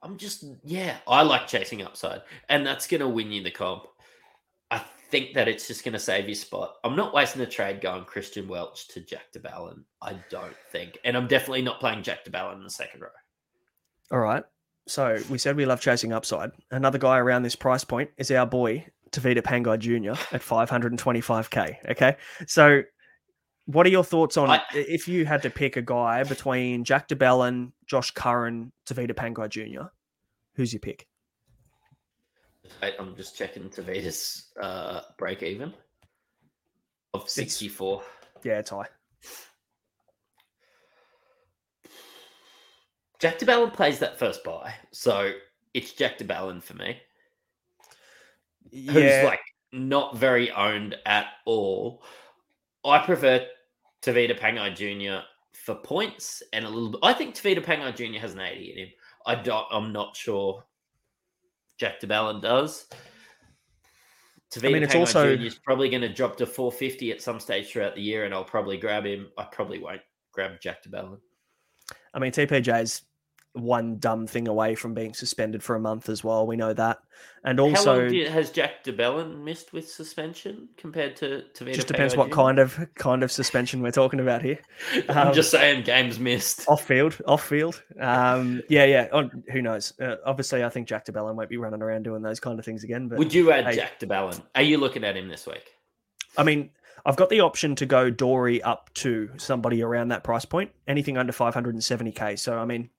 I'm 0.05 0.18
just 0.18 0.44
yeah, 0.62 0.98
I 1.09 1.22
like 1.22 1.47
chasing 1.47 1.82
upside, 1.82 2.22
and 2.48 2.66
that's 2.66 2.86
going 2.86 3.01
to 3.01 3.09
win 3.09 3.32
you 3.32 3.43
the 3.43 3.51
comp. 3.51 3.85
I 4.70 4.78
think 5.10 5.35
that 5.35 5.48
it's 5.48 5.66
just 5.66 5.85
going 5.85 5.94
to 5.94 5.98
save 5.98 6.28
you 6.28 6.35
spot. 6.35 6.74
I'm 6.85 6.94
not 6.94 7.14
wasting 7.14 7.43
a 7.43 7.47
trade 7.47 7.81
going 7.81 8.05
Christian 8.05 8.47
Welch 8.47 8.89
to 8.89 9.01
Jack 9.01 9.32
de 9.32 9.40
Belin. 9.40 9.85
I 10.02 10.16
don't 10.28 10.55
think, 10.70 10.98
and 11.05 11.16
I'm 11.16 11.26
definitely 11.26 11.62
not 11.62 11.81
playing 11.81 12.02
Jack 12.02 12.24
de 12.24 12.31
Belin 12.31 12.59
in 12.59 12.64
the 12.64 12.70
second 12.70 13.01
row. 13.01 13.09
All 14.10 14.18
right. 14.18 14.44
So 14.86 15.18
we 15.31 15.39
said 15.39 15.56
we 15.56 15.64
love 15.64 15.81
chasing 15.81 16.12
upside. 16.12 16.51
Another 16.70 16.98
guy 16.98 17.18
around 17.18 17.43
this 17.43 17.56
price 17.56 17.85
point 17.85 18.10
is 18.18 18.31
our 18.31 18.47
boy 18.47 18.86
Tevita 19.12 19.40
Pangai 19.40 19.78
Jr. 19.78 20.10
at 20.35 20.43
525k. 20.43 21.90
Okay. 21.93 22.16
So 22.47 22.82
what 23.66 23.86
are 23.86 23.90
your 23.90 24.05
thoughts 24.05 24.36
on 24.36 24.51
I- 24.51 24.62
if 24.74 25.09
you 25.09 25.24
had 25.24 25.43
to 25.43 25.51
pick 25.51 25.76
a 25.76 25.82
guy 25.82 26.22
between 26.24 26.85
Jack 26.85 27.09
de 27.09 27.16
Belin, 27.16 27.72
Josh 27.86 28.10
Curran, 28.10 28.72
Tevita 28.86 29.12
Pangai 29.12 29.48
Jr.? 29.48 29.86
Who's 30.55 30.72
your 30.72 30.81
pick? 30.81 31.06
I'm 32.82 33.16
just 33.16 33.36
checking 33.36 33.68
Tevita's 33.68 34.52
uh, 34.60 35.01
break 35.18 35.43
even 35.43 35.72
of 37.12 37.28
64. 37.28 38.02
Yeah, 38.43 38.59
it's 38.59 38.70
high. 38.70 38.86
Jack 43.20 43.39
de 43.39 43.47
Belin 43.47 43.70
plays 43.70 43.98
that 44.01 44.18
first 44.18 44.44
buy, 44.44 44.74
so 44.93 45.32
it's 45.72 45.93
Jack 45.93 46.18
de 46.18 46.24
Belin 46.24 46.60
for 46.60 46.74
me. 46.74 46.98
who's 48.70 49.24
like 49.24 49.40
not 49.72 50.16
very 50.16 50.51
owned 50.51 50.97
at 51.06 51.26
all. 51.47 52.02
I 52.85 52.98
prefer 52.98 53.47
Tevita 54.02 54.39
Pangai 54.39 54.74
Jr. 54.74 55.24
for 55.52 55.74
points 55.76 56.43
and 56.52 56.64
a 56.64 56.68
little 56.68 56.90
bit. 56.90 57.01
I 57.02 57.14
think 57.14 57.35
Tevita 57.35 57.64
Pangai 57.64 57.94
Jr. 57.94 58.20
has 58.20 58.35
an 58.35 58.40
80 58.40 58.72
in 58.72 58.78
him. 58.78 58.89
I 59.26 59.34
don't, 59.36 59.66
I'm 59.70 59.92
not 59.92 60.16
sure 60.16 60.64
Jack 61.78 62.01
de 62.01 62.06
Belin 62.06 62.40
does. 62.40 62.86
Tevita 64.51 64.72
mean, 64.72 64.82
it's 64.82 64.94
also- 64.94 65.36
Jr. 65.36 65.42
is 65.42 65.55
probably 65.56 65.88
going 65.88 66.02
to 66.02 66.12
drop 66.12 66.36
to 66.36 66.46
450 66.46 67.10
at 67.12 67.22
some 67.22 67.40
stage 67.40 67.70
throughout 67.70 67.94
the 67.94 68.02
year, 68.02 68.24
and 68.24 68.32
I'll 68.34 68.44
probably 68.44 68.76
grab 68.76 69.05
him. 69.05 69.28
I 69.36 69.44
probably 69.44 69.80
won't 69.80 70.02
grab 70.32 70.60
Jack 70.60 70.82
de 70.82 70.90
Belin. 70.90 71.18
I 72.12 72.18
mean, 72.20 72.30
TPJ's 72.30 73.02
one 73.55 73.98
dumb 73.98 74.26
thing 74.26 74.48
away 74.48 74.74
from 74.74 74.94
being 74.94 75.14
suspended 75.14 75.62
for 75.62 75.76
a 75.76 75.81
month 75.81 76.09
as 76.09 76.22
well. 76.24 76.47
We 76.47 76.56
know 76.56 76.72
that. 76.74 76.98
And 77.44 77.59
How 77.60 77.66
also, 77.66 77.98
long 78.01 78.09
did, 78.10 78.28
has 78.28 78.51
Jack 78.51 78.82
de 78.82 78.93
Belin 78.93 79.44
missed 79.44 79.72
with 79.72 79.89
suspension 79.89 80.68
compared 80.76 81.14
to 81.16 81.44
Tevita 81.55 81.74
just 81.74 81.86
depends 81.86 82.16
what 82.16 82.31
Jr.? 82.31 82.35
kind 82.35 82.59
of 82.59 82.89
kind 82.97 83.22
of 83.22 83.31
suspension 83.31 83.81
we're 83.81 83.93
talking 83.93 84.18
about 84.18 84.43
here. 84.43 84.59
I'm 85.09 85.28
Um, 85.28 85.35
just 85.35 85.51
saying, 85.52 85.85
games 85.85 86.18
missed. 86.18 86.68
off 86.68 86.85
field, 86.85 87.16
off 87.26 87.47
field. 87.47 87.81
Um, 88.01 88.60
yeah, 88.68 88.85
yeah. 88.86 89.06
Oh, 89.12 89.31
who 89.52 89.62
knows? 89.62 89.93
Uh, 90.01 90.16
obviously, 90.26 90.64
I 90.64 90.68
think 90.68 90.89
Jack 90.89 91.05
de 91.05 91.12
Belin 91.12 91.36
won't 91.36 91.48
be 91.48 91.56
running 91.56 91.81
around 91.82 92.02
doing 92.02 92.22
those 92.22 92.40
kind 92.40 92.59
of 92.59 92.64
things 92.64 92.82
again. 92.82 93.06
But 93.09 93.18
Would 93.18 93.32
you 93.32 93.52
add 93.52 93.66
hey. 93.66 93.76
Jack 93.76 94.01
de 94.01 94.06
Belin? 94.06 94.43
Are 94.56 94.62
you 94.62 94.78
looking 94.78 95.05
at 95.05 95.16
him 95.16 95.28
this 95.28 95.47
week? 95.47 95.70
I 96.36 96.43
mean, 96.43 96.70
I've 97.06 97.16
got 97.16 97.28
the 97.28 97.40
option 97.40 97.76
to 97.76 97.86
go 97.86 98.10
Doorey 98.10 98.62
up 98.62 98.93
to 98.94 99.31
somebody 99.36 99.82
around 99.82 100.09
that 100.09 100.24
price 100.24 100.44
point, 100.44 100.72
anything 100.89 101.16
under 101.18 101.32
570k. 101.32 102.39
So, 102.39 102.59
I 102.59 102.64
mean, 102.64 102.90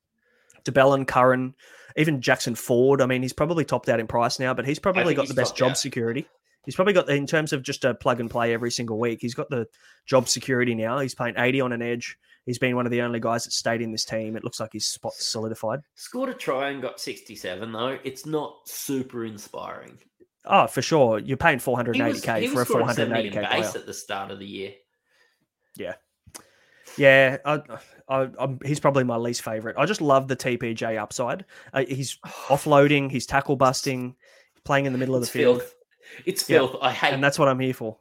de 0.66 0.72
Belin, 0.72 1.06
Curran, 1.06 1.56
even 1.96 2.22
Jackson 2.22 2.56
Ford. 2.56 3.02
I 3.02 3.06
mean, 3.06 3.22
he's 3.22 3.34
probably 3.34 3.64
topped 3.64 3.88
out 3.88 4.00
in 4.00 4.08
price 4.08 4.40
now, 4.40 4.54
but 4.54 4.66
he's 4.66 4.80
probably 4.80 5.14
got 5.16 5.24
he's 5.24 5.30
the 5.30 5.36
best 5.36 5.56
job 5.56 5.72
out. 5.72 5.78
security. 5.78 6.28
He's 6.66 6.76
probably 6.76 6.94
got 6.94 7.08
in 7.10 7.28
terms 7.28 7.54
of 7.54 7.62
just 7.62 7.86
a 7.86 7.94
plug 7.94 8.20
and 8.20 8.30
play 8.30 8.54
every 8.54 8.72
single 8.72 9.00
week. 9.00 9.20
He's 9.22 9.36
got 9.36 9.50
the 9.50 9.68
job 10.06 10.28
security 10.28 10.74
now. 10.74 11.00
He's 11.00 11.16
playing 11.16 11.36
80 11.38 11.62
on 11.62 11.72
an 11.72 11.82
edge. 11.82 12.18
He's 12.46 12.58
been 12.60 12.76
one 12.76 12.86
of 12.86 12.92
the 12.92 13.02
only 13.02 13.20
guys 13.20 13.46
that 13.46 13.52
stayed 13.52 13.82
in 13.82 13.92
this 13.92 14.06
team. 14.06 14.36
It 14.36 14.44
looks 14.44 14.60
like 14.60 14.74
his 14.74 14.86
spot's 14.86 15.26
solidified. 15.26 15.82
Scored 15.96 16.30
a 16.30 16.34
try 16.34 16.70
and 16.70 16.82
got 16.82 17.00
67, 17.00 17.72
though. 17.72 17.98
It's 18.04 18.26
not 18.26 18.68
super 18.68 19.26
inspiring. 19.26 19.98
Oh, 20.44 20.68
for 20.68 20.82
sure. 20.82 21.20
You're 21.20 21.38
paying 21.38 21.60
480k 21.60 22.42
he 22.42 22.48
for 22.48 22.60
was 22.60 22.70
a 22.70 22.74
480k 22.74 23.26
in 23.26 23.32
player. 23.32 23.50
base 23.50 23.76
at 23.76 23.86
the 23.86 23.94
start 23.94 24.32
of 24.32 24.40
the 24.40 24.46
year. 24.46 24.74
Yeah, 25.76 25.96
I, 27.00 27.60
I, 28.08 28.30
I'm, 28.40 28.60
he's 28.64 28.80
probably 28.80 29.04
my 29.04 29.18
least 29.18 29.42
favorite. 29.42 29.76
I 29.78 29.86
just 29.86 30.02
love 30.02 30.28
the 30.28 30.36
TPJ 30.36 30.98
upside. 30.98 31.46
Uh, 31.74 31.84
he's 31.88 32.18
offloading, 32.48 33.12
he's 33.12 33.26
tackle 33.26 33.56
busting, 33.56 34.16
playing 34.64 34.86
in 34.86 34.94
the 34.94 35.00
middle 35.00 35.16
of 35.16 35.22
the 35.22 35.28
field, 35.28 35.60
filth. 35.62 35.76
It's 36.26 36.50
Yeah. 36.50 36.60
filth. 36.60 36.78
I 36.82 36.92
hate 36.92 37.14
and 37.14 37.24
that's 37.24 37.40
what 37.40 37.48
I'm 37.48 37.60
here 37.60 37.74
for. 37.74 37.98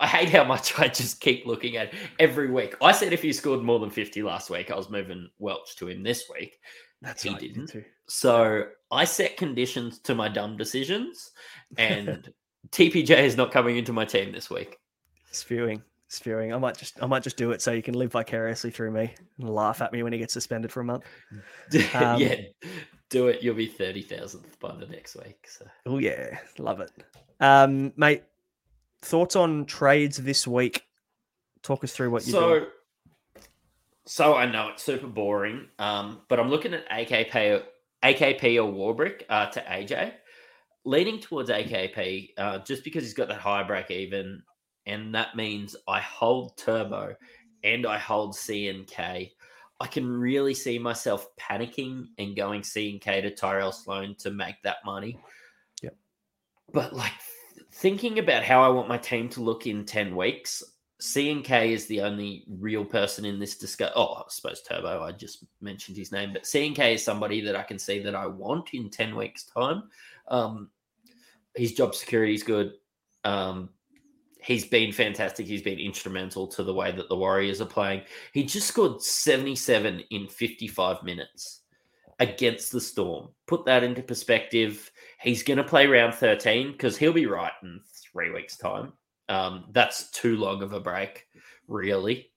I 0.00 0.06
hate 0.08 0.30
how 0.30 0.44
much 0.44 0.78
I 0.78 0.88
just 0.88 1.20
keep 1.20 1.46
looking 1.46 1.76
at 1.76 1.92
every 2.18 2.50
week. 2.50 2.74
I 2.82 2.92
said 2.92 3.12
if 3.12 3.22
he 3.22 3.32
scored 3.32 3.62
more 3.62 3.78
than 3.78 3.90
50 3.90 4.22
last 4.22 4.50
week, 4.50 4.70
I 4.70 4.76
was 4.76 4.90
moving 4.90 5.28
Welch 5.38 5.76
to 5.76 5.88
him 5.88 6.02
this 6.02 6.24
week. 6.32 6.58
That's 7.00 7.22
He 7.22 7.30
right, 7.30 7.38
didn't. 7.40 7.68
too. 7.68 7.84
So 8.08 8.64
I 8.90 9.04
set 9.04 9.36
conditions 9.36 9.98
to 10.00 10.14
my 10.14 10.28
dumb 10.28 10.56
decisions, 10.56 11.30
and 11.78 12.32
TPJ 12.70 13.18
is 13.24 13.36
not 13.36 13.52
coming 13.52 13.76
into 13.76 13.92
my 13.92 14.04
team 14.04 14.32
this 14.32 14.50
week. 14.50 14.78
Spewing, 15.30 15.82
spewing. 16.14 16.52
I 16.52 16.58
might 16.58 16.76
just, 16.76 17.02
I 17.02 17.06
might 17.06 17.22
just 17.22 17.36
do 17.36 17.50
it 17.50 17.60
so 17.60 17.72
you 17.72 17.82
can 17.82 17.94
live 17.94 18.12
vicariously 18.12 18.70
through 18.70 18.90
me 18.90 19.14
and 19.38 19.48
laugh 19.48 19.82
at 19.82 19.92
me 19.92 20.02
when 20.02 20.12
he 20.12 20.18
gets 20.18 20.32
suspended 20.32 20.72
for 20.72 20.80
a 20.80 20.84
month. 20.84 21.04
Um, 21.94 22.20
yeah, 22.20 22.36
do 23.08 23.28
it. 23.28 23.42
You'll 23.42 23.54
be 23.54 23.68
30,000th 23.68 24.58
by 24.60 24.74
the 24.76 24.86
next 24.86 25.16
week. 25.16 25.46
So 25.48 25.66
Oh 25.86 25.98
yeah, 25.98 26.38
love 26.58 26.80
it, 26.80 26.90
um, 27.40 27.92
mate. 27.96 28.24
Thoughts 29.02 29.36
on 29.36 29.66
trades 29.66 30.16
this 30.16 30.46
week? 30.46 30.86
Talk 31.62 31.84
us 31.84 31.92
through 31.92 32.10
what 32.10 32.26
you 32.26 32.32
so, 32.32 32.60
do. 32.60 32.66
so 34.06 34.34
I 34.34 34.46
know 34.46 34.68
it's 34.68 34.82
super 34.82 35.06
boring, 35.06 35.66
um, 35.78 36.22
but 36.28 36.40
I'm 36.40 36.48
looking 36.48 36.74
at 36.74 36.88
AKP, 36.88 37.62
AKP 38.02 38.64
or 38.64 38.72
Warbrick 38.72 39.22
uh, 39.28 39.46
to 39.50 39.60
AJ, 39.60 40.12
leaning 40.84 41.20
towards 41.20 41.50
AKP 41.50 42.30
uh, 42.38 42.58
just 42.58 42.84
because 42.84 43.02
he's 43.04 43.14
got 43.14 43.28
that 43.28 43.40
high 43.40 43.62
break 43.62 43.90
even, 43.90 44.42
and 44.86 45.14
that 45.14 45.36
means 45.36 45.76
I 45.88 46.00
hold 46.00 46.56
Turbo 46.56 47.14
and 47.62 47.86
I 47.86 47.98
hold 47.98 48.36
C 48.36 48.68
and 48.68 48.86
K. 48.86 49.32
I 49.80 49.86
can 49.86 50.06
really 50.06 50.54
see 50.54 50.78
myself 50.78 51.26
panicking 51.36 52.08
and 52.18 52.36
going 52.36 52.62
C 52.62 52.90
and 52.90 53.00
K 53.00 53.20
to 53.20 53.30
Tyrell 53.30 53.72
Sloan 53.72 54.14
to 54.16 54.30
make 54.30 54.62
that 54.62 54.84
money. 54.84 55.18
Yep. 55.82 55.96
But 56.72 56.92
like 56.92 57.12
thinking 57.72 58.18
about 58.18 58.44
how 58.44 58.62
I 58.62 58.68
want 58.68 58.88
my 58.88 58.98
team 58.98 59.28
to 59.30 59.42
look 59.42 59.66
in 59.66 59.84
10 59.84 60.14
weeks, 60.14 60.62
C 61.00 61.30
and 61.30 61.44
K 61.44 61.72
is 61.72 61.86
the 61.86 62.02
only 62.02 62.44
real 62.48 62.84
person 62.84 63.24
in 63.24 63.38
this 63.38 63.56
discussion. 63.56 63.92
Oh, 63.96 64.14
I 64.14 64.22
suppose 64.28 64.62
Turbo, 64.62 65.02
I 65.02 65.12
just 65.12 65.44
mentioned 65.60 65.96
his 65.96 66.12
name, 66.12 66.32
but 66.32 66.46
C 66.46 66.66
and 66.66 66.76
K 66.76 66.94
is 66.94 67.04
somebody 67.04 67.40
that 67.40 67.56
I 67.56 67.62
can 67.62 67.78
see 67.78 67.98
that 68.00 68.14
I 68.14 68.26
want 68.26 68.74
in 68.74 68.90
10 68.90 69.16
weeks' 69.16 69.44
time. 69.44 69.84
Um, 70.28 70.70
his 71.56 71.72
job 71.72 71.94
security 71.94 72.34
is 72.34 72.42
good. 72.42 72.74
Um, 73.24 73.70
he's 74.44 74.66
been 74.66 74.92
fantastic. 74.92 75.46
He's 75.46 75.62
been 75.62 75.78
instrumental 75.78 76.46
to 76.48 76.62
the 76.62 76.74
way 76.74 76.92
that 76.92 77.08
the 77.08 77.16
Warriors 77.16 77.60
are 77.60 77.66
playing. 77.66 78.02
He 78.32 78.44
just 78.44 78.68
scored 78.68 79.02
77 79.02 80.02
in 80.10 80.28
55 80.28 81.02
minutes 81.02 81.62
against 82.20 82.70
the 82.70 82.80
Storm. 82.80 83.28
Put 83.46 83.64
that 83.64 83.82
into 83.82 84.02
perspective. 84.02 84.90
He's 85.20 85.42
going 85.42 85.56
to 85.56 85.64
play 85.64 85.86
round 85.86 86.14
13 86.14 86.72
because 86.72 86.96
he'll 86.96 87.12
be 87.12 87.26
right 87.26 87.52
in 87.62 87.80
three 88.12 88.30
weeks' 88.30 88.56
time. 88.56 88.92
Um, 89.28 89.64
that's 89.72 90.10
too 90.10 90.36
long 90.36 90.62
of 90.62 90.74
a 90.74 90.80
break, 90.80 91.26
really. 91.66 92.30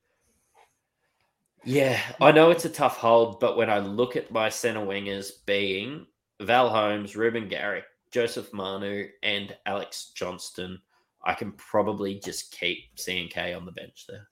Yeah, 1.65 1.99
I 2.21 2.31
know 2.31 2.49
it's 2.49 2.63
a 2.63 2.69
tough 2.69 2.97
hold, 2.97 3.41
but 3.41 3.57
when 3.57 3.69
I 3.69 3.79
look 3.79 4.15
at 4.15 4.31
my 4.31 4.47
centre 4.47 4.79
wingers 4.79 5.31
being 5.45 6.05
Val 6.39 6.69
Holmes, 6.69 7.17
Reuben 7.17 7.49
Garrick, 7.49 7.83
Joseph 8.11 8.53
Manu, 8.53 9.07
and 9.21 9.53
Alex 9.65 10.11
Johnston, 10.15 10.79
I 11.27 11.33
can 11.33 11.51
probably 11.51 12.19
just 12.19 12.57
keep 12.57 12.95
CNK 12.95 13.55
on 13.55 13.65
the 13.65 13.71
bench 13.73 14.05
there. 14.07 14.29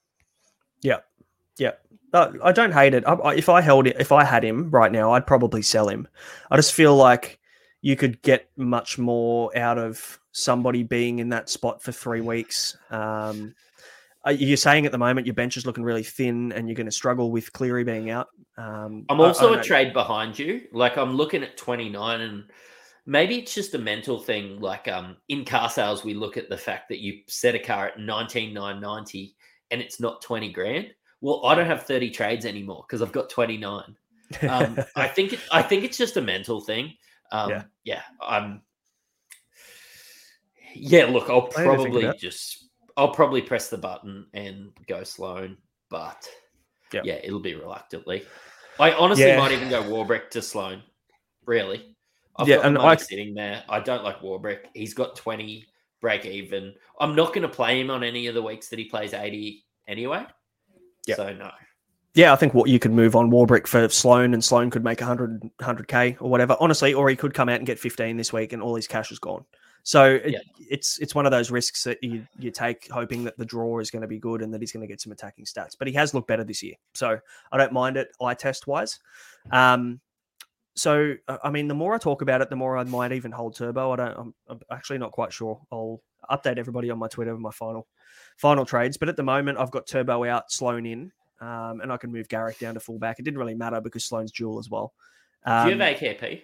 Yeah, 0.81 0.99
yeah. 1.57 1.71
Uh, 2.13 2.31
I 2.41 2.53
don't 2.53 2.71
hate 2.71 2.93
it. 2.93 3.03
I, 3.05 3.35
if 3.35 3.49
I 3.49 3.59
held 3.59 3.85
it, 3.85 3.97
if 3.99 4.13
I 4.13 4.23
had 4.23 4.43
him 4.43 4.71
right 4.71 4.91
now, 4.91 5.11
I'd 5.11 5.27
probably 5.27 5.61
sell 5.61 5.89
him. 5.89 6.07
I 6.49 6.55
just 6.55 6.73
feel 6.73 6.95
like 6.95 7.39
you 7.81 7.97
could 7.97 8.21
get 8.21 8.49
much 8.55 8.97
more 8.97 9.55
out 9.57 9.77
of 9.77 10.19
somebody 10.31 10.83
being 10.83 11.19
in 11.19 11.29
that 11.29 11.49
spot 11.49 11.83
for 11.83 11.91
three 11.91 12.21
weeks. 12.21 12.77
Um, 12.89 13.53
you're 14.31 14.57
saying 14.57 14.85
at 14.85 14.93
the 14.93 14.97
moment 14.97 15.27
your 15.27 15.35
bench 15.35 15.57
is 15.57 15.65
looking 15.65 15.83
really 15.83 16.01
thin 16.01 16.53
and 16.53 16.67
you're 16.67 16.75
going 16.75 16.85
to 16.87 16.91
struggle 16.91 17.29
with 17.29 17.51
Cleary 17.51 17.83
being 17.83 18.09
out. 18.09 18.29
Um, 18.57 19.05
I'm 19.09 19.19
also 19.19 19.53
a 19.53 19.61
trade 19.61 19.93
behind 19.93 20.39
you. 20.39 20.61
Like 20.71 20.97
I'm 20.97 21.15
looking 21.15 21.43
at 21.43 21.57
29 21.57 22.21
and 22.21 22.45
maybe 23.05 23.37
it's 23.37 23.53
just 23.53 23.75
a 23.75 23.79
mental 23.79 24.19
thing. 24.19 24.59
Like 24.59 24.87
um, 24.87 25.17
in 25.29 25.45
car 25.45 25.69
sales, 25.69 26.03
we 26.03 26.13
look 26.13 26.37
at 26.37 26.49
the 26.49 26.57
fact 26.57 26.89
that 26.89 26.99
you 26.99 27.21
set 27.27 27.55
a 27.55 27.59
car 27.59 27.87
at 27.87 27.99
19,990 27.99 29.35
and 29.71 29.81
it's 29.81 29.99
not 29.99 30.21
20 30.21 30.51
grand. 30.51 30.87
Well, 31.21 31.45
I 31.45 31.55
don't 31.55 31.65
have 31.65 31.83
30 31.83 32.11
trades 32.11 32.45
anymore 32.45 32.85
because 32.87 33.01
I've 33.01 33.11
got 33.11 33.29
29. 33.29 33.95
Um, 34.47 34.77
I 34.95 35.07
think 35.07 35.33
it, 35.33 35.39
I 35.51 35.61
think 35.61 35.83
it's 35.83 35.97
just 35.97 36.17
a 36.17 36.21
mental 36.21 36.61
thing. 36.61 36.93
Um, 37.31 37.49
yeah. 37.49 37.63
yeah, 37.83 38.01
I'm. 38.21 38.61
Yeah, 40.75 41.05
look, 41.05 41.29
I'll 41.29 41.43
probably 41.47 42.11
just 42.17 42.65
I'll 42.97 43.11
probably 43.11 43.41
press 43.41 43.69
the 43.69 43.77
button 43.77 44.27
and 44.33 44.71
go 44.87 45.03
Sloan, 45.03 45.57
but 45.89 46.27
yep. 46.93 47.05
yeah, 47.05 47.19
it'll 47.23 47.39
be 47.39 47.55
reluctantly. 47.55 48.23
I 48.77 48.91
honestly 48.91 49.25
yeah. 49.25 49.39
might 49.39 49.53
even 49.53 49.69
go 49.69 49.83
Warbrick 49.83 50.29
to 50.31 50.41
Sloan. 50.41 50.83
Really, 51.45 51.94
I've 52.37 52.47
yeah, 52.47 52.57
got 52.57 52.65
and 52.65 52.77
I 52.77 52.95
sitting 52.97 53.33
there. 53.33 53.63
I 53.69 53.79
don't 53.79 54.03
like 54.03 54.19
Warbrick. 54.21 54.65
He's 54.73 54.93
got 54.93 55.15
twenty 55.15 55.65
break 56.01 56.25
even. 56.25 56.73
I'm 56.99 57.15
not 57.15 57.33
going 57.33 57.43
to 57.43 57.49
play 57.49 57.79
him 57.79 57.89
on 57.89 58.03
any 58.03 58.27
of 58.27 58.35
the 58.35 58.41
weeks 58.41 58.69
that 58.69 58.79
he 58.79 58.85
plays 58.85 59.13
eighty 59.13 59.65
anyway. 59.87 60.25
Yeah. 61.07 61.15
So 61.15 61.33
no 61.33 61.51
yeah, 62.15 62.31
I 62.31 62.37
think 62.37 62.53
what 62.53 62.69
you 62.69 62.79
could 62.79 62.93
move 62.93 63.13
on 63.13 63.29
Warbrick 63.29 63.67
for 63.67 63.89
Sloan 63.89 64.33
and 64.33 64.41
Sloan 64.41 64.69
could 64.69 64.85
make 64.85 65.01
100, 65.01 65.51
100k 65.59 66.21
or 66.21 66.29
whatever. 66.29 66.55
Honestly, 66.61 66.93
or 66.93 67.09
he 67.09 67.15
could 67.15 67.33
come 67.33 67.49
out 67.49 67.57
and 67.57 67.67
get 67.67 67.77
15 67.77 68.15
this 68.15 68.31
week 68.31 68.53
and 68.53 68.63
all 68.63 68.73
his 68.73 68.87
cash 68.87 69.11
is 69.11 69.19
gone. 69.19 69.43
So 69.83 70.19
yeah. 70.25 70.39
it's 70.57 70.97
it's 70.97 71.13
one 71.13 71.27
of 71.27 71.31
those 71.31 71.51
risks 71.51 71.83
that 71.83 72.01
you 72.01 72.25
you 72.39 72.49
take, 72.49 72.89
hoping 72.89 73.23
that 73.25 73.37
the 73.37 73.45
draw 73.45 73.77
is 73.79 73.91
going 73.91 74.01
to 74.01 74.07
be 74.07 74.17
good 74.17 74.41
and 74.41 74.51
that 74.51 74.61
he's 74.61 74.71
going 74.71 74.81
to 74.81 74.87
get 74.87 74.99
some 74.99 75.11
attacking 75.11 75.45
stats. 75.45 75.75
But 75.77 75.87
he 75.87 75.93
has 75.93 76.13
looked 76.13 76.27
better 76.27 76.43
this 76.43 76.63
year, 76.63 76.73
so 76.95 77.19
I 77.51 77.57
don't 77.57 77.71
mind 77.71 77.95
it 77.97 78.07
eye 78.19 78.33
test 78.33 78.65
wise. 78.65 78.97
Um, 79.51 79.99
so 80.75 81.15
I 81.43 81.49
mean, 81.49 81.67
the 81.67 81.73
more 81.73 81.95
I 81.95 81.97
talk 81.97 82.21
about 82.21 82.41
it, 82.41 82.49
the 82.49 82.55
more 82.55 82.77
I 82.77 82.83
might 82.83 83.11
even 83.13 83.31
hold 83.31 83.55
Turbo. 83.55 83.91
I 83.91 83.95
don't. 83.95 84.17
I'm, 84.17 84.33
I'm 84.49 84.59
actually 84.71 84.97
not 84.97 85.11
quite 85.11 85.31
sure. 85.31 85.61
I'll 85.71 86.01
update 86.29 86.57
everybody 86.57 86.89
on 86.89 86.99
my 86.99 87.07
Twitter 87.07 87.33
with 87.33 87.41
my 87.41 87.51
final 87.51 87.87
final 88.37 88.65
trades. 88.65 88.97
But 88.97 89.09
at 89.09 89.15
the 89.15 89.23
moment, 89.23 89.57
I've 89.57 89.71
got 89.71 89.87
Turbo 89.87 90.25
out, 90.25 90.51
Sloan 90.51 90.85
in, 90.85 91.11
um, 91.39 91.79
and 91.81 91.91
I 91.91 91.97
can 91.97 92.11
move 92.11 92.27
Garrick 92.27 92.59
down 92.59 92.73
to 92.73 92.79
fullback. 92.79 93.19
It 93.19 93.23
didn't 93.23 93.39
really 93.39 93.55
matter 93.55 93.79
because 93.79 94.05
Sloan's 94.05 94.31
dual 94.31 94.59
as 94.59 94.69
well. 94.69 94.93
Um, 95.45 95.67
Do 95.67 95.73
you 95.73 95.79
have 95.79 95.97
AKP? 95.97 96.33
Um, 96.33 96.39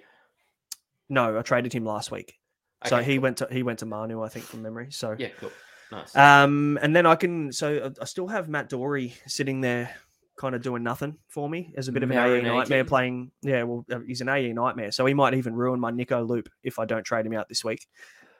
no, 1.09 1.37
I 1.37 1.41
traded 1.41 1.73
him 1.73 1.83
last 1.83 2.09
week. 2.09 2.37
Okay, 2.83 2.89
so 2.89 2.97
he 3.01 3.15
cool. 3.15 3.23
went 3.23 3.37
to 3.37 3.47
he 3.51 3.63
went 3.63 3.79
to 3.79 3.85
Manu, 3.85 4.23
I 4.23 4.29
think, 4.29 4.45
from 4.45 4.61
memory. 4.61 4.87
So 4.91 5.15
yeah, 5.19 5.29
cool, 5.39 5.51
nice. 5.91 6.15
Um, 6.15 6.79
and 6.81 6.95
then 6.95 7.05
I 7.05 7.15
can 7.15 7.51
so 7.51 7.91
I 8.01 8.05
still 8.05 8.27
have 8.27 8.47
Matt 8.47 8.69
Doorey 8.69 9.13
sitting 9.27 9.59
there, 9.59 9.93
kind 10.41 10.55
of 10.55 10.61
doing 10.61 10.83
nothing 10.83 11.17
for 11.27 11.47
me 11.47 11.73
as 11.77 11.87
a 11.87 11.91
bit 11.91 12.03
of 12.03 12.11
an 12.11 12.17
AE 12.17 12.41
nightmare 12.41 12.83
playing. 12.83 13.31
Yeah, 13.41 13.63
well, 13.63 13.85
uh, 13.91 13.99
he's 13.99 14.21
an 14.21 14.29
AE 14.29 14.51
nightmare, 14.53 14.91
so 14.91 15.05
he 15.05 15.13
might 15.13 15.33
even 15.35 15.55
ruin 15.55 15.79
my 15.79 15.91
Nicho 15.91 16.27
loop 16.27 16.49
if 16.63 16.79
I 16.79 16.85
don't 16.85 17.03
trade 17.03 17.25
him 17.25 17.33
out 17.33 17.47
this 17.47 17.63
week. 17.63 17.87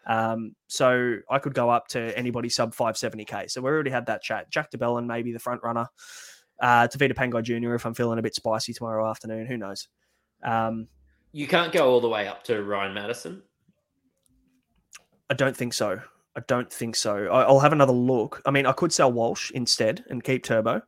Um, 0.08 0.56
so 0.68 1.18
I 1.30 1.38
could 1.38 1.54
go 1.54 1.70
up 1.70 1.88
to 1.90 2.18
anybody 2.18 2.50
sub 2.50 2.76
570k. 2.76 3.52
So 3.52 3.62
we 3.62 3.70
already 3.70 3.92
had 3.92 4.08
that 4.08 4.24
chat. 4.24 4.50
Jack 4.50 4.72
de 4.72 4.78
Belin, 4.78 5.06
maybe 5.06 5.32
the 5.32 5.40
front 5.40 5.62
runner 5.64 5.88
uh, 6.62 6.88
Tevita 6.88 7.14
Pangai 7.14 7.44
Jr. 7.44 7.74
if 7.74 7.86
I'm 7.86 7.94
feeling 7.94 8.20
a 8.20 8.22
bit 8.22 8.36
spicy 8.36 8.74
tomorrow 8.74 9.10
afternoon. 9.10 9.48
Who 9.48 9.58
knows? 9.58 9.88
Um, 10.44 10.88
you 11.34 11.48
can't 11.48 11.74
go 11.74 11.90
all 11.90 12.02
the 12.02 12.10
way 12.10 12.28
up 12.28 12.44
to 12.46 12.64
Ryan 12.64 12.94
Matterson. 12.94 13.42
I 15.30 15.34
don't 15.34 15.58
think 15.58 15.74
so. 15.74 16.00
I 16.36 16.42
don't 16.48 16.72
think 16.72 16.96
so. 16.96 17.28
I'll 17.28 17.60
have 17.60 17.74
another 17.74 17.94
look. 17.94 18.42
I 18.46 18.52
mean, 18.52 18.66
I 18.66 18.72
could 18.72 18.94
sell 18.94 19.12
Walsh 19.12 19.52
instead 19.52 20.06
and 20.10 20.24
keep 20.24 20.44
Turbo. 20.44 20.82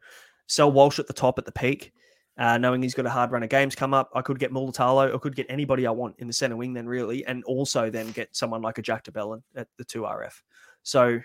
Sell 0.48 0.72
Walsh 0.72 1.00
at 1.00 1.08
the 1.08 1.14
top 1.14 1.40
at 1.40 1.46
the 1.46 1.52
peak, 1.52 1.94
uh, 2.38 2.58
knowing 2.58 2.82
he's 2.82 2.94
got 2.94 3.06
a 3.06 3.10
hard 3.10 3.32
run 3.32 3.44
of 3.44 3.50
games 3.50 3.76
come 3.76 3.94
up. 3.94 4.10
I 4.14 4.22
could 4.22 4.40
get 4.40 4.52
Mulitalo. 4.52 5.14
I 5.14 5.18
could 5.18 5.36
get 5.36 5.46
anybody 5.50 5.88
I 5.88 5.92
want 5.92 6.16
in 6.20 6.28
the 6.28 6.34
center 6.34 6.56
wing 6.56 6.74
then, 6.74 6.88
really, 6.88 7.26
and 7.26 7.44
also 7.46 7.90
then 7.90 8.12
get 8.12 8.36
someone 8.36 8.62
like 8.62 8.78
a 8.78 8.82
Jack 8.82 9.04
de 9.04 9.12
Belin 9.12 9.42
at 9.56 9.68
the 9.78 9.84
two 9.84 10.02
RF. 10.02 10.42
So 10.84 11.20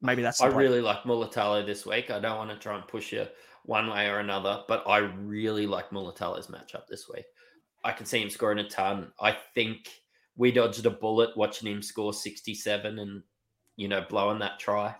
maybe 0.00 0.22
that's. 0.22 0.40
I 0.40 0.46
really 0.46 0.80
like 0.80 1.02
Mulitalo 1.02 1.64
this 1.64 1.86
week. 1.86 2.10
I 2.10 2.18
don't 2.18 2.36
want 2.36 2.50
to 2.50 2.56
try 2.56 2.76
and 2.76 2.86
push 2.86 3.12
you 3.12 3.26
one 3.64 3.90
way 3.90 4.08
or 4.08 4.18
another. 4.18 4.62
But 4.66 4.84
I 4.86 4.98
really 4.98 5.66
like 5.66 5.90
Mulitalo's 5.90 6.46
matchup 6.46 6.86
this 6.88 7.08
week. 7.08 7.26
I 7.84 7.92
can 7.92 8.06
see 8.06 8.22
him 8.22 8.30
scoring 8.30 8.58
a 8.58 8.68
ton. 8.68 9.12
I 9.20 9.36
think 9.54 9.88
we 10.36 10.50
dodged 10.50 10.84
a 10.86 10.90
bullet 10.90 11.36
watching 11.36 11.70
him 11.70 11.82
score 11.82 12.12
67 12.12 12.98
and, 12.98 13.22
you 13.76 13.88
know, 13.88 14.04
blowing 14.08 14.38
that 14.40 14.58
try. 14.58 14.94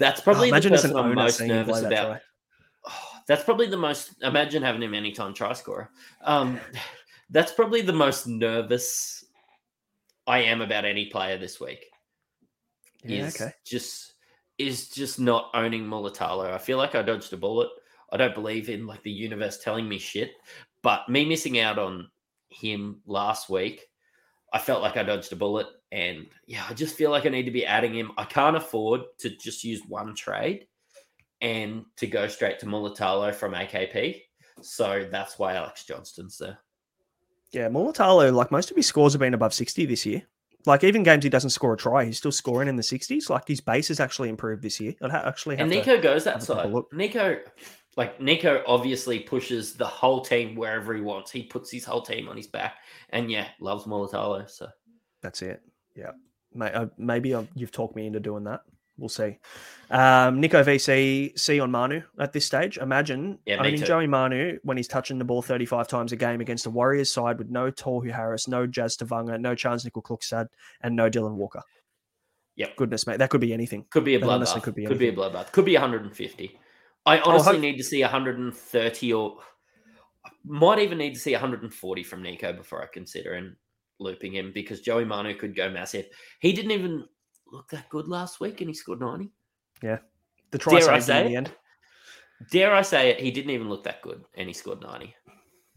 That's 0.00 0.22
probably 0.22 0.50
oh, 0.50 0.58
the 0.58 0.70
person 0.70 0.96
I'm 0.96 1.14
most 1.14 1.42
nervous 1.42 1.82
about. 1.82 2.20
Oh, 2.88 3.08
that's 3.28 3.44
probably 3.44 3.66
the 3.66 3.76
most. 3.76 4.14
Imagine 4.22 4.62
having 4.62 4.82
him 4.82 4.94
anytime 4.94 5.34
try 5.34 5.52
scorer. 5.52 5.90
Um, 6.22 6.58
that's 7.30 7.52
probably 7.52 7.82
the 7.82 7.92
most 7.92 8.26
nervous 8.26 9.24
I 10.26 10.38
am 10.38 10.62
about 10.62 10.86
any 10.86 11.06
player 11.06 11.36
this 11.36 11.60
week. 11.60 11.84
Yeah, 13.04 13.26
okay. 13.26 13.52
Just 13.64 14.14
is 14.56 14.88
just 14.88 15.20
not 15.20 15.50
owning 15.52 15.84
Mulitalo. 15.84 16.50
I 16.50 16.58
feel 16.58 16.78
like 16.78 16.94
I 16.94 17.02
dodged 17.02 17.32
a 17.34 17.36
bullet. 17.36 17.68
I 18.10 18.16
don't 18.16 18.34
believe 18.34 18.70
in 18.70 18.86
like 18.86 19.02
the 19.02 19.10
universe 19.10 19.58
telling 19.58 19.86
me 19.86 19.98
shit, 19.98 20.32
but 20.82 21.08
me 21.10 21.26
missing 21.26 21.60
out 21.60 21.78
on 21.78 22.08
him 22.48 23.02
last 23.06 23.50
week, 23.50 23.86
I 24.50 24.58
felt 24.58 24.82
like 24.82 24.96
I 24.96 25.02
dodged 25.02 25.32
a 25.32 25.36
bullet. 25.36 25.66
And 25.92 26.26
yeah, 26.46 26.64
I 26.68 26.74
just 26.74 26.96
feel 26.96 27.10
like 27.10 27.26
I 27.26 27.30
need 27.30 27.44
to 27.44 27.50
be 27.50 27.66
adding 27.66 27.94
him. 27.94 28.12
I 28.16 28.24
can't 28.24 28.56
afford 28.56 29.02
to 29.18 29.30
just 29.30 29.64
use 29.64 29.82
one 29.88 30.14
trade 30.14 30.66
and 31.40 31.84
to 31.96 32.06
go 32.06 32.28
straight 32.28 32.58
to 32.60 32.66
Mulitalo 32.66 33.34
from 33.34 33.54
AKP. 33.54 34.22
So 34.62 35.08
that's 35.10 35.38
why 35.38 35.54
Alex 35.54 35.84
Johnston's 35.84 36.38
there. 36.38 36.58
Yeah, 37.52 37.68
Mulitalo, 37.68 38.32
like 38.32 38.52
most 38.52 38.70
of 38.70 38.76
his 38.76 38.86
scores 38.86 39.12
have 39.12 39.20
been 39.20 39.34
above 39.34 39.54
60 39.54 39.86
this 39.86 40.06
year. 40.06 40.22
Like 40.66 40.84
even 40.84 41.02
games 41.02 41.24
he 41.24 41.30
doesn't 41.30 41.50
score 41.50 41.72
a 41.72 41.76
try, 41.76 42.04
he's 42.04 42.18
still 42.18 42.32
scoring 42.32 42.68
in 42.68 42.76
the 42.76 42.82
60s. 42.82 43.30
Like 43.30 43.48
his 43.48 43.60
base 43.60 43.88
has 43.88 43.98
actually 43.98 44.28
improved 44.28 44.62
this 44.62 44.78
year. 44.78 44.94
I'd 45.02 45.10
ha- 45.10 45.22
actually 45.24 45.56
and 45.56 45.72
Nicho 45.72 46.00
goes 46.00 46.24
that 46.24 46.42
side. 46.42 46.70
Nicho, 46.92 47.40
like 47.96 48.18
Nicho, 48.18 48.62
obviously 48.66 49.20
pushes 49.20 49.74
the 49.74 49.86
whole 49.86 50.20
team 50.20 50.54
wherever 50.54 50.94
he 50.94 51.00
wants. 51.00 51.30
He 51.30 51.44
puts 51.44 51.70
his 51.70 51.84
whole 51.84 52.02
team 52.02 52.28
on 52.28 52.36
his 52.36 52.46
back, 52.46 52.76
and 53.08 53.30
yeah, 53.30 53.48
loves 53.58 53.84
Mulitalo. 53.84 54.48
So 54.50 54.68
that's 55.22 55.40
it. 55.40 55.62
Yeah, 55.94 56.12
uh, 56.60 56.86
maybe 56.96 57.34
I've, 57.34 57.48
you've 57.54 57.72
talked 57.72 57.96
me 57.96 58.06
into 58.06 58.20
doing 58.20 58.44
that 58.44 58.62
we'll 59.00 59.08
see. 59.08 59.38
Um, 59.90 60.40
Nicho 60.40 60.62
VC 60.64 61.36
C 61.36 61.58
on 61.58 61.70
Manu 61.70 62.02
at 62.20 62.32
this 62.32 62.44
stage. 62.44 62.78
Imagine 62.78 63.38
yeah, 63.46 63.56
owning 63.58 63.82
Joey 63.82 64.06
Manu 64.06 64.58
when 64.62 64.76
he's 64.76 64.86
touching 64.86 65.18
the 65.18 65.24
ball 65.24 65.42
35 65.42 65.88
times 65.88 66.12
a 66.12 66.16
game 66.16 66.40
against 66.40 66.66
a 66.66 66.70
Warriors 66.70 67.10
side 67.10 67.38
with 67.38 67.48
no 67.48 67.70
Tohu 67.70 68.12
Harris, 68.12 68.46
no 68.46 68.66
Jazz 68.66 68.96
Tevaga, 68.96 69.40
no 69.40 69.54
Charnze 69.54 69.88
Nicoll-Klokstad, 69.90 70.48
and 70.82 70.94
no 70.94 71.10
Dylan 71.10 71.34
Walker. 71.34 71.62
Yep. 72.56 72.76
Goodness, 72.76 73.06
mate. 73.06 73.18
That 73.18 73.30
could 73.30 73.40
be 73.40 73.52
anything. 73.52 73.86
Could 73.90 74.04
be 74.04 74.14
a 74.14 74.20
bloodbath. 74.20 74.62
Could, 74.62 74.74
be, 74.74 74.84
could 74.84 74.98
be 74.98 75.08
a 75.08 75.12
bloodbath. 75.12 75.50
Could 75.50 75.64
be 75.64 75.74
150. 75.74 76.58
I 77.06 77.18
oh, 77.18 77.30
honestly 77.30 77.56
oh, 77.56 77.60
need 77.60 77.78
to 77.78 77.84
see 77.84 78.02
130 78.02 79.12
or 79.14 79.38
might 80.44 80.78
even 80.78 80.98
need 80.98 81.14
to 81.14 81.20
see 81.20 81.32
140 81.32 82.02
from 82.02 82.22
Nicho 82.22 82.54
before 82.54 82.82
I 82.82 82.86
consider 82.92 83.32
and 83.32 83.56
looping 84.00 84.34
him 84.34 84.52
because 84.52 84.80
Joey 84.80 85.04
Manu 85.04 85.34
could 85.34 85.54
go 85.54 85.70
massive. 85.70 86.06
He 86.40 86.52
didn't 86.52 86.72
even 86.72 87.04
look 87.46 87.68
that 87.70 87.88
good 87.88 88.08
last 88.08 88.40
week 88.40 88.60
and 88.60 88.70
he 88.70 88.74
scored 88.74 89.00
90. 89.00 89.30
Yeah. 89.82 89.98
The 90.50 90.58
try 90.58 90.80
Dare 90.80 90.90
I 90.90 90.98
say 90.98 91.20
in 91.20 91.26
the 91.28 91.36
end. 91.36 91.50
Dare 92.50 92.74
I 92.74 92.82
say 92.82 93.10
it, 93.10 93.20
he 93.20 93.30
didn't 93.30 93.50
even 93.50 93.68
look 93.68 93.84
that 93.84 94.02
good 94.02 94.24
and 94.34 94.48
he 94.48 94.54
scored 94.54 94.80
90. 94.80 95.14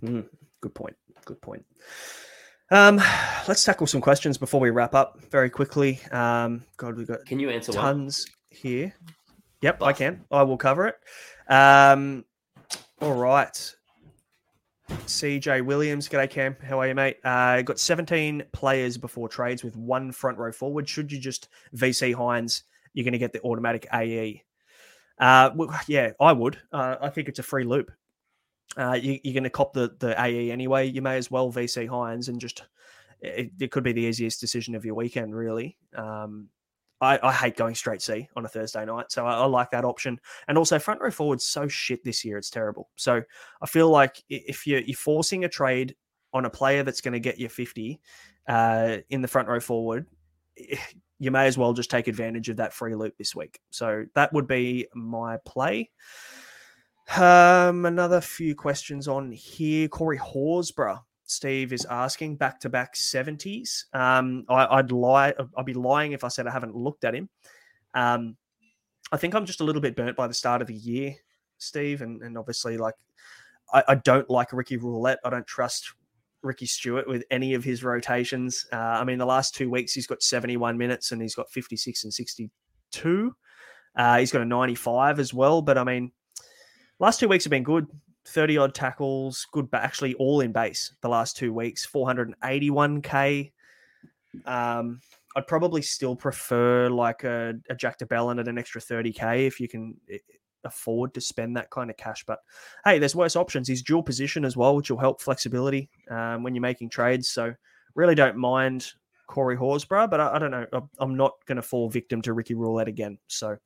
Mm, 0.03 0.25
good 0.61 0.73
point. 0.73 0.95
Good 1.25 1.41
point. 1.41 1.65
Um, 2.71 2.97
let's 3.47 3.63
tackle 3.63 3.87
some 3.87 4.01
questions 4.01 4.37
before 4.37 4.59
we 4.59 4.71
wrap 4.71 4.95
up 4.95 5.21
very 5.29 5.49
quickly. 5.49 5.99
Um, 6.11 6.63
God, 6.77 6.97
we've 6.97 7.07
got 7.07 7.25
can 7.25 7.39
you 7.39 7.49
answer 7.49 7.71
tons 7.71 8.25
one? 8.25 8.57
here? 8.57 8.93
Yep, 9.61 9.79
Buff. 9.79 9.89
I 9.89 9.93
can. 9.93 10.25
I 10.31 10.43
will 10.43 10.57
cover 10.57 10.87
it. 10.87 10.95
Um, 11.47 12.25
all 12.99 13.13
right. 13.13 13.75
CJ 15.05 15.65
Williams, 15.65 16.07
g'day 16.07 16.29
Cam. 16.29 16.55
How 16.67 16.79
are 16.79 16.87
you, 16.87 16.95
mate? 16.95 17.17
Uh, 17.23 17.61
got 17.61 17.79
17 17.79 18.43
players 18.51 18.97
before 18.97 19.27
trades 19.27 19.63
with 19.63 19.75
one 19.75 20.11
front 20.11 20.37
row 20.37 20.51
forward. 20.51 20.87
Should 20.87 21.11
you 21.11 21.19
just 21.19 21.49
VC 21.75 22.15
Hynes, 22.15 22.63
you're 22.93 23.03
going 23.03 23.13
to 23.13 23.17
get 23.17 23.33
the 23.33 23.41
automatic 23.41 23.87
AE. 23.93 24.43
Uh, 25.19 25.51
well, 25.55 25.79
yeah, 25.87 26.11
I 26.19 26.31
would. 26.31 26.57
Uh, 26.71 26.95
I 27.01 27.09
think 27.09 27.27
it's 27.27 27.39
a 27.39 27.43
free 27.43 27.63
loop. 27.63 27.91
Uh, 28.75 28.93
you, 28.93 29.19
are 29.25 29.33
going 29.33 29.43
to 29.43 29.49
cop 29.49 29.73
the 29.73 29.95
the 29.99 30.19
AE 30.19 30.51
anyway. 30.51 30.87
You 30.87 31.01
may 31.01 31.17
as 31.17 31.29
well 31.29 31.51
VC 31.51 31.87
Hynes 31.87 32.29
and 32.29 32.39
just 32.39 32.63
it, 33.21 33.51
it, 33.59 33.71
could 33.71 33.83
be 33.83 33.91
the 33.91 34.01
easiest 34.01 34.41
decision 34.41 34.75
of 34.75 34.85
your 34.85 34.95
weekend, 34.95 35.35
really. 35.35 35.77
Um, 35.95 36.49
I, 37.03 37.19
I, 37.21 37.31
hate 37.31 37.57
going 37.57 37.75
straight 37.75 38.01
C 38.01 38.27
on 38.35 38.45
a 38.45 38.47
Thursday 38.47 38.85
night, 38.85 39.11
so 39.11 39.25
I, 39.25 39.33
I, 39.33 39.45
like 39.45 39.71
that 39.71 39.85
option. 39.85 40.19
And 40.47 40.57
also, 40.57 40.79
front 40.79 41.01
row 41.01 41.11
forward's 41.11 41.45
so 41.45 41.67
shit 41.67 42.03
this 42.03 42.23
year; 42.23 42.37
it's 42.37 42.49
terrible. 42.49 42.89
So 42.95 43.21
I 43.61 43.65
feel 43.65 43.89
like 43.89 44.23
if 44.29 44.65
you're, 44.65 44.81
you're 44.81 44.95
forcing 44.95 45.45
a 45.45 45.49
trade 45.49 45.95
on 46.33 46.45
a 46.45 46.49
player 46.49 46.83
that's 46.83 47.01
going 47.01 47.13
to 47.13 47.19
get 47.19 47.39
you 47.39 47.49
50 47.49 47.99
uh, 48.47 48.97
in 49.09 49.21
the 49.21 49.27
front 49.27 49.47
row 49.47 49.59
forward, 49.59 50.07
eh, 50.57 50.77
you 51.19 51.31
may 51.31 51.45
as 51.45 51.57
well 51.57 51.73
just 51.73 51.91
take 51.91 52.07
advantage 52.07 52.49
of 52.49 52.57
that 52.57 52.73
free 52.73 52.95
loop 52.95 53.15
this 53.17 53.35
week. 53.35 53.59
So 53.69 54.05
that 54.15 54.33
would 54.33 54.47
be 54.47 54.87
my 54.93 55.37
play. 55.45 55.89
Um, 57.17 57.85
another 57.85 58.21
few 58.21 58.55
questions 58.55 59.07
on 59.07 59.31
here. 59.31 59.87
Corey 59.87 60.17
Horsburgh, 60.17 60.99
Steve 61.25 61.73
is 61.73 61.85
asking 61.89 62.35
back 62.35 62.59
to 62.59 62.69
back 62.69 62.95
70s. 62.95 63.85
Um, 63.93 64.45
I, 64.49 64.77
would 64.77 64.91
lie, 64.91 65.33
I'd 65.57 65.65
be 65.65 65.73
lying 65.73 66.11
if 66.11 66.23
I 66.23 66.27
said 66.27 66.47
I 66.47 66.51
haven't 66.51 66.75
looked 66.75 67.05
at 67.05 67.15
him. 67.15 67.29
Um, 67.93 68.35
I 69.11 69.17
think 69.17 69.35
I'm 69.35 69.45
just 69.45 69.61
a 69.61 69.63
little 69.63 69.81
bit 69.81 69.95
burnt 69.95 70.17
by 70.17 70.27
the 70.27 70.33
start 70.33 70.61
of 70.61 70.67
the 70.67 70.73
year, 70.73 71.15
Steve, 71.57 72.01
and, 72.01 72.21
and 72.21 72.37
obviously, 72.37 72.77
like, 72.77 72.95
I, 73.73 73.83
I 73.89 73.95
don't 73.95 74.29
like 74.29 74.53
Ricky 74.53 74.77
Roulette. 74.77 75.19
I 75.23 75.29
don't 75.29 75.47
trust 75.47 75.93
Ricky 76.43 76.65
Stuart 76.65 77.07
with 77.07 77.23
any 77.31 77.53
of 77.53 77.63
his 77.63 77.83
rotations. 77.83 78.67
Uh, 78.71 78.75
I 78.75 79.03
mean, 79.03 79.17
the 79.17 79.25
last 79.25 79.55
two 79.55 79.69
weeks 79.69 79.93
he's 79.93 80.07
got 80.07 80.21
71 80.21 80.77
minutes 80.77 81.11
and 81.11 81.21
he's 81.21 81.35
got 81.35 81.49
56 81.49 82.03
and 82.03 82.13
62. 82.13 83.35
Uh, 83.95 84.17
he's 84.17 84.31
got 84.31 84.41
a 84.41 84.45
95 84.45 85.19
as 85.19 85.33
well. 85.33 85.61
But 85.61 85.77
I 85.77 85.83
mean, 85.83 86.11
last 86.99 87.19
two 87.19 87.27
weeks 87.27 87.45
have 87.45 87.51
been 87.51 87.63
good. 87.63 87.87
30 88.25 88.57
odd 88.57 88.75
tackles, 88.75 89.45
good, 89.51 89.69
but 89.69 89.81
actually 89.81 90.13
all 90.15 90.41
in 90.41 90.51
base 90.51 90.93
the 91.01 91.09
last 91.09 91.37
two 91.37 91.53
weeks. 91.53 91.85
481k. 91.85 93.51
Um, 94.45 95.01
I'd 95.35 95.47
probably 95.47 95.81
still 95.81 96.15
prefer 96.15 96.89
like 96.89 97.23
a, 97.23 97.55
a 97.69 97.75
Jack 97.75 97.97
de 97.97 98.05
Belin 98.05 98.39
at 98.39 98.47
an 98.47 98.57
extra 98.57 98.81
30k 98.81 99.47
if 99.47 99.59
you 99.59 99.67
can 99.67 99.95
afford 100.63 101.13
to 101.13 101.21
spend 101.21 101.57
that 101.57 101.69
kind 101.69 101.89
of 101.89 101.97
cash. 101.97 102.23
But 102.25 102.39
hey, 102.85 102.99
there's 102.99 103.15
worse 103.15 103.35
options. 103.35 103.67
He's 103.67 103.81
dual 103.81 104.03
position 104.03 104.45
as 104.45 104.55
well, 104.55 104.75
which 104.75 104.89
will 104.89 104.97
help 104.97 105.21
flexibility 105.21 105.89
um, 106.09 106.43
when 106.43 106.55
you're 106.55 106.61
making 106.61 106.89
trades. 106.89 107.29
So 107.29 107.53
really 107.95 108.15
don't 108.15 108.37
mind 108.37 108.91
Corey 109.27 109.57
Horsburgh, 109.57 110.09
but 110.09 110.19
I, 110.19 110.35
I 110.35 110.39
don't 110.39 110.51
know. 110.51 110.89
I'm 110.99 111.17
not 111.17 111.33
going 111.47 111.55
to 111.55 111.61
fall 111.61 111.89
victim 111.89 112.21
to 112.23 112.33
Ricky 112.33 112.53
Roulette 112.53 112.87
again. 112.87 113.17
So, 113.27 113.57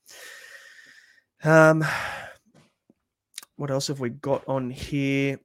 um, 1.44 1.86
what 3.58 3.70
else 3.70 3.88
have 3.88 4.00
we 4.00 4.10
got 4.10 4.44
on 4.48 4.70
here? 4.70 5.40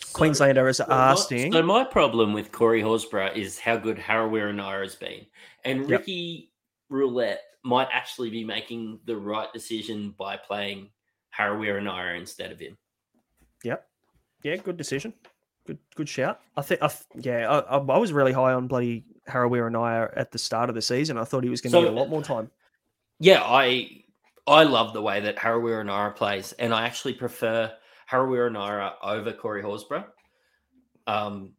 So, 0.00 0.18
Queenslander 0.18 0.68
is 0.68 0.80
asking. 0.80 1.52
So 1.52 1.62
my 1.62 1.84
problem 1.84 2.32
with 2.32 2.52
Corey 2.52 2.82
Horsburgh 2.82 3.36
is 3.36 3.58
how 3.58 3.76
good 3.76 3.96
Harawira 3.96 4.82
has 4.82 4.96
been, 4.96 5.26
and 5.64 5.88
Ricky 5.88 6.12
yep. 6.12 6.48
Roulette 6.90 7.42
might 7.64 7.88
actually 7.92 8.30
be 8.30 8.44
making 8.44 8.98
the 9.06 9.16
right 9.16 9.52
decision 9.52 10.14
by 10.18 10.36
playing 10.36 10.90
Harawira-Naera 11.38 12.18
instead 12.18 12.50
of 12.50 12.58
him. 12.58 12.76
Yep. 13.64 13.86
Yeah, 14.42 14.56
good 14.56 14.76
decision. 14.76 15.14
Good, 15.66 15.78
good 15.94 16.08
shout. 16.08 16.40
I 16.56 16.62
think, 16.62 16.82
I, 16.82 16.90
yeah, 17.14 17.48
I, 17.48 17.76
I, 17.78 17.98
was 17.98 18.12
really 18.12 18.32
high 18.32 18.52
on 18.52 18.66
bloody 18.66 19.04
Harawira-Naera 19.28 20.12
at 20.16 20.32
the 20.32 20.38
start 20.38 20.68
of 20.68 20.74
the 20.74 20.82
season. 20.82 21.16
I 21.16 21.24
thought 21.24 21.44
he 21.44 21.50
was 21.50 21.60
going 21.60 21.70
to 21.70 21.78
so, 21.78 21.82
get 21.82 21.92
a 21.92 21.96
lot 21.96 22.08
more 22.08 22.22
time. 22.22 22.50
Yeah, 23.20 23.42
I, 23.44 24.01
I 24.46 24.64
love 24.64 24.92
the 24.92 25.02
way 25.02 25.20
that 25.20 25.36
Harawira 25.36 26.16
plays, 26.16 26.52
and 26.52 26.74
I 26.74 26.84
actually 26.84 27.14
prefer 27.14 27.72
Harawira 28.10 28.94
over 29.02 29.32
Corey 29.32 29.62
Horsburgh. 29.62 30.04
Um, 31.06 31.52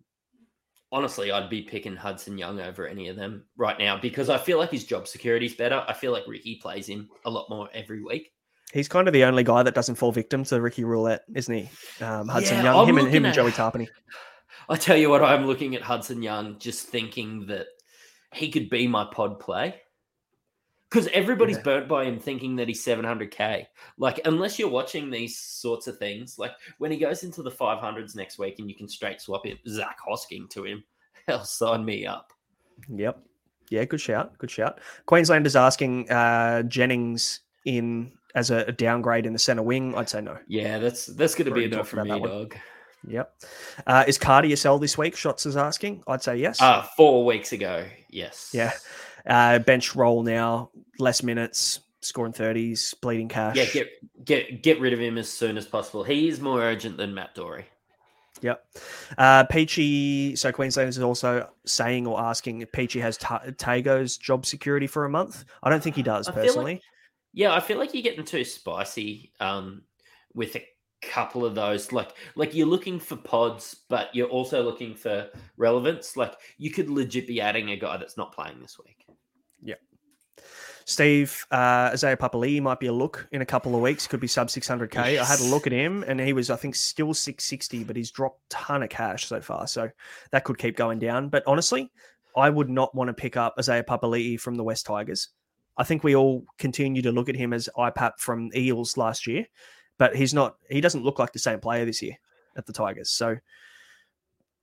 honestly, 0.91 1.31
I'd 1.31 1.49
be 1.49 1.61
picking 1.61 1.95
Hudson 1.95 2.38
Young 2.38 2.60
over 2.60 2.88
any 2.88 3.07
of 3.07 3.15
them 3.15 3.45
right 3.57 3.77
now 3.80 3.97
because 3.99 4.30
I 4.30 4.38
feel 4.38 4.57
like 4.57 4.72
his 4.72 4.85
job 4.85 5.07
security 5.07 5.45
is 5.45 5.53
better. 5.53 5.84
I 5.88 5.93
feel 5.93 6.11
like 6.11 6.27
Ricky 6.27 6.60
plays 6.61 6.88
him 6.88 7.10
a 7.26 7.30
lot 7.30 7.49
more 7.49 7.69
every 7.73 8.03
week. 8.03 8.31
He's 8.73 8.88
kind 8.88 9.07
of 9.07 9.14
the 9.14 9.23
only 9.23 9.43
guy 9.43 9.64
that 9.64 9.76
doesn't 9.76 9.95
fall 9.95 10.11
victim 10.11 10.43
to 10.45 10.60
Ricky 10.60 10.84
Roulette, 10.84 11.23
isn't 11.35 11.53
he? 11.53 11.69
Um, 12.03 12.27
Hudson 12.27 12.57
yeah, 12.57 12.64
Young, 12.64 12.76
I'm 12.77 12.89
him 12.89 12.97
and 12.97 13.07
him 13.07 13.26
at, 13.26 13.30
and 13.30 13.35
Joey 13.35 13.51
Tapine. 13.51 13.88
I 14.69 14.76
tell 14.76 14.97
you 14.97 15.10
what, 15.10 15.23
I'm 15.23 15.45
looking 15.45 15.76
at 15.76 15.81
Hudson 15.81 16.22
Young, 16.22 16.57
just 16.57 16.88
thinking 16.88 17.45
that 17.47 17.68
he 18.34 18.49
could 18.49 18.69
be 18.69 18.88
my 18.88 19.05
pod 19.05 19.39
play 19.39 19.76
because 20.94 21.07
everybody's 21.11 21.57
yeah. 21.57 21.64
burnt 21.64 21.88
by 21.88 22.06
him 22.06 22.20
thinking 22.20 22.56
that 22.56 22.68
he's 22.68 22.86
700k 22.86 23.65
like 23.98 24.20
unless 24.26 24.60
you're 24.60 24.70
watching 24.70 25.10
these 25.10 25.38
sorts 25.40 25.88
of 25.88 25.98
things 25.98 26.38
like 26.38 26.52
when 26.78 26.91
he 26.91 26.98
goes 26.98 27.24
into 27.24 27.41
the 27.41 27.49
500s 27.49 28.15
next 28.15 28.38
week 28.38 28.60
and 28.60 28.70
you 28.70 28.76
can 28.76 28.88
straight 28.88 29.20
swap 29.20 29.45
it 29.45 29.57
zac 29.68 29.98
hosking 30.07 30.48
to 30.52 30.64
him 30.65 30.84
hell 31.28 31.44
sign 31.44 31.84
me 31.84 32.06
up 32.06 32.32
yep 32.90 33.20
yeah 33.70 33.84
good 33.86 34.02
shout 34.02 34.38
good 34.38 34.52
shout 34.52 34.80
queenslanders 35.07 35.56
asking 35.56 36.10
uh 36.11 36.61
jennings 36.64 37.40
in 37.65 38.11
as 38.36 38.52
a, 38.52 38.57
a, 38.65 38.72
downgrade 38.72 39.26
in 39.26 39.34
the 39.34 39.40
center 39.40 39.64
wing 39.64 39.95
i'd 39.95 40.10
say 40.10 40.22
no 40.22 40.38
yeah 40.48 40.78
that's 40.78 41.07
that's 41.07 41.34
going 41.34 41.48
to 41.48 41.53
be 41.53 41.65
enough 41.65 41.94
no 41.94 42.03
from 42.03 42.10
me 42.10 42.20
dog 42.20 42.56
Yep. 43.06 43.36
Uh, 43.86 44.06
is 44.07 44.18
Cardi 44.18 44.53
a 44.53 44.56
sell 44.56 44.80
this 44.80 44.98
week? 44.98 45.18
Shots 45.18 45.45
is 45.45 45.57
asking. 45.57 46.03
I'd 46.07 46.24
say 46.24 46.38
yes. 46.38 46.61
Uh, 46.61 46.84
four 46.95 47.26
weeks 47.26 47.52
ago, 47.52 47.86
yes. 48.10 48.52
Yeah. 48.53 48.72
Uh, 49.26 49.60
bench 49.60 49.95
role 49.95 50.24
now, 50.24 50.70
less 51.00 51.24
minutes, 51.24 51.80
scoring 52.02 52.34
thirties, 52.34 52.94
bleeding 53.02 53.30
cash. 53.30 53.56
Yeah, 53.56 53.66
get 53.66 53.90
get 54.26 54.64
get 54.64 54.80
rid 54.80 54.94
of 54.94 55.00
him 55.00 55.18
as 55.18 55.30
soon 55.30 55.58
as 55.58 55.66
possible. 55.66 56.04
He 56.04 56.28
is 56.28 56.41
more 56.41 56.62
urgent 56.62 56.98
than 56.98 57.14
Matt 57.14 57.34
Doorey. 57.36 57.66
Yep. 58.41 58.66
Uh, 59.18 59.45
Peachy, 59.45 60.36
so 60.36 60.52
Queenslanders 60.52 60.98
is 60.98 61.04
also 61.04 61.50
saying 61.66 62.06
or 62.06 62.20
asking 62.20 62.62
if 62.62 62.72
Peachy 62.74 63.00
has 63.00 63.18
Tago's 63.18 64.18
job 64.18 64.45
security 64.45 64.86
for 64.86 65.06
a 65.06 65.10
month. 65.10 65.45
I 65.64 65.70
don't 65.70 65.82
think 65.82 65.95
he 65.95 66.04
does 66.04 66.28
I 66.28 66.34
personally. 66.34 66.74
Like, 66.74 66.82
yeah, 67.32 67.54
I 67.54 67.62
feel 67.62 67.78
like 67.78 67.94
you're 67.94 68.04
getting 68.04 68.26
too 68.26 68.44
spicy 68.44 69.32
um, 69.40 69.84
with 70.34 70.58
a 70.58 70.66
couple 71.02 71.45
of 71.45 71.56
those. 71.56 71.94
Like, 71.94 72.12
like 72.36 72.54
you're 72.54 72.68
looking 72.68 73.00
for 73.00 73.16
pods, 73.16 73.78
but 73.88 74.14
you're 74.14 74.28
also 74.28 74.62
looking 74.62 74.94
for 74.94 75.30
relevance. 75.56 76.18
Like, 76.18 76.34
you 76.58 76.70
could 76.70 76.90
legit 76.90 77.28
be 77.28 77.40
adding 77.40 77.72
a 77.72 77.78
guy 77.78 77.95
that's 77.95 78.18
not 78.18 78.36
playing 78.36 78.60
this 78.60 78.78
week. 78.78 79.02
Steve 80.85 81.45
uh, 81.51 81.91
Isaiah 81.93 82.18
Papali'i 82.18 82.61
might 82.61 82.80
be 82.80 82.88
a 82.88 82.93
look 82.93 83.27
in 83.31 83.41
a 83.41 83.45
couple 83.45 83.76
of 83.76 83.81
weeks. 83.81 84.07
Could 84.07 84.19
be 84.19 84.27
sub 84.27 84.47
600k. 84.47 85.14
Yes. 85.14 85.30
I 85.30 85.31
had 85.31 85.39
a 85.39 85.49
look 85.49 85.68
at 85.68 85.73
him, 85.73 86.03
and 86.07 86.19
he 86.19 86.34
was, 86.34 86.49
I 86.49 86.55
think, 86.55 86.76
still 86.76 87.14
660, 87.14 87.84
but 87.84 87.95
he's 87.95 88.11
dropped 88.11 88.41
a 88.51 88.55
ton 88.55 88.84
of 88.84 88.89
cash 88.89 89.26
so 89.26 89.41
far. 89.41 89.68
So 89.68 89.89
that 90.31 90.43
could 90.43 90.57
keep 90.57 90.76
going 90.76 90.99
down. 90.99 91.30
But 91.30 91.43
honestly, 91.47 91.91
I 92.35 92.49
would 92.49 92.69
not 92.69 92.93
want 92.95 93.10
to 93.10 93.14
pick 93.14 93.38
up 93.38 93.55
Isaiah 93.57 93.84
Papali'i 93.84 94.39
from 94.39 94.55
the 94.55 94.64
West 94.64 94.85
Tigers. 94.85 95.30
I 95.77 95.84
think 95.84 96.03
we 96.03 96.15
all 96.15 96.45
continue 96.57 97.01
to 97.01 97.11
look 97.11 97.30
at 97.30 97.35
him 97.35 97.53
as 97.53 97.69
IPAP 97.77 98.14
from 98.18 98.51
Eels 98.55 98.97
last 98.97 99.26
year, 99.26 99.45
but 99.97 100.15
he's 100.15 100.34
not. 100.34 100.55
He 100.69 100.81
doesn't 100.81 101.03
look 101.03 101.19
like 101.19 101.34
the 101.34 101.39
same 101.39 101.60
player 101.60 101.85
this 101.85 102.01
year 102.01 102.18
at 102.57 102.65
the 102.65 102.73
Tigers. 102.73 103.10
So 103.10 103.38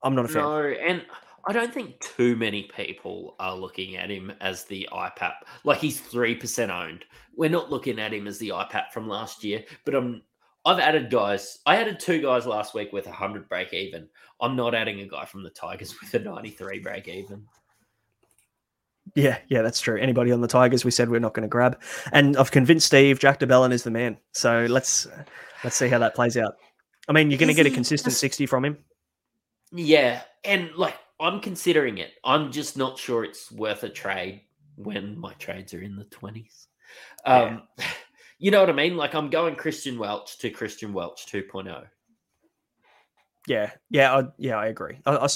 I'm 0.03 0.15
not 0.15 0.27
a 0.27 0.29
fan. 0.29 0.43
No, 0.43 0.63
and 0.63 1.05
I 1.47 1.53
don't 1.53 1.73
think 1.73 2.01
too 2.01 2.37
many 2.37 2.71
people 2.75 3.37
are 3.39 3.57
looking 3.57 3.97
at 3.97 4.11
him 4.11 4.33
as 4.41 4.65
the 4.65 4.89
IPAP. 4.93 5.33
Like 5.65 5.79
he's 5.79 6.01
three 6.01 6.35
percent 6.35 6.71
owned. 6.71 7.05
We're 7.37 7.51
not 7.51 7.71
looking 7.71 7.99
at 7.99 8.13
him 8.13 8.27
as 8.27 8.39
the 8.39 8.51
IPAP 8.51 8.91
from 8.93 9.09
last 9.09 9.43
year. 9.45 9.65
But 9.85 9.95
I'm 9.95 10.23
I've 10.65 10.79
added 10.79 11.11
guys. 11.11 11.59
I 11.65 11.77
added 11.77 11.99
two 11.99 12.21
guys 12.21 12.47
last 12.47 12.75
week 12.75 12.93
with 12.93 13.07
a 13.07 13.13
hundred 13.13 13.49
break 13.49 13.73
even. 13.73 14.09
I'm 14.41 14.57
not 14.57 14.75
adding 14.75 15.01
a 15.01 15.07
guy 15.07 15.25
from 15.25 15.43
the 15.43 15.51
Tigers 15.51 15.95
with 16.01 16.15
a 16.15 16.19
93 16.19 16.81
break 16.81 17.09
even. 17.09 17.47
Yeah, 19.15 19.39
yeah, 19.49 19.63
that's 19.63 19.81
true. 19.81 19.99
Anybody 19.99 20.31
on 20.31 20.41
the 20.41 20.47
Tigers, 20.47 20.85
we 20.85 20.91
said 20.91 21.11
we're 21.11 21.19
not 21.19 21.35
going 21.35 21.43
to 21.43 21.49
grab, 21.49 21.81
and 22.13 22.37
I've 22.37 22.53
convinced 22.53 22.87
Steve 22.87 23.19
Jack 23.19 23.41
de 23.41 23.47
Belin 23.47 23.73
is 23.73 23.83
the 23.83 23.91
man. 23.91 24.17
So 24.33 24.67
let's 24.69 25.09
let's 25.65 25.77
see 25.77 25.89
how 25.89 25.99
that 25.99 26.15
plays 26.15 26.37
out. 26.37 26.55
I 27.09 27.13
mean, 27.13 27.31
you're 27.31 27.39
going 27.39 27.49
to 27.49 27.55
get 27.55 27.67
a 27.67 27.71
consistent 27.71 28.15
sixty 28.15 28.47
from 28.47 28.65
him. 28.65 28.79
Yeah, 29.73 30.23
and 30.45 30.71
like 30.77 30.95
I'm 31.21 31.41
considering 31.41 31.99
it. 31.99 32.13
I'm 32.25 32.51
just 32.51 32.77
not 32.77 32.99
sure 32.99 33.25
it's 33.25 33.53
worth 33.53 33.83
a 33.83 33.89
trade 33.89 34.43
when 34.77 35.19
my 35.19 35.35
trades 35.35 35.75
are 35.75 35.83
in 35.83 35.97
the 35.97 36.05
20s. 36.05 36.67
Um, 37.25 37.63
yeah. 37.79 37.87
You 38.43 38.51
know 38.51 38.61
what 38.61 38.71
I 38.71 38.73
mean? 38.73 38.97
Like 38.97 39.15
I'm 39.15 39.29
going 39.29 39.55
Christian 39.55 39.99
Welch 39.99 40.39
to 40.39 40.49
Christian 40.49 40.95
Welch 40.95 41.27
2.0. 41.27 41.85
Yeah, 43.47 43.71
yeah, 43.91 44.17
I, 44.17 44.23
yeah, 44.39 44.57
I 44.57 44.69
agree. 44.69 44.99
I, 45.05 45.15
I, 45.15 45.29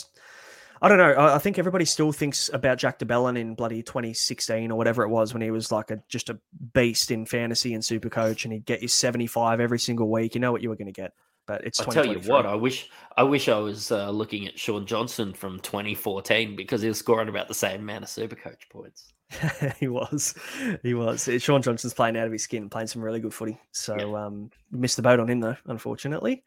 I 0.81 0.89
don't 0.89 0.97
know. 0.97 1.13
I, 1.13 1.35
I, 1.35 1.39
think 1.39 1.59
everybody 1.59 1.85
still 1.85 2.13
thinks 2.13 2.49
about 2.55 2.79
Jack 2.79 2.99
de 2.99 3.05
Belin 3.05 3.37
in 3.37 3.55
bloody 3.55 3.83
2016 3.83 4.71
or 4.71 4.79
whatever 4.79 5.03
it 5.03 5.11
was 5.11 5.35
when 5.35 5.43
he 5.43 5.51
was 5.51 5.71
like 5.71 5.91
a 5.91 6.03
just 6.09 6.31
a 6.31 6.39
beast 6.73 7.11
in 7.11 7.27
fantasy 7.27 7.75
and 7.75 7.85
super 7.85 8.09
coach 8.09 8.45
and 8.45 8.55
he'd 8.55 8.65
get 8.65 8.81
you 8.81 8.89
75 8.89 9.61
every 9.61 9.79
single 9.79 10.11
week. 10.11 10.35
You 10.35 10.41
know 10.41 10.51
what 10.51 10.63
you 10.63 10.71
were 10.71 10.77
going 10.77 10.87
to 10.87 10.93
get. 10.93 11.13
But 11.47 11.65
it's. 11.65 11.81
I 11.81 11.85
tell 11.93 12.07
you 12.07 12.21
what, 12.21 12.47
I 12.47 12.55
wish 12.55 12.91
I 13.17 13.23
wish 13.23 13.49
I 13.49 13.59
was 13.59 13.91
uh, 13.91 14.11
looking 14.11 14.47
at 14.47 14.59
Shaun 14.59 14.87
Johnson 14.87 15.35
from 15.35 15.61
2014 15.61 16.57
because 16.57 16.83
he 16.83 16.89
was 16.89 16.99
scoring 16.99 17.29
about 17.29 17.49
the 17.49 17.55
same 17.55 17.81
amount 17.81 18.05
of 18.05 18.11
super 18.11 18.37
coach 18.37 18.69
points. 18.71 19.13
he 19.81 19.89
was, 19.89 20.35
he 20.83 20.95
was. 20.95 21.29
Shaun 21.39 21.61
Johnson's 21.63 21.95
playing 21.95 22.17
out 22.17 22.27
of 22.27 22.33
his 22.33 22.45
skin, 22.45 22.71
playing 22.71 22.87
some 22.89 23.03
really 23.03 23.21
good 23.21 23.35
footy. 23.35 23.59
So 23.73 23.97
Yeah. 23.97 24.27
um, 24.27 24.51
missed 24.71 24.97
the 24.97 25.03
boat 25.03 25.21
on 25.21 25.29
him 25.29 25.41
though, 25.41 25.57
unfortunately. 25.67 26.45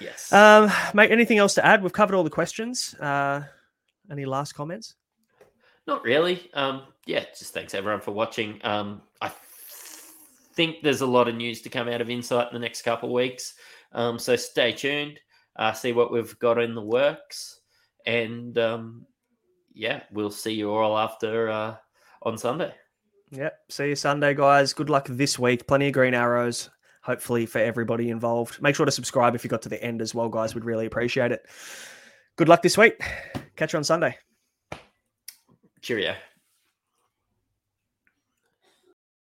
Yes. 0.00 0.32
Um, 0.32 0.70
mate, 0.94 1.10
anything 1.10 1.38
else 1.38 1.54
to 1.54 1.64
add? 1.64 1.82
We've 1.82 1.92
covered 1.92 2.14
all 2.14 2.24
the 2.24 2.30
questions. 2.30 2.94
Uh, 2.94 3.42
any 4.10 4.24
last 4.24 4.54
comments? 4.54 4.94
Not 5.86 6.04
really. 6.04 6.50
Um, 6.54 6.82
yeah, 7.06 7.24
just 7.36 7.54
thanks 7.54 7.74
everyone 7.74 8.00
for 8.00 8.12
watching. 8.12 8.60
Um, 8.64 9.02
I 9.20 9.30
think 10.54 10.82
there's 10.82 11.00
a 11.00 11.06
lot 11.06 11.28
of 11.28 11.34
news 11.34 11.62
to 11.62 11.68
come 11.68 11.88
out 11.88 12.00
of 12.00 12.10
Insight 12.10 12.48
in 12.48 12.54
the 12.54 12.60
next 12.60 12.82
couple 12.82 13.08
of 13.08 13.12
weeks. 13.12 13.54
Um, 13.92 14.18
so 14.18 14.36
stay 14.36 14.72
tuned. 14.72 15.20
Uh, 15.56 15.72
see 15.72 15.92
what 15.92 16.12
we've 16.12 16.38
got 16.38 16.58
in 16.58 16.74
the 16.74 16.82
works, 16.82 17.60
and 18.06 18.56
um, 18.58 19.06
yeah, 19.74 20.02
we'll 20.10 20.30
see 20.30 20.52
you 20.52 20.72
all 20.72 20.96
after 20.96 21.50
uh, 21.50 21.76
on 22.22 22.38
Sunday. 22.38 22.72
Yep. 23.32 23.58
See 23.70 23.88
you 23.88 23.96
Sunday, 23.96 24.34
guys. 24.34 24.72
Good 24.72 24.90
luck 24.90 25.06
this 25.08 25.38
week. 25.38 25.66
Plenty 25.66 25.88
of 25.88 25.94
green 25.94 26.14
arrows, 26.14 26.70
hopefully, 27.02 27.46
for 27.46 27.58
everybody 27.58 28.10
involved. 28.10 28.60
Make 28.62 28.76
sure 28.76 28.86
to 28.86 28.92
subscribe 28.92 29.34
if 29.34 29.44
you 29.44 29.50
got 29.50 29.62
to 29.62 29.68
the 29.68 29.82
end 29.82 30.02
as 30.02 30.14
well, 30.14 30.28
guys. 30.28 30.54
We'd 30.54 30.64
really 30.64 30.86
appreciate 30.86 31.32
it. 31.32 31.46
Good 32.36 32.48
luck 32.48 32.62
this 32.62 32.78
week. 32.78 33.00
Catch 33.56 33.72
you 33.72 33.78
on 33.78 33.84
Sunday. 33.84 34.16
Cheerio. 35.80 36.14